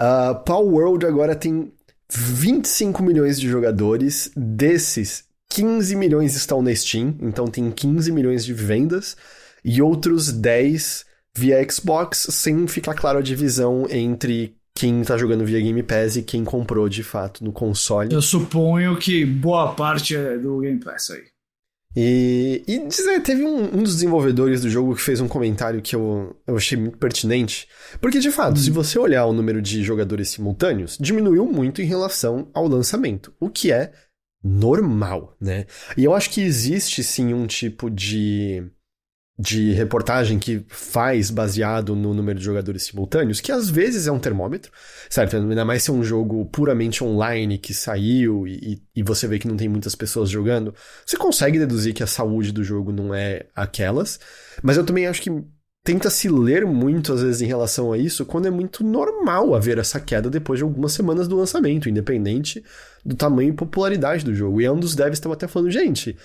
Uh, 0.00 0.42
Pow 0.46 0.66
World 0.66 1.04
agora 1.04 1.36
tem 1.36 1.70
25 2.10 3.02
milhões 3.02 3.38
de 3.38 3.48
jogadores, 3.48 4.30
desses 4.36 5.24
15 5.50 5.96
milhões 5.96 6.34
estão 6.34 6.62
na 6.62 6.74
Steam, 6.74 7.16
então 7.20 7.46
tem 7.46 7.70
15 7.70 8.10
milhões 8.12 8.44
de 8.44 8.54
vendas, 8.54 9.16
e 9.64 9.82
outros 9.82 10.32
10 10.32 11.04
via 11.36 11.70
Xbox, 11.70 12.26
sem 12.30 12.66
ficar 12.66 12.94
claro 12.94 13.18
a 13.18 13.22
divisão 13.22 13.86
entre 13.90 14.56
quem 14.74 15.02
tá 15.02 15.16
jogando 15.16 15.44
via 15.44 15.60
Game 15.60 15.82
Pass 15.82 16.16
e 16.16 16.22
quem 16.22 16.44
comprou 16.44 16.88
de 16.88 17.02
fato 17.02 17.44
no 17.44 17.52
console. 17.52 18.14
Eu 18.14 18.22
suponho 18.22 18.96
que 18.96 19.24
boa 19.24 19.74
parte 19.74 20.16
é 20.16 20.38
do 20.38 20.60
Game 20.60 20.78
Pass 20.78 21.10
aí. 21.10 21.24
E, 22.00 22.62
e 22.68 22.86
dizer, 22.86 23.20
teve 23.22 23.42
um, 23.42 23.76
um 23.76 23.82
dos 23.82 23.94
desenvolvedores 23.94 24.60
do 24.60 24.70
jogo 24.70 24.94
que 24.94 25.02
fez 25.02 25.20
um 25.20 25.26
comentário 25.26 25.82
que 25.82 25.96
eu, 25.96 26.36
eu 26.46 26.56
achei 26.56 26.78
muito 26.78 26.96
pertinente. 26.96 27.66
Porque, 28.00 28.20
de 28.20 28.30
fato, 28.30 28.56
se 28.60 28.70
você 28.70 28.96
olhar 29.00 29.26
o 29.26 29.32
número 29.32 29.60
de 29.60 29.82
jogadores 29.82 30.28
simultâneos, 30.28 30.96
diminuiu 31.00 31.44
muito 31.44 31.82
em 31.82 31.86
relação 31.86 32.48
ao 32.54 32.68
lançamento, 32.68 33.34
o 33.40 33.50
que 33.50 33.72
é 33.72 33.90
normal, 34.44 35.36
né? 35.40 35.66
E 35.96 36.04
eu 36.04 36.14
acho 36.14 36.30
que 36.30 36.40
existe 36.40 37.02
sim 37.02 37.34
um 37.34 37.48
tipo 37.48 37.90
de, 37.90 38.62
de 39.38 39.72
reportagem 39.72 40.36
que 40.36 40.64
faz 40.68 41.30
baseado 41.30 41.94
no 41.94 42.12
número 42.12 42.40
de 42.40 42.44
jogadores 42.44 42.82
simultâneos, 42.82 43.40
que 43.40 43.52
às 43.52 43.70
vezes 43.70 44.08
é 44.08 44.12
um 44.12 44.18
termômetro, 44.18 44.72
certo? 45.08 45.36
Ainda 45.36 45.64
mais 45.64 45.84
se 45.84 45.90
é 45.90 45.92
um 45.92 46.02
jogo 46.02 46.44
puramente 46.46 47.04
online 47.04 47.56
que 47.56 47.72
saiu 47.72 48.48
e, 48.48 48.82
e 48.96 49.02
você 49.02 49.28
vê 49.28 49.38
que 49.38 49.46
não 49.46 49.56
tem 49.56 49.68
muitas 49.68 49.94
pessoas 49.94 50.28
jogando, 50.28 50.74
você 51.06 51.16
consegue 51.16 51.56
deduzir 51.56 51.94
que 51.94 52.02
a 52.02 52.06
saúde 52.06 52.50
do 52.50 52.64
jogo 52.64 52.90
não 52.90 53.14
é 53.14 53.46
aquelas, 53.54 54.18
mas 54.60 54.76
eu 54.76 54.84
também 54.84 55.06
acho 55.06 55.22
que 55.22 55.30
tenta 55.84 56.10
se 56.10 56.28
ler 56.28 56.66
muito 56.66 57.12
às 57.12 57.22
vezes 57.22 57.40
em 57.40 57.46
relação 57.46 57.92
a 57.92 57.96
isso 57.96 58.26
quando 58.26 58.46
é 58.46 58.50
muito 58.50 58.82
normal 58.82 59.54
haver 59.54 59.78
essa 59.78 60.00
queda 60.00 60.28
depois 60.28 60.58
de 60.58 60.64
algumas 60.64 60.92
semanas 60.92 61.28
do 61.28 61.36
lançamento, 61.36 61.88
independente 61.88 62.62
do 63.04 63.14
tamanho 63.14 63.50
e 63.50 63.56
popularidade 63.56 64.24
do 64.24 64.34
jogo. 64.34 64.60
E 64.60 64.64
é 64.64 64.72
um 64.72 64.80
dos 64.80 64.96
devs 64.96 65.14
estava 65.14 65.34
até 65.34 65.46
falando, 65.46 65.70
gente, 65.70 66.16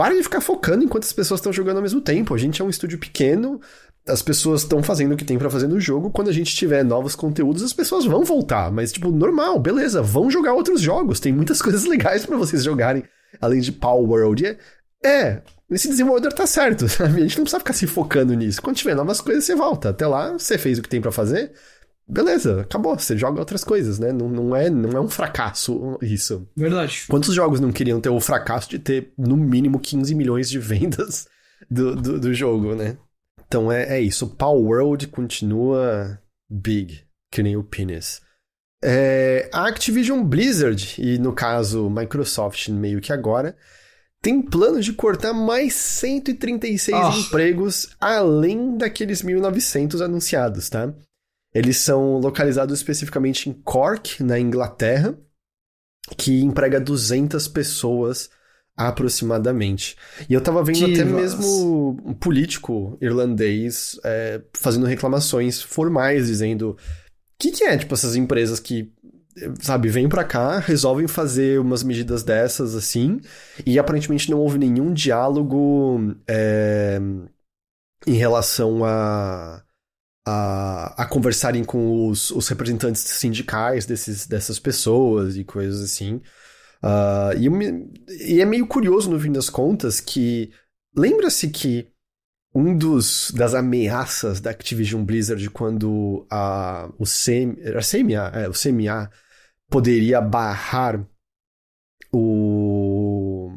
para 0.00 0.16
de 0.16 0.22
ficar 0.22 0.40
focando 0.40 0.82
enquanto 0.82 1.04
as 1.04 1.12
pessoas 1.12 1.40
estão 1.40 1.52
jogando 1.52 1.76
ao 1.76 1.82
mesmo 1.82 2.00
tempo. 2.00 2.34
A 2.34 2.38
gente 2.38 2.62
é 2.62 2.64
um 2.64 2.70
estúdio 2.70 2.98
pequeno, 2.98 3.60
as 4.08 4.22
pessoas 4.22 4.62
estão 4.62 4.82
fazendo 4.82 5.12
o 5.12 5.16
que 5.16 5.26
tem 5.26 5.36
pra 5.36 5.50
fazer 5.50 5.66
no 5.68 5.78
jogo. 5.78 6.10
Quando 6.10 6.30
a 6.30 6.32
gente 6.32 6.56
tiver 6.56 6.82
novos 6.82 7.14
conteúdos, 7.14 7.62
as 7.62 7.74
pessoas 7.74 8.06
vão 8.06 8.24
voltar. 8.24 8.72
Mas, 8.72 8.92
tipo, 8.92 9.10
normal, 9.10 9.58
beleza, 9.58 10.00
vão 10.00 10.30
jogar 10.30 10.54
outros 10.54 10.80
jogos. 10.80 11.20
Tem 11.20 11.34
muitas 11.34 11.60
coisas 11.60 11.84
legais 11.84 12.24
pra 12.24 12.38
vocês 12.38 12.64
jogarem, 12.64 13.04
além 13.42 13.60
de 13.60 13.72
Power 13.72 14.08
World. 14.08 14.46
É, 14.46 14.56
é, 15.04 15.42
esse 15.70 15.88
desenvolvedor 15.88 16.32
tá 16.32 16.46
certo, 16.46 16.88
sabe? 16.88 17.18
A 17.18 17.20
gente 17.20 17.36
não 17.36 17.44
precisa 17.44 17.60
ficar 17.60 17.74
se 17.74 17.86
focando 17.86 18.32
nisso. 18.32 18.62
Quando 18.62 18.76
tiver 18.76 18.94
novas 18.94 19.20
coisas, 19.20 19.44
você 19.44 19.54
volta. 19.54 19.90
Até 19.90 20.06
lá, 20.06 20.32
você 20.32 20.56
fez 20.56 20.78
o 20.78 20.82
que 20.82 20.88
tem 20.88 21.02
pra 21.02 21.12
fazer. 21.12 21.52
Beleza, 22.10 22.62
acabou. 22.62 22.98
Você 22.98 23.16
joga 23.16 23.38
outras 23.38 23.62
coisas, 23.62 23.98
né? 23.98 24.12
Não, 24.12 24.28
não, 24.28 24.56
é, 24.56 24.68
não 24.68 24.90
é 24.90 25.00
um 25.00 25.08
fracasso 25.08 25.96
isso. 26.02 26.48
Verdade. 26.56 27.04
Quantos 27.08 27.34
jogos 27.34 27.60
não 27.60 27.70
queriam 27.70 28.00
ter 28.00 28.08
o 28.08 28.20
fracasso 28.20 28.68
de 28.68 28.78
ter, 28.78 29.12
no 29.16 29.36
mínimo, 29.36 29.78
15 29.78 30.14
milhões 30.14 30.50
de 30.50 30.58
vendas 30.58 31.28
do, 31.70 31.94
do, 31.94 32.20
do 32.20 32.34
jogo, 32.34 32.74
né? 32.74 32.96
Então 33.46 33.70
é, 33.70 33.98
é 33.98 34.00
isso. 34.00 34.26
Power 34.26 34.62
World 34.62 35.06
continua 35.08 36.20
big, 36.48 37.00
que 37.30 37.42
nem 37.42 37.56
o 37.56 37.62
Penis. 37.64 38.20
É, 38.82 39.48
a 39.52 39.66
Activision 39.66 40.22
Blizzard, 40.24 40.94
e 40.98 41.18
no 41.18 41.32
caso 41.32 41.90
Microsoft 41.90 42.68
meio 42.68 43.00
que 43.00 43.12
agora, 43.12 43.56
tem 44.22 44.40
plano 44.42 44.80
de 44.80 44.92
cortar 44.92 45.32
mais 45.32 45.74
136 45.74 46.96
Ah. 46.96 47.12
empregos 47.16 47.88
além 48.00 48.76
daqueles 48.76 49.22
1.900 49.22 50.00
anunciados, 50.02 50.68
tá? 50.68 50.92
Eles 51.54 51.78
são 51.78 52.18
localizados 52.18 52.78
especificamente 52.78 53.48
em 53.48 53.52
Cork, 53.52 54.22
na 54.22 54.38
Inglaterra, 54.38 55.18
que 56.16 56.42
emprega 56.42 56.80
200 56.80 57.48
pessoas 57.48 58.30
aproximadamente. 58.76 59.96
E 60.28 60.32
eu 60.32 60.40
tava 60.40 60.62
vendo 60.64 60.78
Que 60.78 60.94
até 60.94 61.04
mesmo 61.04 62.00
um 62.04 62.14
político 62.14 62.96
irlandês 63.00 63.98
é, 64.04 64.40
fazendo 64.54 64.86
reclamações 64.86 65.60
formais, 65.60 66.28
dizendo 66.28 66.70
o 66.70 66.76
que, 67.38 67.50
que 67.50 67.64
é, 67.64 67.76
tipo, 67.76 67.92
essas 67.92 68.16
empresas 68.16 68.58
que, 68.58 68.92
sabe, 69.60 69.88
vêm 69.88 70.08
pra 70.08 70.24
cá, 70.24 70.58
resolvem 70.58 71.06
fazer 71.06 71.60
umas 71.60 71.82
medidas 71.82 72.22
dessas, 72.22 72.74
assim, 72.74 73.20
e 73.66 73.78
aparentemente 73.78 74.30
não 74.30 74.38
houve 74.38 74.58
nenhum 74.58 74.92
diálogo 74.94 76.14
é, 76.26 76.98
em 78.06 78.14
relação 78.14 78.84
a, 78.84 79.62
a, 80.26 81.02
a 81.02 81.06
conversarem 81.06 81.64
com 81.64 82.08
os, 82.08 82.30
os 82.30 82.48
representantes 82.48 83.02
sindicais 83.02 83.86
desses, 83.86 84.26
dessas 84.26 84.58
pessoas 84.58 85.36
e 85.36 85.44
coisas 85.44 85.82
assim. 85.82 86.20
Uh, 86.82 87.36
e, 87.38 87.48
me, 87.50 87.90
e 88.26 88.40
é 88.40 88.44
meio 88.44 88.66
curioso, 88.66 89.10
no 89.10 89.20
fim 89.20 89.32
das 89.32 89.50
contas, 89.50 90.00
que 90.00 90.50
lembra-se 90.96 91.48
que 91.48 91.88
um 92.54 92.76
dos 92.76 93.30
das 93.30 93.54
ameaças 93.54 94.40
da 94.40 94.50
Activision 94.50 95.04
Blizzard 95.04 95.48
quando 95.50 96.26
a, 96.30 96.90
o, 96.98 97.04
CM, 97.04 97.56
era 97.60 97.80
CMA, 97.80 98.40
é, 98.40 98.48
o 98.48 98.52
CMA 98.52 99.10
poderia 99.68 100.20
barrar 100.20 101.06
o, 102.12 103.52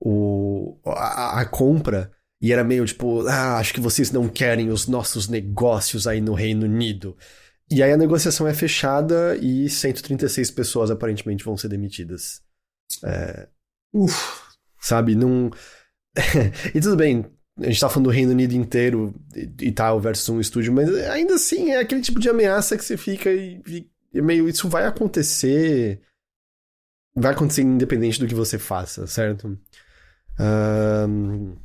o 0.00 0.80
a, 0.86 1.40
a, 1.40 1.46
compra 1.46 2.10
e 2.40 2.52
era 2.52 2.64
meio 2.64 2.86
tipo, 2.86 3.26
ah, 3.26 3.58
acho 3.58 3.74
que 3.74 3.80
vocês 3.80 4.10
não 4.10 4.28
querem 4.28 4.70
os 4.70 4.86
nossos 4.86 5.28
negócios 5.28 6.06
aí 6.06 6.20
no 6.20 6.32
Reino 6.32 6.64
Unido. 6.64 7.16
E 7.70 7.82
aí 7.82 7.92
a 7.92 7.96
negociação 7.96 8.48
é 8.48 8.54
fechada 8.54 9.36
e 9.36 9.68
136 9.68 10.50
pessoas 10.50 10.90
aparentemente 10.90 11.44
vão 11.44 11.56
ser 11.56 11.68
demitidas. 11.68 12.42
É... 13.04 13.46
Uf, 13.92 14.42
sabe, 14.80 15.14
não. 15.14 15.50
e 16.74 16.80
tudo 16.80 16.96
bem, 16.96 17.26
a 17.58 17.66
gente 17.66 17.80
tá 17.80 17.88
falando 17.90 18.06
do 18.06 18.12
Reino 18.12 18.32
Unido 18.32 18.54
inteiro 18.54 19.14
e, 19.60 19.70
tal, 19.70 20.00
versus 20.00 20.28
um 20.30 20.40
estúdio, 20.40 20.72
mas 20.72 20.92
ainda 21.10 21.34
assim 21.34 21.70
é 21.70 21.78
aquele 21.78 22.00
tipo 22.00 22.18
de 22.18 22.30
ameaça 22.30 22.76
que 22.76 22.84
você 22.84 22.96
fica 22.96 23.30
e, 23.30 23.60
e 24.12 24.22
meio. 24.22 24.48
Isso 24.48 24.68
vai 24.68 24.86
acontecer. 24.86 26.00
Vai 27.14 27.32
acontecer 27.32 27.62
independente 27.62 28.18
do 28.18 28.26
que 28.26 28.34
você 28.34 28.58
faça, 28.58 29.06
certo? 29.06 29.58
Um... 30.38 31.56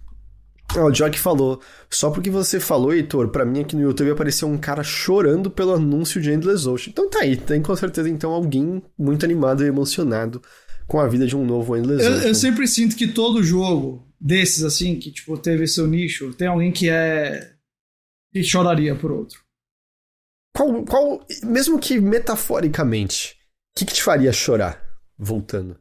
Ah, 0.70 0.86
o 0.86 0.92
Jock 0.92 1.18
falou, 1.18 1.62
só 1.90 2.10
porque 2.10 2.30
você 2.30 2.60
falou, 2.60 2.94
Heitor, 2.94 3.30
pra 3.30 3.46
mim 3.46 3.62
aqui 3.62 3.76
no 3.76 3.82
YouTube 3.82 4.12
apareceu 4.12 4.48
um 4.48 4.58
cara 4.58 4.84
chorando 4.84 5.50
pelo 5.50 5.74
anúncio 5.74 6.22
de 6.22 6.32
Endless 6.32 6.68
Ocean. 6.68 6.90
Então 6.90 7.10
tá 7.10 7.20
aí, 7.20 7.38
tem 7.38 7.62
com 7.62 7.76
certeza 7.76 8.10
então 8.10 8.32
alguém 8.32 8.82
muito 8.98 9.24
animado 9.24 9.64
e 9.64 9.68
emocionado 9.68 10.42
com 10.88 11.00
a 11.00 11.08
vida 11.08 11.26
de 11.26 11.36
um 11.36 11.46
novo 11.46 11.78
Endless 11.78 12.06
eu, 12.06 12.12
Ocean. 12.14 12.28
Eu 12.28 12.36
sempre 12.36 12.68
sinto 12.68 12.96
que 12.96 13.08
todo 13.08 13.44
jogo 13.44 14.06
desses, 14.20 14.64
assim, 14.64 14.98
que 15.00 15.12
tipo, 15.12 15.38
teve 15.38 15.68
seu 15.68 15.88
nicho, 15.88 16.34
tem 16.34 16.48
alguém 16.48 16.72
que 16.72 16.90
é. 16.90 17.54
que 18.34 18.44
choraria 18.44 18.96
por 18.96 19.12
outro. 19.12 19.40
Qual, 20.56 20.86
qual 20.86 21.26
mesmo 21.44 21.80
que 21.80 22.00
metaforicamente, 22.00 23.34
o 23.76 23.80
que, 23.80 23.86
que 23.86 23.94
te 23.94 24.04
faria 24.04 24.32
chorar? 24.32 24.84
Voltando. 25.18 25.78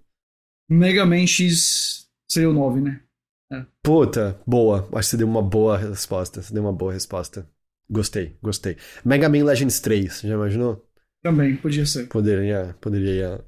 Mega 0.69 1.05
Man 1.07 1.27
X 1.27 2.09
seria 2.29 2.51
o 2.51 2.53
9, 2.53 2.81
né? 2.81 3.04
É. 3.61 3.67
Puta, 3.83 4.41
boa. 4.47 4.89
Acho 4.93 5.01
que 5.01 5.05
você 5.05 5.17
deu 5.17 5.27
uma 5.27 5.43
boa 5.43 5.77
resposta. 5.77 6.43
Você 6.43 6.53
deu 6.53 6.63
uma 6.63 6.73
boa 6.73 6.93
resposta. 6.93 7.49
Gostei, 7.89 8.37
gostei. 8.43 8.77
Mega 9.05 9.29
Man 9.29 9.45
Legends 9.45 9.81
3, 9.81 10.23
já 10.23 10.35
imaginou? 10.35 10.89
Também, 11.23 11.57
podia 11.57 11.87
ser. 11.87 12.09
Poderia, 12.09 12.77
poderia. 12.81 13.45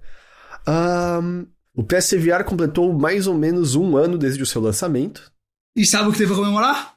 Um, 0.69 1.47
o 1.75 1.85
PSVR 1.85 2.45
completou 2.45 2.93
mais 2.93 3.27
ou 3.27 3.35
menos 3.35 3.75
um 3.75 3.97
ano 3.97 4.17
desde 4.17 4.43
o 4.43 4.47
seu 4.47 4.61
lançamento. 4.61 5.33
E 5.75 5.85
sabe 5.85 6.09
o 6.09 6.13
que 6.13 6.19
teve 6.19 6.33
pra 6.33 6.41
comemorar? 6.41 6.97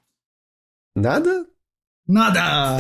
Nada? 0.96 1.46
Nada! 2.10 2.78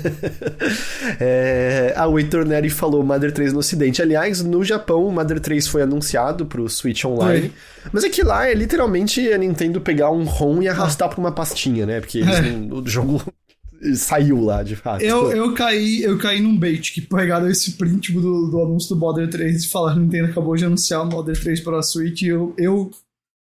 é, 1.20 1.92
a 1.94 2.08
Heitor 2.08 2.46
Neri 2.46 2.70
falou 2.70 3.04
Mother 3.04 3.30
3 3.32 3.52
no 3.52 3.58
ocidente. 3.58 4.00
Aliás, 4.00 4.42
no 4.42 4.64
Japão, 4.64 5.06
o 5.06 5.12
Mother 5.12 5.38
3 5.38 5.68
foi 5.68 5.82
anunciado 5.82 6.46
pro 6.46 6.66
Switch 6.66 7.04
Online. 7.04 7.52
Mas 7.92 8.02
é 8.02 8.08
que 8.08 8.22
lá 8.22 8.48
é 8.48 8.54
literalmente 8.54 9.30
a 9.30 9.36
Nintendo 9.36 9.78
pegar 9.78 10.10
um 10.10 10.24
ROM 10.24 10.62
e 10.62 10.68
arrastar 10.68 11.08
ah. 11.08 11.10
pra 11.10 11.20
uma 11.20 11.32
pastinha, 11.32 11.84
né? 11.84 12.00
Porque 12.00 12.20
é. 12.20 12.74
o 12.74 12.82
jogo 12.86 13.22
saiu 13.94 14.42
lá, 14.42 14.62
de 14.62 14.74
fato. 14.74 15.02
Eu, 15.02 15.30
eu, 15.32 15.52
caí, 15.52 16.02
eu 16.02 16.16
caí 16.16 16.40
num 16.40 16.56
bait 16.56 16.94
que 16.94 17.02
pegaram 17.02 17.46
esse 17.46 17.72
print 17.72 18.10
do, 18.14 18.46
do 18.46 18.62
anúncio 18.62 18.94
do 18.94 18.98
Mother 18.98 19.28
3 19.28 19.64
e 19.64 19.68
falaram 19.68 20.00
Nintendo 20.00 20.30
acabou 20.30 20.56
de 20.56 20.64
anunciar 20.64 21.02
o 21.02 21.06
Mother 21.06 21.38
3 21.38 21.60
para 21.60 21.78
a 21.78 21.82
Switch 21.82 22.22
e 22.22 22.28
eu, 22.28 22.54
eu 22.56 22.90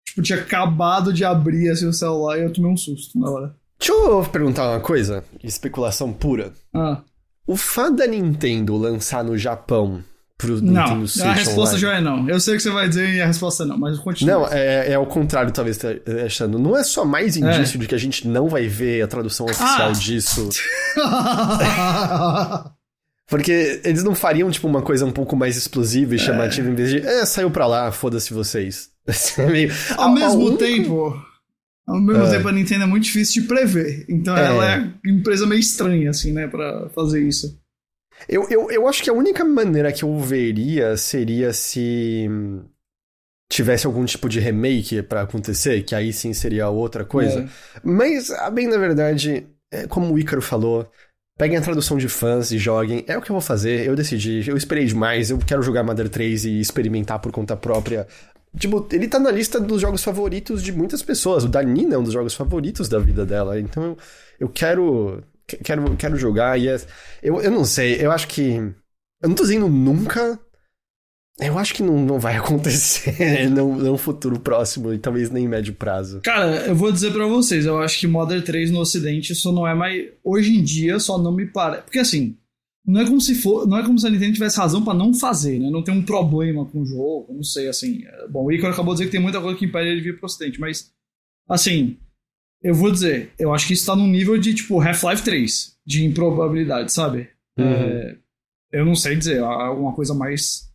tipo, 0.07 0.21
tinha 0.21 0.39
acabado 0.39 1.11
de 1.11 1.25
abrir 1.25 1.69
assim, 1.69 1.85
o 1.85 1.91
celular 1.91 2.39
e 2.39 2.43
eu 2.43 2.53
tomei 2.53 2.71
um 2.71 2.77
susto 2.77 3.19
na 3.19 3.29
hora. 3.29 3.64
Deixa 3.79 3.93
eu 3.93 4.23
perguntar 4.25 4.69
uma 4.69 4.79
coisa, 4.79 5.23
especulação 5.43 6.11
pura. 6.13 6.53
Ah. 6.73 7.01
O 7.45 7.55
fato 7.55 7.97
da 7.97 8.07
Nintendo 8.07 8.75
lançar 8.75 9.23
no 9.23 9.37
Japão 9.37 10.03
pro 10.37 10.61
não, 10.61 10.83
Nintendo 10.83 11.07
Switch 11.07 11.25
a 11.25 11.33
resposta 11.33 11.75
online... 11.75 11.81
já 11.81 11.93
é 11.93 12.01
não. 12.01 12.27
Eu 12.29 12.39
sei 12.39 12.55
o 12.55 12.57
que 12.57 12.63
você 12.63 12.69
vai 12.69 12.89
dizer 12.89 13.09
e 13.13 13.21
a 13.21 13.27
resposta 13.27 13.63
é 13.63 13.65
não, 13.65 13.77
mas 13.77 13.97
continua. 13.99 14.39
Não, 14.39 14.47
é, 14.47 14.91
é 14.91 14.95
ao 14.95 15.05
contrário, 15.05 15.51
talvez, 15.51 15.77
tá 15.77 15.89
achando. 16.25 16.57
Não 16.57 16.75
é 16.75 16.83
só 16.83 17.05
mais 17.05 17.37
indício 17.37 17.77
é. 17.77 17.81
de 17.81 17.87
que 17.87 17.95
a 17.95 17.99
gente 17.99 18.27
não 18.27 18.47
vai 18.47 18.67
ver 18.67 19.01
a 19.01 19.07
tradução 19.07 19.45
oficial 19.45 19.89
ah. 19.89 19.91
disso. 19.91 20.49
Porque 23.27 23.81
eles 23.83 24.03
não 24.03 24.13
fariam, 24.13 24.51
tipo, 24.51 24.67
uma 24.67 24.83
coisa 24.83 25.03
um 25.05 25.11
pouco 25.11 25.35
mais 25.35 25.57
explosiva 25.57 26.13
e 26.13 26.19
chamativa 26.19 26.67
é. 26.67 26.71
em 26.71 26.75
vez 26.75 26.89
de, 26.91 26.99
é, 26.99 27.25
saiu 27.25 27.49
pra 27.49 27.65
lá, 27.65 27.91
foda-se 27.91 28.33
vocês. 28.33 28.89
É 29.37 29.45
meio... 29.45 29.71
Ao, 29.97 30.05
ao 30.05 30.13
mesmo 30.13 30.57
tempo... 30.57 31.15
Ao 31.87 32.01
mesmo 32.01 32.23
é. 32.23 32.31
tempo, 32.31 32.47
a 32.47 32.51
Nintendo 32.51 32.83
é 32.83 32.87
muito 32.87 33.03
difícil 33.03 33.43
de 33.43 33.47
prever. 33.47 34.05
Então 34.09 34.35
é. 34.35 34.45
ela 34.45 34.71
é 34.71 34.77
uma 34.77 34.93
empresa 35.05 35.45
meio 35.45 35.59
estranha, 35.59 36.09
assim, 36.09 36.31
né, 36.31 36.47
pra 36.47 36.89
fazer 36.89 37.21
isso. 37.21 37.59
Eu, 38.27 38.47
eu, 38.49 38.71
eu 38.71 38.87
acho 38.87 39.03
que 39.03 39.09
a 39.09 39.13
única 39.13 39.43
maneira 39.43 39.91
que 39.91 40.03
eu 40.03 40.19
veria 40.19 40.97
seria 40.97 41.53
se 41.53 42.27
tivesse 43.51 43.85
algum 43.85 44.03
tipo 44.05 44.27
de 44.27 44.39
remake 44.39 45.01
para 45.03 45.21
acontecer, 45.21 45.83
que 45.83 45.93
aí 45.93 46.11
sim 46.11 46.33
seria 46.33 46.69
outra 46.69 47.05
coisa. 47.05 47.41
É. 47.41 47.47
Mas, 47.83 48.31
a 48.31 48.49
bem 48.49 48.67
na 48.67 48.77
verdade, 48.77 49.45
é, 49.71 49.85
como 49.85 50.13
o 50.13 50.17
Ícaro 50.17 50.41
falou, 50.41 50.89
peguem 51.37 51.57
a 51.57 51.61
tradução 51.61 51.97
de 51.97 52.07
fãs 52.07 52.51
e 52.51 52.57
joguem. 52.57 53.03
É 53.07 53.17
o 53.17 53.21
que 53.21 53.29
eu 53.29 53.35
vou 53.35 53.41
fazer, 53.41 53.85
eu 53.85 53.95
decidi, 53.95 54.49
eu 54.49 54.57
esperei 54.57 54.85
demais, 54.85 55.29
eu 55.29 55.37
quero 55.37 55.61
jogar 55.61 55.83
Mother 55.83 56.09
3 56.09 56.45
e 56.45 56.59
experimentar 56.59 57.19
por 57.19 57.31
conta 57.31 57.55
própria 57.55 58.07
Tipo, 58.57 58.87
ele 58.91 59.07
tá 59.07 59.19
na 59.19 59.31
lista 59.31 59.59
dos 59.59 59.81
jogos 59.81 60.03
favoritos 60.03 60.63
de 60.63 60.71
muitas 60.71 61.01
pessoas. 61.01 61.43
O 61.43 61.49
da 61.49 61.61
Nina 61.61 61.95
é 61.95 61.97
um 61.97 62.03
dos 62.03 62.13
jogos 62.13 62.33
favoritos 62.33 62.87
da 62.87 62.99
vida 62.99 63.25
dela. 63.25 63.59
Então 63.59 63.83
eu, 63.83 63.97
eu 64.39 64.49
quero. 64.49 65.23
Quero, 65.63 65.95
quero 65.95 66.17
jogar. 66.17 66.59
E 66.59 66.67
é, 66.67 66.77
eu, 67.21 67.41
eu 67.41 67.51
não 67.51 67.65
sei, 67.65 68.03
eu 68.03 68.11
acho 68.11 68.27
que. 68.27 68.55
Eu 69.21 69.29
não 69.29 69.35
tô 69.35 69.43
dizendo 69.43 69.67
nunca. 69.67 70.39
Eu 71.37 71.57
acho 71.57 71.73
que 71.73 71.83
não, 71.83 71.99
não 71.99 72.17
vai 72.17 72.35
acontecer 72.37 73.49
no, 73.49 73.75
no 73.75 73.97
futuro 73.97 74.39
próximo 74.39 74.93
e 74.93 74.97
talvez 74.97 75.29
nem 75.29 75.47
médio 75.47 75.73
prazo. 75.73 76.21
Cara, 76.21 76.67
eu 76.67 76.75
vou 76.75 76.91
dizer 76.91 77.11
para 77.11 77.27
vocês, 77.27 77.65
eu 77.65 77.77
acho 77.81 77.99
que 77.99 78.07
Modern 78.07 78.41
3 78.41 78.71
no 78.71 78.79
ocidente 78.79 79.35
só 79.35 79.51
não 79.51 79.67
é 79.67 79.75
mais. 79.75 80.07
Hoje 80.23 80.55
em 80.55 80.63
dia 80.63 80.97
só 80.97 81.17
não 81.17 81.33
me 81.33 81.45
parece. 81.45 81.83
Porque 81.83 81.99
assim, 81.99 82.37
não 82.85 83.01
é 83.01 83.05
como 83.05 83.19
se 83.19 83.35
for, 83.35 83.67
não 83.67 83.77
é 83.77 83.83
como 83.83 83.97
se 83.97 84.05
a 84.05 84.09
Nintendo 84.09 84.33
tivesse 84.33 84.57
razão 84.57 84.83
para 84.83 84.93
não 84.93 85.13
fazer, 85.13 85.59
né? 85.59 85.69
Não 85.69 85.83
tem 85.83 85.93
um 85.93 86.03
problema 86.03 86.65
com 86.65 86.81
o 86.81 86.85
jogo, 86.85 87.33
não 87.33 87.43
sei, 87.43 87.67
assim. 87.67 88.03
É, 88.05 88.27
bom, 88.27 88.45
o 88.45 88.51
Icaro 88.51 88.73
acabou 88.73 88.93
de 88.93 88.99
dizer 88.99 89.09
que 89.09 89.17
tem 89.17 89.21
muita 89.21 89.41
coisa 89.41 89.57
que 89.57 89.65
impede 89.65 89.89
ele 89.89 90.01
de 90.01 90.11
vir 90.11 90.17
pro 90.17 90.25
ocidente, 90.25 90.59
mas 90.59 90.91
assim, 91.47 91.97
eu 92.61 92.73
vou 92.73 92.91
dizer, 92.91 93.31
eu 93.39 93.53
acho 93.53 93.67
que 93.67 93.73
isso 93.73 93.85
tá 93.85 93.95
num 93.95 94.07
nível 94.07 94.37
de 94.37 94.53
tipo 94.53 94.79
Half-Life 94.79 95.23
3, 95.23 95.77
de 95.85 96.05
improbabilidade, 96.05 96.91
sabe? 96.91 97.29
Uhum. 97.57 97.65
É, 97.65 98.17
eu 98.71 98.85
não 98.85 98.95
sei 98.95 99.15
dizer, 99.15 99.39
alguma 99.39 99.93
coisa 99.93 100.13
mais 100.13 100.65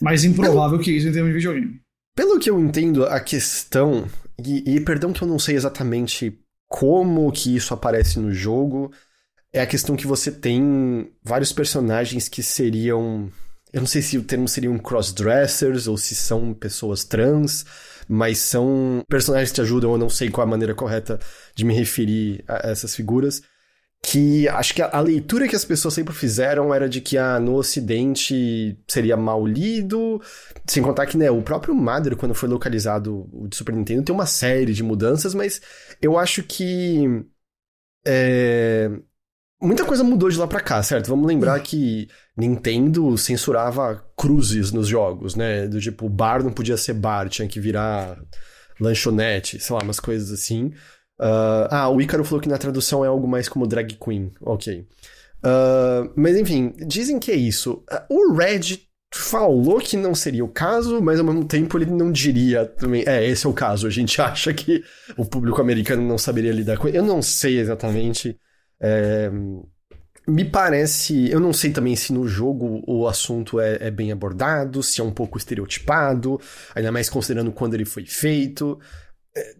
mais 0.00 0.24
improvável 0.24 0.78
que 0.78 0.90
isso 0.90 1.08
em 1.08 1.12
termos 1.12 1.30
de 1.30 1.38
videogame. 1.38 1.80
Pelo 2.16 2.38
que 2.38 2.50
eu 2.50 2.58
entendo, 2.58 3.04
a 3.04 3.20
questão 3.20 4.08
e, 4.44 4.76
e 4.76 4.80
perdão 4.80 5.12
que 5.12 5.22
eu 5.22 5.28
não 5.28 5.38
sei 5.38 5.54
exatamente 5.54 6.38
como 6.68 7.30
que 7.30 7.54
isso 7.54 7.72
aparece 7.72 8.18
no 8.18 8.32
jogo, 8.32 8.90
é 9.54 9.60
a 9.60 9.66
questão 9.66 9.94
que 9.94 10.06
você 10.06 10.32
tem 10.32 11.12
vários 11.22 11.52
personagens 11.52 12.28
que 12.28 12.42
seriam. 12.42 13.30
Eu 13.72 13.80
não 13.80 13.86
sei 13.86 14.02
se 14.02 14.18
o 14.18 14.24
termo 14.24 14.48
seriam 14.48 14.76
crossdressers 14.78 15.86
ou 15.86 15.96
se 15.96 16.14
são 16.14 16.52
pessoas 16.52 17.04
trans, 17.04 17.64
mas 18.08 18.38
são 18.38 19.02
personagens 19.08 19.50
que 19.50 19.54
te 19.54 19.60
ajudam, 19.60 19.92
eu 19.92 19.98
não 19.98 20.10
sei 20.10 20.28
qual 20.28 20.44
a 20.46 20.50
maneira 20.50 20.74
correta 20.74 21.20
de 21.54 21.64
me 21.64 21.72
referir 21.72 22.44
a 22.48 22.68
essas 22.68 22.96
figuras. 22.96 23.42
Que 24.02 24.48
acho 24.48 24.74
que 24.74 24.82
a, 24.82 24.90
a 24.90 25.00
leitura 25.00 25.48
que 25.48 25.56
as 25.56 25.64
pessoas 25.64 25.94
sempre 25.94 26.12
fizeram 26.12 26.74
era 26.74 26.88
de 26.88 27.00
que 27.00 27.16
ah, 27.16 27.38
no 27.38 27.54
Ocidente 27.54 28.76
seria 28.88 29.16
mal 29.16 29.46
lido, 29.46 30.20
sem 30.66 30.82
contar 30.82 31.06
que 31.06 31.16
né, 31.16 31.30
o 31.30 31.42
próprio 31.42 31.74
Mother, 31.74 32.16
quando 32.16 32.34
foi 32.34 32.48
localizado 32.48 33.28
o 33.32 33.46
de 33.48 33.56
Super 33.56 33.74
Nintendo, 33.74 34.04
tem 34.04 34.14
uma 34.14 34.26
série 34.26 34.74
de 34.74 34.82
mudanças, 34.82 35.32
mas 35.32 35.60
eu 36.02 36.18
acho 36.18 36.42
que. 36.42 37.24
É, 38.06 38.90
muita 39.64 39.84
coisa 39.84 40.04
mudou 40.04 40.28
de 40.28 40.38
lá 40.38 40.46
pra 40.46 40.60
cá, 40.60 40.82
certo? 40.82 41.08
Vamos 41.08 41.26
lembrar 41.26 41.58
que 41.60 42.08
Nintendo 42.36 43.16
censurava 43.16 44.04
cruzes 44.16 44.72
nos 44.72 44.86
jogos, 44.86 45.34
né? 45.34 45.66
Do 45.66 45.80
tipo, 45.80 46.08
bar 46.08 46.42
não 46.42 46.52
podia 46.52 46.76
ser 46.76 46.94
bar, 46.94 47.28
tinha 47.28 47.48
que 47.48 47.60
virar 47.60 48.18
lanchonete, 48.80 49.58
sei 49.60 49.74
lá, 49.74 49.82
umas 49.82 50.00
coisas 50.00 50.30
assim. 50.32 50.72
Uh, 51.20 51.68
ah, 51.70 51.88
o 51.88 52.00
Ícaro 52.00 52.24
falou 52.24 52.40
que 52.40 52.48
na 52.48 52.58
tradução 52.58 53.04
é 53.04 53.08
algo 53.08 53.26
mais 53.26 53.48
como 53.48 53.66
drag 53.66 53.96
queen. 53.96 54.32
Ok. 54.40 54.86
Uh, 55.44 56.10
mas 56.16 56.36
enfim, 56.36 56.72
dizem 56.86 57.18
que 57.18 57.30
é 57.30 57.36
isso. 57.36 57.84
Uh, 58.10 58.30
o 58.30 58.34
Red 58.34 58.80
falou 59.14 59.78
que 59.78 59.96
não 59.96 60.14
seria 60.14 60.44
o 60.44 60.48
caso, 60.48 61.00
mas 61.00 61.20
ao 61.20 61.24
mesmo 61.24 61.44
tempo 61.44 61.78
ele 61.78 61.86
não 61.86 62.10
diria 62.10 62.66
também. 62.66 63.04
É, 63.06 63.24
esse 63.24 63.46
é 63.46 63.48
o 63.48 63.52
caso. 63.52 63.86
A 63.86 63.90
gente 63.90 64.20
acha 64.22 64.52
que 64.52 64.82
o 65.16 65.24
público 65.24 65.60
americano 65.60 66.02
não 66.02 66.18
saberia 66.18 66.52
lidar 66.52 66.78
com. 66.78 66.88
Eu 66.88 67.04
não 67.04 67.22
sei 67.22 67.58
exatamente. 67.58 68.36
É, 68.86 69.30
me 70.28 70.44
parece. 70.44 71.30
Eu 71.30 71.40
não 71.40 71.54
sei 71.54 71.70
também 71.70 71.96
se 71.96 72.12
no 72.12 72.28
jogo 72.28 72.82
o 72.86 73.08
assunto 73.08 73.58
é, 73.58 73.78
é, 73.80 73.90
bem 73.90 74.12
abordado, 74.12 74.82
se 74.82 75.00
é 75.00 75.04
um 75.04 75.10
pouco 75.10 75.38
estereotipado, 75.38 76.38
ainda 76.74 76.92
mais 76.92 77.08
considerando 77.08 77.50
quando 77.50 77.72
ele 77.72 77.86
foi 77.86 78.04
feito. 78.04 78.78
É, 79.34 79.54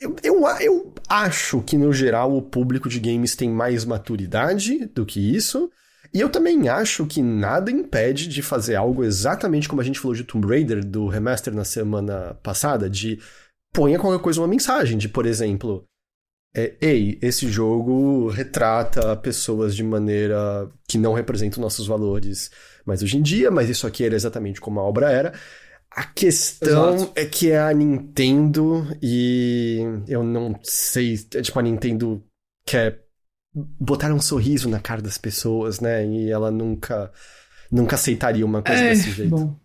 eu, 0.00 0.16
eu, 0.22 0.46
eu 0.60 0.94
acho 1.06 1.60
que, 1.60 1.76
no 1.76 1.92
geral, 1.92 2.34
o 2.34 2.42
público 2.42 2.88
de 2.88 2.98
games 2.98 3.36
tem 3.36 3.50
mais 3.50 3.84
maturidade 3.84 4.86
do 4.86 5.04
que 5.04 5.20
isso. 5.20 5.70
E 6.14 6.20
eu 6.20 6.28
também 6.28 6.68
acho 6.68 7.06
que 7.06 7.22
nada 7.22 7.70
impede 7.70 8.26
de 8.28 8.42
fazer 8.42 8.74
algo 8.74 9.04
exatamente 9.04 9.68
como 9.68 9.80
a 9.80 9.84
gente 9.84 10.00
falou 10.00 10.14
de 10.14 10.24
Tomb 10.24 10.46
Raider, 10.46 10.84
do 10.84 11.06
remaster 11.08 11.54
na 11.54 11.64
semana 11.64 12.34
passada, 12.42 12.88
de 12.88 13.18
ponha 13.72 13.98
qualquer 13.98 14.22
coisa 14.22 14.40
uma 14.40 14.48
mensagem, 14.48 14.98
de, 14.98 15.08
por 15.08 15.24
exemplo, 15.24 15.86
é, 16.54 16.74
ei, 16.80 17.18
esse 17.22 17.48
jogo 17.48 18.28
retrata 18.28 19.16
pessoas 19.16 19.74
de 19.74 19.82
maneira 19.82 20.70
que 20.86 20.98
não 20.98 21.14
representam 21.14 21.62
nossos 21.62 21.86
valores 21.86 22.50
mais 22.84 23.02
hoje 23.02 23.16
em 23.16 23.22
dia, 23.22 23.50
mas 23.50 23.70
isso 23.70 23.86
aqui 23.86 24.04
era 24.04 24.14
exatamente 24.14 24.60
como 24.60 24.78
a 24.78 24.82
obra 24.82 25.10
era. 25.10 25.32
A 25.90 26.04
questão 26.04 26.94
Exato. 26.94 27.12
é 27.16 27.26
que 27.26 27.50
é 27.50 27.58
a 27.58 27.72
Nintendo 27.72 28.86
e 29.02 29.78
eu 30.08 30.22
não 30.22 30.58
sei, 30.62 31.18
é, 31.34 31.42
tipo, 31.42 31.58
a 31.58 31.62
Nintendo 31.62 32.22
quer 32.66 33.02
botar 33.54 34.12
um 34.12 34.20
sorriso 34.20 34.68
na 34.68 34.80
cara 34.80 35.02
das 35.02 35.18
pessoas, 35.18 35.80
né? 35.80 36.06
E 36.06 36.30
ela 36.30 36.50
nunca 36.50 37.12
nunca 37.70 37.96
aceitaria 37.96 38.44
uma 38.44 38.62
coisa 38.62 38.82
é, 38.82 38.90
desse 38.90 39.10
jeito. 39.10 39.30
Bom. 39.30 39.60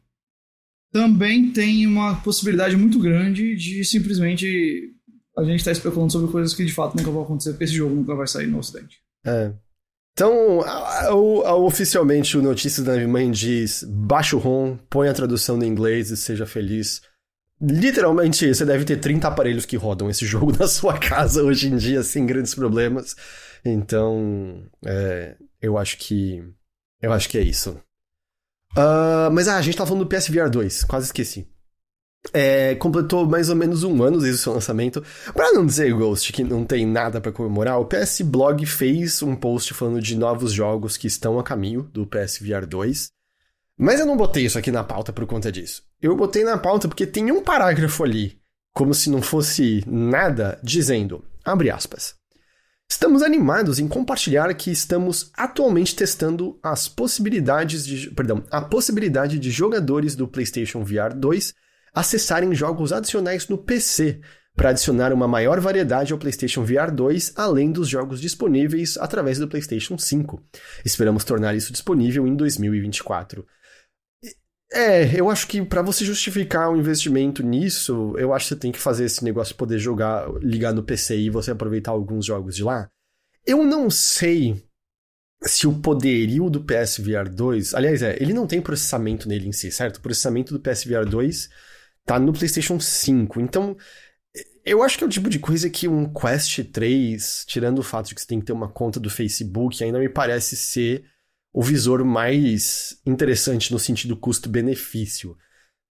Também 0.92 1.52
tem 1.52 1.86
uma 1.86 2.16
possibilidade 2.22 2.76
muito 2.76 3.00
grande 3.00 3.56
de 3.56 3.84
simplesmente 3.84 4.97
a 5.38 5.44
gente 5.44 5.60
está 5.60 5.72
especulando 5.72 6.12
sobre 6.12 6.32
coisas 6.32 6.54
que 6.54 6.66
de 6.66 6.74
fato 6.74 6.98
nunca 6.98 7.12
vão 7.12 7.22
acontecer, 7.22 7.52
porque 7.52 7.66
esse 7.66 7.74
jogo 7.74 7.94
nunca 7.94 8.16
vai 8.16 8.28
sair 8.28 8.48
no 8.48 8.58
Ocidente. 8.58 8.98
É. 9.26 9.54
Então, 10.14 10.62
oficialmente 11.64 12.36
o 12.36 12.42
Notícias 12.42 12.84
da 12.84 12.96
Minha 12.96 13.08
Mãe 13.08 13.30
diz: 13.30 13.84
baixa 13.88 14.36
o 14.36 14.40
ROM, 14.40 14.76
põe 14.90 15.08
a 15.08 15.14
tradução 15.14 15.56
no 15.56 15.64
inglês 15.64 16.10
e 16.10 16.18
seja 16.18 16.48
feliz. 16.48 17.02
Literalmente, 17.62 18.54
você 18.54 18.66
deve 18.66 18.84
ter 18.84 18.98
30 18.98 19.28
aparelhos 19.28 19.66
que 19.66 19.78
rodam 19.78 20.10
esse 20.10 20.26
jogo 20.28 20.58
na 20.58 20.68
sua 20.68 20.98
casa 20.98 21.44
hoje 21.44 21.68
em 21.68 21.78
dia, 21.78 22.02
sem 22.02 22.26
grandes 22.26 22.56
problemas. 22.56 23.16
Então, 23.64 24.64
é, 24.84 25.36
eu 25.62 25.78
acho 25.78 25.98
que. 26.00 26.44
Eu 27.00 27.14
acho 27.14 27.30
que 27.30 27.38
é 27.38 27.42
isso. 27.42 27.80
Uh, 28.76 29.30
mas 29.32 29.48
ah, 29.48 29.58
a 29.58 29.62
gente 29.62 29.78
tá 29.78 29.86
falando 29.86 30.04
do 30.04 30.10
PSVR 30.10 30.50
2, 30.50 30.84
quase 30.84 31.06
esqueci. 31.06 31.48
É, 32.34 32.76
completou 32.76 33.26
mais 33.26 33.50
ou 33.50 33.56
menos 33.56 33.84
um 33.84 34.04
ano 34.04 34.20
desde 34.20 34.40
o 34.40 34.44
seu 34.44 34.54
lançamento. 34.54 35.04
Para 35.34 35.54
não 35.54 35.66
dizer, 35.66 35.94
Ghost, 35.94 36.32
que 36.34 36.44
não 36.44 36.66
tem 36.66 36.86
nada 36.86 37.22
para 37.22 37.32
comemorar, 37.32 37.80
o 37.80 37.86
PS 37.86 38.22
Blog 38.22 38.66
fez 38.66 39.22
um 39.22 39.36
post 39.36 39.74
falando 39.74 40.02
de 40.02 40.16
novos 40.16 40.52
jogos 40.52 40.98
que 40.98 41.08
estão 41.08 41.40
a 41.40 41.44
caminho 41.44 41.84
do 41.94 42.06
PSVR 42.06 42.66
2. 42.68 43.10
Mas 43.80 44.00
eu 44.00 44.06
não 44.06 44.18
botei 44.18 44.46
isso 44.46 44.58
aqui 44.58 44.72
na 44.72 44.84
pauta 44.84 45.14
por 45.14 45.26
conta 45.26 45.52
disso. 45.52 45.84
Eu 46.02 46.16
botei 46.16 46.44
na 46.44 46.58
pauta 46.58 46.88
porque 46.88 47.06
tem 47.06 47.32
um 47.32 47.44
parágrafo 47.44 48.04
ali, 48.04 48.40
como 48.74 48.94
se 48.94 49.10
não 49.10 49.22
fosse 49.22 49.84
nada, 49.88 50.60
dizendo, 50.64 51.24
abre 51.46 51.70
aspas. 51.70 52.16
Estamos 52.90 53.22
animados 53.22 53.80
em 53.80 53.88
compartilhar 53.88 54.52
que 54.54 54.72
estamos 54.72 55.30
atualmente 55.36 55.96
testando 55.96 56.58
as 56.64 56.88
possibilidades 56.88 57.86
de, 57.86 58.10
perdão, 58.12 58.44
a 58.50 58.62
possibilidade 58.62 59.38
de 59.38 59.52
jogadores 59.52 60.16
do 60.16 60.28
PlayStation 60.28 60.84
VR 60.84 61.14
2 61.14 61.54
acessarem 61.98 62.54
jogos 62.54 62.94
adicionais 62.94 63.48
no 63.48 63.58
PC 63.58 64.22
para 64.56 64.70
adicionar 64.70 65.12
uma 65.12 65.28
maior 65.28 65.60
variedade 65.60 66.14
ao 66.14 66.20
PlayStation 66.20 66.64
VR 66.64 66.92
2, 66.92 67.34
além 67.36 67.72
dos 67.72 67.88
jogos 67.88 68.22
disponíveis 68.22 68.98
através 68.98 69.40
do 69.40 69.48
PlayStation 69.48 69.98
5. 69.98 70.42
Esperamos 70.86 71.24
tornar 71.24 71.56
isso 71.56 71.72
disponível 71.72 72.28
em 72.28 72.36
2024. 72.36 73.46
É, 74.72 75.20
eu 75.20 75.30
acho 75.30 75.48
que 75.48 75.64
para 75.64 75.82
você 75.82 76.04
justificar 76.04 76.70
um 76.70 76.78
investimento 76.78 77.42
nisso, 77.42 78.14
eu 78.18 78.34
acho 78.34 78.46
que 78.46 78.50
você 78.50 78.60
tem 78.60 78.72
que 78.72 78.80
fazer 78.80 79.06
esse 79.06 79.24
negócio 79.24 79.56
poder 79.56 79.80
jogar, 79.80 80.28
ligar 80.42 80.74
no 80.74 80.84
PC 80.84 81.18
e 81.18 81.30
você 81.30 81.52
aproveitar 81.52 81.92
alguns 81.92 82.26
jogos 82.26 82.56
de 82.56 82.64
lá. 82.64 82.90
Eu 83.46 83.64
não 83.64 83.90
sei 83.90 84.64
se 85.44 85.66
o 85.66 85.80
poderio 85.80 86.50
do 86.50 86.64
PSVR 86.64 87.30
2, 87.30 87.74
aliás, 87.74 88.02
é, 88.02 88.18
ele 88.22 88.34
não 88.34 88.46
tem 88.46 88.62
processamento 88.62 89.28
nele 89.28 89.48
em 89.48 89.52
si, 89.52 89.72
certo? 89.72 89.98
O 89.98 90.02
processamento 90.02 90.54
do 90.54 90.60
PSVR 90.60 91.06
2 91.08 91.50
tá 92.08 92.18
no 92.18 92.32
PlayStation 92.32 92.80
5. 92.80 93.42
Então, 93.42 93.76
eu 94.66 94.82
acho 94.82 94.98
que 94.98 95.04
é 95.04 95.08
o 95.08 95.10
tipo 95.10 95.30
de 95.30 95.40
coisa 95.40 95.70
que 95.70 95.88
um 95.88 96.12
Quest 96.12 96.64
3, 96.72 97.44
tirando 97.46 97.80
o 97.80 97.84
fato 97.84 98.08
de 98.08 98.16
que 98.16 98.22
você 98.22 98.28
tem 98.28 98.40
que 98.40 98.46
ter 98.46 98.54
uma 98.54 98.70
conta 98.70 99.00
do 99.00 99.10
Facebook, 99.10 99.84
ainda 99.84 100.00
me 100.00 100.10
parece 100.10 100.56
ser 100.56 101.04
o 101.54 101.62
visor 101.62 102.06
mais 102.06 103.00
interessante 103.06 103.74
no 103.74 103.80
sentido 103.80 104.16
custo-benefício. 104.16 105.38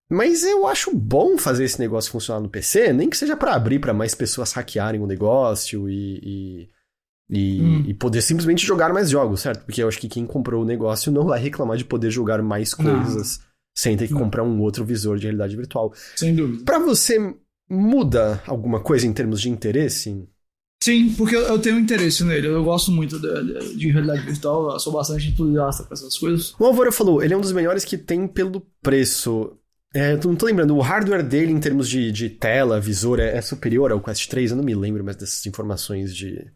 Mas 0.08 0.42
eu 0.42 0.66
acho 0.66 0.94
bom 0.94 1.36
fazer 1.36 1.64
esse 1.64 1.80
negócio 1.80 2.10
funcionar 2.10 2.40
no 2.40 2.48
PC, 2.48 2.92
nem 2.92 3.10
que 3.10 3.16
seja 3.16 3.36
para 3.36 3.54
abrir 3.54 3.78
para 3.78 3.92
mais 3.92 4.14
pessoas 4.14 4.52
hackearem 4.52 5.02
o 5.02 5.06
negócio 5.06 5.90
e, 5.90 6.70
e, 7.28 7.60
hum. 7.60 7.84
e, 7.88 7.92
poder 7.92 8.22
simplesmente 8.22 8.64
jogar 8.64 8.92
mais 8.92 9.10
jogos, 9.10 9.40
certo? 9.40 9.64
Porque 9.66 9.82
eu 9.82 9.88
acho 9.88 9.98
que 9.98 10.08
quem 10.08 10.24
comprou 10.24 10.62
o 10.62 10.66
negócio 10.66 11.12
não 11.12 11.26
vai 11.26 11.40
reclamar 11.40 11.76
de 11.76 11.84
poder 11.84 12.10
jogar 12.10 12.40
mais 12.40 12.72
coisas 12.72 13.40
sem 13.76 13.96
ter 13.96 14.08
que 14.08 14.14
comprar 14.14 14.42
um 14.42 14.58
outro 14.60 14.84
visor 14.84 15.18
de 15.18 15.24
realidade 15.24 15.54
virtual. 15.54 15.92
Sem 16.16 16.34
dúvida. 16.34 16.64
Para 16.64 16.78
você, 16.78 17.18
muda 17.68 18.42
alguma 18.46 18.80
coisa 18.80 19.06
em 19.06 19.12
termos 19.12 19.40
de 19.40 19.50
interesse? 19.50 20.26
Sim, 20.82 21.12
porque 21.16 21.36
eu, 21.36 21.58
tenho 21.58 21.78
interesse 21.78 22.24
nele. 22.24 22.46
Eu 22.46 22.64
gosto 22.64 22.90
muito 22.90 23.18
de, 23.18 23.76
de 23.76 23.90
realidade 23.90 24.22
virtual, 24.22 24.72
eu 24.72 24.80
sou 24.80 24.92
bastante 24.92 25.28
entusiasta 25.28 25.84
com 25.84 25.92
essas 25.92 26.16
coisas. 26.16 26.54
O 26.58 26.64
Alvaro 26.64 26.92
falou, 26.92 27.22
ele 27.22 27.34
é 27.34 27.36
um 27.36 27.40
dos 27.40 27.52
melhores 27.52 27.84
que 27.84 27.98
tem 27.98 28.26
pelo 28.26 28.62
preço. 28.80 29.58
É, 29.94 30.12
eu 30.12 30.20
não 30.24 30.36
tô 30.36 30.46
lembrando, 30.46 30.76
o 30.76 30.80
hardware 30.80 31.26
dele 31.26 31.52
em 31.52 31.60
termos 31.60 31.88
de, 31.88 32.12
de 32.12 32.30
tela, 32.30 32.80
visor, 32.80 33.18
é, 33.18 33.36
é, 33.36 33.42
superior 33.42 33.90
ao 33.90 34.00
Quest 34.00 34.28
3? 34.28 34.50
Eu 34.50 34.56
não 34.58 34.64
me 34.64 34.74
lembro 34.74 35.02
mais 35.02 35.16
dessas 35.16 35.44
informações 35.46 36.14
de, 36.14 36.46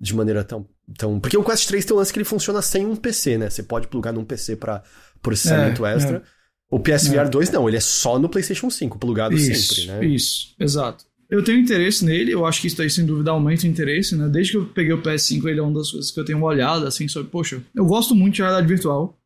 de 0.00 0.14
maneira 0.14 0.44
tão, 0.44 0.66
tão... 0.98 1.20
Porque 1.20 1.36
o 1.36 1.44
Quest 1.44 1.66
3 1.68 1.84
tem 1.84 1.94
um 1.94 1.98
lance 1.98 2.12
que 2.12 2.18
ele 2.18 2.24
funciona 2.24 2.60
sem 2.60 2.86
um 2.86 2.96
PC, 2.96 3.38
né? 3.38 3.50
Você 3.50 3.62
pode 3.62 3.88
plugar 3.88 4.12
num 4.12 4.24
PC 4.24 4.56
para 4.56 4.82
processamento 5.22 5.84
é, 5.86 5.94
extra. 5.94 6.16
É. 6.18 6.22
O 6.70 6.80
PSVR 6.80 7.28
2 7.30 7.50
não, 7.50 7.68
ele 7.68 7.76
é 7.76 7.80
só 7.80 8.18
no 8.18 8.28
PlayStation 8.28 8.68
5, 8.68 8.98
plugado 8.98 9.34
isso, 9.34 9.74
sempre, 9.74 9.92
né? 9.92 10.06
Isso, 10.06 10.54
exato. 10.58 11.04
Eu 11.30 11.42
tenho 11.42 11.58
interesse 11.58 12.04
nele, 12.04 12.32
eu 12.32 12.44
acho 12.44 12.60
que 12.60 12.66
isso 12.66 12.80
aí 12.82 12.90
sem 12.90 13.06
dúvida 13.06 13.30
aumenta 13.30 13.64
o 13.64 13.68
interesse, 13.68 14.16
né? 14.16 14.28
Desde 14.28 14.52
que 14.52 14.58
eu 14.58 14.66
peguei 14.66 14.92
o 14.92 15.00
PS5, 15.00 15.46
ele 15.46 15.60
é 15.60 15.62
uma 15.62 15.78
das 15.78 15.90
coisas 15.90 16.10
que 16.10 16.18
eu 16.18 16.24
tenho 16.24 16.42
olhado, 16.42 16.86
assim, 16.86 17.06
sobre, 17.08 17.30
poxa, 17.30 17.62
eu 17.74 17.84
gosto 17.84 18.14
muito 18.14 18.34
de 18.34 18.42
realidade 18.42 18.66
virtual, 18.66 19.18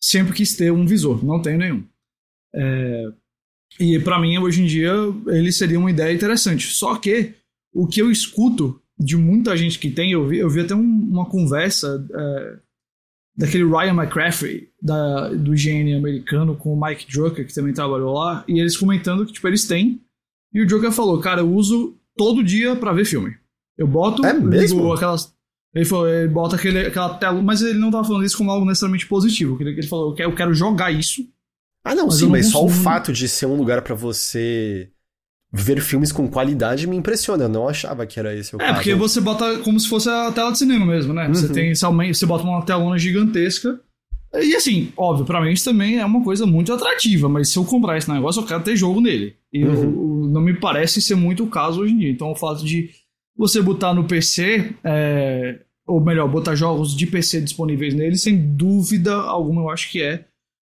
sempre 0.00 0.34
quis 0.34 0.56
ter 0.56 0.72
um 0.72 0.86
visor, 0.86 1.24
não 1.24 1.40
tenho 1.40 1.58
nenhum. 1.58 1.84
É... 2.54 3.04
E 3.78 3.98
para 4.00 4.20
mim, 4.20 4.38
hoje 4.38 4.62
em 4.62 4.66
dia, 4.66 4.92
ele 5.28 5.52
seria 5.52 5.78
uma 5.78 5.90
ideia 5.90 6.14
interessante. 6.14 6.66
Só 6.68 6.96
que 6.96 7.34
o 7.72 7.86
que 7.86 8.00
eu 8.00 8.10
escuto 8.10 8.80
de 8.98 9.16
muita 9.16 9.56
gente 9.56 9.78
que 9.78 9.90
tem, 9.90 10.12
eu 10.12 10.26
vi, 10.26 10.38
eu 10.38 10.48
vi 10.48 10.60
até 10.60 10.74
um, 10.74 10.80
uma 10.80 11.26
conversa 11.26 12.06
é, 12.14 12.58
daquele 13.36 13.64
Ryan 13.64 13.94
McCaffrey, 13.94 14.70
da, 14.80 15.28
do 15.28 15.54
IGN 15.54 15.94
americano, 15.94 16.56
com 16.56 16.72
o 16.72 16.80
Mike 16.80 17.06
Joker, 17.06 17.46
que 17.46 17.54
também 17.54 17.74
trabalhou 17.74 18.14
lá, 18.14 18.44
e 18.48 18.58
eles 18.58 18.76
comentando 18.76 19.26
que, 19.26 19.32
tipo, 19.32 19.46
eles 19.46 19.66
têm. 19.66 20.00
E 20.52 20.62
o 20.62 20.66
Joker 20.66 20.90
falou, 20.90 21.20
cara, 21.20 21.40
eu 21.42 21.52
uso 21.52 21.98
todo 22.16 22.42
dia 22.42 22.74
para 22.74 22.92
ver 22.92 23.04
filme. 23.04 23.36
Eu 23.76 23.86
boto, 23.86 24.24
é 24.24 24.32
mesmo? 24.32 24.92
aquelas. 24.92 25.34
Ele 25.74 25.84
falou, 25.84 26.08
ele 26.08 26.28
bota 26.28 26.56
aquele, 26.56 26.86
aquela 26.86 27.14
tela, 27.18 27.42
mas 27.42 27.60
ele 27.60 27.78
não 27.78 27.90
tava 27.90 28.04
falando 28.04 28.24
isso 28.24 28.38
como 28.38 28.50
algo 28.50 28.64
necessariamente 28.64 29.06
positivo. 29.06 29.58
Ele, 29.60 29.70
ele 29.70 29.86
falou, 29.86 30.10
eu 30.10 30.14
quero, 30.14 30.30
eu 30.30 30.34
quero 30.34 30.54
jogar 30.54 30.90
isso. 30.90 31.28
Ah, 31.84 31.94
não, 31.94 32.10
sim, 32.10 32.24
não 32.24 32.30
mas 32.30 32.46
só 32.46 32.64
o 32.64 32.68
fato 32.70 33.12
de 33.12 33.28
ser 33.28 33.44
um 33.44 33.54
lugar 33.54 33.82
para 33.82 33.94
você 33.94 34.90
ver 35.52 35.80
filmes 35.80 36.12
com 36.12 36.28
qualidade 36.28 36.86
me 36.86 36.96
impressiona. 36.96 37.44
Eu 37.44 37.48
não 37.48 37.68
achava 37.68 38.06
que 38.06 38.18
era 38.18 38.34
esse 38.34 38.54
o 38.54 38.56
é, 38.56 38.58
caso. 38.58 38.70
É, 38.70 38.74
porque 38.74 38.94
você 38.94 39.20
bota 39.20 39.58
como 39.60 39.78
se 39.78 39.88
fosse 39.88 40.08
a 40.08 40.30
tela 40.32 40.52
de 40.52 40.58
cinema 40.58 40.84
mesmo, 40.84 41.12
né? 41.12 41.26
Uhum. 41.26 41.34
Você 41.34 41.48
tem 41.48 41.74
você 41.74 42.26
bota 42.26 42.44
uma 42.44 42.62
telona 42.62 42.98
gigantesca. 42.98 43.80
E 44.34 44.54
assim, 44.54 44.92
óbvio, 44.96 45.24
pra 45.24 45.40
mim 45.40 45.52
isso 45.52 45.64
também 45.64 45.98
é 45.98 46.04
uma 46.04 46.22
coisa 46.22 46.44
muito 46.44 46.72
atrativa, 46.72 47.28
mas 47.28 47.48
se 47.48 47.58
eu 47.58 47.64
comprar 47.64 47.96
esse 47.96 48.10
negócio, 48.10 48.42
eu 48.42 48.46
quero 48.46 48.62
ter 48.62 48.76
jogo 48.76 49.00
nele. 49.00 49.36
E 49.52 49.64
uhum. 49.64 49.74
eu, 49.74 50.28
não 50.28 50.40
me 50.40 50.54
parece 50.54 51.00
ser 51.00 51.14
muito 51.14 51.44
o 51.44 51.48
caso 51.48 51.80
hoje 51.80 51.94
em 51.94 51.98
dia. 51.98 52.10
Então 52.10 52.30
o 52.30 52.36
fato 52.36 52.64
de 52.64 52.90
você 53.36 53.62
botar 53.62 53.94
no 53.94 54.04
PC, 54.04 54.74
é, 54.82 55.60
ou 55.86 56.00
melhor, 56.00 56.28
botar 56.28 56.54
jogos 56.54 56.94
de 56.94 57.06
PC 57.06 57.40
disponíveis 57.40 57.94
nele, 57.94 58.16
sem 58.16 58.36
dúvida 58.54 59.14
alguma, 59.14 59.62
eu 59.62 59.70
acho 59.70 59.90
que 59.90 60.02
é 60.02 60.24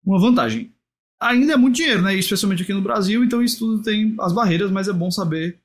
uma 0.05 0.19
vantagem 0.19 0.71
ainda 1.19 1.53
é 1.53 1.57
muito 1.57 1.75
dinheiro, 1.75 2.01
né? 2.01 2.15
Especialmente 2.15 2.63
aqui 2.63 2.73
no 2.73 2.81
Brasil, 2.81 3.23
então 3.23 3.41
isso 3.41 3.59
tudo 3.59 3.83
tem 3.83 4.15
as 4.19 4.33
barreiras, 4.33 4.71
mas 4.71 4.87
é 4.87 4.93
bom 4.93 5.09
saber 5.11 5.59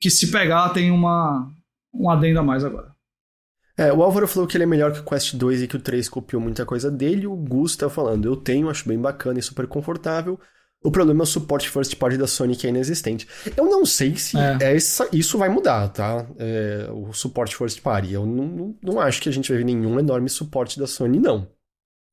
que 0.00 0.10
se 0.10 0.30
pegar 0.30 0.68
tem 0.70 0.90
uma 0.90 1.50
um 1.92 2.10
adendo 2.10 2.40
a 2.40 2.42
mais 2.42 2.64
agora. 2.64 2.92
É, 3.76 3.92
o 3.92 4.02
Álvaro 4.02 4.28
falou 4.28 4.46
que 4.48 4.56
ele 4.56 4.64
é 4.64 4.66
melhor 4.66 4.92
que 4.92 5.00
o 5.00 5.04
Quest 5.04 5.34
2 5.34 5.62
e 5.62 5.68
que 5.68 5.76
o 5.76 5.80
3 5.80 6.08
copiou 6.08 6.40
muita 6.40 6.64
coisa 6.64 6.90
dele. 6.90 7.26
O 7.26 7.34
Gus 7.34 7.76
tá 7.76 7.88
falando, 7.90 8.24
eu 8.26 8.36
tenho, 8.36 8.70
acho 8.70 8.86
bem 8.88 8.98
bacana 8.98 9.38
e 9.38 9.42
super 9.42 9.66
confortável. 9.66 10.38
O 10.82 10.90
problema 10.92 11.22
é 11.22 11.24
o 11.24 11.26
suporte 11.26 11.68
first 11.68 11.96
party 11.96 12.16
da 12.18 12.26
Sony 12.26 12.54
que 12.54 12.66
é 12.66 12.70
inexistente. 12.70 13.26
Eu 13.56 13.64
não 13.64 13.86
sei 13.86 14.16
se 14.16 14.36
É. 14.36 14.76
essa, 14.76 15.08
isso 15.12 15.38
vai 15.38 15.48
mudar, 15.48 15.88
tá? 15.88 16.26
É, 16.38 16.88
o 16.92 17.12
suporte 17.12 17.56
first 17.56 17.80
party. 17.80 18.12
Eu 18.12 18.26
não, 18.26 18.44
não, 18.46 18.78
não 18.82 19.00
acho 19.00 19.20
que 19.22 19.28
a 19.28 19.32
gente 19.32 19.48
vai 19.48 19.58
ver 19.58 19.64
nenhum 19.64 19.98
enorme 19.98 20.28
suporte 20.28 20.78
da 20.78 20.86
Sony, 20.86 21.18
não. 21.18 21.48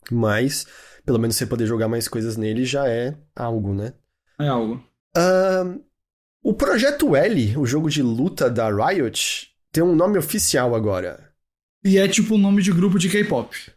Mas, 0.09 0.65
pelo 1.05 1.19
menos 1.19 1.35
você 1.35 1.45
poder 1.45 1.65
jogar 1.65 1.87
mais 1.87 2.07
coisas 2.07 2.37
nele 2.37 2.65
já 2.65 2.87
é 2.87 3.15
algo, 3.35 3.73
né? 3.73 3.93
É 4.39 4.47
algo. 4.47 4.83
O 6.43 6.53
Projeto 6.53 7.15
L, 7.15 7.57
o 7.57 7.65
jogo 7.65 7.89
de 7.89 8.01
luta 8.01 8.49
da 8.49 8.69
Riot, 8.69 9.51
tem 9.71 9.83
um 9.83 9.95
nome 9.95 10.17
oficial 10.17 10.75
agora. 10.75 11.31
E 11.83 11.97
é 11.97 12.07
tipo 12.07 12.35
o 12.35 12.37
nome 12.37 12.61
de 12.61 12.71
grupo 12.71 12.99
de 12.99 13.09
K-pop. 13.09 13.71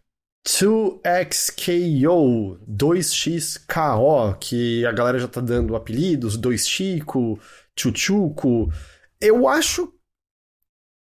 2XKO, 0.47 2.59
2XKO, 2.69 4.39
que 4.39 4.85
a 4.85 4.93
galera 4.93 5.19
já 5.19 5.27
tá 5.27 5.41
dando 5.41 5.75
apelidos, 5.75 6.39
2Chico, 6.39 7.41
Chuchuco. 7.79 8.71
Eu 9.21 9.49
acho. 9.49 9.93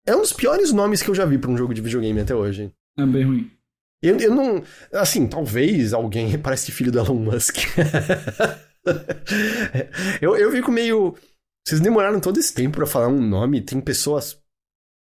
É 0.06 0.16
um 0.16 0.22
dos 0.22 0.34
piores 0.34 0.72
nomes 0.72 1.02
que 1.02 1.10
eu 1.10 1.16
já 1.16 1.26
vi 1.26 1.38
pra 1.38 1.52
um 1.52 1.58
jogo 1.58 1.74
de 1.74 1.82
videogame 1.82 2.22
até 2.22 2.34
hoje. 2.34 2.74
É 2.98 3.06
bem 3.06 3.26
ruim. 3.26 3.52
Eu, 4.04 4.18
eu 4.18 4.36
não. 4.36 4.62
Assim, 4.92 5.26
talvez 5.26 5.94
alguém 5.94 6.36
parece 6.38 6.72
filho 6.72 6.92
do 6.92 7.00
Elon 7.00 7.16
Musk. 7.16 7.56
eu, 10.22 10.36
eu 10.36 10.52
fico 10.52 10.70
meio. 10.70 11.16
Vocês 11.66 11.80
demoraram 11.80 12.20
todo 12.20 12.38
esse 12.38 12.54
tempo 12.54 12.76
pra 12.76 12.86
falar 12.86 13.08
um 13.08 13.22
nome, 13.22 13.62
tem 13.62 13.80
pessoas 13.80 14.38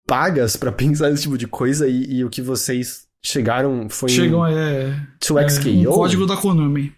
pagas 0.06 0.56
pra 0.56 0.70
pensar 0.70 1.08
nesse 1.08 1.22
tipo 1.22 1.38
de 1.38 1.46
coisa 1.46 1.88
e, 1.88 2.16
e 2.16 2.24
o 2.24 2.28
que 2.28 2.42
vocês 2.42 3.08
chegaram 3.24 3.88
foi 3.88 4.10
Chegam 4.10 4.46
é, 4.46 4.90
é 4.90 5.06
2XKO? 5.22 5.88
um 5.88 5.92
código 5.92 6.26
da 6.26 6.36
Konami. 6.36 6.92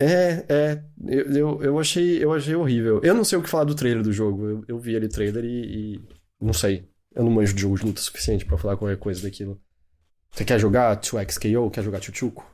É, 0.00 0.44
é. 0.48 0.82
Eu, 1.06 1.32
eu, 1.32 1.62
eu, 1.62 1.78
achei, 1.78 2.22
eu 2.22 2.32
achei 2.32 2.56
horrível. 2.56 3.00
Eu 3.04 3.14
não 3.14 3.24
sei 3.24 3.38
o 3.38 3.42
que 3.42 3.48
falar 3.48 3.64
do 3.64 3.74
trailer 3.74 4.02
do 4.02 4.12
jogo. 4.12 4.44
Eu, 4.44 4.64
eu 4.66 4.78
vi 4.78 4.96
ali 4.96 5.06
o 5.06 5.10
trailer 5.10 5.44
e, 5.44 5.94
e 5.94 6.00
Não 6.40 6.52
sei. 6.52 6.88
Eu 7.14 7.24
não 7.24 7.30
manjo 7.30 7.54
de 7.54 7.62
jogo 7.62 7.78
de 7.78 7.86
luta 7.86 8.00
o 8.00 8.02
suficiente 8.02 8.44
pra 8.44 8.58
falar 8.58 8.76
qualquer 8.76 8.98
coisa 8.98 9.22
daquilo. 9.22 9.58
Você 10.30 10.44
quer 10.44 10.58
jogar 10.58 11.00
2XKO? 11.00 11.70
Quer 11.70 11.82
jogar 11.82 12.00
Chuchuco? 12.00 12.44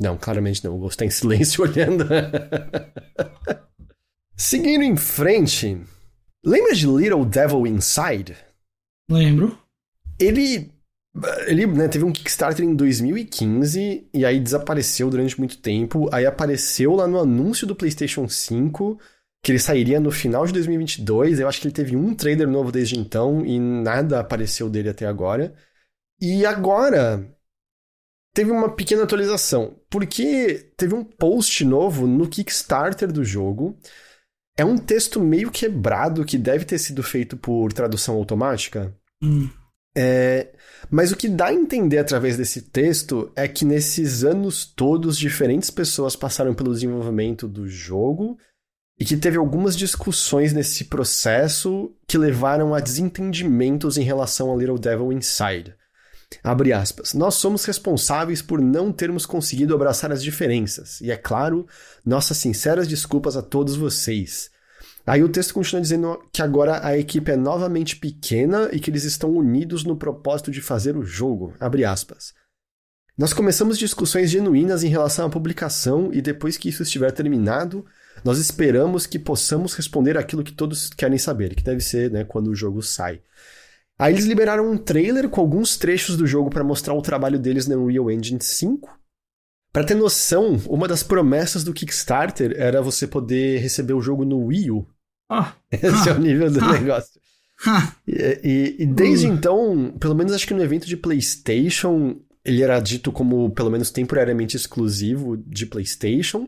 Não, 0.00 0.16
claramente 0.16 0.64
não. 0.64 0.76
O 0.76 0.78
Ghost 0.78 0.96
tá 0.96 1.04
em 1.04 1.10
silêncio 1.10 1.62
olhando. 1.64 2.06
Seguindo 4.36 4.84
em 4.84 4.96
frente. 4.96 5.80
Lembra 6.44 6.74
de 6.74 6.86
Little 6.86 7.24
Devil 7.24 7.66
Inside? 7.66 8.36
Lembro. 9.10 9.58
Ele. 10.18 10.70
Ele 11.46 11.66
né, 11.66 11.88
teve 11.88 12.04
um 12.04 12.12
Kickstarter 12.12 12.64
em 12.64 12.76
2015 12.76 14.08
e 14.14 14.24
aí 14.24 14.38
desapareceu 14.38 15.10
durante 15.10 15.36
muito 15.38 15.58
tempo. 15.58 16.08
Aí 16.12 16.24
apareceu 16.24 16.94
lá 16.94 17.08
no 17.08 17.18
anúncio 17.18 17.66
do 17.66 17.74
PlayStation 17.74 18.28
5 18.28 18.98
que 19.42 19.52
ele 19.52 19.58
sairia 19.58 19.98
no 19.98 20.10
final 20.10 20.46
de 20.46 20.52
2022. 20.52 21.40
Eu 21.40 21.48
acho 21.48 21.60
que 21.60 21.66
ele 21.66 21.74
teve 21.74 21.96
um 21.96 22.14
trailer 22.14 22.46
novo 22.46 22.70
desde 22.70 22.98
então 22.98 23.44
e 23.44 23.58
nada 23.58 24.20
apareceu 24.20 24.68
dele 24.68 24.90
até 24.90 25.06
agora. 25.06 25.54
E 26.20 26.44
agora 26.44 27.28
teve 28.34 28.50
uma 28.50 28.70
pequena 28.74 29.04
atualização, 29.04 29.76
porque 29.90 30.72
teve 30.76 30.94
um 30.94 31.04
post 31.04 31.64
novo 31.64 32.06
no 32.06 32.28
Kickstarter 32.28 33.10
do 33.12 33.24
jogo. 33.24 33.78
É 34.56 34.64
um 34.64 34.76
texto 34.76 35.20
meio 35.20 35.50
quebrado 35.50 36.24
que 36.24 36.36
deve 36.36 36.64
ter 36.64 36.78
sido 36.78 37.02
feito 37.02 37.36
por 37.36 37.72
tradução 37.72 38.16
automática. 38.16 38.94
Hum. 39.22 39.48
É, 39.96 40.52
mas 40.90 41.10
o 41.10 41.16
que 41.16 41.28
dá 41.28 41.46
a 41.46 41.54
entender 41.54 41.98
através 41.98 42.36
desse 42.36 42.62
texto 42.62 43.32
é 43.34 43.48
que 43.48 43.64
nesses 43.64 44.22
anos 44.22 44.64
todos 44.64 45.18
diferentes 45.18 45.70
pessoas 45.70 46.14
passaram 46.14 46.54
pelo 46.54 46.72
desenvolvimento 46.72 47.48
do 47.48 47.68
jogo 47.68 48.38
e 48.98 49.04
que 49.04 49.16
teve 49.16 49.36
algumas 49.36 49.76
discussões 49.76 50.52
nesse 50.52 50.84
processo 50.84 51.92
que 52.06 52.18
levaram 52.18 52.74
a 52.74 52.80
desentendimentos 52.80 53.96
em 53.96 54.02
relação 54.02 54.52
a 54.52 54.56
Little 54.56 54.78
Devil 54.78 55.12
Inside. 55.12 55.74
Abre 56.42 56.72
aspas. 56.72 57.14
Nós 57.14 57.34
somos 57.34 57.64
responsáveis 57.64 58.42
por 58.42 58.60
não 58.60 58.92
termos 58.92 59.24
conseguido 59.24 59.74
abraçar 59.74 60.12
as 60.12 60.22
diferenças. 60.22 61.00
E 61.00 61.10
é 61.10 61.16
claro, 61.16 61.66
nossas 62.04 62.36
sinceras 62.36 62.86
desculpas 62.86 63.36
a 63.36 63.42
todos 63.42 63.76
vocês. 63.76 64.50
Aí 65.06 65.22
o 65.22 65.28
texto 65.28 65.54
continua 65.54 65.80
dizendo 65.80 66.22
que 66.30 66.42
agora 66.42 66.86
a 66.86 66.98
equipe 66.98 67.30
é 67.30 67.36
novamente 67.36 67.96
pequena 67.96 68.68
e 68.72 68.78
que 68.78 68.90
eles 68.90 69.04
estão 69.04 69.30
unidos 69.30 69.82
no 69.82 69.96
propósito 69.96 70.50
de 70.50 70.60
fazer 70.60 70.98
o 70.98 71.02
jogo. 71.02 71.54
Abre 71.58 71.84
aspas. 71.84 72.34
Nós 73.16 73.32
começamos 73.32 73.78
discussões 73.78 74.30
genuínas 74.30 74.84
em 74.84 74.88
relação 74.88 75.26
à 75.26 75.30
publicação 75.30 76.10
e 76.12 76.20
depois 76.20 76.56
que 76.56 76.68
isso 76.68 76.82
estiver 76.82 77.10
terminado, 77.10 77.84
nós 78.22 78.38
esperamos 78.38 79.06
que 79.06 79.18
possamos 79.18 79.74
responder 79.74 80.16
aquilo 80.16 80.44
que 80.44 80.52
todos 80.52 80.90
querem 80.90 81.18
saber, 81.18 81.54
que 81.54 81.64
deve 81.64 81.80
ser 81.80 82.10
né, 82.10 82.22
quando 82.22 82.48
o 82.48 82.54
jogo 82.54 82.82
sai. 82.82 83.20
Aí 83.98 84.12
eles 84.14 84.26
liberaram 84.26 84.70
um 84.70 84.76
trailer 84.78 85.28
com 85.28 85.40
alguns 85.40 85.76
trechos 85.76 86.16
do 86.16 86.26
jogo 86.26 86.50
para 86.50 86.62
mostrar 86.62 86.94
o 86.94 87.02
trabalho 87.02 87.38
deles 87.38 87.66
no 87.66 87.82
Unreal 87.84 88.10
Engine 88.10 88.40
5. 88.40 88.88
Para 89.72 89.84
ter 89.84 89.94
noção, 89.94 90.58
uma 90.68 90.86
das 90.88 91.02
promessas 91.02 91.64
do 91.64 91.74
Kickstarter 91.74 92.54
era 92.56 92.80
você 92.80 93.06
poder 93.06 93.58
receber 93.58 93.92
o 93.94 94.00
jogo 94.00 94.24
no 94.24 94.44
Wii 94.46 94.70
U. 94.70 94.86
Ah, 95.28 95.52
Esse 95.70 96.08
é 96.08 96.12
o 96.12 96.18
nível 96.18 96.50
do 96.50 96.60
Ah. 96.64 96.72
negócio. 96.72 97.20
ha, 97.66 97.92
E, 98.06 98.12
e- 98.44 98.76
e 98.82 98.86
desde 98.86 99.26
Hum. 99.26 99.34
então, 99.34 99.94
pelo 99.98 100.14
menos 100.14 100.32
acho 100.32 100.46
que 100.46 100.54
no 100.54 100.62
evento 100.62 100.86
de 100.86 100.96
PlayStation, 100.96 102.16
ele 102.44 102.62
era 102.62 102.78
dito 102.80 103.10
como 103.10 103.50
pelo 103.50 103.70
menos 103.70 103.90
temporariamente 103.90 104.56
exclusivo 104.56 105.36
de 105.36 105.66
PlayStation. 105.66 106.46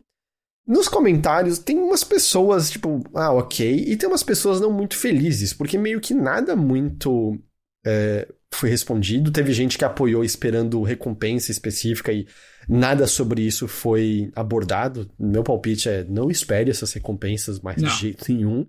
Nos 0.71 0.87
comentários 0.87 1.59
tem 1.59 1.77
umas 1.81 2.05
pessoas 2.05 2.71
tipo, 2.71 3.03
ah, 3.13 3.33
ok, 3.33 3.87
e 3.89 3.97
tem 3.97 4.09
umas 4.09 4.23
pessoas 4.23 4.61
não 4.61 4.73
muito 4.73 4.97
felizes, 4.97 5.53
porque 5.53 5.77
meio 5.77 6.01
que 6.01 6.15
nada 6.15 6.55
muito 6.55 7.37
é, 7.85 8.29
foi 8.55 8.71
respondido. 8.71 9.33
Teve 9.33 9.53
gente 9.53 9.77
que 9.77 9.85
apoiou 9.85 10.23
esperando 10.23 10.81
recompensa 10.85 11.51
específica 11.51 12.13
e 12.13 12.25
nada 12.69 13.09
sobre 13.09 13.43
isso 13.43 13.67
foi 13.67 14.31
abordado. 14.33 15.11
Meu 15.19 15.43
palpite 15.43 15.89
é 15.89 16.05
não 16.05 16.31
espere 16.31 16.71
essas 16.71 16.93
recompensas 16.93 17.59
mais 17.59 17.83
Não. 17.83 17.89
de 17.89 17.97
jeito 17.97 18.33
nenhum. 18.33 18.65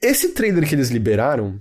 Esse 0.00 0.28
trailer 0.28 0.68
que 0.68 0.76
eles 0.76 0.90
liberaram 0.90 1.60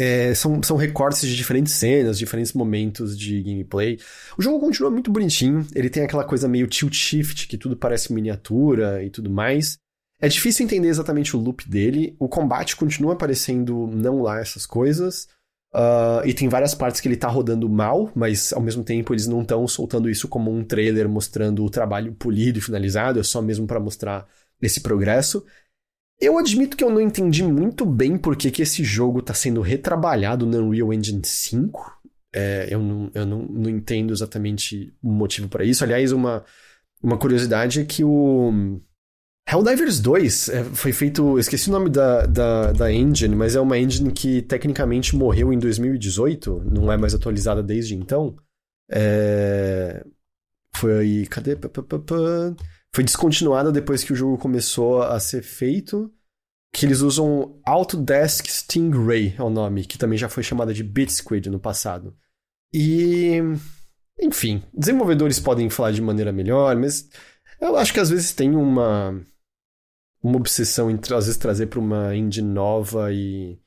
é, 0.00 0.34
são, 0.34 0.62
são 0.62 0.78
recortes 0.78 1.20
de 1.28 1.36
diferentes 1.36 1.74
cenas, 1.74 2.18
diferentes 2.18 2.54
momentos 2.54 3.18
de 3.18 3.42
gameplay. 3.42 3.98
O 4.38 4.40
jogo 4.40 4.58
continua 4.58 4.90
muito 4.90 5.10
bonitinho, 5.10 5.66
ele 5.74 5.90
tem 5.90 6.02
aquela 6.02 6.24
coisa 6.24 6.48
meio 6.48 6.66
tilt 6.66 6.94
shift, 6.94 7.46
que 7.46 7.58
tudo 7.58 7.76
parece 7.76 8.10
miniatura 8.10 9.04
e 9.04 9.10
tudo 9.10 9.28
mais. 9.28 9.76
É 10.18 10.26
difícil 10.26 10.64
entender 10.64 10.88
exatamente 10.88 11.36
o 11.36 11.38
loop 11.38 11.68
dele, 11.68 12.16
o 12.18 12.30
combate 12.30 12.76
continua 12.76 13.12
aparecendo 13.12 13.86
não 13.88 14.22
lá 14.22 14.40
essas 14.40 14.64
coisas. 14.64 15.28
ah, 15.74 16.22
e 16.24 16.32
tem 16.32 16.48
várias 16.48 16.74
partes 16.74 17.00
que 17.00 17.06
ele 17.08 17.16
tá 17.16 17.28
rodando 17.28 17.68
mal, 17.68 18.10
mas 18.14 18.54
ao 18.54 18.62
mesmo 18.62 18.82
tempo 18.82 19.12
eles 19.12 19.26
não 19.26 19.42
estão 19.42 19.68
soltando 19.68 20.08
isso 20.08 20.28
como 20.28 20.50
um 20.50 20.64
trailer 20.64 21.08
mostrando 21.10 21.62
o 21.62 21.70
trabalho 21.70 22.14
polido 22.14 22.58
e 22.58 22.62
finalizado, 22.62 23.20
é 23.20 23.22
só 23.22 23.42
mesmo 23.42 23.66
para 23.66 23.78
mostrar 23.78 24.26
esse 24.62 24.80
progresso. 24.80 25.44
Eu 26.20 26.36
admito 26.36 26.76
que 26.76 26.84
eu 26.84 26.90
não 26.90 27.00
entendi 27.00 27.42
muito 27.42 27.86
bem 27.86 28.18
por 28.18 28.36
que, 28.36 28.60
esse 28.60 28.84
jogo 28.84 29.20
está 29.20 29.32
sendo 29.32 29.62
retrabalhado 29.62 30.44
no 30.44 30.58
Unreal 30.58 30.92
Engine 30.92 31.22
5. 31.24 31.98
É, 32.32 32.68
eu 32.70 32.78
não, 32.80 33.10
eu 33.14 33.24
não, 33.24 33.42
não 33.42 33.70
entendo 33.70 34.12
exatamente 34.12 34.94
o 35.02 35.10
motivo 35.10 35.48
para 35.48 35.64
isso. 35.64 35.82
Aliás, 35.82 36.12
uma, 36.12 36.44
uma 37.02 37.16
curiosidade 37.16 37.80
é 37.80 37.84
que 37.84 38.04
o 38.04 38.80
Helldivers 39.48 39.98
2 39.98 40.48
é, 40.50 40.64
foi 40.64 40.92
feito. 40.92 41.38
Esqueci 41.38 41.70
o 41.70 41.72
nome 41.72 41.88
da, 41.88 42.26
da, 42.26 42.72
da 42.72 42.92
engine, 42.92 43.34
mas 43.34 43.56
é 43.56 43.60
uma 43.60 43.78
engine 43.78 44.12
que 44.12 44.42
tecnicamente 44.42 45.16
morreu 45.16 45.52
em 45.52 45.58
2018, 45.58 46.64
não 46.70 46.92
é 46.92 46.96
mais 46.96 47.14
atualizada 47.14 47.62
desde 47.62 47.94
então. 47.96 48.36
É, 48.90 50.04
foi. 50.76 51.26
Cadê? 51.30 51.56
Pá, 51.56 51.68
pá, 51.68 51.82
pá. 51.82 52.54
Foi 52.94 53.04
descontinuada 53.04 53.70
depois 53.70 54.02
que 54.02 54.12
o 54.12 54.16
jogo 54.16 54.38
começou 54.38 55.02
a 55.02 55.18
ser 55.20 55.42
feito. 55.42 56.12
Que 56.72 56.86
eles 56.86 57.00
usam 57.00 57.60
Autodesk 57.66 58.46
Stingray, 58.46 59.34
é 59.36 59.42
o 59.42 59.50
nome, 59.50 59.84
que 59.84 59.98
também 59.98 60.16
já 60.16 60.28
foi 60.28 60.44
chamada 60.44 60.72
de 60.72 60.84
BitSquid 60.84 61.50
no 61.50 61.58
passado. 61.58 62.16
E. 62.72 63.38
Enfim, 64.20 64.62
desenvolvedores 64.72 65.40
podem 65.40 65.68
falar 65.68 65.90
de 65.90 66.00
maneira 66.00 66.30
melhor, 66.30 66.76
mas 66.76 67.08
eu 67.60 67.76
acho 67.76 67.92
que 67.92 68.00
às 68.00 68.10
vezes 68.10 68.32
tem 68.32 68.54
uma. 68.54 69.20
Uma 70.22 70.36
obsessão 70.36 70.90
em 70.90 70.96
às 70.96 71.26
vezes 71.26 71.38
trazer 71.38 71.66
para 71.66 71.80
uma 71.80 72.14
engine 72.14 72.48
nova 72.48 73.12
e. 73.12 73.58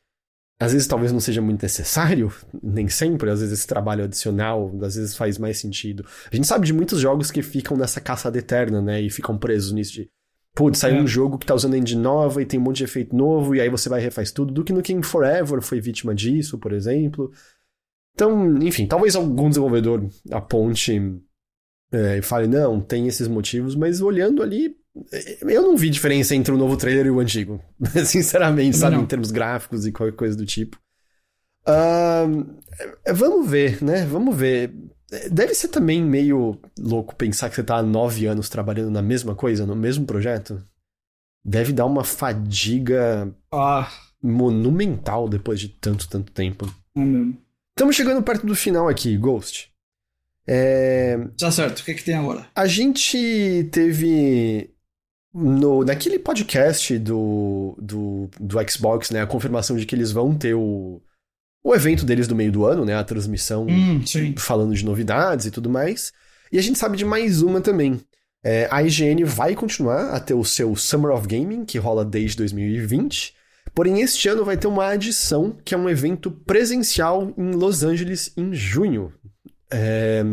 Às 0.60 0.72
vezes 0.72 0.88
talvez 0.88 1.12
não 1.12 1.20
seja 1.20 1.42
muito 1.42 1.62
necessário, 1.62 2.32
nem 2.62 2.88
sempre, 2.88 3.30
às 3.30 3.40
vezes 3.42 3.60
esse 3.60 3.68
trabalho 3.68 4.04
adicional, 4.06 4.72
às 4.84 4.96
vezes 4.96 5.16
faz 5.18 5.38
mais 5.38 5.58
sentido. 5.58 6.06
A 6.32 6.36
gente 6.36 6.48
sabe 6.48 6.66
de 6.66 6.72
muitos 6.74 7.00
jogos 7.02 7.32
que 7.32 7.42
ficam 7.42 7.76
nessa 7.76 8.00
caçada 8.00 8.38
eterna, 8.38 8.82
né? 8.82 9.02
E 9.02 9.10
ficam 9.10 9.38
presos 9.38 9.72
nisso 9.74 9.94
de. 9.94 10.10
Putz, 10.56 10.78
saiu 10.78 10.98
É. 10.98 11.02
um 11.02 11.08
jogo 11.08 11.38
que 11.40 11.46
tá 11.48 11.56
usando 11.56 11.76
engine 11.76 12.00
nova 12.02 12.40
e 12.42 12.46
tem 12.46 12.60
um 12.60 12.64
monte 12.64 12.78
de 12.78 12.84
efeito 12.84 13.16
novo, 13.16 13.56
e 13.56 13.60
aí 13.62 13.70
você 13.70 13.90
vai 13.90 14.00
e 14.00 14.04
refaz 14.04 14.32
tudo. 14.32 14.54
Do 14.54 14.64
que 14.64 14.72
no 14.72 14.84
King 14.84 15.06
Forever 15.06 15.62
foi 15.62 15.82
vítima 15.82 16.14
disso, 16.14 16.60
por 16.60 16.72
exemplo. 16.72 17.32
Então, 18.14 18.56
enfim, 18.62 18.86
talvez 18.86 19.16
algum 19.16 19.50
desenvolvedor 19.50 20.08
aponte 20.32 21.02
é, 21.92 22.20
e 22.20 22.22
fale, 22.22 22.48
não, 22.48 22.80
tem 22.80 23.08
esses 23.08 23.28
motivos, 23.28 23.76
mas 23.76 24.00
olhando 24.02 24.44
ali, 24.44 24.76
Eu 25.42 25.62
não 25.64 25.76
vi 25.78 25.90
diferença 25.90 26.36
entre 26.36 26.54
o 26.54 26.58
novo 26.58 26.78
trailer 26.78 27.08
e 27.08 27.10
o 27.12 27.20
antigo. 27.20 27.60
Sinceramente, 28.06 28.78
sabe? 28.78 28.96
não. 28.96 29.04
Em 29.04 29.08
termos 29.08 29.32
gráficos 29.32 29.86
e 29.86 29.92
qualquer 29.92 30.16
coisa 30.16 30.38
do 30.38 30.46
tipo. 30.46 30.78
É, 33.06 33.14
vamos 33.14 33.50
ver, 33.50 33.82
né? 33.84 34.06
Vamos 34.06 34.36
ver. 34.36 34.74
Deve 35.32 35.54
ser 35.54 35.68
também 35.68 36.04
meio 36.04 36.60
louco 36.80 37.16
pensar 37.16 37.50
que 37.50 37.56
você 37.56 37.64
tá 37.64 37.78
há 37.78 37.84
nove 37.84 38.26
anos 38.26 38.50
trabalhando 38.50 38.90
na 38.92 39.02
mesma 39.02 39.36
coisa, 39.36 39.66
no 39.66 39.76
mesmo 39.76 40.06
projeto. 40.06 40.64
Deve 41.46 41.74
dar 41.74 41.86
uma 41.86 42.04
fadiga 42.04 43.34
Ah, 43.52 43.92
monumental 44.22 45.28
depois 45.28 45.60
de 45.60 45.70
tanto, 45.70 46.08
tanto 46.08 46.32
tempo. 46.32 46.66
é 46.96 47.00
mesmo. 47.00 47.38
Estamos 47.76 47.96
chegando 47.96 48.22
perto 48.24 48.46
do 48.46 48.56
final 48.56 48.88
aqui, 48.88 49.18
Ghost. 49.18 49.72
É, 50.48 51.18
Tá 51.40 51.50
certo, 51.52 51.80
o 51.80 51.84
que, 51.86 51.92
é 51.92 51.94
que 51.94 52.04
tem 52.04 52.16
agora? 52.16 52.46
a 52.56 52.66
gente 52.68 53.68
teve 53.72 54.73
no, 55.34 55.84
naquele 55.84 56.20
podcast 56.20 56.98
do, 57.00 57.76
do, 57.82 58.30
do 58.40 58.70
Xbox, 58.70 59.10
né, 59.10 59.22
a 59.22 59.28
confirmação 59.28 59.76
de 59.76 59.86
que 59.86 59.96
eles 59.96 60.12
vão 60.12 60.36
ter 60.36 60.54
o, 60.54 61.02
o 61.64 61.74
evento 61.74 62.06
deles 62.06 62.28
do 62.28 62.36
meio 62.36 62.52
do 62.52 62.66
ano, 62.66 62.86
né, 62.86 62.96
a 62.96 63.04
transmissão 63.04 63.66
Hum, 63.68 64.04
falando 64.38 64.76
de 64.76 64.86
novidades 64.86 65.46
e 65.46 65.52
tudo 65.52 65.70
mais. 65.70 66.12
E 66.52 66.60
a 66.60 66.62
gente 66.62 66.78
sabe 66.78 66.98
de 66.98 67.06
mais 67.06 67.42
uma 67.42 67.62
também. 67.62 68.00
É, 68.44 68.68
a 68.70 68.84
IGN 68.84 69.24
vai 69.24 69.56
continuar 69.56 70.12
a 70.12 70.20
ter 70.20 70.34
o 70.34 70.44
seu 70.44 70.76
Summer 70.76 71.12
of 71.12 71.28
Gaming, 71.28 71.66
que 71.66 71.80
rola 71.80 72.04
desde 72.04 72.38
2020. 72.38 73.34
Porém, 73.74 74.02
este 74.02 74.28
ano 74.28 74.46
vai 74.46 74.58
ter 74.58 74.68
uma 74.68 74.88
adição, 74.88 75.58
que 75.64 75.74
é 75.74 75.78
um 75.78 75.90
evento 75.90 76.30
presencial 76.30 77.34
em 77.38 77.52
Los 77.54 77.84
Angeles 77.84 78.32
em 78.38 78.54
junho. 78.54 79.12
É, 79.72 80.24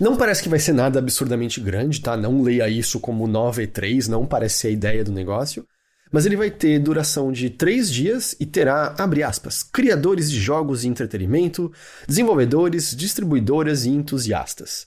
Não 0.00 0.16
parece 0.16 0.42
que 0.42 0.48
vai 0.48 0.58
ser 0.58 0.72
nada 0.72 0.98
absurdamente 0.98 1.60
grande, 1.60 2.00
tá? 2.00 2.16
Não 2.16 2.42
leia 2.42 2.68
isso 2.68 3.00
como 3.00 3.26
nova 3.26 3.62
E3, 3.62 4.06
não 4.08 4.26
parece 4.26 4.58
ser 4.58 4.68
a 4.68 4.72
ideia 4.72 5.04
do 5.04 5.12
negócio. 5.12 5.66
Mas 6.10 6.24
ele 6.24 6.36
vai 6.36 6.50
ter 6.50 6.78
duração 6.78 7.30
de 7.30 7.50
três 7.50 7.90
dias 7.90 8.34
e 8.40 8.46
terá, 8.46 8.94
abre 8.98 9.22
aspas, 9.22 9.62
criadores 9.62 10.30
de 10.30 10.40
jogos 10.40 10.84
e 10.84 10.88
entretenimento, 10.88 11.70
desenvolvedores, 12.06 12.96
distribuidoras 12.96 13.84
e 13.84 13.90
entusiastas. 13.90 14.86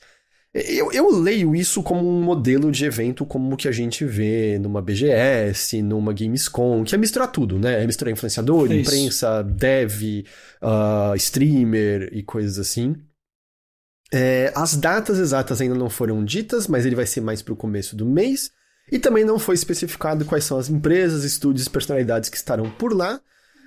Eu, 0.53 0.91
eu 0.91 1.09
leio 1.09 1.55
isso 1.55 1.81
como 1.81 2.05
um 2.05 2.21
modelo 2.21 2.71
de 2.71 2.83
evento 2.83 3.25
como 3.25 3.53
o 3.53 3.57
que 3.57 3.69
a 3.69 3.71
gente 3.71 4.03
vê 4.03 4.59
numa 4.59 4.81
BGS, 4.81 5.81
numa 5.81 6.11
Gamescom, 6.11 6.83
que 6.83 6.93
é 6.93 6.97
misturar 6.97 7.31
tudo, 7.31 7.57
né? 7.57 7.81
É 7.81 7.87
misturar 7.87 8.11
influenciador, 8.11 8.69
É 8.69 8.75
imprensa, 8.75 9.43
dev, 9.43 10.25
ah, 10.61 11.13
streamer 11.15 12.09
e 12.11 12.21
coisas 12.21 12.59
assim. 12.59 12.95
É, 14.13 14.51
as 14.55 14.75
datas 14.75 15.17
exatas 15.19 15.61
ainda 15.61 15.75
não 15.75 15.89
foram 15.89 16.23
ditas, 16.23 16.67
mas 16.67 16.85
ele 16.85 16.95
vai 16.95 17.05
ser 17.05 17.21
mais 17.21 17.41
pro 17.41 17.55
começo 17.55 17.95
do 17.95 18.05
mês. 18.05 18.51
E 18.91 18.99
também 18.99 19.23
não 19.23 19.39
foi 19.39 19.55
especificado 19.55 20.25
quais 20.25 20.43
são 20.43 20.57
as 20.57 20.69
empresas, 20.69 21.23
estúdios 21.23 21.65
e 21.65 21.69
personalidades 21.69 22.29
que 22.29 22.35
estarão 22.35 22.69
por 22.69 22.93
lá. 22.93 23.21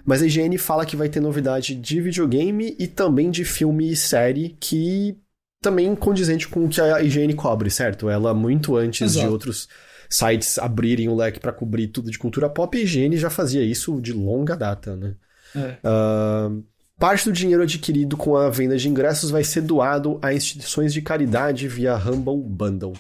Mas 0.05 0.21
a 0.21 0.27
IGN 0.27 0.59
fala 0.59 0.85
que 0.85 0.97
vai 0.97 1.09
ter 1.09 1.21
novidade 1.21 1.75
de 1.75 2.01
videogame 2.01 2.77
e 2.79 2.87
também 2.87 3.31
de 3.31 3.43
filme 3.43 3.91
e 3.91 3.97
série 3.97 4.55
que 4.61 5.17
também 5.63 5.97
condizente 5.97 6.47
com 6.47 6.67
o 6.67 6.69
que 6.69 6.79
a 6.79 7.01
IGN 7.03 7.33
cobre, 7.35 7.71
certo? 7.71 8.11
Ela 8.11 8.35
muito 8.35 8.77
antes 8.77 9.13
de 9.13 9.21
Exato. 9.21 9.33
outros 9.33 9.67
sites 10.11 10.59
abrirem 10.59 11.09
o 11.09 11.17
leque 11.17 11.41
para 11.41 11.53
cobrir 11.53 11.89
tudo 11.89 12.11
de 12.11 12.19
cultura 12.19 12.51
pop, 12.51 12.77
a 12.77 12.81
IGN 12.81 13.17
já 13.17 13.31
fazia 13.31 13.65
isso 13.65 13.99
de 13.99 14.13
longa 14.13 14.55
data, 14.55 14.95
né? 14.95 15.15
É. 15.57 15.79
Ah, 15.83 16.51
parte 16.99 17.25
do 17.25 17.33
dinheiro 17.33 17.63
adquirido 17.63 18.17
com 18.17 18.37
a 18.37 18.49
venda 18.51 18.77
de 18.77 18.89
ingressos 18.89 19.31
vai 19.31 19.43
ser 19.45 19.63
doado 19.63 20.19
a 20.23 20.33
instituições 20.33 20.93
de 20.93 21.03
caridade 21.03 21.67
via 21.69 21.97
Humble 21.97 22.43
Bundle. 22.43 22.93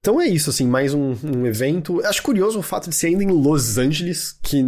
Então 0.00 0.20
é 0.20 0.26
isso, 0.28 0.50
assim, 0.50 0.66
mais 0.66 0.92
um, 0.92 1.14
um 1.24 1.46
evento. 1.46 2.04
Acho 2.04 2.22
curioso 2.22 2.58
o 2.58 2.62
fato 2.62 2.90
de 2.90 2.94
ser 2.94 3.06
ainda 3.08 3.24
em 3.24 3.30
Los 3.30 3.78
Angeles, 3.78 4.38
que, 4.42 4.62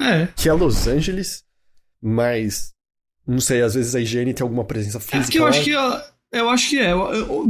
É. 0.00 0.26
que 0.36 0.48
é 0.48 0.52
Los 0.52 0.86
Angeles, 0.86 1.42
mas 2.02 2.72
não 3.26 3.40
sei, 3.40 3.62
às 3.62 3.74
vezes 3.74 3.94
a 3.94 4.00
IGN 4.00 4.34
tem 4.34 4.44
alguma 4.44 4.64
presença 4.64 4.98
É 4.98 5.00
física. 5.00 5.22
porque 5.24 5.38
eu 5.38 5.44
lá. 5.44 5.48
acho 5.50 5.64
que 5.64 5.70
ela- 5.72 6.14
eu 6.32 6.50
acho 6.50 6.68
que 6.70 6.78
é. 6.80 6.92
Eu, 6.92 6.98
eu, 7.14 7.46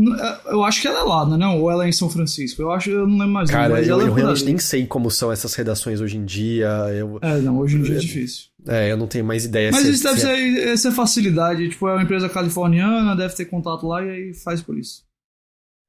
eu 0.47 0.63
acho 0.63 0.81
que 0.83 0.87
ela 0.87 1.01
é 1.01 1.03
lá, 1.03 1.27
né? 1.27 1.37
Não? 1.39 1.59
Ou 1.61 1.71
ela 1.71 1.87
é 1.87 1.89
em 1.89 1.93
São 1.93 2.09
Francisco. 2.11 2.61
Eu 2.61 2.71
acho, 2.71 2.91
eu 2.91 3.07
não 3.07 3.17
lembro 3.19 3.33
mais. 3.33 3.51
Cara, 3.51 3.81
eu, 3.83 3.93
ela 3.95 4.03
é 4.05 4.07
eu 4.09 4.13
realmente 4.13 4.45
nem 4.45 4.59
sei 4.59 4.87
como 4.87 5.11
são 5.11 5.33
essas 5.33 5.55
redações 5.55 6.01
hoje 6.03 6.19
em 6.19 6.25
dia. 6.25 6.69
Eu, 6.95 7.19
É, 7.23 7.39
não, 7.39 7.59
hoje 7.59 7.77
em 7.79 7.83
dia 7.83 7.97
é 7.97 7.99
difícil. 7.99 8.45
É, 8.67 8.91
eu 8.93 8.97
não 8.97 9.07
tenho 9.07 9.25
mais 9.25 9.45
ideia. 9.45 9.71
Mas 9.73 9.83
se- 9.83 9.91
isso 9.93 10.05
deve 10.05 10.21
se 10.21 10.27
é- 10.27 10.35
ser, 10.35 10.69
essa 10.69 10.93
facilidade. 10.93 11.69
Tipo, 11.69 11.89
é 11.89 11.93
uma 11.95 12.03
empresa 12.03 12.29
californiana, 12.29 13.17
deve 13.17 13.35
ter 13.35 13.45
contato 13.47 13.87
lá 13.87 14.03
e 14.05 14.11
aí 14.11 14.35
faz 14.35 14.63
por 14.63 14.79
isso. 14.79 15.05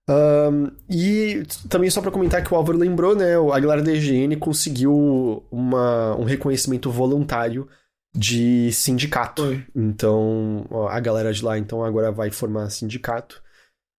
Ahn, 0.08 0.70
e 0.90 1.44
também 1.68 1.90
só 1.90 2.00
pra 2.00 2.12
comentar 2.12 2.44
que 2.44 2.54
o 2.54 2.58
Álvaro 2.58 2.78
lembrou, 2.78 3.16
né? 3.16 3.34
A 3.36 3.60
galera 3.60 3.82
da 3.82 3.92
IGN 3.92 4.36
conseguiu 4.38 5.44
uma, 5.52 6.16
um 6.16 6.24
reconhecimento 6.24 6.92
voluntário 6.92 7.68
de 8.16 8.72
sindicato. 8.72 9.44
Então, 9.76 10.66
ó, 10.70 10.88
a 10.88 11.00
galera 11.00 11.34
de 11.34 11.44
lá 11.44 11.58
então 11.58 11.84
agora 11.84 12.12
vai 12.12 12.30
formar 12.30 12.70
sindicato. 12.70 13.42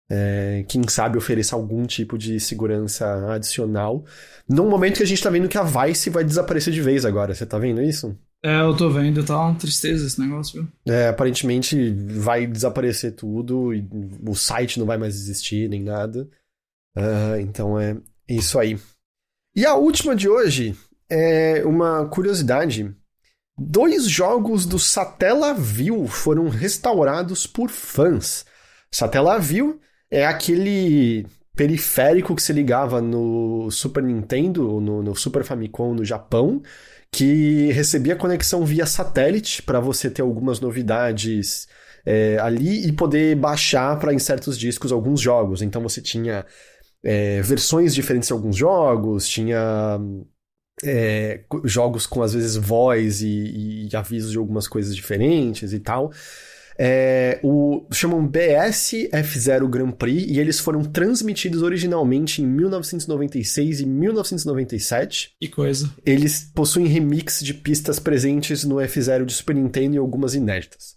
É, 0.08 0.64
quem 0.68 0.86
sabe 0.88 1.18
ofereça 1.18 1.56
algum 1.56 1.84
tipo 1.84 2.16
de 2.16 2.38
segurança 2.38 3.32
adicional. 3.32 4.04
Num 4.48 4.70
momento 4.70 4.98
que 4.98 5.02
a 5.02 5.06
gente 5.06 5.20
tá 5.20 5.28
vendo 5.28 5.48
que 5.48 5.58
a 5.58 5.64
Vice 5.64 6.08
vai 6.08 6.22
desaparecer 6.22 6.72
de 6.72 6.80
vez 6.80 7.04
agora. 7.04 7.34
Você 7.34 7.44
tá 7.44 7.58
vendo 7.58 7.82
isso? 7.82 8.16
É, 8.46 8.60
eu 8.60 8.76
tô 8.76 8.88
vendo, 8.88 9.24
tá 9.24 9.40
uma 9.40 9.58
tristeza 9.58 10.06
esse 10.06 10.20
negócio, 10.20 10.62
viu? 10.62 10.94
É, 10.94 11.08
aparentemente 11.08 11.90
vai 11.90 12.46
desaparecer 12.46 13.10
tudo 13.10 13.74
e 13.74 13.84
o 14.24 14.36
site 14.36 14.78
não 14.78 14.86
vai 14.86 14.96
mais 14.96 15.16
existir 15.16 15.68
nem 15.68 15.82
nada. 15.82 16.28
Ah, 16.96 17.40
então 17.40 17.76
é 17.76 17.96
isso 18.28 18.56
aí. 18.56 18.78
E 19.52 19.66
a 19.66 19.74
última 19.74 20.14
de 20.14 20.28
hoje 20.28 20.76
é 21.10 21.64
uma 21.64 22.06
curiosidade. 22.06 22.94
Dois 23.58 24.06
jogos 24.06 24.64
do 24.64 24.78
Satellaview 24.78 26.06
foram 26.06 26.48
restaurados 26.48 27.48
por 27.48 27.68
fãs. 27.68 28.46
Satellaview 28.92 29.80
é 30.08 30.24
aquele 30.24 31.26
periférico 31.56 32.36
que 32.36 32.42
se 32.42 32.52
ligava 32.52 33.00
no 33.00 33.68
Super 33.72 34.04
Nintendo, 34.04 34.80
no, 34.80 35.02
no 35.02 35.16
Super 35.16 35.42
Famicom 35.42 35.94
no 35.94 36.04
Japão, 36.04 36.62
que 37.16 37.72
recebia 37.72 38.14
conexão 38.14 38.62
via 38.62 38.84
satélite 38.84 39.62
para 39.62 39.80
você 39.80 40.10
ter 40.10 40.20
algumas 40.20 40.60
novidades 40.60 41.66
é, 42.04 42.36
ali 42.38 42.86
e 42.86 42.92
poder 42.92 43.34
baixar 43.36 43.98
para 43.98 44.12
em 44.12 44.18
certos 44.18 44.58
discos 44.58 44.92
alguns 44.92 45.18
jogos. 45.18 45.62
Então 45.62 45.80
você 45.82 46.02
tinha 46.02 46.44
é, 47.02 47.40
versões 47.40 47.94
diferentes 47.94 48.26
de 48.26 48.34
alguns 48.34 48.54
jogos, 48.54 49.26
tinha 49.26 49.98
é, 50.84 51.42
jogos 51.64 52.06
com 52.06 52.22
às 52.22 52.34
vezes 52.34 52.54
voz 52.54 53.22
e, 53.22 53.88
e 53.90 53.96
avisos 53.96 54.30
de 54.30 54.36
algumas 54.36 54.68
coisas 54.68 54.94
diferentes 54.94 55.72
e 55.72 55.80
tal. 55.80 56.12
É, 56.78 57.40
o, 57.42 57.86
chamam 57.90 58.26
BS 58.26 59.08
F0 59.12 59.68
Grand 59.68 59.92
Prix 59.92 60.26
e 60.28 60.38
eles 60.38 60.60
foram 60.60 60.84
transmitidos 60.84 61.62
originalmente 61.62 62.42
em 62.42 62.46
1996 62.46 63.80
e 63.80 63.86
1997. 63.86 65.34
Que 65.40 65.48
coisa. 65.48 65.90
Eles 66.04 66.50
possuem 66.54 66.86
remix 66.86 67.40
de 67.40 67.54
pistas 67.54 67.98
presentes 67.98 68.64
no 68.64 68.76
F0 68.76 69.24
de 69.24 69.32
Super 69.32 69.54
Nintendo 69.54 69.96
e 69.96 69.98
algumas 69.98 70.34
inéditas. 70.34 70.96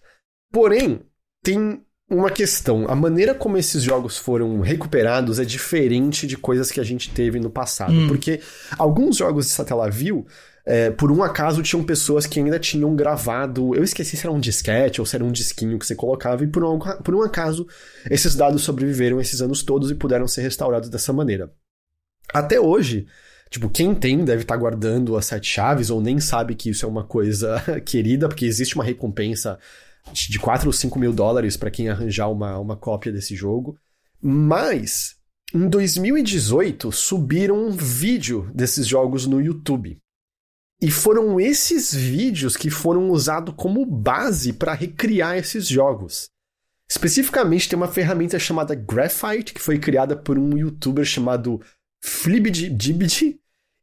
Porém, 0.51 1.01
tem 1.43 1.81
uma 2.09 2.31
questão. 2.31 2.85
A 2.89 2.95
maneira 2.95 3.35
como 3.35 3.57
esses 3.57 3.83
jogos 3.83 4.17
foram 4.17 4.59
recuperados 4.61 5.39
é 5.39 5.45
diferente 5.45 6.25
de 6.25 6.35
coisas 6.35 6.71
que 6.71 6.79
a 6.79 6.83
gente 6.83 7.11
teve 7.11 7.39
no 7.39 7.49
passado. 7.49 7.93
Hum. 7.93 8.07
Porque 8.07 8.41
alguns 8.77 9.17
jogos 9.17 9.45
de 9.45 9.51
Satellaview, 9.51 10.25
é, 10.71 10.91
por 10.91 11.11
um 11.11 11.23
acaso, 11.23 11.63
tinham 11.63 11.83
pessoas 11.83 12.27
que 12.27 12.39
ainda 12.39 12.59
tinham 12.59 12.95
gravado. 12.95 13.73
Eu 13.73 13.83
esqueci 13.83 14.15
se 14.15 14.27
era 14.27 14.31
um 14.31 14.39
disquete 14.39 15.01
ou 15.01 15.05
se 15.05 15.15
era 15.15 15.25
um 15.25 15.31
disquinho 15.31 15.79
que 15.79 15.85
você 15.87 15.95
colocava, 15.95 16.43
e 16.43 16.47
por 16.47 16.63
um, 16.63 16.77
por 16.77 17.15
um 17.15 17.23
acaso, 17.23 17.67
esses 18.07 18.35
dados 18.35 18.61
sobreviveram 18.61 19.19
esses 19.19 19.41
anos 19.41 19.63
todos 19.63 19.89
e 19.89 19.95
puderam 19.95 20.27
ser 20.27 20.43
restaurados 20.43 20.87
dessa 20.87 21.11
maneira. 21.11 21.51
Até 22.31 22.59
hoje, 22.59 23.07
tipo, 23.49 23.67
quem 23.67 23.95
tem 23.95 24.23
deve 24.23 24.43
estar 24.43 24.57
guardando 24.57 25.17
as 25.17 25.25
sete 25.25 25.49
chaves 25.49 25.89
ou 25.89 25.99
nem 25.99 26.19
sabe 26.19 26.53
que 26.53 26.69
isso 26.69 26.85
é 26.85 26.87
uma 26.87 27.03
coisa 27.03 27.59
querida, 27.83 28.27
porque 28.27 28.45
existe 28.45 28.75
uma 28.75 28.83
recompensa 28.83 29.57
de 30.13 30.37
4 30.37 30.67
ou 30.67 30.73
5 30.73 30.99
mil 30.99 31.11
dólares 31.11 31.57
para 31.57 31.71
quem 31.71 31.89
arranjar 31.89 32.29
uma, 32.29 32.59
uma 32.59 32.77
cópia 32.77 33.11
desse 33.11 33.35
jogo. 33.35 33.75
Mas, 34.21 35.15
em 35.51 35.67
2018, 35.67 36.91
subiram 36.91 37.57
um 37.57 37.71
vídeo 37.71 38.51
desses 38.53 38.85
jogos 38.85 39.25
no 39.25 39.41
YouTube. 39.41 39.99
E 40.81 40.89
foram 40.89 41.39
esses 41.39 41.93
vídeos 41.93 42.55
que 42.55 42.69
foram 42.69 43.09
usados 43.09 43.53
como 43.57 43.85
base 43.85 44.53
para 44.53 44.73
recriar 44.73 45.37
esses 45.37 45.67
jogos. 45.67 46.29
Especificamente, 46.89 47.67
tem 47.67 47.77
uma 47.77 47.87
ferramenta 47.87 48.39
chamada 48.39 48.73
Graphite, 48.73 49.53
que 49.53 49.61
foi 49.61 49.77
criada 49.77 50.15
por 50.15 50.39
um 50.39 50.57
youtuber 50.57 51.05
chamado 51.05 51.61
Flibidibidi, 52.01 53.39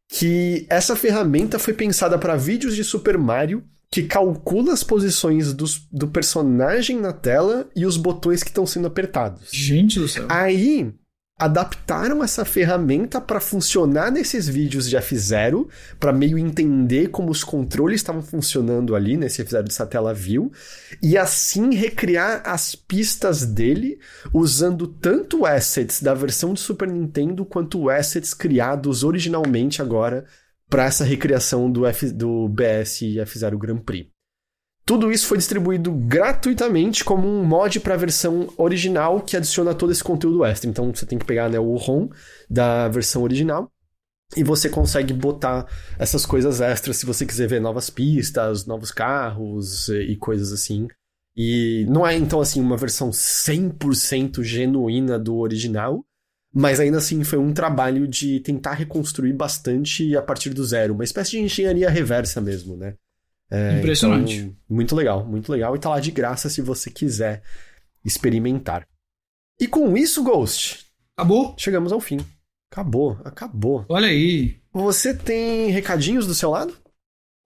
que 0.09 0.66
essa 0.68 0.97
ferramenta 0.97 1.59
foi 1.59 1.74
pensada 1.74 2.18
para 2.18 2.36
vídeos 2.36 2.74
de 2.74 2.82
Super 2.82 3.18
Mario 3.18 3.62
que 3.90 4.02
calcula 4.02 4.73
as 4.73 4.82
posições 4.82 5.52
dos, 5.52 5.86
do 5.93 6.09
personagem 6.09 6.98
na 6.98 7.12
tela 7.12 7.68
e 7.74 7.86
os 7.86 7.97
botões 7.97 8.43
que 8.43 8.51
estão 8.51 8.66
sendo 8.66 8.86
apertados. 8.86 9.48
Gente 9.52 9.98
do 9.98 10.09
céu. 10.09 10.27
Aí, 10.28 10.93
adaptaram 11.39 12.25
essa 12.25 12.47
ferramenta 12.47 13.21
para 13.21 13.41
funcionar 13.41 14.11
nesses 14.11 14.49
vídeos 14.49 14.89
de 14.89 14.97
F0, 14.97 15.69
para 16.01 16.13
meio 16.13 16.39
entender 16.39 17.09
como 17.09 17.31
os 17.31 17.45
controles 17.45 18.01
estavam 18.01 18.23
funcionando 18.23 18.97
ali 18.97 19.19
nesse 19.19 19.45
F0 19.45 19.65
de 19.65 19.75
Satellaview, 19.75 20.51
e 21.03 21.19
assim 21.19 21.75
recriar 21.75 22.43
as 22.47 22.75
pistas 22.75 23.45
dele 23.45 23.99
usando 24.33 24.87
tanto 24.87 25.45
assets 25.45 26.01
da 26.01 26.15
versão 26.15 26.55
de 26.55 26.61
Super 26.61 26.89
Nintendo 26.89 27.45
quanto 27.45 27.91
assets 27.91 28.33
criados 28.33 29.05
originalmente 29.05 29.83
agora 29.83 30.25
para 30.71 30.87
essa 30.87 31.05
recriação 31.05 31.71
do, 31.71 31.87
F, 31.87 32.11
do 32.11 32.49
BS 32.49 33.03
F0 33.03 33.59
Grand 33.59 33.79
Prix. 33.79 34.16
Tudo 34.87 35.11
isso 35.11 35.27
foi 35.27 35.37
distribuído 35.37 35.91
gratuitamente 35.91 37.05
como 37.05 37.27
um 37.27 37.45
mod 37.45 37.81
para 37.81 37.95
a 37.95 37.97
versão 37.97 38.49
original 38.57 39.21
que 39.21 39.37
adiciona 39.37 39.75
todo 39.75 39.91
esse 39.91 40.03
conteúdo 40.03 40.45
extra. 40.45 40.71
Então 40.71 40.95
você 40.95 41.05
tem 41.05 41.19
que 41.19 41.25
pegar 41.25 41.51
né, 41.51 41.59
o 41.59 41.75
ROM 41.75 42.09
da 42.49 42.87
versão 42.87 43.25
original 43.25 43.69
e 44.37 44.45
você 44.45 44.69
consegue 44.69 45.13
botar 45.13 45.67
essas 45.99 46.25
coisas 46.25 46.61
extras 46.61 46.99
se 46.99 47.05
você 47.05 47.27
quiser 47.27 47.49
ver 47.49 47.61
novas 47.61 47.91
pistas, 47.91 48.65
novos 48.65 48.93
carros 48.93 49.89
e 49.89 50.17
coisas 50.17 50.53
assim. 50.53 50.87
E 51.37 51.85
não 51.89 52.07
é 52.07 52.15
então 52.17 52.41
assim 52.41 52.61
uma 52.61 52.77
versão 52.77 53.11
100% 53.11 54.41
genuína 54.45 55.19
do 55.19 55.37
original, 55.37 56.05
mas 56.55 56.79
ainda 56.79 56.99
assim 56.99 57.25
foi 57.25 57.41
um 57.41 57.53
trabalho 57.53 58.07
de 58.07 58.39
tentar 58.39 58.75
reconstruir 58.75 59.33
bastante 59.33 60.17
a 60.17 60.23
partir 60.23 60.51
do 60.51 60.65
zero, 60.65 60.95
uma 60.95 61.05
espécie 61.05 61.33
de 61.33 61.41
engenharia 61.41 61.91
reversa 61.91 62.41
mesmo, 62.41 62.77
né? 62.77 62.95
É, 63.51 63.78
Impressionante. 63.78 64.39
Então, 64.39 64.56
muito 64.68 64.94
legal, 64.94 65.24
muito 65.24 65.51
legal. 65.51 65.74
E 65.77 65.78
tá 65.78 65.89
lá 65.90 66.01
de 66.01 66.10
graça 66.10 66.48
se 66.48 66.60
você 66.60 66.90
quiser 66.90 67.43
experimentar. 68.05 68.86
E 69.60 69.66
com 69.66 69.97
isso, 69.97 70.23
Ghost. 70.23 70.86
Acabou? 71.16 71.55
Chegamos 71.56 71.93
ao 71.93 72.01
fim. 72.01 72.18
Acabou, 72.70 73.18
acabou. 73.24 73.86
Olha 73.89 74.09
aí. 74.09 74.56
Você 74.73 75.14
tem 75.14 75.70
recadinhos 75.70 76.27
do 76.27 76.35
seu 76.35 76.51
lado? 76.51 76.77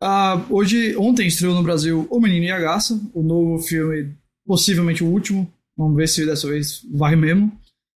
Ah, 0.03 0.45
hoje, 0.49 0.97
ontem 0.97 1.27
estreou 1.27 1.55
no 1.55 1.63
Brasil 1.63 2.07
O 2.11 2.21
Menino 2.21 2.47
e 2.47 2.51
a 2.51 2.59
Garça, 2.59 2.99
o 3.13 3.23
novo 3.23 3.63
filme, 3.63 4.17
possivelmente 4.47 5.05
o 5.05 5.07
último. 5.07 5.53
Vamos 5.77 5.97
ver 5.97 6.09
se 6.09 6.25
dessa 6.27 6.49
vez 6.49 6.83
vai 6.93 7.15
mesmo. 7.15 7.53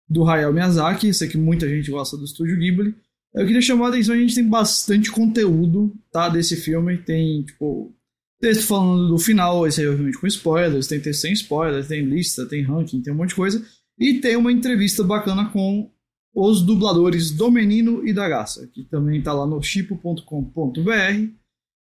Do 0.07 0.29
Hayao 0.29 0.53
Miyazaki. 0.53 1.13
Sei 1.13 1.27
que 1.27 1.37
muita 1.37 1.67
gente 1.67 1.89
gosta 1.89 2.17
do 2.17 2.25
estúdio 2.25 2.57
Ghibli. 2.57 2.93
Eu 3.33 3.45
queria 3.45 3.61
chamar 3.61 3.87
a 3.87 3.89
atenção, 3.89 4.13
a 4.13 4.17
gente 4.17 4.35
tem 4.35 4.47
bastante 4.47 5.11
conteúdo, 5.11 5.93
tá, 6.11 6.29
desse 6.29 6.55
filme. 6.55 6.97
Tem, 6.99 7.43
tipo, 7.43 7.95
texto 8.39 8.67
falando 8.67 9.07
do 9.07 9.17
final, 9.17 9.65
esse 9.65 9.81
aí 9.81 9.87
obviamente 9.87 10.19
com 10.19 10.27
spoilers, 10.27 10.87
tem 10.87 10.99
texto 10.99 11.21
sem 11.21 11.33
spoilers, 11.33 11.87
tem 11.87 12.05
lista, 12.05 12.45
tem 12.45 12.61
ranking, 12.61 13.01
tem 13.01 13.13
um 13.13 13.17
monte 13.17 13.29
de 13.29 13.35
coisa. 13.35 13.65
E 13.97 14.19
tem 14.19 14.35
uma 14.35 14.51
entrevista 14.51 15.03
bacana 15.03 15.49
com 15.49 15.89
os 16.35 16.61
dubladores 16.61 17.31
do 17.31 17.49
Menino 17.49 18.07
e 18.07 18.13
da 18.13 18.27
Gaça, 18.27 18.67
que 18.67 18.83
também 18.83 19.21
tá 19.21 19.33
lá 19.33 19.47
no 19.47 19.61
chipo.com.br. 19.61 21.29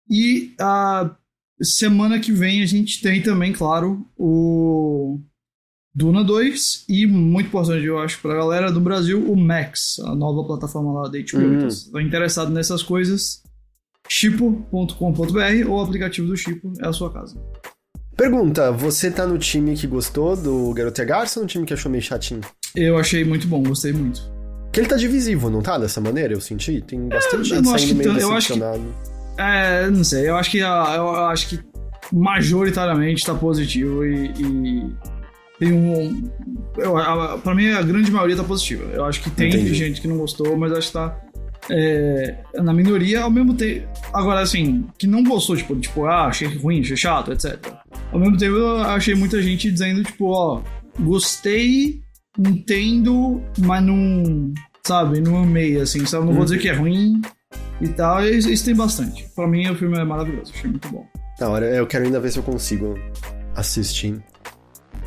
E 0.09 0.53
a 0.59 1.15
semana 1.61 2.19
que 2.19 2.31
vem 2.31 2.63
a 2.63 2.65
gente 2.65 3.01
tem 3.01 3.21
também, 3.21 3.53
claro, 3.53 4.05
o 4.17 5.19
Duna 5.93 6.23
2 6.23 6.85
e, 6.87 7.05
muito 7.05 7.47
importante, 7.47 7.85
eu 7.85 7.97
acho, 7.97 8.21
pra 8.21 8.35
galera 8.35 8.71
do 8.71 8.79
Brasil, 8.79 9.23
o 9.29 9.35
Max, 9.35 9.99
a 10.05 10.13
nova 10.13 10.45
plataforma 10.45 10.93
lá 10.93 11.09
da 11.09 11.17
HBO. 11.17 11.37
Uhum. 11.37 11.57
Então, 11.57 11.69
se 11.69 11.91
tá 11.91 12.01
interessado 12.01 12.51
nessas 12.51 12.83
coisas, 12.83 13.41
chipo.com.br 14.07 15.67
ou 15.67 15.79
o 15.79 15.81
aplicativo 15.81 16.27
do 16.27 16.37
Chipo 16.37 16.73
é 16.81 16.87
a 16.87 16.93
sua 16.93 17.11
casa. 17.11 17.39
Pergunta, 18.15 18.71
você 18.71 19.09
tá 19.09 19.25
no 19.25 19.37
time 19.37 19.75
que 19.75 19.87
gostou 19.87 20.35
do 20.35 20.73
Garoto 20.73 21.01
e 21.01 21.05
Garça 21.05 21.39
ou 21.39 21.43
no 21.43 21.49
time 21.49 21.65
que 21.65 21.73
achou 21.73 21.91
meio 21.91 22.03
chatinho? 22.03 22.41
Eu 22.75 22.97
achei 22.97 23.23
muito 23.23 23.47
bom, 23.47 23.63
gostei 23.63 23.93
muito. 23.93 24.21
Que 24.71 24.81
ele 24.81 24.87
tá 24.87 24.97
divisivo, 24.97 25.49
não 25.49 25.61
tá? 25.61 25.77
Dessa 25.77 25.99
maneira, 26.01 26.33
eu 26.33 26.41
senti. 26.41 26.81
Tem 26.81 27.07
bastante 27.07 27.53
é, 27.53 27.55
gente 27.55 27.67
saindo 27.67 27.95
meio 27.95 28.13
decepcionado. 28.13 28.75
Eu 28.77 28.85
acho 28.85 29.35
que, 29.35 29.41
é, 29.41 29.89
não 29.89 30.03
sei, 30.03 30.29
eu 30.29 30.35
acho 30.35 30.51
que, 30.51 30.57
eu 30.59 31.15
acho 31.27 31.49
que 31.49 31.59
majoritariamente 32.11 33.25
tá 33.25 33.33
positivo 33.33 34.05
e, 34.05 34.31
e 34.37 34.95
tem 35.59 35.73
um. 35.73 36.29
Eu, 36.77 36.97
a, 36.97 37.37
pra 37.37 37.53
mim, 37.53 37.69
a 37.69 37.81
grande 37.81 38.09
maioria 38.09 38.37
tá 38.37 38.43
positiva. 38.43 38.83
Eu 38.93 39.03
acho 39.03 39.21
que 39.21 39.29
tem 39.29 39.49
Entendi. 39.49 39.73
gente 39.73 39.99
que 39.99 40.07
não 40.07 40.17
gostou, 40.17 40.57
mas 40.57 40.71
acho 40.71 40.87
que 40.87 40.93
tá. 40.93 41.19
É, 41.69 42.37
na 42.55 42.73
minoria, 42.73 43.21
ao 43.21 43.29
mesmo 43.29 43.53
tempo. 43.53 43.87
Agora, 44.13 44.39
assim, 44.39 44.87
que 44.97 45.05
não 45.05 45.23
gostou, 45.23 45.57
tipo, 45.57 45.75
tipo, 45.75 46.05
ah, 46.05 46.27
achei 46.27 46.47
ruim, 46.47 46.79
achei 46.79 46.95
chato, 46.95 47.33
etc. 47.33 47.59
Ao 48.11 48.19
mesmo 48.19 48.37
tempo, 48.37 48.55
eu 48.55 48.77
achei 48.83 49.13
muita 49.13 49.41
gente 49.41 49.69
dizendo, 49.69 50.01
tipo, 50.03 50.27
ó, 50.31 50.61
gostei, 50.99 52.01
entendo, 52.37 53.41
mas 53.59 53.83
não. 53.83 54.53
Sabe, 54.87 55.19
não 55.19 55.43
amei, 55.43 55.79
assim, 55.79 56.05
sabe? 56.05 56.25
Não 56.25 56.33
vou 56.33 56.45
dizer 56.45 56.57
que 56.57 56.69
é 56.69 56.73
ruim 56.73 57.21
e 57.81 57.89
tal. 57.89 58.25
Isso, 58.25 58.49
isso 58.49 58.65
tem 58.65 58.73
bastante. 58.73 59.27
Pra 59.35 59.45
mim, 59.45 59.69
o 59.69 59.75
filme 59.75 59.97
é 59.99 60.05
maravilhoso, 60.05 60.53
achei 60.55 60.69
muito 60.69 60.87
bom. 60.87 61.05
Da 61.37 61.49
hora, 61.49 61.65
eu 61.65 61.85
quero 61.85 62.05
ainda 62.05 62.19
ver 62.19 62.31
se 62.31 62.39
eu 62.39 62.43
consigo 62.43 62.97
assistir. 63.55 64.23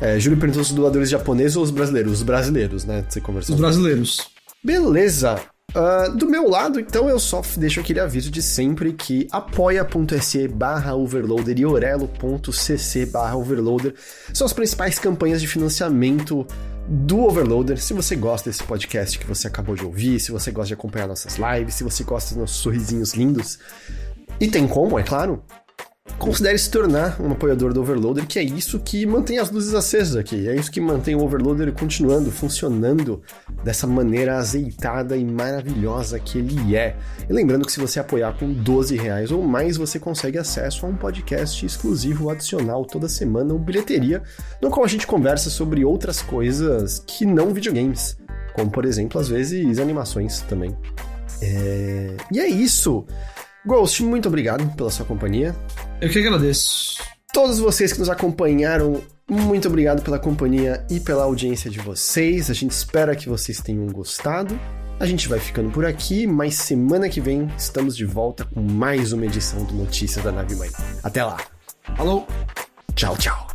É, 0.03 0.19
Júlio 0.19 0.37
perguntou 0.37 0.61
se 0.65 0.71
os 0.71 0.75
dubladores 0.75 1.09
japoneses 1.09 1.55
ou 1.55 1.63
os 1.63 1.71
brasileiros? 1.71 2.11
Os 2.11 2.23
brasileiros, 2.23 2.83
né? 2.83 3.05
Você 3.07 3.21
conversou. 3.21 3.55
Os 3.55 3.61
brasileiros. 3.61 4.29
Beleza. 4.61 5.39
Uh, 5.73 6.13
do 6.17 6.27
meu 6.27 6.49
lado, 6.49 6.77
então, 6.77 7.09
eu 7.09 7.17
só 7.17 7.41
deixo 7.55 7.79
aquele 7.79 8.01
aviso 8.01 8.29
de 8.29 8.41
sempre 8.41 8.91
que 8.91 9.29
apoia.se 9.31 10.47
barra 10.49 10.93
overloader 10.93 11.57
e 11.57 11.65
orelo.cc 11.65 13.05
barra 13.07 13.37
overloader 13.37 13.95
são 14.33 14.45
as 14.45 14.51
principais 14.51 14.99
campanhas 14.99 15.39
de 15.39 15.47
financiamento 15.47 16.45
do 16.85 17.21
Overloader. 17.21 17.81
Se 17.81 17.93
você 17.93 18.13
gosta 18.13 18.49
desse 18.49 18.61
podcast 18.61 19.17
que 19.17 19.25
você 19.25 19.47
acabou 19.47 19.73
de 19.73 19.85
ouvir, 19.85 20.19
se 20.19 20.33
você 20.33 20.51
gosta 20.51 20.67
de 20.67 20.73
acompanhar 20.73 21.07
nossas 21.07 21.37
lives, 21.37 21.75
se 21.75 21.83
você 21.83 22.03
gosta 22.03 22.31
dos 22.31 22.41
nossos 22.41 22.57
sorrisinhos 22.57 23.13
lindos, 23.13 23.57
e 24.37 24.49
tem 24.49 24.67
como, 24.67 24.99
é 24.99 25.03
claro, 25.03 25.41
considere 26.17 26.57
se 26.57 26.69
tornar 26.69 27.21
um 27.21 27.31
apoiador 27.31 27.73
do 27.73 27.81
Overloader, 27.81 28.25
que 28.25 28.39
é 28.39 28.43
isso 28.43 28.79
que 28.79 29.05
mantém 29.05 29.39
as 29.39 29.49
luzes 29.49 29.73
acesas 29.73 30.15
aqui, 30.15 30.47
é 30.47 30.55
isso 30.55 30.71
que 30.71 30.79
mantém 30.79 31.15
o 31.15 31.23
Overloader 31.23 31.71
continuando, 31.73 32.31
funcionando 32.31 33.21
dessa 33.63 33.85
maneira 33.85 34.37
azeitada 34.37 35.17
e 35.17 35.25
maravilhosa 35.25 36.19
que 36.19 36.37
ele 36.37 36.75
é. 36.75 36.95
E 37.29 37.33
lembrando 37.33 37.65
que 37.65 37.71
se 37.71 37.79
você 37.79 37.99
apoiar 37.99 38.33
com 38.33 38.51
12 38.51 38.95
reais 38.95 39.31
ou 39.31 39.41
mais, 39.41 39.77
você 39.77 39.99
consegue 39.99 40.37
acesso 40.37 40.85
a 40.85 40.89
um 40.89 40.95
podcast 40.95 41.65
exclusivo 41.65 42.29
adicional 42.29 42.85
toda 42.85 43.07
semana, 43.09 43.53
o 43.53 43.59
Bilheteria, 43.59 44.21
no 44.61 44.69
qual 44.69 44.85
a 44.85 44.89
gente 44.89 45.07
conversa 45.07 45.49
sobre 45.49 45.83
outras 45.83 46.21
coisas 46.21 47.03
que 47.05 47.25
não 47.25 47.53
videogames, 47.53 48.17
como 48.53 48.71
por 48.71 48.85
exemplo, 48.85 49.19
às 49.19 49.27
vezes, 49.27 49.79
animações 49.79 50.41
também. 50.41 50.75
É... 51.41 52.15
E 52.31 52.39
é 52.39 52.47
isso! 52.47 53.05
Ghost, 53.65 54.03
muito 54.03 54.27
obrigado 54.27 54.67
pela 54.75 54.89
sua 54.89 55.05
companhia. 55.05 55.55
Eu 56.01 56.09
que 56.09 56.19
agradeço. 56.19 56.97
Todos 57.31 57.59
vocês 57.59 57.93
que 57.93 57.99
nos 57.99 58.09
acompanharam, 58.09 59.01
muito 59.29 59.67
obrigado 59.67 60.03
pela 60.03 60.19
companhia 60.19 60.85
e 60.89 60.99
pela 60.99 61.23
audiência 61.23 61.69
de 61.69 61.79
vocês. 61.79 62.49
A 62.49 62.53
gente 62.53 62.71
espera 62.71 63.15
que 63.15 63.29
vocês 63.29 63.59
tenham 63.61 63.87
gostado. 63.87 64.59
A 64.99 65.05
gente 65.05 65.27
vai 65.27 65.39
ficando 65.39 65.71
por 65.71 65.85
aqui, 65.85 66.27
mas 66.27 66.55
semana 66.55 67.09
que 67.09 67.19
vem 67.19 67.49
estamos 67.57 67.97
de 67.97 68.05
volta 68.05 68.45
com 68.45 68.61
mais 68.61 69.11
uma 69.13 69.25
edição 69.25 69.63
do 69.63 69.73
Notícias 69.73 70.23
da 70.23 70.31
Nave 70.31 70.55
Mãe. 70.55 70.69
Até 71.01 71.23
lá. 71.23 71.37
Falou. 71.95 72.27
Tchau, 72.95 73.17
tchau. 73.17 73.52